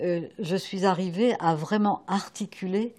je 0.00 0.56
suis 0.56 0.84
arrivée 0.84 1.34
à 1.40 1.54
vraiment 1.56 2.02
articuler 2.06 2.94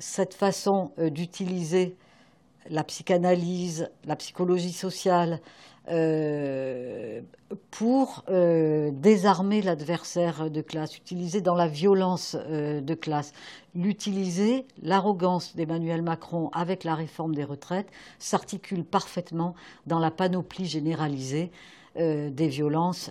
cette 0.00 0.34
façon 0.34 0.92
euh, 0.98 1.10
d'utiliser 1.10 1.96
la 2.68 2.84
psychanalyse, 2.84 3.90
la 4.04 4.16
psychologie 4.16 4.72
sociale, 4.72 5.40
euh, 5.88 7.20
pour 7.70 8.22
euh, 8.28 8.90
désarmer 8.92 9.62
l'adversaire 9.62 10.50
de 10.50 10.60
classe, 10.60 10.96
utiliser 10.96 11.40
dans 11.40 11.54
la 11.54 11.66
violence 11.66 12.36
euh, 12.38 12.80
de 12.80 12.94
classe, 12.94 13.32
l'utiliser, 13.74 14.66
l'arrogance 14.82 15.56
d'Emmanuel 15.56 16.02
Macron 16.02 16.50
avec 16.52 16.84
la 16.84 16.94
réforme 16.94 17.34
des 17.34 17.44
retraites 17.44 17.88
s'articule 18.18 18.84
parfaitement 18.84 19.54
dans 19.86 19.98
la 19.98 20.10
panoplie 20.10 20.66
généralisée 20.66 21.50
euh, 21.96 22.30
des 22.30 22.48
violences 22.48 23.10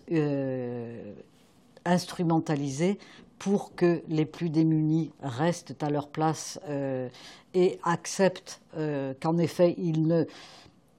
instrumentalisées 1.85 2.97
pour 3.37 3.73
que 3.73 4.01
les 4.07 4.25
plus 4.25 4.49
démunis 4.49 5.11
restent 5.21 5.81
à 5.81 5.89
leur 5.89 6.09
place 6.09 6.59
euh, 6.67 7.07
et 7.53 7.79
acceptent 7.83 8.61
euh, 8.77 9.13
qu'en 9.21 9.37
effet 9.37 9.75
ils, 9.77 10.05
ne, 10.05 10.25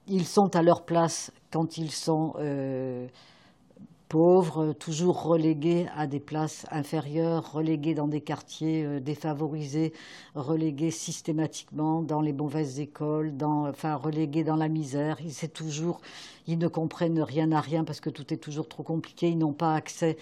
ils 0.07 0.25
sont 0.25 0.55
à 0.55 0.63
leur 0.63 0.83
place 0.83 1.31
quand 1.51 1.77
ils 1.77 1.91
sont 1.91 2.33
euh, 2.39 3.07
pauvres, 4.11 4.73
toujours 4.73 5.23
relégués 5.23 5.87
à 5.95 6.05
des 6.05 6.19
places 6.19 6.65
inférieures, 6.69 7.53
relégués 7.53 7.93
dans 7.93 8.09
des 8.09 8.19
quartiers 8.19 8.83
euh, 8.83 8.99
défavorisés, 8.99 9.93
relégués 10.35 10.91
systématiquement 10.91 12.01
dans 12.01 12.19
les 12.19 12.33
mauvaises 12.33 12.81
écoles, 12.81 13.31
enfin 13.41 13.95
relégués 13.95 14.43
dans 14.43 14.57
la 14.57 14.67
misère. 14.67 15.17
Ils, 15.21 15.31
ils 16.45 16.57
ne 16.57 16.67
comprennent 16.67 17.21
rien 17.21 17.53
à 17.53 17.61
rien 17.61 17.85
parce 17.85 18.01
que 18.01 18.09
tout 18.09 18.33
est 18.33 18.37
toujours 18.37 18.67
trop 18.67 18.83
compliqué. 18.83 19.29
Ils 19.29 19.37
n'ont 19.37 19.53
pas 19.53 19.75
accès 19.75 20.17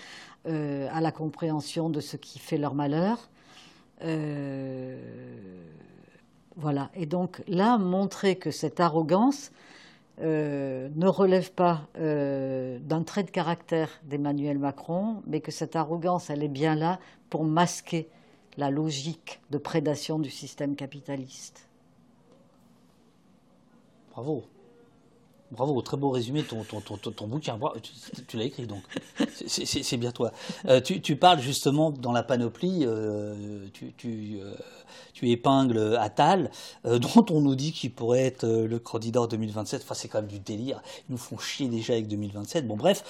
euh, 0.46 0.88
à 0.94 1.02
la 1.02 1.12
compréhension 1.12 1.90
de 1.90 2.00
ce 2.00 2.16
qui 2.16 2.38
fait 2.38 2.60
leur 2.60 2.76
malheur. 2.76 3.18
Euh, 4.04 5.02
voilà. 6.58 6.92
Et 6.94 7.08
donc 7.08 7.42
là, 7.48 7.80
montrer 7.80 8.36
que 8.36 8.52
cette 8.52 8.80
arrogance 8.80 9.50
euh, 10.22 10.90
ne 10.96 11.08
relève 11.08 11.52
pas 11.54 11.88
euh, 11.98 12.78
d'un 12.80 13.04
trait 13.04 13.24
de 13.24 13.32
caractère 13.32 13.90
d'Emmanuel 14.04 14.58
Macron, 14.58 15.22
mais 15.26 15.40
que 15.40 15.52
cette 15.52 15.76
arrogance, 15.76 16.30
elle 16.30 16.44
est 16.44 16.50
bien 16.50 16.76
là 16.76 17.00
pour 17.30 17.44
masquer 17.44 18.10
la 18.58 18.70
logique 18.70 19.40
de 19.50 19.58
prédation 19.58 20.20
du 20.20 20.30
système 20.30 20.76
capitaliste. 20.76 21.70
Bravo. 24.12 24.44
Bravo, 25.52 25.82
très 25.82 25.98
beau 25.98 26.12
résumé, 26.12 26.44
ton, 26.44 26.64
ton, 26.64 26.80
ton, 26.80 26.98
ton, 26.98 27.28
bouquin. 27.28 27.58
Tu, 27.82 27.92
tu 28.28 28.38
l'as 28.38 28.44
écrit 28.44 28.68
donc. 28.68 28.84
C'est- 29.48 29.98
bien 29.98 30.12
toi. 30.12 30.32
Euh, 30.68 30.80
tu, 30.80 31.02
tu 31.02 31.16
parles 31.16 31.40
justement 31.40 31.90
dans 31.90 32.12
la 32.12 32.22
panoplie, 32.22 32.82
euh, 32.84 33.66
tu, 33.74 33.94
tu, 33.98 34.40
euh, 34.44 34.54
tu 35.14 35.30
épingles 35.32 35.98
Attal, 36.00 36.52
dont 36.84 37.26
on 37.32 37.42
nous 37.42 37.56
dit 37.56 37.72
qu'il 37.72 37.92
pourrait 37.92 38.26
être 38.26 38.48
le 38.48 38.80
candidat 38.80 39.22
en 39.22 39.28
2027. 39.28 39.82
Enfin, 39.84 39.96
c'est 39.96 40.08
quand 40.08 40.20
même 40.20 40.30
du 40.30 40.40
délire. 40.40 40.82
Ils 41.10 41.14
nous 41.14 41.18
font 41.18 41.40
chier 41.40 41.68
déjà 41.68 41.94
avec 41.94 42.08
2027. 42.08 42.68
Bon, 42.68 42.78
bref. 42.78 43.04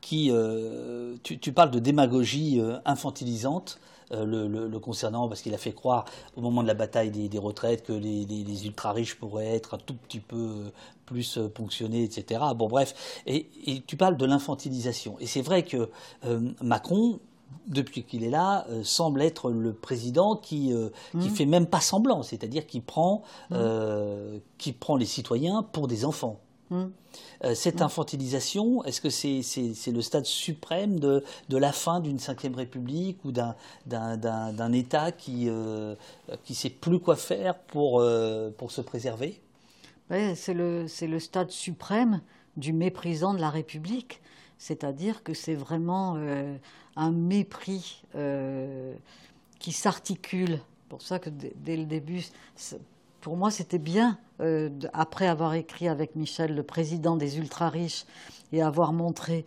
Qui, 0.00 0.32
tu, 1.22 1.52
parles 1.52 1.70
de 1.70 1.78
démagogie 1.78 2.60
infantilisante. 2.86 3.78
Euh, 4.12 4.24
le, 4.24 4.46
le- 4.48 4.68
le 4.68 4.78
concernant 4.78 5.28
parce 5.28 5.42
qu'il 5.42 5.54
a 5.54 5.58
fait 5.58 5.72
croire 5.72 6.04
au 6.36 6.40
moment 6.40 6.62
de 6.62 6.68
la 6.68 6.74
bataille 6.74 7.10
des, 7.10 7.28
des 7.28 7.38
retraites 7.38 7.82
que 7.84 7.92
les, 7.92 8.24
les- 8.24 8.44
les 8.44 8.66
ultra 8.66 8.92
riches 8.92 9.16
pourraient 9.16 9.54
être 9.54 9.74
un 9.74 9.78
tout 9.78 9.94
petit 9.94 10.20
peu 10.20 10.36
euh, 10.36 10.70
plus 11.06 11.38
euh, 11.38 11.48
ponctionnés, 11.48 12.04
etc. 12.04 12.40
Bon, 12.56 12.68
bref. 12.68 13.22
Et, 13.26 13.48
et 13.66 13.80
tu 13.86 13.96
parles 13.96 14.16
de 14.16 14.24
l'infantilisation. 14.26 15.16
Et 15.20 15.26
c'est 15.26 15.42
vrai 15.42 15.64
que 15.64 15.88
euh, 16.24 16.40
Macron, 16.60 17.18
depuis 17.68 18.04
qu'il 18.04 18.22
est 18.24 18.30
là, 18.30 18.64
euh, 18.70 18.82
semble 18.84 19.22
être 19.22 19.50
le 19.50 19.72
président 19.72 20.36
qui 20.36 20.72
euh, 20.72 20.88
qui 21.20 21.28
Mhm. 21.28 21.34
fait 21.34 21.46
même 21.46 21.66
pas 21.66 21.80
semblant, 21.80 22.22
c'est-à-dire 22.22 22.66
qui 22.66 22.80
prend 22.80 23.22
euh, 23.52 24.38
qui 24.58 24.72
prend 24.72 24.96
les 24.96 25.06
citoyens 25.06 25.62
pour 25.62 25.88
des 25.88 26.04
enfants. 26.04 26.38
Hmm. 26.70 26.90
Euh, 27.44 27.54
cette 27.54 27.82
infantilisation, 27.82 28.84
est-ce 28.84 29.00
que 29.00 29.10
c'est 29.10 29.42
c'est- 29.42 29.74
c'est 29.74 29.92
le 29.92 30.02
stade 30.02 30.24
suprême 30.26 30.98
de, 31.00 31.24
de 31.48 31.56
la 31.56 31.72
fin 31.72 32.00
d'une 32.00 32.18
cinquième 32.18 32.54
république 32.54 33.24
ou 33.24 33.32
d'un 33.32 34.72
État 34.72 35.12
qui 35.12 35.48
euh, 35.48 35.94
qui 36.44 36.54
sait 36.54 36.70
plus 36.70 36.98
quoi 37.00 37.16
faire 37.16 37.58
pour 37.58 38.00
euh, 38.00 38.50
pour 38.56 38.70
se 38.72 38.80
préserver? 38.80 39.40
Ouais, 40.10 40.34
c'est 40.36 40.54
le, 40.54 40.86
c'est 40.88 41.06
le 41.06 41.18
stade 41.18 41.50
suprême 41.50 42.20
du 42.56 42.72
méprisant 42.72 43.34
de 43.34 43.40
la 43.40 43.50
République. 43.50 44.20
C'est-à-dire 44.58 45.22
que 45.22 45.34
c'est 45.34 45.54
vraiment 45.54 46.14
euh, 46.16 46.56
un 46.96 47.10
mépris 47.10 48.02
euh, 48.14 48.94
qui 49.60 49.72
s'articule. 49.72 50.60
pour 50.88 51.02
ça 51.02 51.18
que 51.20 51.30
dès, 51.30 51.76
le 51.76 51.86
début, 51.86 52.22
c'est- 52.56 52.80
pour 53.26 53.36
moi, 53.36 53.50
c'était 53.50 53.80
bien, 53.80 54.20
euh, 54.40 54.70
après 54.92 55.26
avoir 55.26 55.54
écrit 55.54 55.88
avec 55.88 56.14
Michel, 56.14 56.54
le 56.54 56.62
président 56.62 57.16
des 57.16 57.38
ultra-riches, 57.38 58.04
et 58.52 58.62
avoir 58.62 58.92
montré 58.92 59.46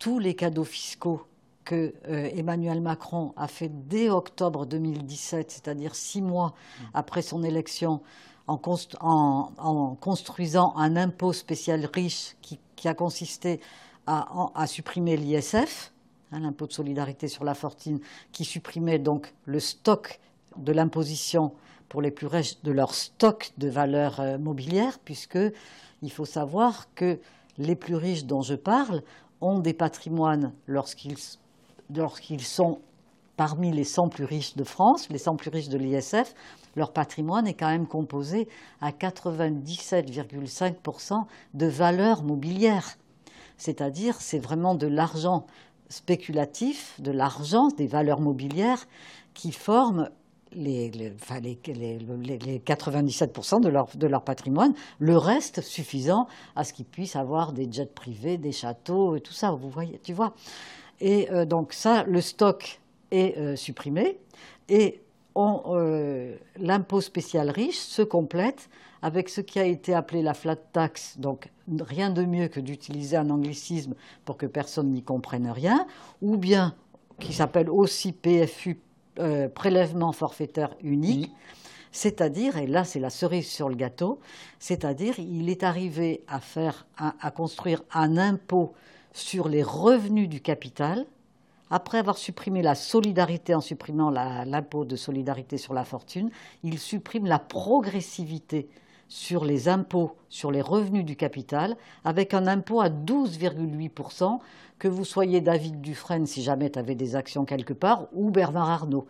tous 0.00 0.18
les 0.18 0.34
cadeaux 0.34 0.64
fiscaux 0.64 1.22
que 1.64 1.94
euh, 2.08 2.28
Emmanuel 2.34 2.80
Macron 2.80 3.32
a 3.36 3.46
fait 3.46 3.70
dès 3.86 4.10
octobre 4.10 4.66
2017, 4.66 5.48
c'est-à-dire 5.48 5.94
six 5.94 6.22
mois 6.22 6.54
après 6.92 7.22
son 7.22 7.44
élection, 7.44 8.00
en, 8.48 8.56
const- 8.56 8.96
en- 9.00 9.52
en 9.58 9.94
construisant 9.94 10.74
un 10.76 10.96
impôt 10.96 11.32
spécial 11.32 11.88
riche 11.94 12.34
qui, 12.42 12.58
a 12.88 12.94
consisté 12.94 13.60
à 14.08 14.66
supprimer 14.66 15.16
l'ISF, 15.16 15.92
hein, 16.32 16.40
l'impôt 16.40 16.66
de 16.66 16.72
solidarité 16.72 17.28
sur 17.28 17.44
la 17.44 17.54
fortune, 17.54 18.00
qui 18.32 18.44
supprimait 18.44 18.98
donc 18.98 19.32
le 19.44 19.60
stock 19.60 20.18
de 20.56 20.72
l'imposition 20.72 21.52
pour 21.90 22.00
les 22.00 22.10
plus 22.10 22.28
riches 22.28 22.62
de 22.62 22.72
leur 22.72 22.94
stock 22.94 23.52
de 23.58 23.68
valeurs 23.68 24.20
euh, 24.20 24.38
mobilières, 24.38 24.98
puisque 25.04 25.38
il 26.00 26.10
faut 26.10 26.24
savoir 26.24 26.86
que 26.94 27.20
les 27.58 27.76
plus 27.76 27.96
riches 27.96 28.24
dont 28.24 28.40
je 28.40 28.54
parle 28.54 29.02
ont 29.42 29.58
des 29.58 29.74
patrimoines 29.74 30.54
lorsqu'ils 30.66 31.18
lorsqu'ils 31.94 32.40
sont 32.40 32.80
parmi 33.36 33.70
les 33.72 33.84
100 33.84 34.08
plus 34.10 34.24
riches 34.24 34.54
de 34.54 34.62
France, 34.64 35.10
les 35.10 35.18
100 35.18 35.36
plus 35.36 35.50
riches 35.50 35.68
de 35.68 35.78
l'ISF, 35.78 36.34
leur 36.76 36.92
patrimoine 36.92 37.48
est 37.48 37.54
quand 37.54 37.70
même 37.70 37.88
composé 37.88 38.46
à 38.80 38.90
97,5% 38.90 41.24
de 41.54 41.66
valeurs 41.66 42.22
mobilières. 42.22 42.96
C'est-à-dire, 43.56 44.20
c'est 44.20 44.38
vraiment 44.38 44.76
de 44.76 44.86
l'argent 44.86 45.46
spéculatif, 45.88 47.00
de 47.00 47.10
l'argent, 47.10 47.66
des 47.76 47.88
valeurs 47.88 48.20
mobilières 48.20 48.86
qui 49.34 49.50
forment 49.52 50.10
les, 50.52 50.90
97% 50.90 53.60
de 53.60 53.68
leur, 53.68 53.88
de 53.94 54.06
leur, 54.06 54.22
patrimoine, 54.22 54.74
le 54.98 55.16
reste 55.16 55.60
suffisant 55.60 56.26
à 56.56 56.64
ce 56.64 56.72
qu'ils 56.72 56.86
puissent 56.86 57.16
avoir 57.16 57.52
des 57.52 57.70
jets 57.70 57.86
privés, 57.86 58.38
des 58.38 58.52
châteaux 58.52 59.16
et 59.16 59.20
tout 59.20 59.32
ça, 59.32 59.52
vous 59.52 59.68
voyez, 59.68 60.00
tu 60.02 60.12
vois. 60.12 60.34
Et 61.00 61.30
euh, 61.30 61.44
donc 61.44 61.72
ça, 61.72 62.04
le 62.04 62.20
stock 62.20 62.80
est 63.10 63.36
euh, 63.38 63.56
supprimé 63.56 64.18
et 64.68 65.00
euh, 65.36 66.36
l'impôt 66.56 67.00
spécial 67.00 67.50
riche 67.50 67.78
se 67.78 68.02
complète 68.02 68.68
avec 69.02 69.28
ce 69.28 69.40
qui 69.40 69.58
a 69.58 69.64
été 69.64 69.94
appelé 69.94 70.22
la 70.22 70.34
flat 70.34 70.56
tax, 70.56 71.18
donc 71.18 71.48
rien 71.80 72.10
de 72.10 72.24
mieux 72.24 72.48
que 72.48 72.60
d'utiliser 72.60 73.16
un 73.16 73.30
anglicisme 73.30 73.94
pour 74.24 74.36
que 74.36 74.44
personne 74.44 74.90
n'y 74.90 75.02
comprenne 75.02 75.50
rien, 75.50 75.86
ou 76.20 76.36
bien 76.36 76.74
qui 77.18 77.32
s'appelle 77.32 77.70
aussi 77.70 78.12
PFU, 78.12 78.78
euh, 79.18 79.48
prélèvement 79.48 80.12
forfaitaire 80.12 80.74
unique. 80.82 81.30
C'est-à-dire, 81.92 82.56
et 82.56 82.68
là 82.68 82.84
c'est 82.84 83.00
la 83.00 83.10
cerise 83.10 83.48
sur 83.48 83.68
le 83.68 83.74
gâteau, 83.74 84.20
c'est-à-dire 84.60 85.18
il 85.18 85.48
est 85.48 85.64
arrivé 85.64 86.22
à 86.28 86.38
faire, 86.38 86.86
à 86.96 87.32
construire 87.32 87.82
un 87.92 88.16
impôt 88.16 88.74
sur 89.12 89.48
les 89.48 89.64
revenus 89.64 90.28
du 90.28 90.40
capital, 90.40 91.04
après 91.70 91.98
avoir 91.98 92.18
supprimé 92.18 92.62
la 92.62 92.74
solidarité 92.74 93.54
en 93.54 93.60
supprimant 93.60 94.10
l'impôt 94.10 94.84
de 94.84 94.96
solidarité 94.96 95.56
sur 95.56 95.72
la 95.72 95.84
fortune, 95.84 96.30
il 96.64 96.78
supprime 96.78 97.26
la 97.26 97.38
progressivité 97.38 98.68
sur 99.10 99.44
les 99.44 99.68
impôts 99.68 100.16
sur 100.30 100.50
les 100.52 100.62
revenus 100.62 101.04
du 101.04 101.16
capital, 101.16 101.76
avec 102.04 102.32
un 102.32 102.46
impôt 102.46 102.80
à 102.80 102.88
12,8%, 102.88 104.38
que 104.78 104.88
vous 104.88 105.04
soyez 105.04 105.42
David 105.42 105.82
Dufresne 105.82 106.24
si 106.24 106.42
jamais 106.42 106.70
tu 106.70 106.78
avais 106.78 106.94
des 106.94 107.16
actions 107.16 107.44
quelque 107.44 107.74
part, 107.74 108.06
ou 108.14 108.30
Bernard 108.30 108.70
Arnault. 108.70 109.06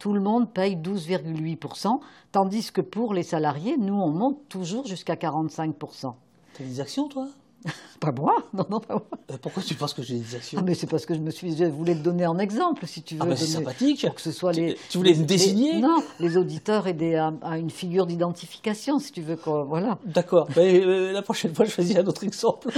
Tout 0.00 0.14
le 0.14 0.20
monde 0.20 0.52
paye 0.52 0.74
12,8%, 0.74 2.00
tandis 2.32 2.72
que 2.72 2.80
pour 2.80 3.14
les 3.14 3.22
salariés, 3.22 3.76
nous, 3.78 3.94
on 3.94 4.08
monte 4.08 4.48
toujours 4.48 4.86
jusqu'à 4.86 5.14
45%. 5.14 6.14
Tu 6.54 6.62
as 6.62 6.66
des 6.66 6.80
actions, 6.80 7.08
toi? 7.08 7.28
Pas 8.00 8.10
moi, 8.10 8.34
non, 8.52 8.66
non, 8.68 8.80
pas 8.80 8.94
moi. 8.94 9.06
Euh, 9.30 9.36
pourquoi 9.40 9.62
tu 9.62 9.74
penses 9.74 9.94
que 9.94 10.02
j'ai 10.02 10.18
des 10.18 10.34
actions 10.34 10.58
ah, 10.60 10.64
mais 10.64 10.74
c'est 10.74 10.88
parce 10.88 11.06
que 11.06 11.14
je 11.14 11.20
me 11.20 11.30
suis, 11.30 11.56
je 11.56 11.64
voulais 11.66 11.94
te 11.94 12.00
donner 12.00 12.24
un 12.24 12.38
exemple, 12.38 12.84
si 12.86 13.02
tu 13.02 13.14
veux. 13.14 13.20
Ah, 13.30 13.36
c'est 13.36 13.46
sympathique. 13.46 14.04
Pour 14.04 14.16
que 14.16 14.20
ce 14.20 14.32
soit 14.32 14.52
les. 14.52 14.76
Tu 14.90 14.98
voulais 14.98 15.14
me 15.14 15.24
désigner 15.24 15.78
Non, 15.78 16.02
les 16.18 16.36
auditeurs 16.36 16.88
aient 16.88 17.14
à, 17.14 17.58
une 17.58 17.70
figure 17.70 18.06
d'identification, 18.06 18.98
si 18.98 19.12
tu 19.12 19.22
veux, 19.22 19.36
quoi, 19.36 19.62
voilà. 19.62 19.98
D'accord. 20.04 20.48
Mais 20.56 20.80
euh, 20.80 21.12
la 21.12 21.22
prochaine 21.22 21.54
fois, 21.54 21.64
je 21.64 21.70
choisis 21.70 21.96
un 21.96 22.04
autre 22.06 22.24
exemple. 22.24 22.70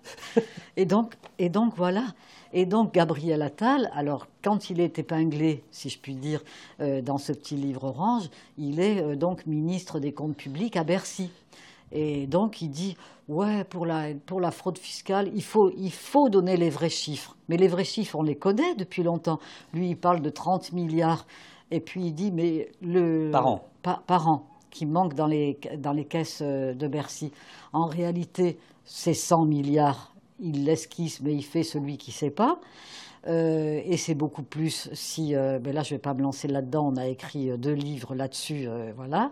et 0.76 0.84
donc, 0.84 1.14
et 1.38 1.48
donc 1.48 1.72
voilà. 1.76 2.04
Et 2.52 2.66
donc 2.66 2.92
Gabriel 2.92 3.40
Attal, 3.42 3.90
alors 3.94 4.26
quand 4.42 4.68
il 4.68 4.80
est 4.80 4.98
épinglé, 4.98 5.62
si 5.70 5.88
je 5.88 5.98
puis 5.98 6.14
dire, 6.14 6.42
euh, 6.80 7.00
dans 7.00 7.16
ce 7.16 7.32
petit 7.32 7.54
livre 7.54 7.84
orange, 7.84 8.28
il 8.58 8.80
est 8.80 9.16
donc 9.16 9.46
ministre 9.46 10.00
des 10.00 10.12
comptes 10.12 10.36
publics 10.36 10.76
à 10.76 10.84
Bercy. 10.84 11.30
Et 11.92 12.26
donc, 12.26 12.62
il 12.62 12.70
dit 12.70 12.96
Ouais, 13.30 13.62
pour 13.62 13.86
la, 13.86 14.08
pour 14.26 14.40
la 14.40 14.50
fraude 14.50 14.76
fiscale, 14.76 15.30
il 15.36 15.42
faut, 15.44 15.70
il 15.76 15.92
faut 15.92 16.28
donner 16.28 16.56
les 16.56 16.68
vrais 16.68 16.88
chiffres. 16.88 17.36
Mais 17.48 17.56
les 17.56 17.68
vrais 17.68 17.84
chiffres, 17.84 18.16
on 18.18 18.24
les 18.24 18.34
connaît 18.34 18.74
depuis 18.74 19.04
longtemps. 19.04 19.38
Lui, 19.72 19.90
il 19.90 19.96
parle 19.96 20.20
de 20.20 20.30
30 20.30 20.72
milliards. 20.72 21.28
Et 21.70 21.78
puis, 21.78 22.06
il 22.06 22.12
dit 22.12 22.32
Mais 22.32 22.72
le. 22.82 23.30
Par 23.30 23.46
an. 23.46 23.62
Par, 23.84 24.28
an, 24.28 24.46
qui 24.72 24.84
manque 24.84 25.14
dans 25.14 25.28
les, 25.28 25.60
dans 25.78 25.92
les 25.92 26.06
caisses 26.06 26.42
euh, 26.42 26.74
de 26.74 26.88
Bercy. 26.88 27.30
En 27.72 27.86
réalité, 27.86 28.58
c'est 28.84 29.14
100 29.14 29.44
milliards. 29.46 30.12
Il 30.40 30.64
l'esquisse, 30.64 31.20
mais 31.20 31.32
il 31.32 31.44
fait 31.44 31.62
celui 31.62 31.98
qui 31.98 32.10
ne 32.10 32.14
sait 32.14 32.30
pas. 32.30 32.58
Euh, 33.28 33.80
et 33.84 33.96
c'est 33.96 34.16
beaucoup 34.16 34.42
plus 34.42 34.90
si. 34.92 35.36
Euh, 35.36 35.60
ben 35.60 35.72
là, 35.72 35.84
je 35.84 35.94
ne 35.94 35.98
vais 35.98 36.02
pas 36.02 36.14
me 36.14 36.22
lancer 36.22 36.48
là-dedans. 36.48 36.90
On 36.92 36.96
a 36.96 37.06
écrit 37.06 37.56
deux 37.56 37.74
livres 37.74 38.16
là-dessus. 38.16 38.66
voilà. 38.96 39.30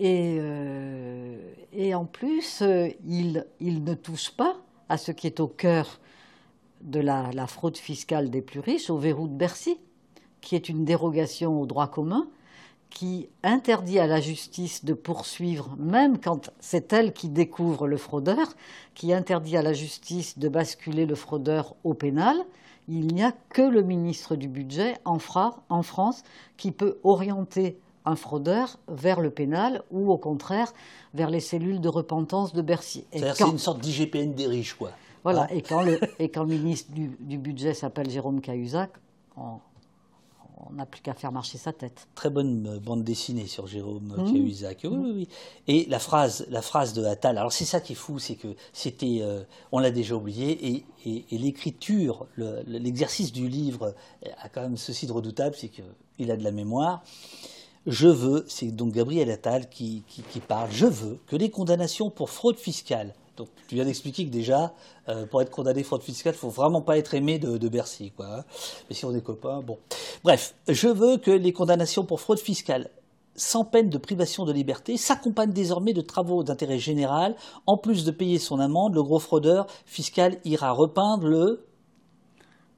Euh, 0.00 1.36
et, 1.72 1.94
en 1.94 2.04
plus, 2.04 2.62
euh, 2.62 2.88
il, 3.06 3.44
ne 3.60 3.94
touche 3.94 4.30
pas 4.30 4.56
à 4.88 4.96
ce 4.96 5.12
qui 5.12 5.26
est 5.26 5.40
au 5.40 5.48
cœur 5.48 6.00
de 6.82 7.00
la, 7.00 7.46
fraude 7.46 7.76
fiscale 7.76 8.30
des 8.30 8.42
plus 8.42 8.60
riches, 8.60 8.90
au 8.90 8.98
verrou 8.98 9.26
de 9.26 9.34
Bercy, 9.34 9.78
qui 10.40 10.54
est 10.54 10.68
une 10.68 10.84
dérogation 10.84 11.60
au 11.60 11.66
droit 11.66 11.88
commun, 11.88 12.28
qui 12.90 13.28
interdit 13.42 13.98
à 13.98 14.06
la 14.06 14.20
justice 14.20 14.84
de 14.84 14.94
poursuivre, 14.94 15.76
même 15.78 16.18
quand 16.18 16.50
c'est 16.60 16.92
elle 16.92 17.12
qui 17.12 17.28
découvre 17.28 17.86
le 17.86 17.96
fraudeur, 17.96 18.54
qui 18.94 19.12
interdit 19.12 19.56
à 19.56 19.62
la 19.62 19.72
justice 19.72 20.38
de 20.38 20.48
basculer 20.48 21.04
le 21.04 21.14
fraudeur 21.14 21.74
au 21.84 21.92
pénal. 21.92 22.36
Il 22.86 23.08
n'y 23.08 23.22
a 23.22 23.32
que 23.50 23.60
le 23.60 23.82
ministre 23.82 24.36
du 24.36 24.48
Budget 24.48 24.96
en, 25.04 25.18
en 25.68 25.82
France 25.82 26.22
qui 26.56 26.70
peut 26.70 26.98
orienter 27.02 27.78
un 28.08 28.16
fraudeur 28.16 28.78
vers 28.88 29.20
le 29.20 29.30
pénal 29.30 29.82
ou 29.90 30.10
au 30.10 30.18
contraire 30.18 30.72
vers 31.14 31.30
les 31.30 31.40
cellules 31.40 31.80
de 31.80 31.88
repentance 31.88 32.52
de 32.52 32.62
Bercy. 32.62 33.04
C'est 33.12 33.40
une 33.40 33.58
sorte 33.58 33.80
d'IGPN 33.80 34.32
des 34.34 34.46
riches, 34.46 34.74
quoi. 34.74 34.90
Voilà, 35.24 35.42
hein 35.42 35.48
et, 35.50 35.62
quand 35.62 35.82
le, 35.82 36.00
et 36.18 36.28
quand 36.28 36.44
le 36.44 36.54
ministre 36.54 36.90
du, 36.92 37.38
budget 37.38 37.74
s'appelle 37.74 38.08
Jérôme 38.08 38.40
Cahuzac, 38.40 38.90
on 39.36 40.72
n'a 40.72 40.86
plus 40.86 41.00
qu'à 41.00 41.14
faire 41.14 41.32
marcher 41.32 41.58
sa 41.58 41.72
tête. 41.72 42.08
Très 42.14 42.30
bonne 42.30 42.66
euh, 42.66 42.78
bande 42.78 43.04
dessinée 43.04 43.46
sur 43.46 43.66
Jérôme 43.66 44.14
mmh. 44.16 44.32
Cahuzac. 44.32 44.80
Oui, 44.84 44.96
oui, 44.96 45.12
oui. 45.14 45.28
Et 45.66 45.86
la 45.88 45.98
phrase, 45.98 46.46
la 46.50 46.62
phrase 46.62 46.92
de 46.92 47.04
Attal, 47.04 47.38
alors 47.38 47.52
c'est 47.52 47.64
ça 47.64 47.80
qui 47.80 47.92
est 47.92 47.96
fou, 47.96 48.18
c'est 48.18 48.34
que 48.34 48.48
c'était, 48.72 49.18
euh, 49.20 49.42
on 49.72 49.78
l'a 49.78 49.90
déjà 49.90 50.14
oublié, 50.14 50.68
et, 50.68 50.84
et, 51.04 51.24
et 51.30 51.38
l'écriture, 51.38 52.26
l'exercice 52.36 53.32
du 53.32 53.48
livre 53.48 53.94
a 54.40 54.48
quand 54.48 54.62
même 54.62 54.76
ceci 54.76 55.06
de 55.06 55.12
redoutable, 55.12 55.54
c'est 55.56 55.68
qu'il 55.68 56.30
a 56.30 56.36
de 56.36 56.44
la 56.44 56.52
mémoire 56.52 57.02
je 57.88 58.06
veux, 58.06 58.44
c'est 58.48 58.70
donc 58.70 58.92
Gabriel 58.92 59.30
Attal 59.30 59.68
qui, 59.68 60.04
parle, 60.46 60.68
je 60.70 60.86
veux 60.86 61.18
que 61.26 61.36
les 61.36 61.50
condamnations 61.50 62.10
pour 62.10 62.30
fraude 62.30 62.58
fiscale, 62.58 63.14
donc 63.36 63.48
tu 63.66 63.76
viens 63.76 63.84
d'expliquer 63.84 64.26
que 64.26 64.30
déjà, 64.30 64.74
euh, 65.08 65.24
pour 65.24 65.40
être 65.40 65.50
condamné 65.50 65.82
fraude 65.82 66.02
fiscale, 66.02 66.34
il 66.34 66.38
faut 66.38 66.50
vraiment 66.50 66.82
pas 66.82 66.98
être 66.98 67.14
aimé 67.14 67.38
de, 67.38 67.68
Bercy, 67.68 68.12
quoi. 68.14 68.26
Hein. 68.26 68.44
Mais 68.88 68.94
si 68.94 69.04
on 69.04 69.14
est 69.14 69.22
copains, 69.22 69.62
bon. 69.62 69.78
Bref, 70.22 70.54
je 70.68 70.88
veux 70.88 71.16
que 71.16 71.30
les 71.30 71.52
condamnations 71.52 72.04
pour 72.04 72.20
fraude 72.20 72.40
fiscale 72.40 72.90
sans 73.36 73.64
peine 73.64 73.88
de 73.88 73.98
privation 73.98 74.44
de 74.44 74.52
liberté 74.52 74.96
s'accompagnent 74.96 75.52
désormais 75.52 75.92
de 75.92 76.00
travaux 76.00 76.42
d'intérêt 76.42 76.80
général. 76.80 77.36
En 77.66 77.76
plus 77.76 78.04
de 78.04 78.10
payer 78.10 78.38
son 78.38 78.58
amende, 78.58 78.94
le 78.94 79.02
gros 79.02 79.20
fraudeur 79.20 79.68
fiscal 79.86 80.38
ira 80.44 80.72
repeindre 80.72 81.28
le 81.28 81.67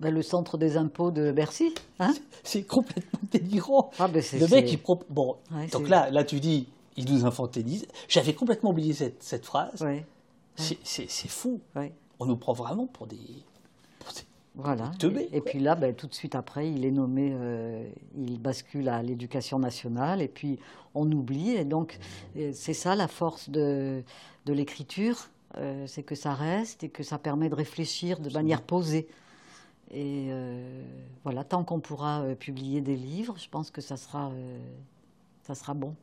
ben, 0.00 0.12
le 0.14 0.22
centre 0.22 0.58
des 0.58 0.76
impôts 0.76 1.10
de 1.10 1.30
Bercy. 1.30 1.74
Hein 1.98 2.14
c'est 2.42 2.62
complètement 2.62 3.20
délirant. 3.30 3.90
Ah, 3.98 4.08
ben, 4.08 4.22
le 4.32 4.48
mec, 4.48 4.72
il 4.72 4.80
Bon, 5.10 5.36
donc 5.72 5.88
là, 5.88 6.10
là, 6.10 6.24
tu 6.24 6.40
dis, 6.40 6.68
il 6.96 7.12
nous 7.12 7.26
infantilise. 7.26 7.86
J'avais 8.08 8.34
complètement 8.34 8.70
oublié 8.70 8.92
cette, 8.92 9.22
cette 9.22 9.44
phrase. 9.44 9.84
C'est 10.56 11.28
fou. 11.28 11.60
On 12.18 12.26
nous 12.26 12.36
prend 12.36 12.52
vraiment 12.52 12.86
pour 12.86 13.06
des. 13.06 13.18
voilà. 14.54 14.90
Et, 15.32 15.40
puis 15.40 15.58
là, 15.60 15.74
ben, 15.74 15.94
tout 15.94 16.06
de 16.06 16.14
suite 16.14 16.34
après, 16.34 16.70
il 16.70 16.84
est 16.84 16.90
nommé, 16.90 17.30
euh, 17.32 17.88
il 18.16 18.40
bascule 18.40 18.88
à 18.88 19.02
l'éducation 19.02 19.58
nationale, 19.58 20.20
et 20.20 20.28
puis 20.28 20.58
on 20.94 21.10
oublie. 21.10 21.52
Et 21.52 21.64
donc, 21.64 21.98
euh, 22.36 22.50
c'est 22.52 22.74
ça 22.74 22.94
la 22.94 23.08
force 23.08 23.48
de, 23.48 24.02
de 24.46 24.52
l'écriture, 24.52 25.28
euh, 25.56 25.86
c'est 25.86 26.02
que 26.02 26.14
ça 26.14 26.34
reste 26.34 26.84
et 26.84 26.88
que 26.88 27.02
ça 27.02 27.18
permet 27.18 27.48
de 27.48 27.54
réfléchir 27.54 28.20
de 28.20 28.30
manière 28.30 28.62
posée. 28.62 29.08
Et 29.92 30.28
euh, 30.30 30.82
voilà, 31.24 31.42
tant 31.42 31.64
qu'on 31.64 31.80
pourra 31.80 32.20
euh, 32.20 32.34
publier 32.34 32.80
des 32.80 32.96
livres, 32.96 33.34
je 33.38 33.48
pense 33.48 33.70
que 33.70 33.80
ça 33.80 33.96
sera, 33.96 34.28
euh, 34.30 34.58
ça 35.42 35.54
sera 35.54 35.74
bon. 35.74 35.94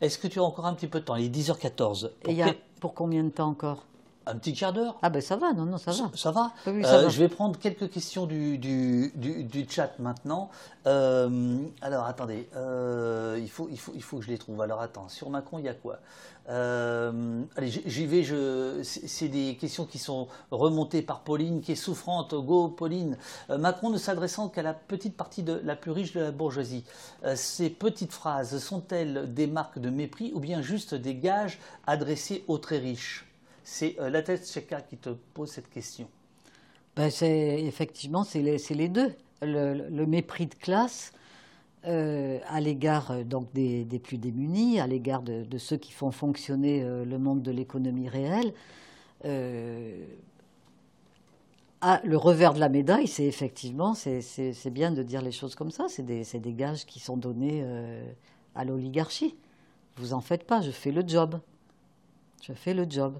Est-ce 0.00 0.18
que 0.18 0.26
tu 0.26 0.38
as 0.38 0.42
encore 0.42 0.66
un 0.66 0.74
petit 0.74 0.86
peu 0.86 1.00
de 1.00 1.04
temps? 1.04 1.16
Il 1.16 1.26
est 1.26 1.28
10h14. 1.28 2.12
Pour, 2.22 2.32
Et 2.32 2.34
y 2.34 2.42
a, 2.42 2.54
pour 2.80 2.94
combien 2.94 3.22
de 3.22 3.28
temps 3.28 3.48
encore? 3.48 3.84
Un 4.26 4.36
petit 4.36 4.52
quart 4.52 4.72
d'heure 4.72 4.96
Ah 5.02 5.08
ben 5.10 5.22
ça 5.22 5.36
va, 5.36 5.52
non, 5.54 5.64
non, 5.64 5.78
ça 5.78 5.92
va. 5.92 6.10
Ça, 6.14 6.30
va, 6.30 6.52
oui, 6.66 6.84
ça 6.84 6.98
Euh, 6.98 7.02
va. 7.02 7.08
Je 7.08 7.18
vais 7.18 7.28
prendre 7.28 7.58
quelques 7.58 7.90
questions 7.90 8.26
du, 8.26 8.58
du, 8.58 9.12
du, 9.16 9.44
du 9.44 9.66
chat 9.68 9.98
maintenant. 9.98 10.50
Euh, 10.86 11.56
alors 11.80 12.04
attendez, 12.04 12.48
euh, 12.54 13.38
il, 13.40 13.50
faut, 13.50 13.68
il, 13.70 13.78
faut, 13.78 13.92
il 13.94 14.02
faut 14.02 14.18
que 14.18 14.24
je 14.24 14.28
les 14.30 14.38
trouve. 14.38 14.60
Alors 14.60 14.80
attends, 14.80 15.08
sur 15.08 15.30
Macron, 15.30 15.58
il 15.58 15.64
y 15.64 15.68
a 15.68 15.74
quoi 15.74 15.98
Allez, 16.48 17.70
j'y 17.86 18.06
vais. 18.06 18.22
Je, 18.24 18.80
c'est 18.82 19.28
des 19.28 19.56
questions 19.56 19.84
qui 19.84 19.98
sont 19.98 20.26
remontées 20.50 21.00
par 21.02 21.20
Pauline, 21.20 21.60
qui 21.60 21.72
est 21.72 21.76
souffrante. 21.76 22.34
Go, 22.34 22.68
Pauline. 22.68 23.16
Macron 23.48 23.88
ne 23.90 23.98
s'adressant 23.98 24.48
qu'à 24.48 24.62
la 24.62 24.74
petite 24.74 25.16
partie 25.16 25.44
de 25.44 25.60
la 25.64 25.76
plus 25.76 25.92
riche 25.92 26.12
de 26.12 26.20
la 26.20 26.32
bourgeoisie. 26.32 26.84
Ces 27.36 27.70
petites 27.70 28.12
phrases 28.12 28.58
sont-elles 28.58 29.32
des 29.32 29.46
marques 29.46 29.78
de 29.78 29.90
mépris 29.90 30.32
ou 30.34 30.40
bien 30.40 30.60
juste 30.60 30.94
des 30.94 31.14
gages 31.14 31.60
adressés 31.86 32.44
aux 32.48 32.58
très 32.58 32.78
riches 32.78 33.26
C'est 33.64 33.96
euh, 34.00 34.10
la 34.10 34.22
tête 34.22 34.46
Cheka 34.46 34.80
qui 34.82 34.96
te 34.96 35.10
pose 35.10 35.50
cette 35.50 35.70
question. 35.70 36.08
Ben, 36.96 37.10
c'est 37.10 37.62
effectivement 37.62 38.24
c'est 38.24 38.42
les, 38.42 38.88
deux. 38.88 39.12
Le, 39.42 40.04
mépris 40.06 40.46
de 40.46 40.54
classe 40.54 41.12
euh, 41.86 42.38
à 42.48 42.60
l'égard 42.60 43.10
euh, 43.10 43.24
donc 43.24 43.52
des, 43.52 43.86
plus 44.02 44.18
démunis, 44.18 44.80
à 44.80 44.86
l'égard 44.86 45.22
de, 45.22 45.58
ceux 45.58 45.76
qui 45.76 45.92
font 45.92 46.10
fonctionner 46.10 46.82
le 46.82 47.18
monde 47.18 47.42
de 47.42 47.50
l'économie 47.50 48.08
réelle. 48.08 48.52
Le 49.24 50.06
revers 52.16 52.52
de 52.52 52.60
la 52.60 52.68
médaille, 52.68 53.06
c'est 53.06 53.24
effectivement, 53.24 53.94
c'est 53.94 54.70
bien 54.70 54.90
de 54.90 55.02
dire 55.02 55.22
les 55.22 55.32
choses 55.32 55.54
comme 55.54 55.70
ça, 55.70 55.86
c'est 55.88 56.02
des, 56.02 56.52
gages 56.52 56.84
qui 56.86 57.00
sont 57.00 57.16
donnés 57.16 57.64
à 58.54 58.64
l'oligarchie. 58.64 59.36
Vous 59.96 60.12
en 60.12 60.20
faites 60.20 60.44
pas, 60.44 60.60
je 60.60 60.70
fais 60.70 60.92
le 60.92 61.02
job. 61.06 61.40
Je 62.40 62.52
fais 62.52 62.74
le 62.74 62.86
job. 62.88 63.18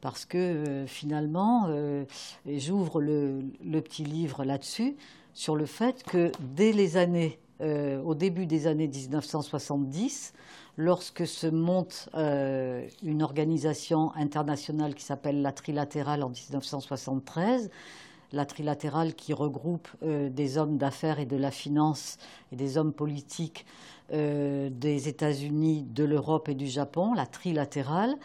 Parce 0.00 0.24
que 0.24 0.38
euh, 0.38 0.86
finalement, 0.86 1.66
euh, 1.68 2.04
j'ouvre 2.46 3.00
le, 3.00 3.42
petit 3.82 4.04
livre 4.04 4.44
là-dessus, 4.44 4.96
sur 5.34 5.56
le 5.56 5.66
fait 5.66 6.02
que 6.04 6.32
dès 6.40 6.72
les 6.72 6.96
années, 6.96 7.38
euh, 7.60 8.02
au 8.02 8.14
début 8.14 8.46
des 8.46 8.66
années 8.66 8.88
1970, 8.88 10.32
lorsque 10.76 11.26
se 11.26 11.46
monte 11.46 12.08
une 12.14 13.22
organisation 13.22 14.14
internationale 14.14 14.94
qui 14.94 15.04
s'appelle 15.04 15.42
la 15.42 15.52
Trilatérale 15.52 16.22
en 16.22 16.30
1973, 16.30 17.70
la 18.32 18.46
trilatérale 18.46 19.14
qui 19.14 19.34
regroupe 19.34 19.88
des 20.02 20.56
hommes 20.56 20.78
d'affaires 20.78 21.18
et 21.18 21.26
de 21.26 21.36
la 21.36 21.50
finance 21.50 22.16
et 22.52 22.56
des 22.56 22.78
hommes 22.78 22.92
politiques 22.92 23.66
euh, 24.12 24.70
des 24.70 25.08
États-Unis, 25.08 25.86
de 25.88 26.02
l'Europe 26.02 26.48
et 26.48 26.54
du 26.54 26.66
Japon, 26.66 27.14
la 27.14 27.26
trilatérale. 27.26 28.16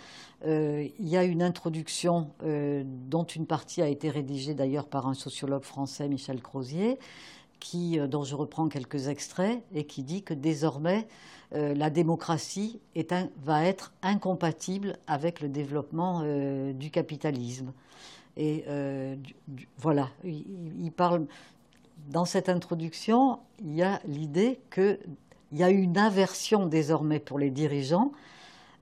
Euh, 0.48 0.88
il 1.00 1.08
y 1.08 1.16
a 1.16 1.24
une 1.24 1.44
introduction 1.44 2.32
euh, 2.44 2.84
dont 2.86 3.24
une 3.24 3.46
partie 3.46 3.84
a 3.84 3.88
été 3.88 4.10
rédigée 4.10 4.56
d'ailleurs 4.56 4.88
par 4.88 5.08
un 5.08 5.14
sociologue 5.14 5.64
français, 5.64 6.08
Michel 6.08 6.42
Crozier, 6.42 6.98
qui, 7.60 8.00
dont 8.10 8.24
je 8.24 8.36
reprends 8.36 8.68
quelques 8.68 9.08
extraits, 9.08 9.62
et 9.74 9.86
qui 9.86 10.02
dit 10.02 10.24
que 10.24 10.34
désormais 10.34 11.08
la 11.52 11.90
démocratie 11.90 12.80
est 12.96 13.14
va 13.44 13.64
être 13.64 13.94
incompatible 14.02 14.98
avec 15.08 15.40
le 15.40 15.48
développement 15.48 16.22
du 16.74 16.92
capitalisme. 16.92 17.72
Et 18.36 18.66
voilà, 19.78 20.10
il, 20.26 20.92
parle 20.92 21.28
dans 22.10 22.26
cette 22.26 22.50
introduction, 22.50 23.40
il 23.64 23.76
y 23.76 23.84
a 23.84 24.02
l'idée 24.06 24.60
qu'il 25.56 25.62
y 25.62 25.64
a 25.64 25.70
une 25.70 25.98
aversion 25.98 26.66
désormais 26.66 27.20
pour 27.20 27.40
les 27.40 27.50
dirigeants 27.50 28.12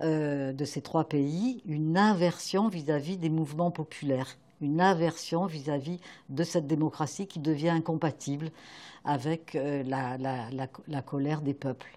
euh, 0.02 0.54
de 0.54 0.66
ces 0.66 0.82
trois 0.82 1.04
pays, 1.04 1.62
une 1.68 1.98
aversion 1.98 2.68
vis-à-vis 2.68 3.18
des 3.18 3.30
mouvements 3.30 3.70
populaires, 3.70 4.38
une 4.60 4.82
aversion 4.82 5.46
vis-à-vis 5.46 6.00
de 6.30 6.44
cette 6.44 6.66
démocratie 6.66 7.28
qui 7.28 7.38
devient 7.38 7.70
incompatible 7.70 8.50
avec 9.06 9.54
euh, 9.54 9.84
la, 9.84 11.02
colère 11.04 11.42
des 11.42 11.54
peuples. 11.54 11.96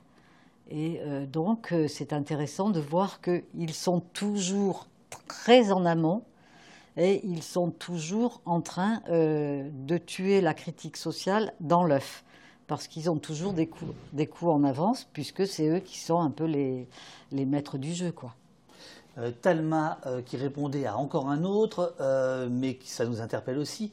Et 0.71 1.01
euh, 1.01 1.25
donc, 1.25 1.73
c'est 1.89 2.13
intéressant 2.13 2.69
de 2.69 2.81
voir 2.81 3.23
qu'ils 3.23 3.73
sont 3.73 4.01
toujours 4.13 4.89
très 5.27 5.73
en 5.73 5.87
amont 5.87 6.23
et 6.99 7.27
ils 7.27 7.43
sont 7.43 7.71
toujours 7.71 8.43
en 8.45 8.61
train 8.61 9.03
de 9.09 9.99
tuer 9.99 10.41
la 10.41 10.55
critique 10.55 10.97
sociale 10.97 11.53
dans 11.61 11.85
l'œuf. 11.85 12.26
Parce 12.67 12.89
qu'ils 12.89 13.09
ont 13.11 13.19
toujours 13.19 13.53
des 13.53 13.69
coups, 13.69 13.93
des 14.13 14.27
coups 14.27 14.51
en 14.51 14.65
avance, 14.65 15.07
puisque 15.13 15.47
c'est 15.47 15.69
eux 15.69 15.79
qui 15.81 15.99
sont 15.99 16.21
un 16.21 16.31
peu 16.31 16.45
les, 16.45 16.89
les 17.31 17.45
maîtres 17.45 17.79
du 17.79 17.95
jeu. 17.95 18.11
Quoi. 18.11 18.35
Euh, 19.19 19.31
Talma 19.31 19.99
euh, 20.07 20.21
qui 20.21 20.37
répondait 20.37 20.85
à 20.87 20.97
encore 20.97 21.29
un 21.29 21.45
autre, 21.45 21.95
euh, 22.01 22.49
mais 22.51 22.77
qui, 22.77 22.91
ça 22.91 23.07
nous 23.07 23.21
interpelle 23.21 23.59
aussi. 23.59 23.93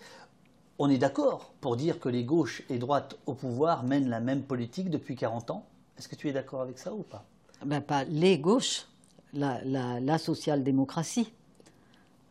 On 0.80 0.90
est 0.90 0.98
d'accord 0.98 1.54
pour 1.62 1.78
dire 1.78 2.00
que 2.00 2.10
les 2.10 2.24
gauches 2.24 2.64
et 2.70 2.78
droites 2.78 3.18
au 3.26 3.34
pouvoir 3.34 3.84
mènent 3.84 4.10
la 4.10 4.20
même 4.20 4.41
politique 4.41 4.90
depuis 4.90 5.16
40 5.16 5.52
ans 5.52 5.66
Est-ce 5.98 6.08
que 6.08 6.16
tu 6.16 6.28
es 6.28 6.34
d'accord 6.34 6.62
avec 6.62 6.80
ça 6.80 6.94
ou 6.94 7.04
pas? 7.04 7.24
Ben, 7.64 7.80
pas 7.80 8.04
les 8.04 8.38
gauches, 8.38 8.88
la, 9.34 9.64
la, 9.64 10.00
la 10.00 10.18
social-démocratie. 10.18 11.32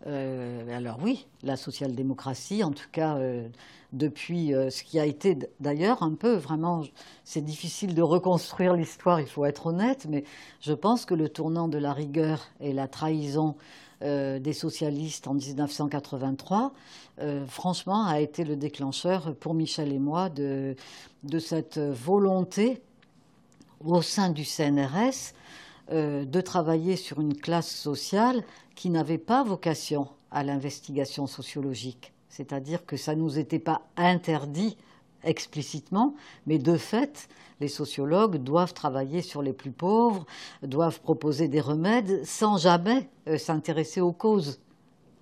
Euh, 0.06 0.76
alors 0.76 0.98
oui, 1.00 1.26
la 1.42 1.56
social-démocratie, 1.56 2.64
en 2.64 2.72
tout 2.72 2.88
cas 2.90 3.16
euh, 3.16 3.46
depuis 3.92 4.52
euh, 4.52 4.68
ce 4.68 4.82
qui 4.82 4.98
a 4.98 5.06
été 5.06 5.38
d'ailleurs 5.60 6.02
un 6.02 6.14
peu 6.14 6.34
vraiment, 6.34 6.82
c'est 7.24 7.40
difficile 7.40 7.94
de 7.94 8.02
reconstruire 8.02 8.74
l'histoire, 8.74 9.20
il 9.20 9.28
faut 9.28 9.44
être 9.44 9.66
honnête, 9.66 10.06
mais 10.08 10.24
je 10.60 10.72
pense 10.72 11.04
que 11.04 11.14
le 11.14 11.28
tournant 11.28 11.68
de 11.68 11.78
la 11.78 11.92
rigueur 11.92 12.48
et 12.60 12.72
la 12.72 12.88
trahison 12.88 13.56
des 14.04 14.52
socialistes 14.52 15.28
en 15.28 15.34
1983, 15.34 16.72
euh, 17.20 17.46
franchement, 17.46 18.04
a 18.04 18.18
été 18.18 18.42
le 18.42 18.56
déclencheur 18.56 19.32
pour 19.36 19.54
Michel 19.54 19.92
et 19.92 20.00
moi 20.00 20.28
de, 20.28 20.74
cette 21.38 21.78
volonté 21.78 22.82
au 23.84 24.02
sein 24.02 24.30
du 24.30 24.44
CNRS 24.44 25.34
de 25.92 26.40
travailler 26.40 26.96
sur 26.96 27.20
une 27.20 27.36
classe 27.36 27.70
sociale 27.70 28.42
qui 28.74 28.90
n'avait 28.90 29.18
pas 29.18 29.42
vocation 29.42 30.08
à 30.30 30.42
l'investigation 30.42 31.26
sociologique. 31.26 32.12
C'est-à-dire 32.28 32.86
que 32.86 32.96
ça 32.96 33.14
ne 33.14 33.20
nous 33.20 33.38
était 33.38 33.58
pas 33.58 33.82
interdit 33.96 34.76
explicitement, 35.24 36.14
mais 36.46 36.58
de 36.58 36.76
fait, 36.76 37.28
les 37.60 37.68
sociologues 37.68 38.38
doivent 38.38 38.74
travailler 38.74 39.22
sur 39.22 39.42
les 39.42 39.52
plus 39.52 39.70
pauvres, 39.70 40.26
doivent 40.62 41.00
proposer 41.00 41.48
des 41.48 41.60
remèdes 41.60 42.24
sans 42.24 42.56
jamais 42.56 43.08
euh, 43.28 43.38
s'intéresser 43.38 44.00
aux 44.00 44.12
causes, 44.12 44.58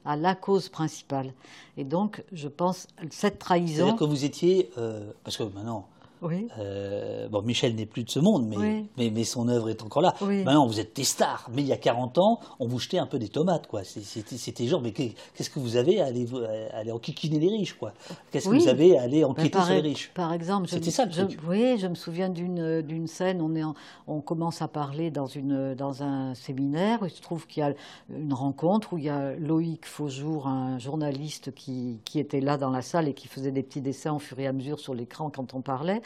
à 0.05 0.17
la 0.17 0.35
cause 0.35 0.69
principale. 0.69 1.35
Et 1.77 1.85
donc, 1.85 2.25
je 2.33 2.49
pense, 2.49 2.87
cette 3.11 3.39
trahison. 3.39 3.85
C'est-à-dire 3.85 3.97
que 3.97 4.05
vous 4.05 4.25
étiez, 4.25 4.71
euh, 4.79 5.13
parce 5.25 5.37
que 5.37 5.43
maintenant, 5.43 5.87
Oui. 6.23 6.49
euh, 6.59 7.29
bon, 7.29 7.43
Michel 7.43 7.75
n'est 7.75 7.87
plus 7.87 8.05
de 8.05 8.11
ce 8.11 8.19
monde, 8.19 8.47
mais, 8.47 8.57
Oui. 8.57 8.87
mais, 8.99 9.11
mais 9.11 9.25
son 9.25 9.49
œuvre 9.49 9.69
est 9.71 9.83
encore 9.83 10.03
là. 10.03 10.15
Oui. 10.21 10.45
Maintenant, 10.45 10.67
vous 10.67 10.79
êtes 10.81 10.95
des 10.97 11.05
stars, 11.05 11.49
mais 11.53 11.63
il 11.63 11.69
y 11.69 11.73
a 11.73 11.77
40 11.77 12.19
ans, 12.19 12.41
on 12.59 12.67
vous 12.67 12.79
jetait 12.79 12.99
un 12.99 13.07
peu 13.07 13.19
des 13.19 13.29
tomates, 13.29 13.67
quoi. 13.67 13.83
C'était 13.85 14.67
genre, 14.67 14.81
mais 14.83 14.93
qu'est- 14.93 15.15
qu'est-ce 15.35 15.51
que 15.51 15.59
vous 15.59 15.77
avez 15.77 16.01
à 16.01 16.07
aller, 16.07 16.27
à 16.73 16.79
aller 16.79 16.93
enquiquiner 16.93 17.39
les 17.39 17.49
riches, 17.49 17.75
quoi? 17.75 17.93
Qu'est-ce 18.31 18.49
que 18.49 18.55
vous 18.55 18.69
avez 18.69 18.99
à 18.99 19.03
aller 19.03 19.21
Ben, 19.21 19.27
enquêter 19.31 19.59
sur 19.61 19.73
les 19.75 19.81
e- 19.81 19.83
riches? 19.83 20.11
par 20.15 20.33
exemple, 20.33 20.67
je, 20.69 20.75
C'était 20.75 20.91
ça, 20.91 21.07
le 21.07 21.13
je- 21.13 21.23
truc. 21.23 21.41
oui, 21.49 21.79
je 21.79 21.87
me 21.87 21.95
souviens 21.95 22.29
d'une 22.29 23.07
scène. 23.07 23.41
On 23.41 23.55
est, 23.55 23.63
en- 23.65 23.75
on 24.07 24.21
commence 24.21 24.63
à 24.63 24.69
parler 24.69 25.11
dans 25.11 25.27
une 25.27 25.75
dans 25.75 26.03
un 26.03 26.35
séminaire. 26.35 26.99
Il 27.05 27.11
se 27.11 27.23
trouve 27.23 27.47
qu'il 27.47 27.61
y 27.63 27.65
a 27.67 27.73
une 28.15 28.33
rencontre 28.33 28.93
où 28.93 28.99
il 28.99 29.05
y 29.05 29.09
a 29.09 29.35
Loïc 29.37 29.87
Faujour, 29.87 30.47
un 30.47 30.79
journaliste 30.79 31.55
qui 31.55 31.99
qui 32.05 32.19
était 32.19 32.41
là 32.41 32.57
dans 32.59 32.71
la 32.71 32.83
salle 32.83 33.09
et 33.09 33.15
qui 33.15 33.29
faisait 33.29 33.53
des 33.53 33.63
petits 33.63 33.81
dessins 33.81 34.13
au 34.13 34.19
fur 34.19 34.39
et 34.39 34.47
à 34.47 34.53
mesure 34.53 34.79
sur 34.81 34.95
l'écran 34.95 35.31
quand 35.31 35.55
on 35.55 35.61
parlait. 35.61 36.03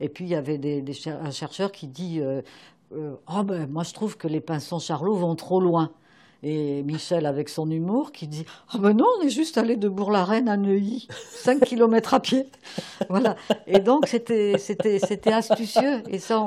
Et 0.00 0.08
puis 0.08 0.24
il 0.24 0.30
y 0.30 0.34
avait 0.34 0.60
un 1.06 1.30
chercheur 1.30 1.72
qui 1.72 1.88
dit 1.88 2.20
euh, 2.20 2.42
euh, 2.92 3.16
oh 3.28 3.42
ben 3.42 3.68
moi 3.68 3.82
je 3.82 3.92
trouve 3.92 4.16
que 4.16 4.28
les 4.28 4.40
pinsons 4.40 4.78
Charlot 4.78 5.16
vont 5.16 5.34
trop 5.34 5.60
loin. 5.60 5.90
Et 6.44 6.84
Michel, 6.84 7.26
avec 7.26 7.48
son 7.48 7.68
humour, 7.68 8.12
qui 8.12 8.28
dit 8.28 8.44
Ah 8.72 8.78
ben 8.78 8.92
non, 8.92 9.06
on 9.18 9.22
est 9.26 9.28
juste 9.30 9.58
allé 9.58 9.76
de 9.76 9.88
Bourg-la-Reine 9.88 10.48
à 10.48 10.56
Neuilly, 10.56 11.08
5 11.32 11.64
kilomètres 11.64 12.14
à 12.14 12.20
pied. 12.20 12.46
Voilà. 13.08 13.34
Et 13.66 13.80
donc, 13.80 14.06
c'était 14.06 14.56
c'était- 14.58 15.00
c'était 15.00 15.32
astucieux. 15.32 16.02
Et 16.08 16.20
ça, 16.20 16.46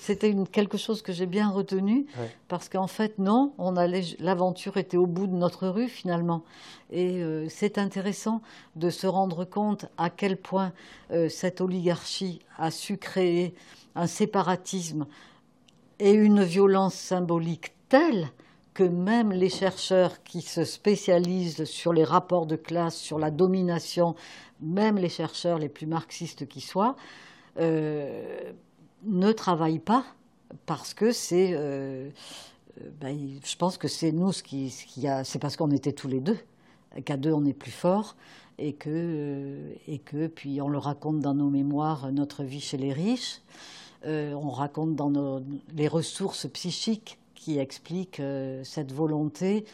c'était 0.00 0.34
quelque 0.50 0.76
chose 0.76 1.02
que 1.02 1.12
j'ai 1.12 1.26
bien 1.26 1.48
retenu. 1.50 2.06
Ouais. 2.18 2.34
Parce 2.48 2.68
qu'en 2.68 2.88
fait, 2.88 3.18
non, 3.20 3.52
on 3.58 3.76
allait, 3.76 4.02
l'aventure 4.18 4.76
était 4.76 4.96
au 4.96 5.06
bout 5.06 5.28
de 5.28 5.34
notre 5.36 5.68
rue, 5.68 5.88
finalement. 5.88 6.42
Et 6.90 7.22
euh, 7.22 7.46
c'est 7.48 7.78
intéressant 7.78 8.42
de 8.74 8.90
se 8.90 9.06
rendre 9.06 9.44
compte 9.44 9.86
à 9.98 10.10
quel 10.10 10.36
point 10.36 10.72
euh, 11.12 11.28
cette 11.28 11.60
oligarchie 11.60 12.40
a 12.58 12.72
su 12.72 12.96
créer 12.96 13.54
un 13.94 14.08
séparatisme 14.08 15.06
et 16.00 16.10
une 16.12 16.42
violence 16.42 16.94
symbolique 16.94 17.72
telle 17.88 18.28
que 18.76 18.84
même 18.84 19.32
les 19.32 19.48
chercheurs 19.48 20.22
qui 20.22 20.42
se 20.42 20.62
spécialisent 20.64 21.64
sur 21.64 21.94
les 21.94 22.04
rapports 22.04 22.44
de 22.44 22.56
classe, 22.56 22.94
sur 22.94 23.18
la 23.18 23.30
domination, 23.30 24.14
même 24.60 24.98
les 24.98 25.08
chercheurs 25.08 25.58
les 25.58 25.70
plus 25.70 25.86
marxistes 25.86 26.46
qui 26.46 26.60
soient, 26.60 26.94
euh, 27.58 28.52
ne 29.04 29.32
travaillent 29.32 29.78
pas 29.78 30.04
parce 30.66 30.92
que 30.92 31.10
c'est 31.10 31.52
euh, 31.54 32.10
ben, 33.00 33.18
je 33.42 33.56
pense 33.56 33.78
que 33.78 33.88
c'est 33.88 34.12
nous 34.12 34.30
ce 34.32 34.42
qui. 34.42 34.68
C'est 35.24 35.38
parce 35.38 35.56
qu'on 35.56 35.70
était 35.70 35.94
tous 35.94 36.08
les 36.08 36.20
deux. 36.20 36.38
Qu'à 37.06 37.16
deux, 37.16 37.32
on 37.32 37.46
est 37.46 37.54
plus 37.54 37.70
fort. 37.70 38.14
Et 38.58 38.74
que, 38.74 39.72
et 39.88 40.00
que, 40.00 40.26
puis 40.26 40.60
on 40.60 40.68
le 40.68 40.78
raconte 40.78 41.20
dans 41.20 41.34
nos 41.34 41.48
mémoires, 41.48 42.12
notre 42.12 42.44
vie 42.44 42.60
chez 42.60 42.76
les 42.76 42.92
riches. 42.92 43.40
on 44.04 44.50
raconte 44.50 44.94
dans 44.96 45.08
nos, 45.08 45.40
les 45.74 45.88
ressources 45.88 46.46
psychiques 46.52 47.18
qui 47.46 47.60
expliquent 47.60 48.20
cette 48.64 48.90
volonté 48.90 49.66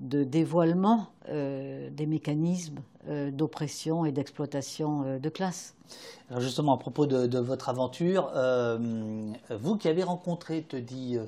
de 0.00 0.24
dévoilement 0.24 1.06
des 1.28 2.06
mécanismes 2.08 2.80
d'oppression 3.06 4.04
et 4.04 4.10
d'exploitation 4.10 5.20
de 5.20 5.28
classe. 5.28 5.76
Alors 6.28 6.40
justement, 6.40 6.74
à 6.74 6.78
propos 6.78 7.06
de, 7.06 7.38
votre 7.38 7.68
aventure, 7.68 8.32
vous 9.50 9.76
qui 9.76 9.86
avez 9.86 10.02
rencontré, 10.02 10.62
te 10.62 10.76
dit 10.76 11.18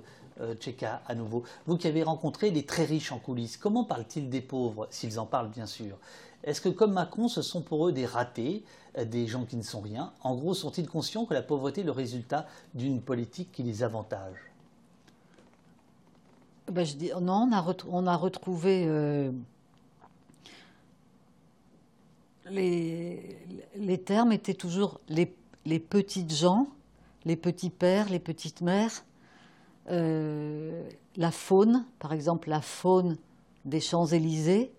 euh, 0.40 0.54
Tcheka 0.54 1.02
à 1.06 1.14
nouveau. 1.14 1.44
Vous 1.66 1.76
qui 1.76 1.86
avez 1.86 2.02
rencontré 2.02 2.50
les 2.50 2.64
très 2.64 2.84
riches 2.84 3.12
en 3.12 3.18
coulisses, 3.18 3.56
comment 3.56 3.84
parlent-ils 3.84 4.28
des 4.28 4.40
pauvres, 4.40 4.88
s'ils 4.90 5.20
en 5.20 5.26
parlent 5.26 5.50
bien 5.50 5.66
sûr? 5.66 5.98
Est-ce 6.42 6.60
que 6.60 6.68
comme 6.68 6.92
Macron, 6.92 7.28
ce 7.28 7.42
sont 7.42 7.62
pour 7.62 7.86
eux 7.86 7.92
des 7.92 8.06
ratés, 8.06 8.64
euh, 8.98 9.04
des 9.04 9.26
gens 9.26 9.44
qui 9.44 9.56
ne 9.56 9.62
sont 9.62 9.80
rien? 9.80 10.12
En 10.22 10.34
gros, 10.34 10.54
sont-ils 10.54 10.88
conscients 10.88 11.26
que 11.26 11.34
la 11.34 11.42
pauvreté 11.42 11.82
est 11.82 11.84
le 11.84 11.92
résultat 11.92 12.46
d'une 12.74 13.02
politique 13.02 13.52
qui 13.52 13.62
les 13.62 13.82
avantage? 13.82 14.51
Ben, 16.72 16.84
dis, 16.84 17.10
Non, 17.20 17.48
on 17.88 18.06
a, 18.06 18.16
retrouvé... 18.16 18.84
Euh, 18.86 19.30
les, 22.50 23.38
les, 23.76 23.98
termes 23.98 24.32
étaient 24.32 24.54
toujours 24.54 25.00
les, 25.08 25.34
les 25.64 25.78
petites 25.78 26.34
gens, 26.34 26.66
les 27.24 27.36
petits 27.36 27.70
pères, 27.70 28.08
les 28.10 28.18
petites 28.18 28.60
mères, 28.60 29.04
euh, 29.90 30.88
la 31.16 31.30
faune, 31.30 31.84
par 31.98 32.12
exemple 32.12 32.48
la 32.48 32.60
faune 32.60 33.16
des 33.64 33.80
Champs-Élysées, 33.80 34.72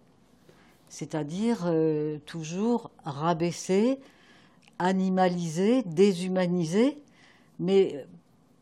c'est-à-dire 0.90 1.64
euh, 1.66 2.20
toujours 2.26 2.92
rabaissée, 3.04 4.00
animalisée, 4.80 5.84
déshumanisée, 5.84 7.02
mais 7.60 8.06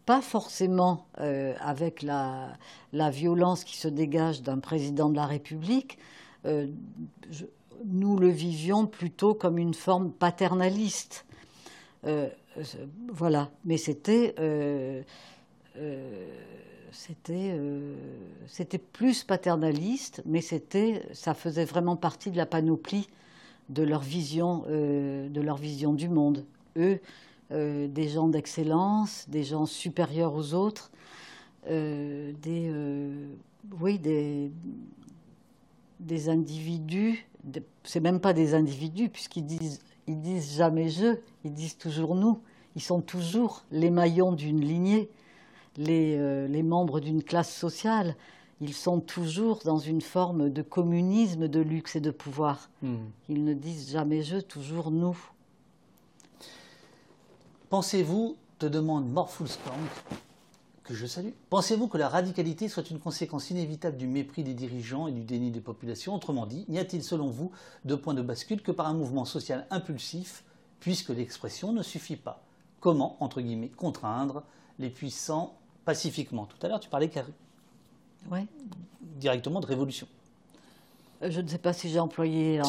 pas 0.06 0.22
forcément 0.22 1.06
euh, 1.20 1.54
avec 1.60 2.02
la, 2.02 2.58
violence 3.12 3.64
qui 3.64 3.78
se 3.78 3.88
dégage 3.88 4.42
d'un 4.42 4.60
président 4.60 5.10
de 5.10 5.16
la 5.16 5.26
République. 5.26 5.98
nous 7.86 8.18
le 8.18 8.30
vivions 8.30 8.88
plutôt 8.88 9.34
comme 9.34 9.58
une 9.58 9.74
forme 9.74 10.12
paternaliste. 10.12 11.26
voilà, 13.10 13.50
mais 13.66 13.78
c'était 13.78 14.36
euh, 15.78 16.26
euh, 17.38 17.96
c'était 18.48 18.78
plus 18.78 19.24
paternaliste, 19.24 20.22
mais 20.26 20.42
c'était 20.42 21.04
ça 21.14 21.34
faisait 21.34 21.66
vraiment 21.66 21.96
partie 21.96 22.32
de 22.32 22.38
la 22.38 22.46
panoplie 22.46 23.08
de 23.70 23.84
leur 23.84 24.02
vision 24.02 24.66
euh, 24.68 25.30
de 25.30 25.42
leur 25.42 25.56
vision 25.56 25.94
du 25.94 26.10
monde. 26.10 26.46
Eux, 26.78 27.00
des 27.52 28.08
gens 28.08 28.28
d'excellence, 28.28 29.26
des 29.28 29.44
gens 29.44 29.66
supérieurs 29.66 30.34
aux 30.34 30.54
autres, 30.54 30.92
des 31.68 32.74
oui 33.80 34.00
des 34.00 34.52
des 36.00 36.30
individus. 36.30 37.28
C'est 37.84 38.00
même 38.00 38.20
pas 38.20 38.34
des 38.34 38.54
individus 38.54 39.10
puisqu'ils 39.10 39.46
disent 39.46 39.80
ils 40.08 40.20
disent 40.20 40.56
jamais 40.56 40.90
je, 40.90 41.18
ils 41.44 41.54
disent 41.54 41.78
toujours 41.78 42.16
nous. 42.16 42.40
Ils 42.76 42.82
sont 42.82 43.02
toujours 43.02 43.64
les 43.72 43.90
maillons 43.90 44.32
d'une 44.32 44.62
lignée. 44.62 45.10
Euh, 45.80 46.48
les, 46.48 46.64
membres 46.64 47.00
d'une 47.00 47.24
classe 47.24 47.54
sociale, 47.54 48.16
ils 48.60 48.74
sont 48.74 49.00
toujours 49.00 49.60
dans 49.64 49.78
une 49.78 50.02
forme 50.02 50.50
de 50.50 50.62
communisme 50.62 51.48
de 51.48 51.62
luxe 51.62 51.96
et 51.96 52.02
de 52.02 52.12
pouvoir. 52.12 52.70
Hmm. 52.82 52.98
Ils 53.30 53.46
ne 53.46 53.54
disent 53.54 53.90
jamais 53.92 54.22
je, 54.22 54.38
toujours 54.38 54.92
nous. 54.92 55.18
Pensez-vous, 57.72 58.36
te 58.60 58.66
demande 58.66 59.10
Morphulspank, 59.10 59.90
que 60.84 60.94
je 60.94 61.06
salue, 61.06 61.30
pensez-vous 61.50 61.88
que 61.88 61.98
la 61.98 62.10
radicalité 62.10 62.68
soit 62.68 62.90
une 62.90 63.00
conséquence 63.00 63.50
inévitable 63.50 63.96
du 63.96 64.08
mépris 64.08 64.44
des 64.44 64.54
dirigeants 64.54 65.08
et 65.08 65.14
du 65.14 65.24
déni 65.24 65.52
des 65.52 65.62
populations? 65.62 66.14
Autrement 66.14 66.46
dit, 66.46 66.66
n'y 66.68 66.80
a-t-il 66.80 67.02
selon 67.02 67.30
vous 67.30 67.54
de 67.86 67.96
point 67.96 68.14
de 68.14 68.22
bascule 68.22 68.62
que 68.62 68.74
par 68.74 68.88
un 68.88 68.94
mouvement 68.94 69.24
social 69.24 69.68
impulsif, 69.70 70.44
puisque 70.82 71.12
l'expression 71.12 71.72
ne 71.72 71.82
suffit 71.82 72.18
pas? 72.18 72.44
Comment, 72.82 73.16
entre 73.22 73.40
guillemets, 73.40 73.70
contraindre 73.70 74.44
les 74.78 74.90
puissants 74.90 75.56
pacifiquement? 75.86 76.48
Tout 76.48 76.58
à 76.66 76.68
l'heure, 76.68 76.82
tu 76.82 76.90
parlais 76.90 77.10
directement 79.02 79.62
de 79.62 79.66
révolution. 79.66 80.10
Euh, 81.22 81.30
je 81.30 81.42
ne 81.42 81.48
sais 81.48 81.58
pas 81.58 81.74
si 81.74 81.90
j'ai 81.90 82.00
employé, 82.00 82.62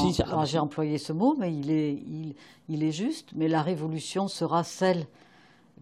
j'ai 0.45 0.59
employé 0.59 0.99
ce 0.99 1.13
mot, 1.13 1.35
mais 1.39 1.53
il 1.53 1.71
est, 1.71 1.99
il, 2.69 2.83
est 2.83 2.93
juste. 2.93 3.31
Mais 3.35 3.49
la 3.49 3.63
révolution 3.63 4.29
sera 4.29 4.65
celle 4.65 5.07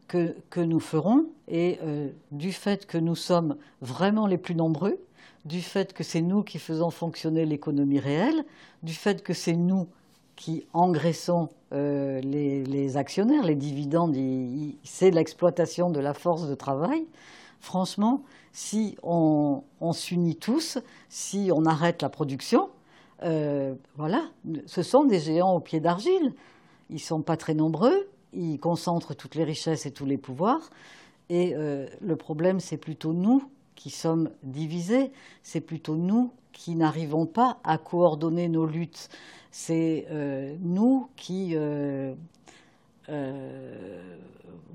que, 0.09 0.37
que 0.51 0.61
nous 0.61 0.81
ferons. 0.81 1.27
Et 1.49 1.79
euh, 1.83 2.09
du 2.31 2.53
fait 2.53 2.87
que 2.87 2.99
nous 2.99 3.17
sommes 3.17 3.57
vraiment 3.81 4.27
les 4.27 4.39
plus 4.39 4.55
nombreux, 4.55 4.99
du 5.45 5.63
fait 5.63 5.93
que 5.93 6.05
c'est 6.05 6.21
nous 6.21 6.43
qui 6.43 6.59
faisons 6.59 6.91
fonctionner 6.91 7.45
l'économie 7.47 7.99
réelle, 7.99 8.45
du 8.83 8.93
fait 8.93 9.23
que 9.23 9.33
c'est 9.33 9.57
nous 9.57 9.87
qui 10.37 10.65
engraissons 10.73 11.49
euh, 11.73 12.21
les, 12.23 12.97
actionnaires, 12.97 13.45
les 13.45 13.55
dividendes, 13.55 14.17
c'est 14.83 15.11
l'exploitation 15.11 15.91
de 15.91 16.01
la 16.01 16.15
force 16.15 16.49
de 16.49 16.55
travail. 16.55 17.05
Franchement, 17.61 18.23
si 18.53 18.97
on, 19.03 19.63
s'unit 19.93 20.37
tous, 20.37 20.79
si 21.11 21.51
on 21.55 21.67
arrête 21.67 22.01
la 22.01 22.09
production, 22.09 22.71
euh, 23.23 23.75
voilà, 23.97 24.23
ce 24.65 24.83
sont 24.83 25.05
des 25.05 25.21
géants 25.21 25.55
au 25.57 25.61
pied 25.61 25.79
d'argile. 25.79 26.35
Ils 26.89 26.95
ne 26.95 27.01
sont 27.01 27.21
pas 27.21 27.37
très 27.37 27.53
nombreux, 27.55 28.09
ils 28.33 28.59
concentrent 28.59 29.15
toutes 29.15 29.35
les 29.35 29.45
richesses 29.45 29.85
et 29.85 29.93
tous 29.93 30.07
les 30.07 30.17
pouvoirs. 30.17 30.71
Et 31.29 31.55
euh, 31.55 31.87
le 32.01 32.17
problème, 32.17 32.61
c'est 32.61 32.79
plutôt 32.79 33.13
nous 33.13 33.45
qui 33.77 33.91
sommes 33.91 34.31
divisés, 34.43 35.13
c'est 35.43 35.61
plutôt 35.61 35.97
nous 35.97 36.33
qui 36.53 36.75
n'arrivons 36.75 37.27
pas 37.27 37.59
à 37.63 37.77
coordonner 37.77 38.49
nos 38.49 38.65
luttes. 38.65 39.11
C'est 39.51 40.07
euh, 40.11 40.57
nous 40.61 41.09
qui, 41.17 41.55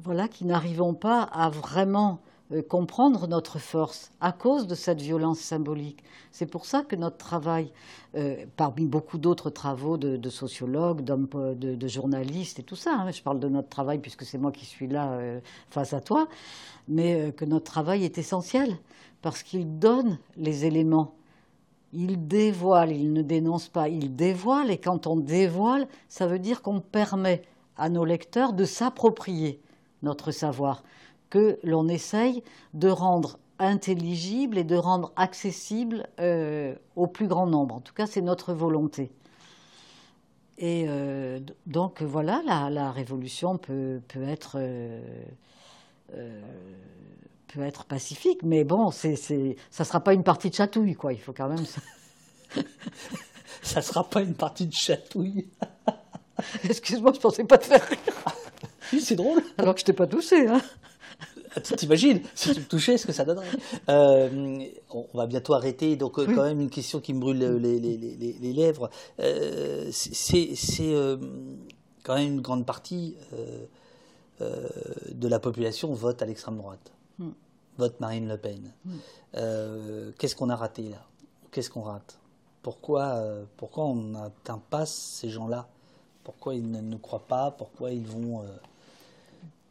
voilà, 0.03 0.27
qui 0.27 0.45
n'arrivons 0.45 0.93
pas 0.93 1.23
à 1.23 1.49
vraiment 1.49 2.19
comprendre 2.69 3.27
notre 3.27 3.57
force 3.57 4.11
à 4.21 4.31
cause 4.31 4.67
de 4.67 4.75
cette 4.75 5.01
violence 5.01 5.39
symbolique. 5.39 6.03
C'est 6.31 6.45
pour 6.45 6.65
ça 6.65 6.83
que 6.83 6.95
notre 6.95 7.17
travail, 7.17 7.71
parmi 8.55 8.85
beaucoup 8.85 9.17
d'autres 9.17 9.49
travaux 9.49 9.97
de, 9.97 10.29
sociologues, 10.29 11.03
de, 11.03 11.87
journalistes 11.87 12.59
et 12.59 12.63
tout 12.63 12.75
ça, 12.75 12.93
hein, 12.93 13.11
je 13.11 13.21
parle 13.21 13.39
de 13.39 13.47
notre 13.47 13.69
travail 13.69 13.97
puisque 13.97 14.23
c'est 14.23 14.37
moi 14.37 14.51
qui 14.51 14.65
suis 14.65 14.87
là 14.87 15.19
face 15.69 15.93
à 15.93 16.01
toi, 16.01 16.27
mais 16.87 17.33
que 17.35 17.45
notre 17.45 17.65
travail 17.65 18.03
est 18.03 18.17
essentiel 18.19 18.77
parce 19.23 19.41
qu'il 19.41 19.79
donne 19.79 20.19
les 20.37 20.65
éléments 20.65 21.15
il 21.95 22.27
dévoile, 22.27 22.91
il 22.91 23.13
ne 23.13 23.21
dénonce 23.21 23.69
pas, 23.69 23.87
il 23.87 24.15
dévoile, 24.15 24.69
et 24.69 24.77
quand 24.77 25.07
on 25.07 25.15
dévoile, 25.15 25.87
ça 26.09 26.27
veut 26.27 26.39
dire 26.39 26.61
qu'on 26.61 26.81
permet 26.81 27.43
à 27.77 27.89
nos 27.89 28.05
lecteurs 28.05 28.53
de 28.53 28.65
s'approprier 28.65 29.61
notre 30.03 30.31
savoir, 30.31 30.83
que 31.35 31.59
l'on 31.63 31.89
essaye 31.89 32.43
de 32.73 32.87
rendre 32.87 33.39
intelligible 33.59 34.57
et 34.57 34.63
de 34.63 34.77
rendre 34.77 35.11
accessible 35.17 36.07
euh, 36.21 36.73
au 36.95 37.07
plus 37.07 37.27
grand 37.27 37.45
nombre. 37.45 37.75
En 37.75 37.81
tout 37.81 37.93
cas, 37.93 38.07
c'est 38.07 38.21
notre 38.21 38.53
volonté. 38.53 39.11
Et 40.57 40.85
euh, 40.87 41.41
donc 41.65 42.01
voilà, 42.01 42.41
la, 42.69 42.91
révolution 42.91 43.57
peut, 43.57 43.99
être 44.15 44.55
euh, 44.59 45.01
peut 47.47 47.63
être 47.63 47.83
pacifique, 47.83 48.41
mais 48.43 48.63
bon, 48.63 48.91
c'est, 48.91 49.17
c'est, 49.17 49.57
ça 49.71 49.83
ne 49.83 49.87
sera 49.87 49.99
pas 49.99 50.13
une 50.13 50.23
partie 50.23 50.49
de 50.49 50.55
chatouille, 50.55 50.95
quoi. 50.95 51.11
Il 51.11 51.19
faut 51.19 51.33
quand 51.33 51.49
même. 51.49 51.65
ça 53.61 53.81
ne 53.81 53.85
sera 53.85 54.05
pas 54.05 54.21
une 54.21 54.35
partie 54.35 54.67
de 54.67 54.73
chatouille. 54.73 55.49
Excuse-moi, 56.63 57.11
je 57.11 57.17
ne 57.17 57.21
pensais 57.21 57.43
pas 57.43 57.57
te 57.57 57.65
faire 57.65 57.85
rire. 57.85 59.01
c'est 59.01 59.17
drôle. 59.17 59.43
Alors 59.57 59.73
que 59.73 59.81
je 59.81 59.85
t'ai 59.85 59.91
pas 59.93 60.07
touché, 60.07 60.47
hein. 60.47 60.61
T'imagines, 61.77 62.21
si 62.33 62.53
tu 62.53 62.59
me 62.59 62.65
touchais, 62.65 62.97
ce 62.97 63.05
que 63.05 63.13
ça 63.13 63.23
donnerait 63.23 63.47
euh, 63.89 64.65
On 64.89 65.17
va 65.17 65.25
bientôt 65.25 65.53
arrêter, 65.53 65.95
donc 65.95 66.19
euh, 66.19 66.25
quand 66.25 66.43
même 66.43 66.59
une 66.59 66.69
question 66.69 66.99
qui 66.99 67.13
me 67.13 67.19
brûle 67.19 67.39
les, 67.39 67.79
les, 67.79 67.97
les, 67.97 68.33
les 68.39 68.53
lèvres. 68.53 68.89
Euh, 69.19 69.89
c'est 69.91 70.53
quand 72.03 72.15
même 72.15 72.33
une 72.33 72.41
grande 72.41 72.65
partie 72.65 73.15
de 74.39 75.27
la 75.27 75.39
population 75.39 75.93
vote 75.93 76.21
à 76.21 76.25
l'extrême 76.25 76.57
droite. 76.57 76.91
Hmm 77.19 77.31
vote 77.77 77.99
Marine 77.99 78.29
Le 78.29 78.37
Pen. 78.37 78.71
Mm. 78.85 78.91
Euh, 79.35 80.11
qu'est-ce 80.17 80.33
qu'on 80.33 80.49
a 80.49 80.55
raté 80.55 80.83
là? 80.83 81.05
Qu'est-ce 81.51 81.69
qu'on 81.69 81.81
rate? 81.81 82.17
Pourquoi, 82.61 83.21
pourquoi 83.57 83.83
on 83.83 83.95
n'atteint 83.95 84.61
pas 84.69 84.85
ces 84.85 85.29
gens-là? 85.29 85.67
Pourquoi 86.23 86.55
ils 86.55 86.71
ne 86.71 86.79
nous 86.79 86.99
croient 86.99 87.27
pas? 87.27 87.51
Pourquoi 87.51 87.91
ils 87.91 88.07
vont... 88.07 88.45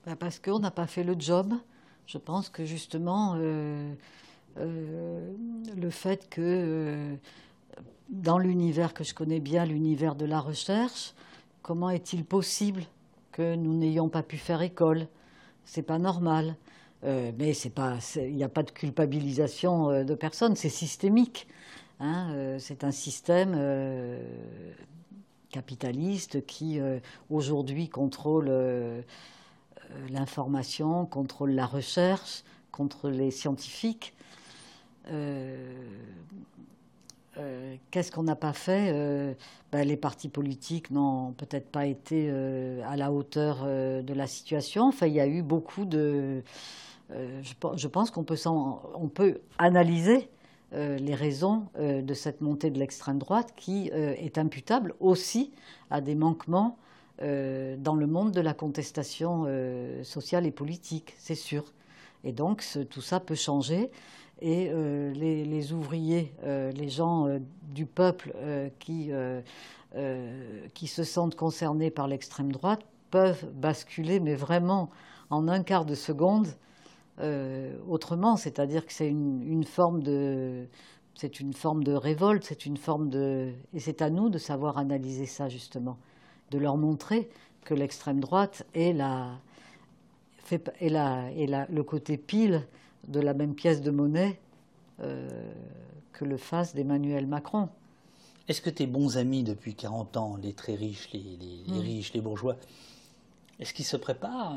Bah, 0.05 0.16
parce 0.16 0.39
qu'on 0.39 0.59
n'a 0.59 0.70
pas 0.70 0.86
fait 0.86 1.02
le 1.02 1.16
job. 1.19 1.55
Je 2.07 2.19
pense 2.19 2.49
que 2.49 2.65
justement, 2.65 3.35
le 3.37 3.91
fait 5.91 6.29
que 6.29 7.17
dans 8.09 8.39
l'univers 8.39 8.95
que 8.95 9.05
je 9.05 9.15
connais 9.15 9.41
bien, 9.41 9.65
l'univers 9.65 10.15
de 10.15 10.27
la 10.27 10.41
recherche, 10.41 11.15
comment 11.63 11.91
est-il 11.91 12.25
possible 12.25 12.83
que 13.33 13.55
nous 13.55 13.75
n'ayons 13.75 14.09
pas 14.09 14.23
pu 14.23 14.37
faire 14.37 14.63
école? 14.63 15.07
C'est 15.65 15.83
pas 15.83 15.99
normal. 15.99 16.57
mais 17.03 17.53
il 17.53 18.37
n'y 18.37 18.45
a 18.45 18.49
pas 18.49 18.63
de 18.63 18.71
culpabilisation 18.71 20.05
de 20.05 20.15
personne, 20.15 20.57
c'est 20.57 20.69
systémique. 20.69 21.47
Hein, 22.01 22.57
c'est 22.59 22.85
un 22.85 22.91
système 22.91 23.55
capitaliste 25.55 26.45
qui 26.47 26.81
euh, 26.81 26.99
aujourd'hui 27.31 27.89
contrôle 27.89 28.49
euh, 28.49 29.01
l'information, 30.11 31.07
contrôle 31.07 31.53
la 31.53 31.66
recherche, 31.66 32.45
contrôle 32.73 33.12
les 33.12 33.31
scientifiques. 33.31 34.15
Euh, 35.11 35.75
qu'est-ce 37.91 38.12
qu'on 38.12 38.23
n'a 38.23 38.37
pas 38.37 38.53
fait 38.53 39.37
ben, 39.73 39.87
Les 39.87 39.97
partis 39.97 40.29
politiques 40.29 40.91
n'ont 40.91 41.33
peut-être 41.33 41.71
pas 41.71 41.87
été 41.87 42.31
à 42.85 42.97
la 42.97 43.11
hauteur 43.11 43.65
de 43.65 44.15
la 44.15 44.27
situation. 44.27 44.85
Enfin, 44.85 45.07
il 45.07 45.15
y 45.15 45.21
a 45.21 45.27
eu 45.27 45.43
beaucoup 45.43 45.85
de. 45.85 46.43
Je, 47.11 47.87
pense 47.89 48.11
qu'on 48.11 48.25
peut, 48.25 48.39
peut 49.15 49.41
analyser 49.59 50.31
euh, 50.75 50.97
les 50.97 51.15
raisons 51.15 51.66
euh, 51.79 52.03
de 52.03 52.15
cette 52.15 52.41
montée 52.41 52.69
de 52.71 52.81
l'extrême 52.81 53.19
droite 53.19 53.53
qui 53.55 53.93
euh, 53.93 54.15
est 54.19 54.39
imputable 54.39 54.95
aussi 54.99 55.53
à 55.89 56.01
des 56.01 56.16
manquements 56.16 56.77
dans 57.20 57.95
le 57.95 58.07
monde 58.07 58.32
de 58.32 58.41
la 58.41 58.55
contestation 58.55 59.47
sociale 60.03 60.47
et 60.47 60.51
politique, 60.51 61.15
c'est 61.19 61.35
sûr. 61.35 61.65
Et 62.24 62.32
donc 62.32 62.65
tout 62.91 63.01
ça 63.01 63.20
peut 63.20 63.35
changer. 63.35 63.91
Et 64.41 64.70
les, 65.15 65.73
ouvriers, 65.73 66.35
les 66.45 66.89
gens 66.89 67.28
du 67.62 67.86
peuple 67.86 68.35
qui, 68.81 69.11
qui 70.74 70.86
se 70.86 71.05
sentent 71.05 71.36
concernés 71.36 71.91
par 71.91 72.09
l'extrême 72.09 72.51
droite 72.51 72.81
peuvent 73.11 73.47
basculer, 73.55 74.19
mais 74.19 74.35
vraiment 74.35 74.91
en 75.31 75.47
un 75.47 75.62
quart 75.62 75.85
de 75.85 75.95
seconde, 75.95 76.49
euh, 77.20 77.77
autrement, 77.89 78.36
c'est-à-dire 78.36 78.85
que 78.85 78.93
c'est 78.93 79.09
une, 79.09 79.65
forme 79.65 80.03
de 80.03 80.66
c'est 81.15 81.39
une 81.39 81.53
forme 81.53 81.85
de 81.85 81.93
révolte, 81.93 82.43
c'est 82.43 82.66
une 82.66 82.77
forme 82.77 83.09
de 83.09 83.53
et 83.73 83.78
c'est 83.78 84.03
à 84.03 84.11
nous 84.11 84.31
de 84.31 84.39
savoir 84.39 84.78
analyser 84.78 85.27
ça 85.27 85.49
justement, 85.49 85.97
de 86.55 86.59
leur 86.59 86.77
montrer 86.77 87.29
que 87.65 87.75
l'extrême 87.75 88.21
droite 88.21 88.65
est 88.75 88.93
la 88.93 89.41
fait 90.45 90.71
est 90.81 90.89
la, 90.89 91.33
est 91.33 91.47
la, 91.47 91.67
le 91.67 91.83
côté 91.83 92.17
pile 92.17 92.67
de 93.09 93.19
la 93.21 93.35
même 93.35 93.55
pièce 93.55 93.81
de 93.81 93.91
monnaie 93.91 94.39
euh, 95.01 95.53
que 96.13 96.25
le 96.25 96.37
face 96.37 96.75
d'Emmanuel 96.75 97.27
Macron. 97.27 97.69
Est-ce 98.47 98.61
que 98.61 98.71
tes 98.71 98.87
bons 98.87 99.17
amis 99.17 99.43
depuis 99.43 99.75
40 99.75 100.17
ans, 100.17 100.37
les 100.37 100.53
très 100.53 100.75
riches, 100.75 101.09
les, 101.13 101.39
les, 101.41 101.73
hmm. 101.73 101.81
riches, 101.81 102.13
les 102.13 102.21
bourgeois, 102.21 102.57
est-ce 103.59 103.73
qu'ils 103.73 103.87
se 103.87 103.97
préparent 103.97 104.55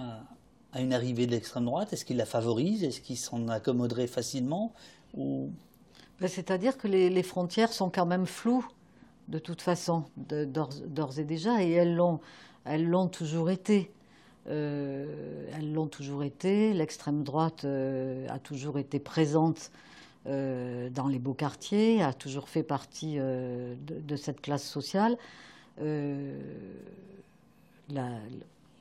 à 0.73 0.81
une 0.81 0.93
arrivée 0.93 1.25
de 1.25 1.31
l'extrême 1.31 1.65
droite? 1.65 1.93
Est-ce 1.93 2.05
qu'il 2.05 2.17
la 2.17 2.25
favorise 2.25 2.83
Est-ce 2.83 3.01
qu'il 3.01 3.17
s'en 3.17 3.47
accommoderait 3.47 4.07
facilement? 4.07 4.73
Ou... 5.15 5.51
Ben, 6.19 6.27
c'est-à-dire 6.27 6.77
que 6.77 6.87
les, 6.87 7.23
frontières 7.23 7.71
sont 7.71 7.89
quand 7.89 8.05
même 8.05 8.25
floues, 8.25 8.67
de 9.27 9.39
toute 9.39 9.61
façon, 9.61 10.05
d'ores 10.15 11.19
et 11.19 11.23
déjà, 11.23 11.61
et 11.63 11.71
elles 11.71 11.95
l'ont, 11.95 13.07
toujours 13.07 13.49
été. 13.49 13.91
Euh, 14.47 15.45
elles 15.53 15.73
l'ont 15.73 15.87
toujours 15.87 16.23
été. 16.23 16.73
L'extrême 16.73 17.23
droite 17.23 17.65
euh, 17.65 18.25
a 18.29 18.39
toujours 18.39 18.79
été 18.79 18.99
présente 18.99 19.71
euh, 20.27 20.89
dans 20.89 21.07
les 21.07 21.19
beaux 21.19 21.33
quartiers, 21.33 22.01
a 22.01 22.13
toujours 22.13 22.47
fait 22.47 22.63
partie 22.63 23.17
de, 23.17 23.75
de, 23.85 24.15
cette 24.15 24.41
classe 24.41 24.63
sociale. 24.63 25.17
La, 27.89 28.09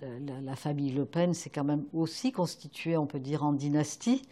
la, 0.01 0.57
famille 0.57 0.93
Le 0.93 1.05
Pen 1.05 1.35
s'est 1.35 1.51
quand 1.51 1.65
même 1.65 1.85
aussi 1.93 2.33
constituée, 2.33 2.97
on 2.97 3.07
peut 3.07 3.21
dire, 3.21 3.45
en 3.45 3.53
dynastie. 3.53 4.23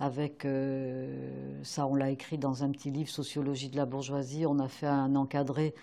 Avec 0.00 0.44
euh, 0.44 1.60
ça, 1.62 1.86
on 1.86 1.94
l'a 1.94 2.10
écrit 2.10 2.36
dans 2.36 2.64
un 2.64 2.70
petit 2.70 2.90
livre, 2.90 3.08
Sociologie 3.08 3.68
de 3.68 3.76
la 3.76 3.86
bourgeoisie. 3.86 4.44
On 4.46 4.58
a 4.58 4.68
fait 4.68 4.86
un 4.86 5.14
encadré 5.14 5.74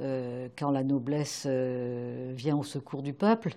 euh, 0.00 0.48
quand 0.58 0.70
la 0.70 0.82
noblesse 0.82 1.44
euh, 1.46 2.32
vient 2.34 2.56
au 2.56 2.64
secours 2.64 3.02
du 3.02 3.12
peuple. 3.12 3.54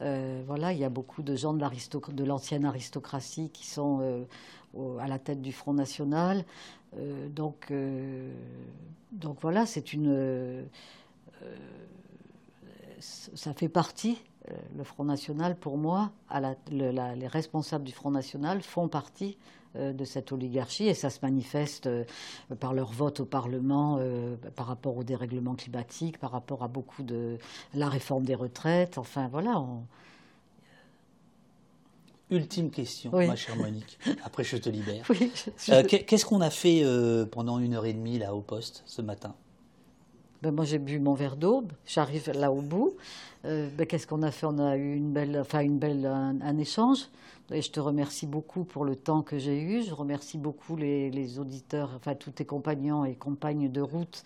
voilà, 0.00 0.72
il 0.72 0.78
y 0.78 0.84
a 0.84 0.88
beaucoup 0.88 1.22
de 1.22 1.36
gens 1.36 1.54
de 1.54 2.24
l'ancienne 2.24 2.64
aristocratie 2.64 3.50
qui 3.50 3.66
sont 3.66 4.26
à 5.00 5.06
la 5.06 5.18
tête 5.18 5.40
du 5.40 5.52
Front 5.52 5.72
National. 5.74 6.44
donc, 7.30 7.72
donc 9.12 9.38
voilà, 9.40 9.66
c'est 9.66 9.92
une. 9.92 10.66
ça 13.00 13.54
fait 13.54 13.70
partie 13.70 14.18
le 14.76 14.84
Front 14.84 15.04
National, 15.04 15.56
pour 15.56 15.78
moi, 15.78 16.12
les 16.70 17.26
responsables 17.26 17.84
du 17.84 17.92
Front 17.92 18.10
National 18.10 18.62
font 18.62 18.88
partie 18.88 19.38
euh, 19.76 19.92
de 19.92 20.04
cette 20.04 20.30
oligarchie 20.32 20.86
et 20.86 20.94
ça 20.94 21.10
se 21.10 21.18
manifeste 21.22 21.86
euh, 21.86 22.04
par 22.60 22.74
leur 22.74 22.92
vote 22.92 23.20
au 23.20 23.24
Parlement 23.24 23.98
par 24.54 24.66
rapport 24.66 24.96
au 24.96 25.04
dérèglement 25.04 25.54
climatique, 25.54 26.18
par 26.18 26.30
rapport 26.30 26.62
à 26.62 26.68
beaucoup 26.68 27.02
de 27.02 27.38
la 27.74 27.88
réforme 27.88 28.24
des 28.24 28.34
retraites. 28.34 28.98
Enfin, 28.98 29.28
voilà. 29.28 29.64
Ultime 32.30 32.70
question, 32.70 33.10
ma 33.12 33.36
chère 33.36 33.56
Monique. 33.56 33.98
Après, 34.24 34.44
je 34.44 34.56
te 34.56 34.68
libère. 34.68 35.06
Qu'est-ce 35.88 36.24
qu'on 36.24 36.40
a 36.40 36.50
fait 36.50 36.84
pendant 37.30 37.58
une 37.58 37.74
heure 37.74 37.86
et 37.86 37.92
demie 37.92 38.18
là 38.18 38.34
au 38.34 38.40
poste 38.40 38.82
ce 38.86 39.02
matin? 39.02 39.34
Ben, 40.44 40.50
moi 40.50 40.66
j'ai 40.66 40.78
bu 40.78 40.98
mon 40.98 41.14
verre 41.14 41.36
d'eau, 41.36 41.64
j'arrive 41.86 42.30
là 42.32 42.52
au 42.52 42.60
bout. 42.60 42.94
Euh, 43.44 43.68
ben, 43.76 43.86
qu'est-ce 43.86 44.06
qu'on 44.06 44.22
a 44.22 44.30
fait? 44.30 44.46
On 44.46 44.58
a 44.58 44.76
eu 44.76 44.94
une 44.94 45.12
belle, 45.12 45.38
enfin 45.38 45.60
une 45.60 45.78
belle, 45.78 46.06
un, 46.06 46.58
échange. 46.58 47.08
Et 47.50 47.60
je 47.60 47.70
te 47.70 47.80
remercie 47.80 48.26
beaucoup 48.26 48.64
pour 48.64 48.84
le 48.84 48.96
temps 48.96 49.22
que 49.22 49.38
j'ai 49.38 49.60
eu. 49.60 49.82
Je 49.82 49.92
remercie 49.92 50.38
beaucoup 50.38 50.76
les, 50.76 51.38
auditeurs, 51.38 51.90
enfin 51.96 52.14
tous 52.14 52.30
tes 52.30 52.46
compagnons 52.46 53.04
et 53.04 53.14
compagnes 53.14 53.70
de 53.70 53.80
route 53.82 54.24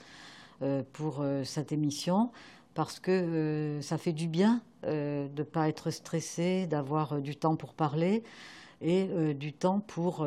euh, 0.62 0.82
pour 0.92 1.20
euh, 1.20 1.42
cette 1.42 1.72
émission, 1.72 2.30
parce 2.74 3.00
que 3.00 3.78
ça 3.82 3.98
fait 3.98 4.12
du 4.12 4.28
bien 4.28 4.60
de 4.84 5.28
ne 5.36 5.42
pas 5.42 5.68
être 5.68 5.90
stressé, 5.90 6.68
d'avoir 6.68 7.20
du 7.20 7.34
temps 7.34 7.56
pour 7.56 7.74
parler 7.74 8.22
et 8.80 9.34
du 9.34 9.52
temps 9.52 9.80
pour 9.80 10.24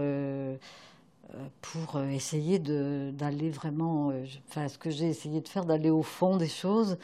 pour 1.61 2.01
essayer 2.01 2.59
d'aller 2.59 3.49
vraiment, 3.49 4.11
enfin 4.49 4.67
ce 4.67 4.77
que 4.77 4.89
j'ai 4.89 5.07
essayé 5.07 5.39
de 5.39 5.47
faire, 5.47 5.63
d'aller 5.63 5.89
au 5.89 6.01
fond 6.01 6.35
des 6.35 6.49
choses 6.49 6.97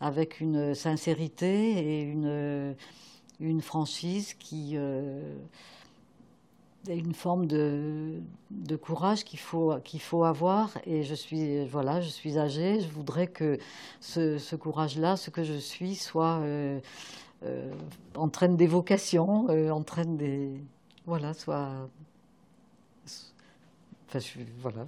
avec 0.00 0.40
une 0.40 0.74
sincérité 0.74 1.78
et 1.78 2.02
une, 2.02 2.74
une 3.40 3.60
franchise 3.62 4.34
qui 4.34 4.76
est 6.86 6.98
une 6.98 7.14
forme 7.14 7.46
de, 7.46 8.20
de 8.50 8.76
courage 8.76 9.24
qu'il 9.24 9.38
faut, 9.38 9.74
faut 9.98 10.24
avoir. 10.24 10.70
Et 10.86 11.02
je 11.02 11.14
suis, 11.14 11.64
voilà, 11.66 12.00
je 12.00 12.08
suis 12.08 12.38
âgée, 12.38 12.80
je 12.80 12.88
voudrais 12.88 13.26
que 13.26 13.58
ce, 14.00 14.38
ce 14.38 14.56
courage-là, 14.56 15.16
ce 15.16 15.30
que 15.30 15.42
je 15.42 15.58
suis, 15.58 15.94
soit 15.94 16.38
euh, 16.40 16.80
euh, 17.44 17.72
entraîne 18.16 18.56
des 18.56 18.66
vocations, 18.66 19.46
euh, 19.50 19.70
entraîne 19.70 20.16
des. 20.16 20.50
Voilà, 21.06 21.34
soit 21.34 21.88
voilà. 24.60 24.86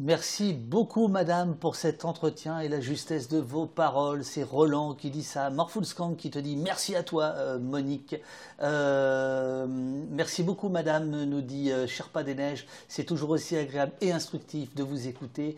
Merci 0.00 0.52
beaucoup, 0.52 1.08
madame, 1.08 1.56
pour 1.56 1.74
cet 1.74 2.04
entretien 2.04 2.60
et 2.60 2.68
la 2.68 2.80
justesse 2.80 3.26
de 3.26 3.38
vos 3.38 3.66
paroles. 3.66 4.22
C'est 4.22 4.44
Roland 4.44 4.94
qui 4.94 5.10
dit 5.10 5.24
ça. 5.24 5.50
Morfulskank 5.50 6.16
qui 6.16 6.30
te 6.30 6.38
dit 6.38 6.54
merci 6.54 6.94
à 6.94 7.02
toi, 7.02 7.34
euh, 7.36 7.58
Monique. 7.58 8.14
Euh, 8.62 9.66
merci 9.68 10.44
beaucoup, 10.44 10.68
madame, 10.68 11.10
nous 11.10 11.40
dit 11.40 11.72
euh, 11.72 11.88
Sherpa 11.88 12.22
des 12.22 12.36
Neiges. 12.36 12.68
C'est 12.86 13.02
toujours 13.02 13.30
aussi 13.30 13.56
agréable 13.56 13.90
et 14.00 14.12
instructif 14.12 14.72
de 14.76 14.84
vous 14.84 15.08
écouter. 15.08 15.56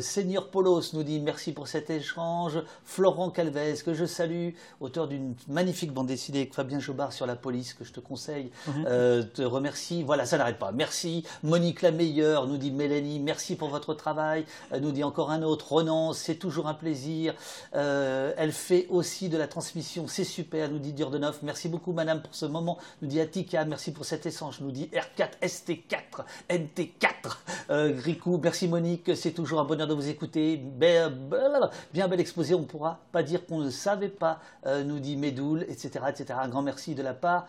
Seigneur 0.00 0.50
Polos 0.50 0.92
nous 0.92 1.04
dit 1.04 1.20
merci 1.20 1.52
pour 1.52 1.68
cet 1.68 1.90
échange. 1.90 2.60
Florent 2.84 3.30
Calvez, 3.30 3.74
que 3.84 3.94
je 3.94 4.04
salue, 4.04 4.48
auteur 4.80 5.06
d'une 5.06 5.36
magnifique 5.46 5.92
bande 5.92 6.08
dessinée 6.08 6.40
avec 6.40 6.54
Fabien 6.54 6.80
Jobard 6.80 7.12
sur 7.12 7.26
la 7.26 7.36
police, 7.36 7.72
que 7.72 7.84
je 7.84 7.92
te 7.92 8.00
conseille, 8.00 8.50
mhm. 8.66 9.28
te 9.32 9.42
remercie. 9.42 10.02
Voilà, 10.02 10.26
ça 10.26 10.38
n'arrête 10.38 10.58
pas. 10.58 10.72
Merci. 10.72 11.24
Monique 11.44 11.82
la 11.82 11.92
meilleure, 11.92 12.48
nous 12.48 12.56
dit 12.56 12.72
Mélanie 12.72 13.11
merci 13.20 13.56
pour 13.56 13.68
votre 13.68 13.94
travail. 13.94 14.44
Elle 14.70 14.82
nous 14.82 14.92
dit 14.92 15.04
encore 15.04 15.30
un 15.30 15.42
autre, 15.42 15.72
Renan, 15.72 16.12
c'est 16.12 16.36
toujours 16.36 16.66
un 16.68 16.74
plaisir. 16.74 17.34
Euh, 17.74 18.32
elle 18.36 18.52
fait 18.52 18.86
aussi 18.90 19.28
de 19.28 19.36
la 19.36 19.48
transmission, 19.48 20.06
c'est 20.08 20.24
super, 20.24 20.70
nous 20.70 20.78
dit 20.78 20.92
Durdenov. 20.92 21.38
Merci 21.42 21.68
beaucoup, 21.68 21.92
madame, 21.92 22.22
pour 22.22 22.34
ce 22.34 22.46
moment. 22.46 22.78
Nous 23.00 23.08
dit 23.08 23.20
Atika, 23.20 23.64
merci 23.64 23.92
pour 23.92 24.04
cet 24.04 24.26
échange. 24.26 24.60
Nous 24.60 24.70
dit 24.70 24.90
R4, 24.92 25.38
ST4, 25.42 26.24
NT4. 26.50 27.36
Euh, 27.70 27.92
Gricou, 27.92 28.38
merci 28.42 28.68
Monique, 28.68 29.16
c'est 29.16 29.32
toujours 29.32 29.60
un 29.60 29.64
bonheur 29.64 29.86
de 29.86 29.94
vous 29.94 30.08
écouter. 30.08 30.56
Bien, 30.56 31.10
bel 31.10 32.20
exposé, 32.20 32.54
on 32.54 32.60
ne 32.60 32.64
pourra 32.66 33.00
pas 33.12 33.22
dire 33.22 33.46
qu'on 33.46 33.58
ne 33.58 33.70
savait 33.70 34.08
pas, 34.08 34.40
euh, 34.66 34.84
nous 34.84 34.98
dit 34.98 35.16
Médoul, 35.16 35.64
etc., 35.68 36.06
etc. 36.08 36.38
Un 36.42 36.48
grand 36.48 36.62
merci 36.62 36.94
de 36.94 37.02
la 37.02 37.14
part 37.14 37.46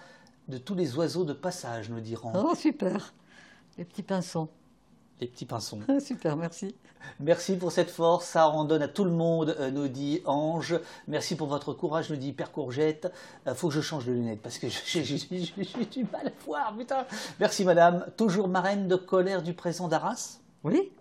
de 0.47 0.57
tous 0.57 0.75
les 0.75 0.95
oiseaux 0.97 1.23
de 1.23 1.33
passage, 1.33 1.89
nous 1.89 2.01
dirons. 2.01 2.33
Oh, 2.35 2.55
super. 2.55 3.13
Les 3.77 3.85
petits 3.85 4.03
pinsons. 4.03 4.49
Les 5.19 5.27
petits 5.27 5.45
pinsons. 5.45 5.79
super, 5.99 6.35
merci. 6.35 6.75
Merci 7.19 7.57
pour 7.57 7.71
cette 7.71 7.89
force, 7.89 8.25
ça 8.25 8.49
en 8.49 8.65
donne 8.65 8.81
à 8.81 8.87
tout 8.87 9.03
le 9.03 9.11
monde, 9.11 9.55
euh, 9.59 9.71
nous 9.71 9.87
dit 9.87 10.21
Ange. 10.25 10.79
Merci 11.07 11.35
pour 11.35 11.47
votre 11.47 11.73
courage, 11.73 12.09
nous 12.09 12.15
dit 12.15 12.31
Père 12.31 12.51
Courgette. 12.51 13.11
Euh, 13.47 13.53
faut 13.53 13.67
que 13.67 13.73
je 13.73 13.81
change 13.81 14.05
de 14.05 14.13
lunettes 14.13 14.41
parce 14.41 14.57
que 14.57 14.67
j'ai 14.85 15.03
du 15.03 16.03
mal 16.11 16.27
à 16.27 16.31
voir, 16.45 16.75
putain. 16.75 17.05
Merci 17.39 17.65
madame. 17.65 18.05
Toujours 18.17 18.47
marraine 18.47 18.87
de 18.87 18.95
colère 18.95 19.43
du 19.43 19.53
présent 19.53 19.87
d'Arras 19.87 20.39
Oui. 20.63 20.91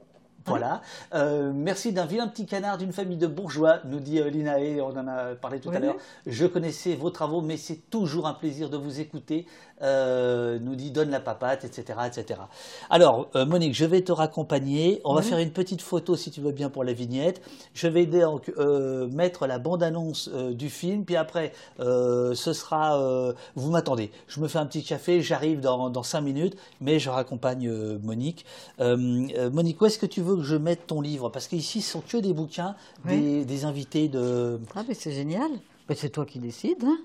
Voilà. 0.46 0.82
Euh, 1.14 1.52
merci 1.54 1.92
d'un 1.92 2.06
vilain 2.06 2.26
petit 2.26 2.46
canard 2.46 2.78
d'une 2.78 2.92
famille 2.92 3.16
de 3.16 3.26
bourgeois, 3.26 3.80
nous 3.84 4.00
dit 4.00 4.20
euh, 4.20 4.28
Linae, 4.28 4.80
on 4.80 4.96
en 4.96 5.06
a 5.06 5.34
parlé 5.34 5.60
tout 5.60 5.70
à 5.70 5.78
l'heure. 5.78 5.96
Je 6.26 6.46
connaissais 6.46 6.94
vos 6.94 7.10
travaux, 7.10 7.40
mais 7.40 7.56
c'est 7.56 7.90
toujours 7.90 8.26
un 8.26 8.34
plaisir 8.34 8.70
de 8.70 8.76
vous 8.76 9.00
écouter, 9.00 9.46
euh, 9.82 10.58
nous 10.60 10.74
dit 10.74 10.90
Donne 10.90 11.10
la 11.10 11.20
papate, 11.20 11.64
etc. 11.64 11.98
etc. 12.06 12.40
Alors, 12.90 13.28
Monique, 13.34 13.74
je 13.74 13.84
vais 13.84 14.02
te 14.02 14.12
raccompagner. 14.12 15.00
On 15.04 15.14
va 15.14 15.22
faire 15.22 15.38
une 15.38 15.52
petite 15.52 15.82
photo, 15.82 16.16
si 16.16 16.30
tu 16.30 16.40
veux 16.40 16.52
bien, 16.52 16.70
pour 16.70 16.84
la 16.84 16.92
vignette. 16.92 17.42
Je 17.74 17.88
vais 17.88 18.06
donc 18.06 18.52
mettre 19.10 19.46
la 19.46 19.58
bande-annonce 19.58 20.28
du 20.28 20.70
film, 20.70 21.04
puis 21.04 21.16
après, 21.16 21.52
ce 21.78 22.52
sera... 22.52 23.34
vous 23.56 23.70
m'attendez. 23.70 24.10
Je 24.28 24.40
me 24.40 24.48
fais 24.48 24.58
un 24.58 24.66
petit 24.66 24.82
café, 24.82 25.20
j'arrive 25.22 25.60
dans, 25.60 25.90
dans 25.90 26.02
cinq 26.02 26.22
minutes, 26.22 26.56
mais 26.80 26.98
je 26.98 27.10
raccompagne 27.10 27.70
Monique. 28.02 28.44
Monique, 28.78 29.80
où 29.80 29.86
est-ce 29.86 29.98
que 29.98 30.06
tu 30.06 30.20
veux 30.20 30.36
que 30.36 30.42
je 30.42 30.56
mette 30.56 30.86
ton 30.86 31.00
livre? 31.00 31.28
Parce 31.28 31.48
qu'ici, 31.48 31.80
ce 31.80 31.92
sont 31.92 32.00
que 32.00 32.18
des 32.18 32.32
bouquins, 32.32 32.74
des, 33.06 33.64
invités 33.64 34.08
de... 34.08 34.60
Ah, 34.74 34.84
mais 34.86 34.94
c'est 34.94 35.12
génial. 35.12 35.50
Mais 35.88 35.94
c'est 35.94 36.10
toi 36.10 36.24
qui 36.24 36.38
décides. 36.38 36.84
Hein 36.84 36.98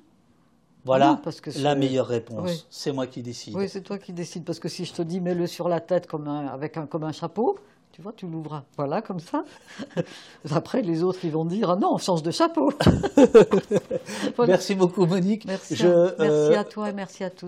voilà 0.87 1.19
parce 1.23 1.41
que 1.41 1.51
la 1.61 1.75
meilleure 1.75 2.07
réponse. 2.07 2.65
C'est 2.69 2.91
moi 2.91 3.07
qui 3.07 3.21
décide. 3.21 3.55
Oui, 3.55 3.69
c'est 3.69 3.81
toi 3.81 3.97
qui 3.97 4.13
décides. 4.13 4.45
Parce 4.45 4.59
que 4.59 4.69
si 4.69 4.85
je 4.85 4.93
te 4.93 5.01
dis 5.01 5.19
mets-le 5.19 5.45
sur 5.45 5.69
la 5.69 5.81
tête 5.81 6.07
comme 6.07 6.27
un, 6.27 6.47
avec 6.47 6.77
un, 6.77 6.85
comme 6.85 7.03
un 7.03 7.11
chapeau, 7.11 7.57
tu 7.91 8.01
vois, 8.01 8.13
tu 8.13 8.27
l'ouvres. 8.27 8.63
Voilà, 8.77 9.01
comme 9.01 9.19
ça. 9.19 9.43
Après, 10.51 10.81
les 10.81 11.03
autres, 11.03 11.19
ils 11.23 11.31
vont 11.31 11.45
dire 11.45 11.71
ah 11.71 11.75
non, 11.75 11.95
on 11.95 11.97
change 11.97 12.23
de 12.23 12.31
chapeau. 12.31 12.71
Merci 14.47 14.75
beaucoup, 14.75 15.05
Monique. 15.05 15.45
Merci, 15.45 15.75
merci 16.19 16.53
à 16.55 16.63
toi 16.63 16.89
et 16.89 16.93
merci 16.93 17.23
à 17.23 17.29
tous. 17.29 17.45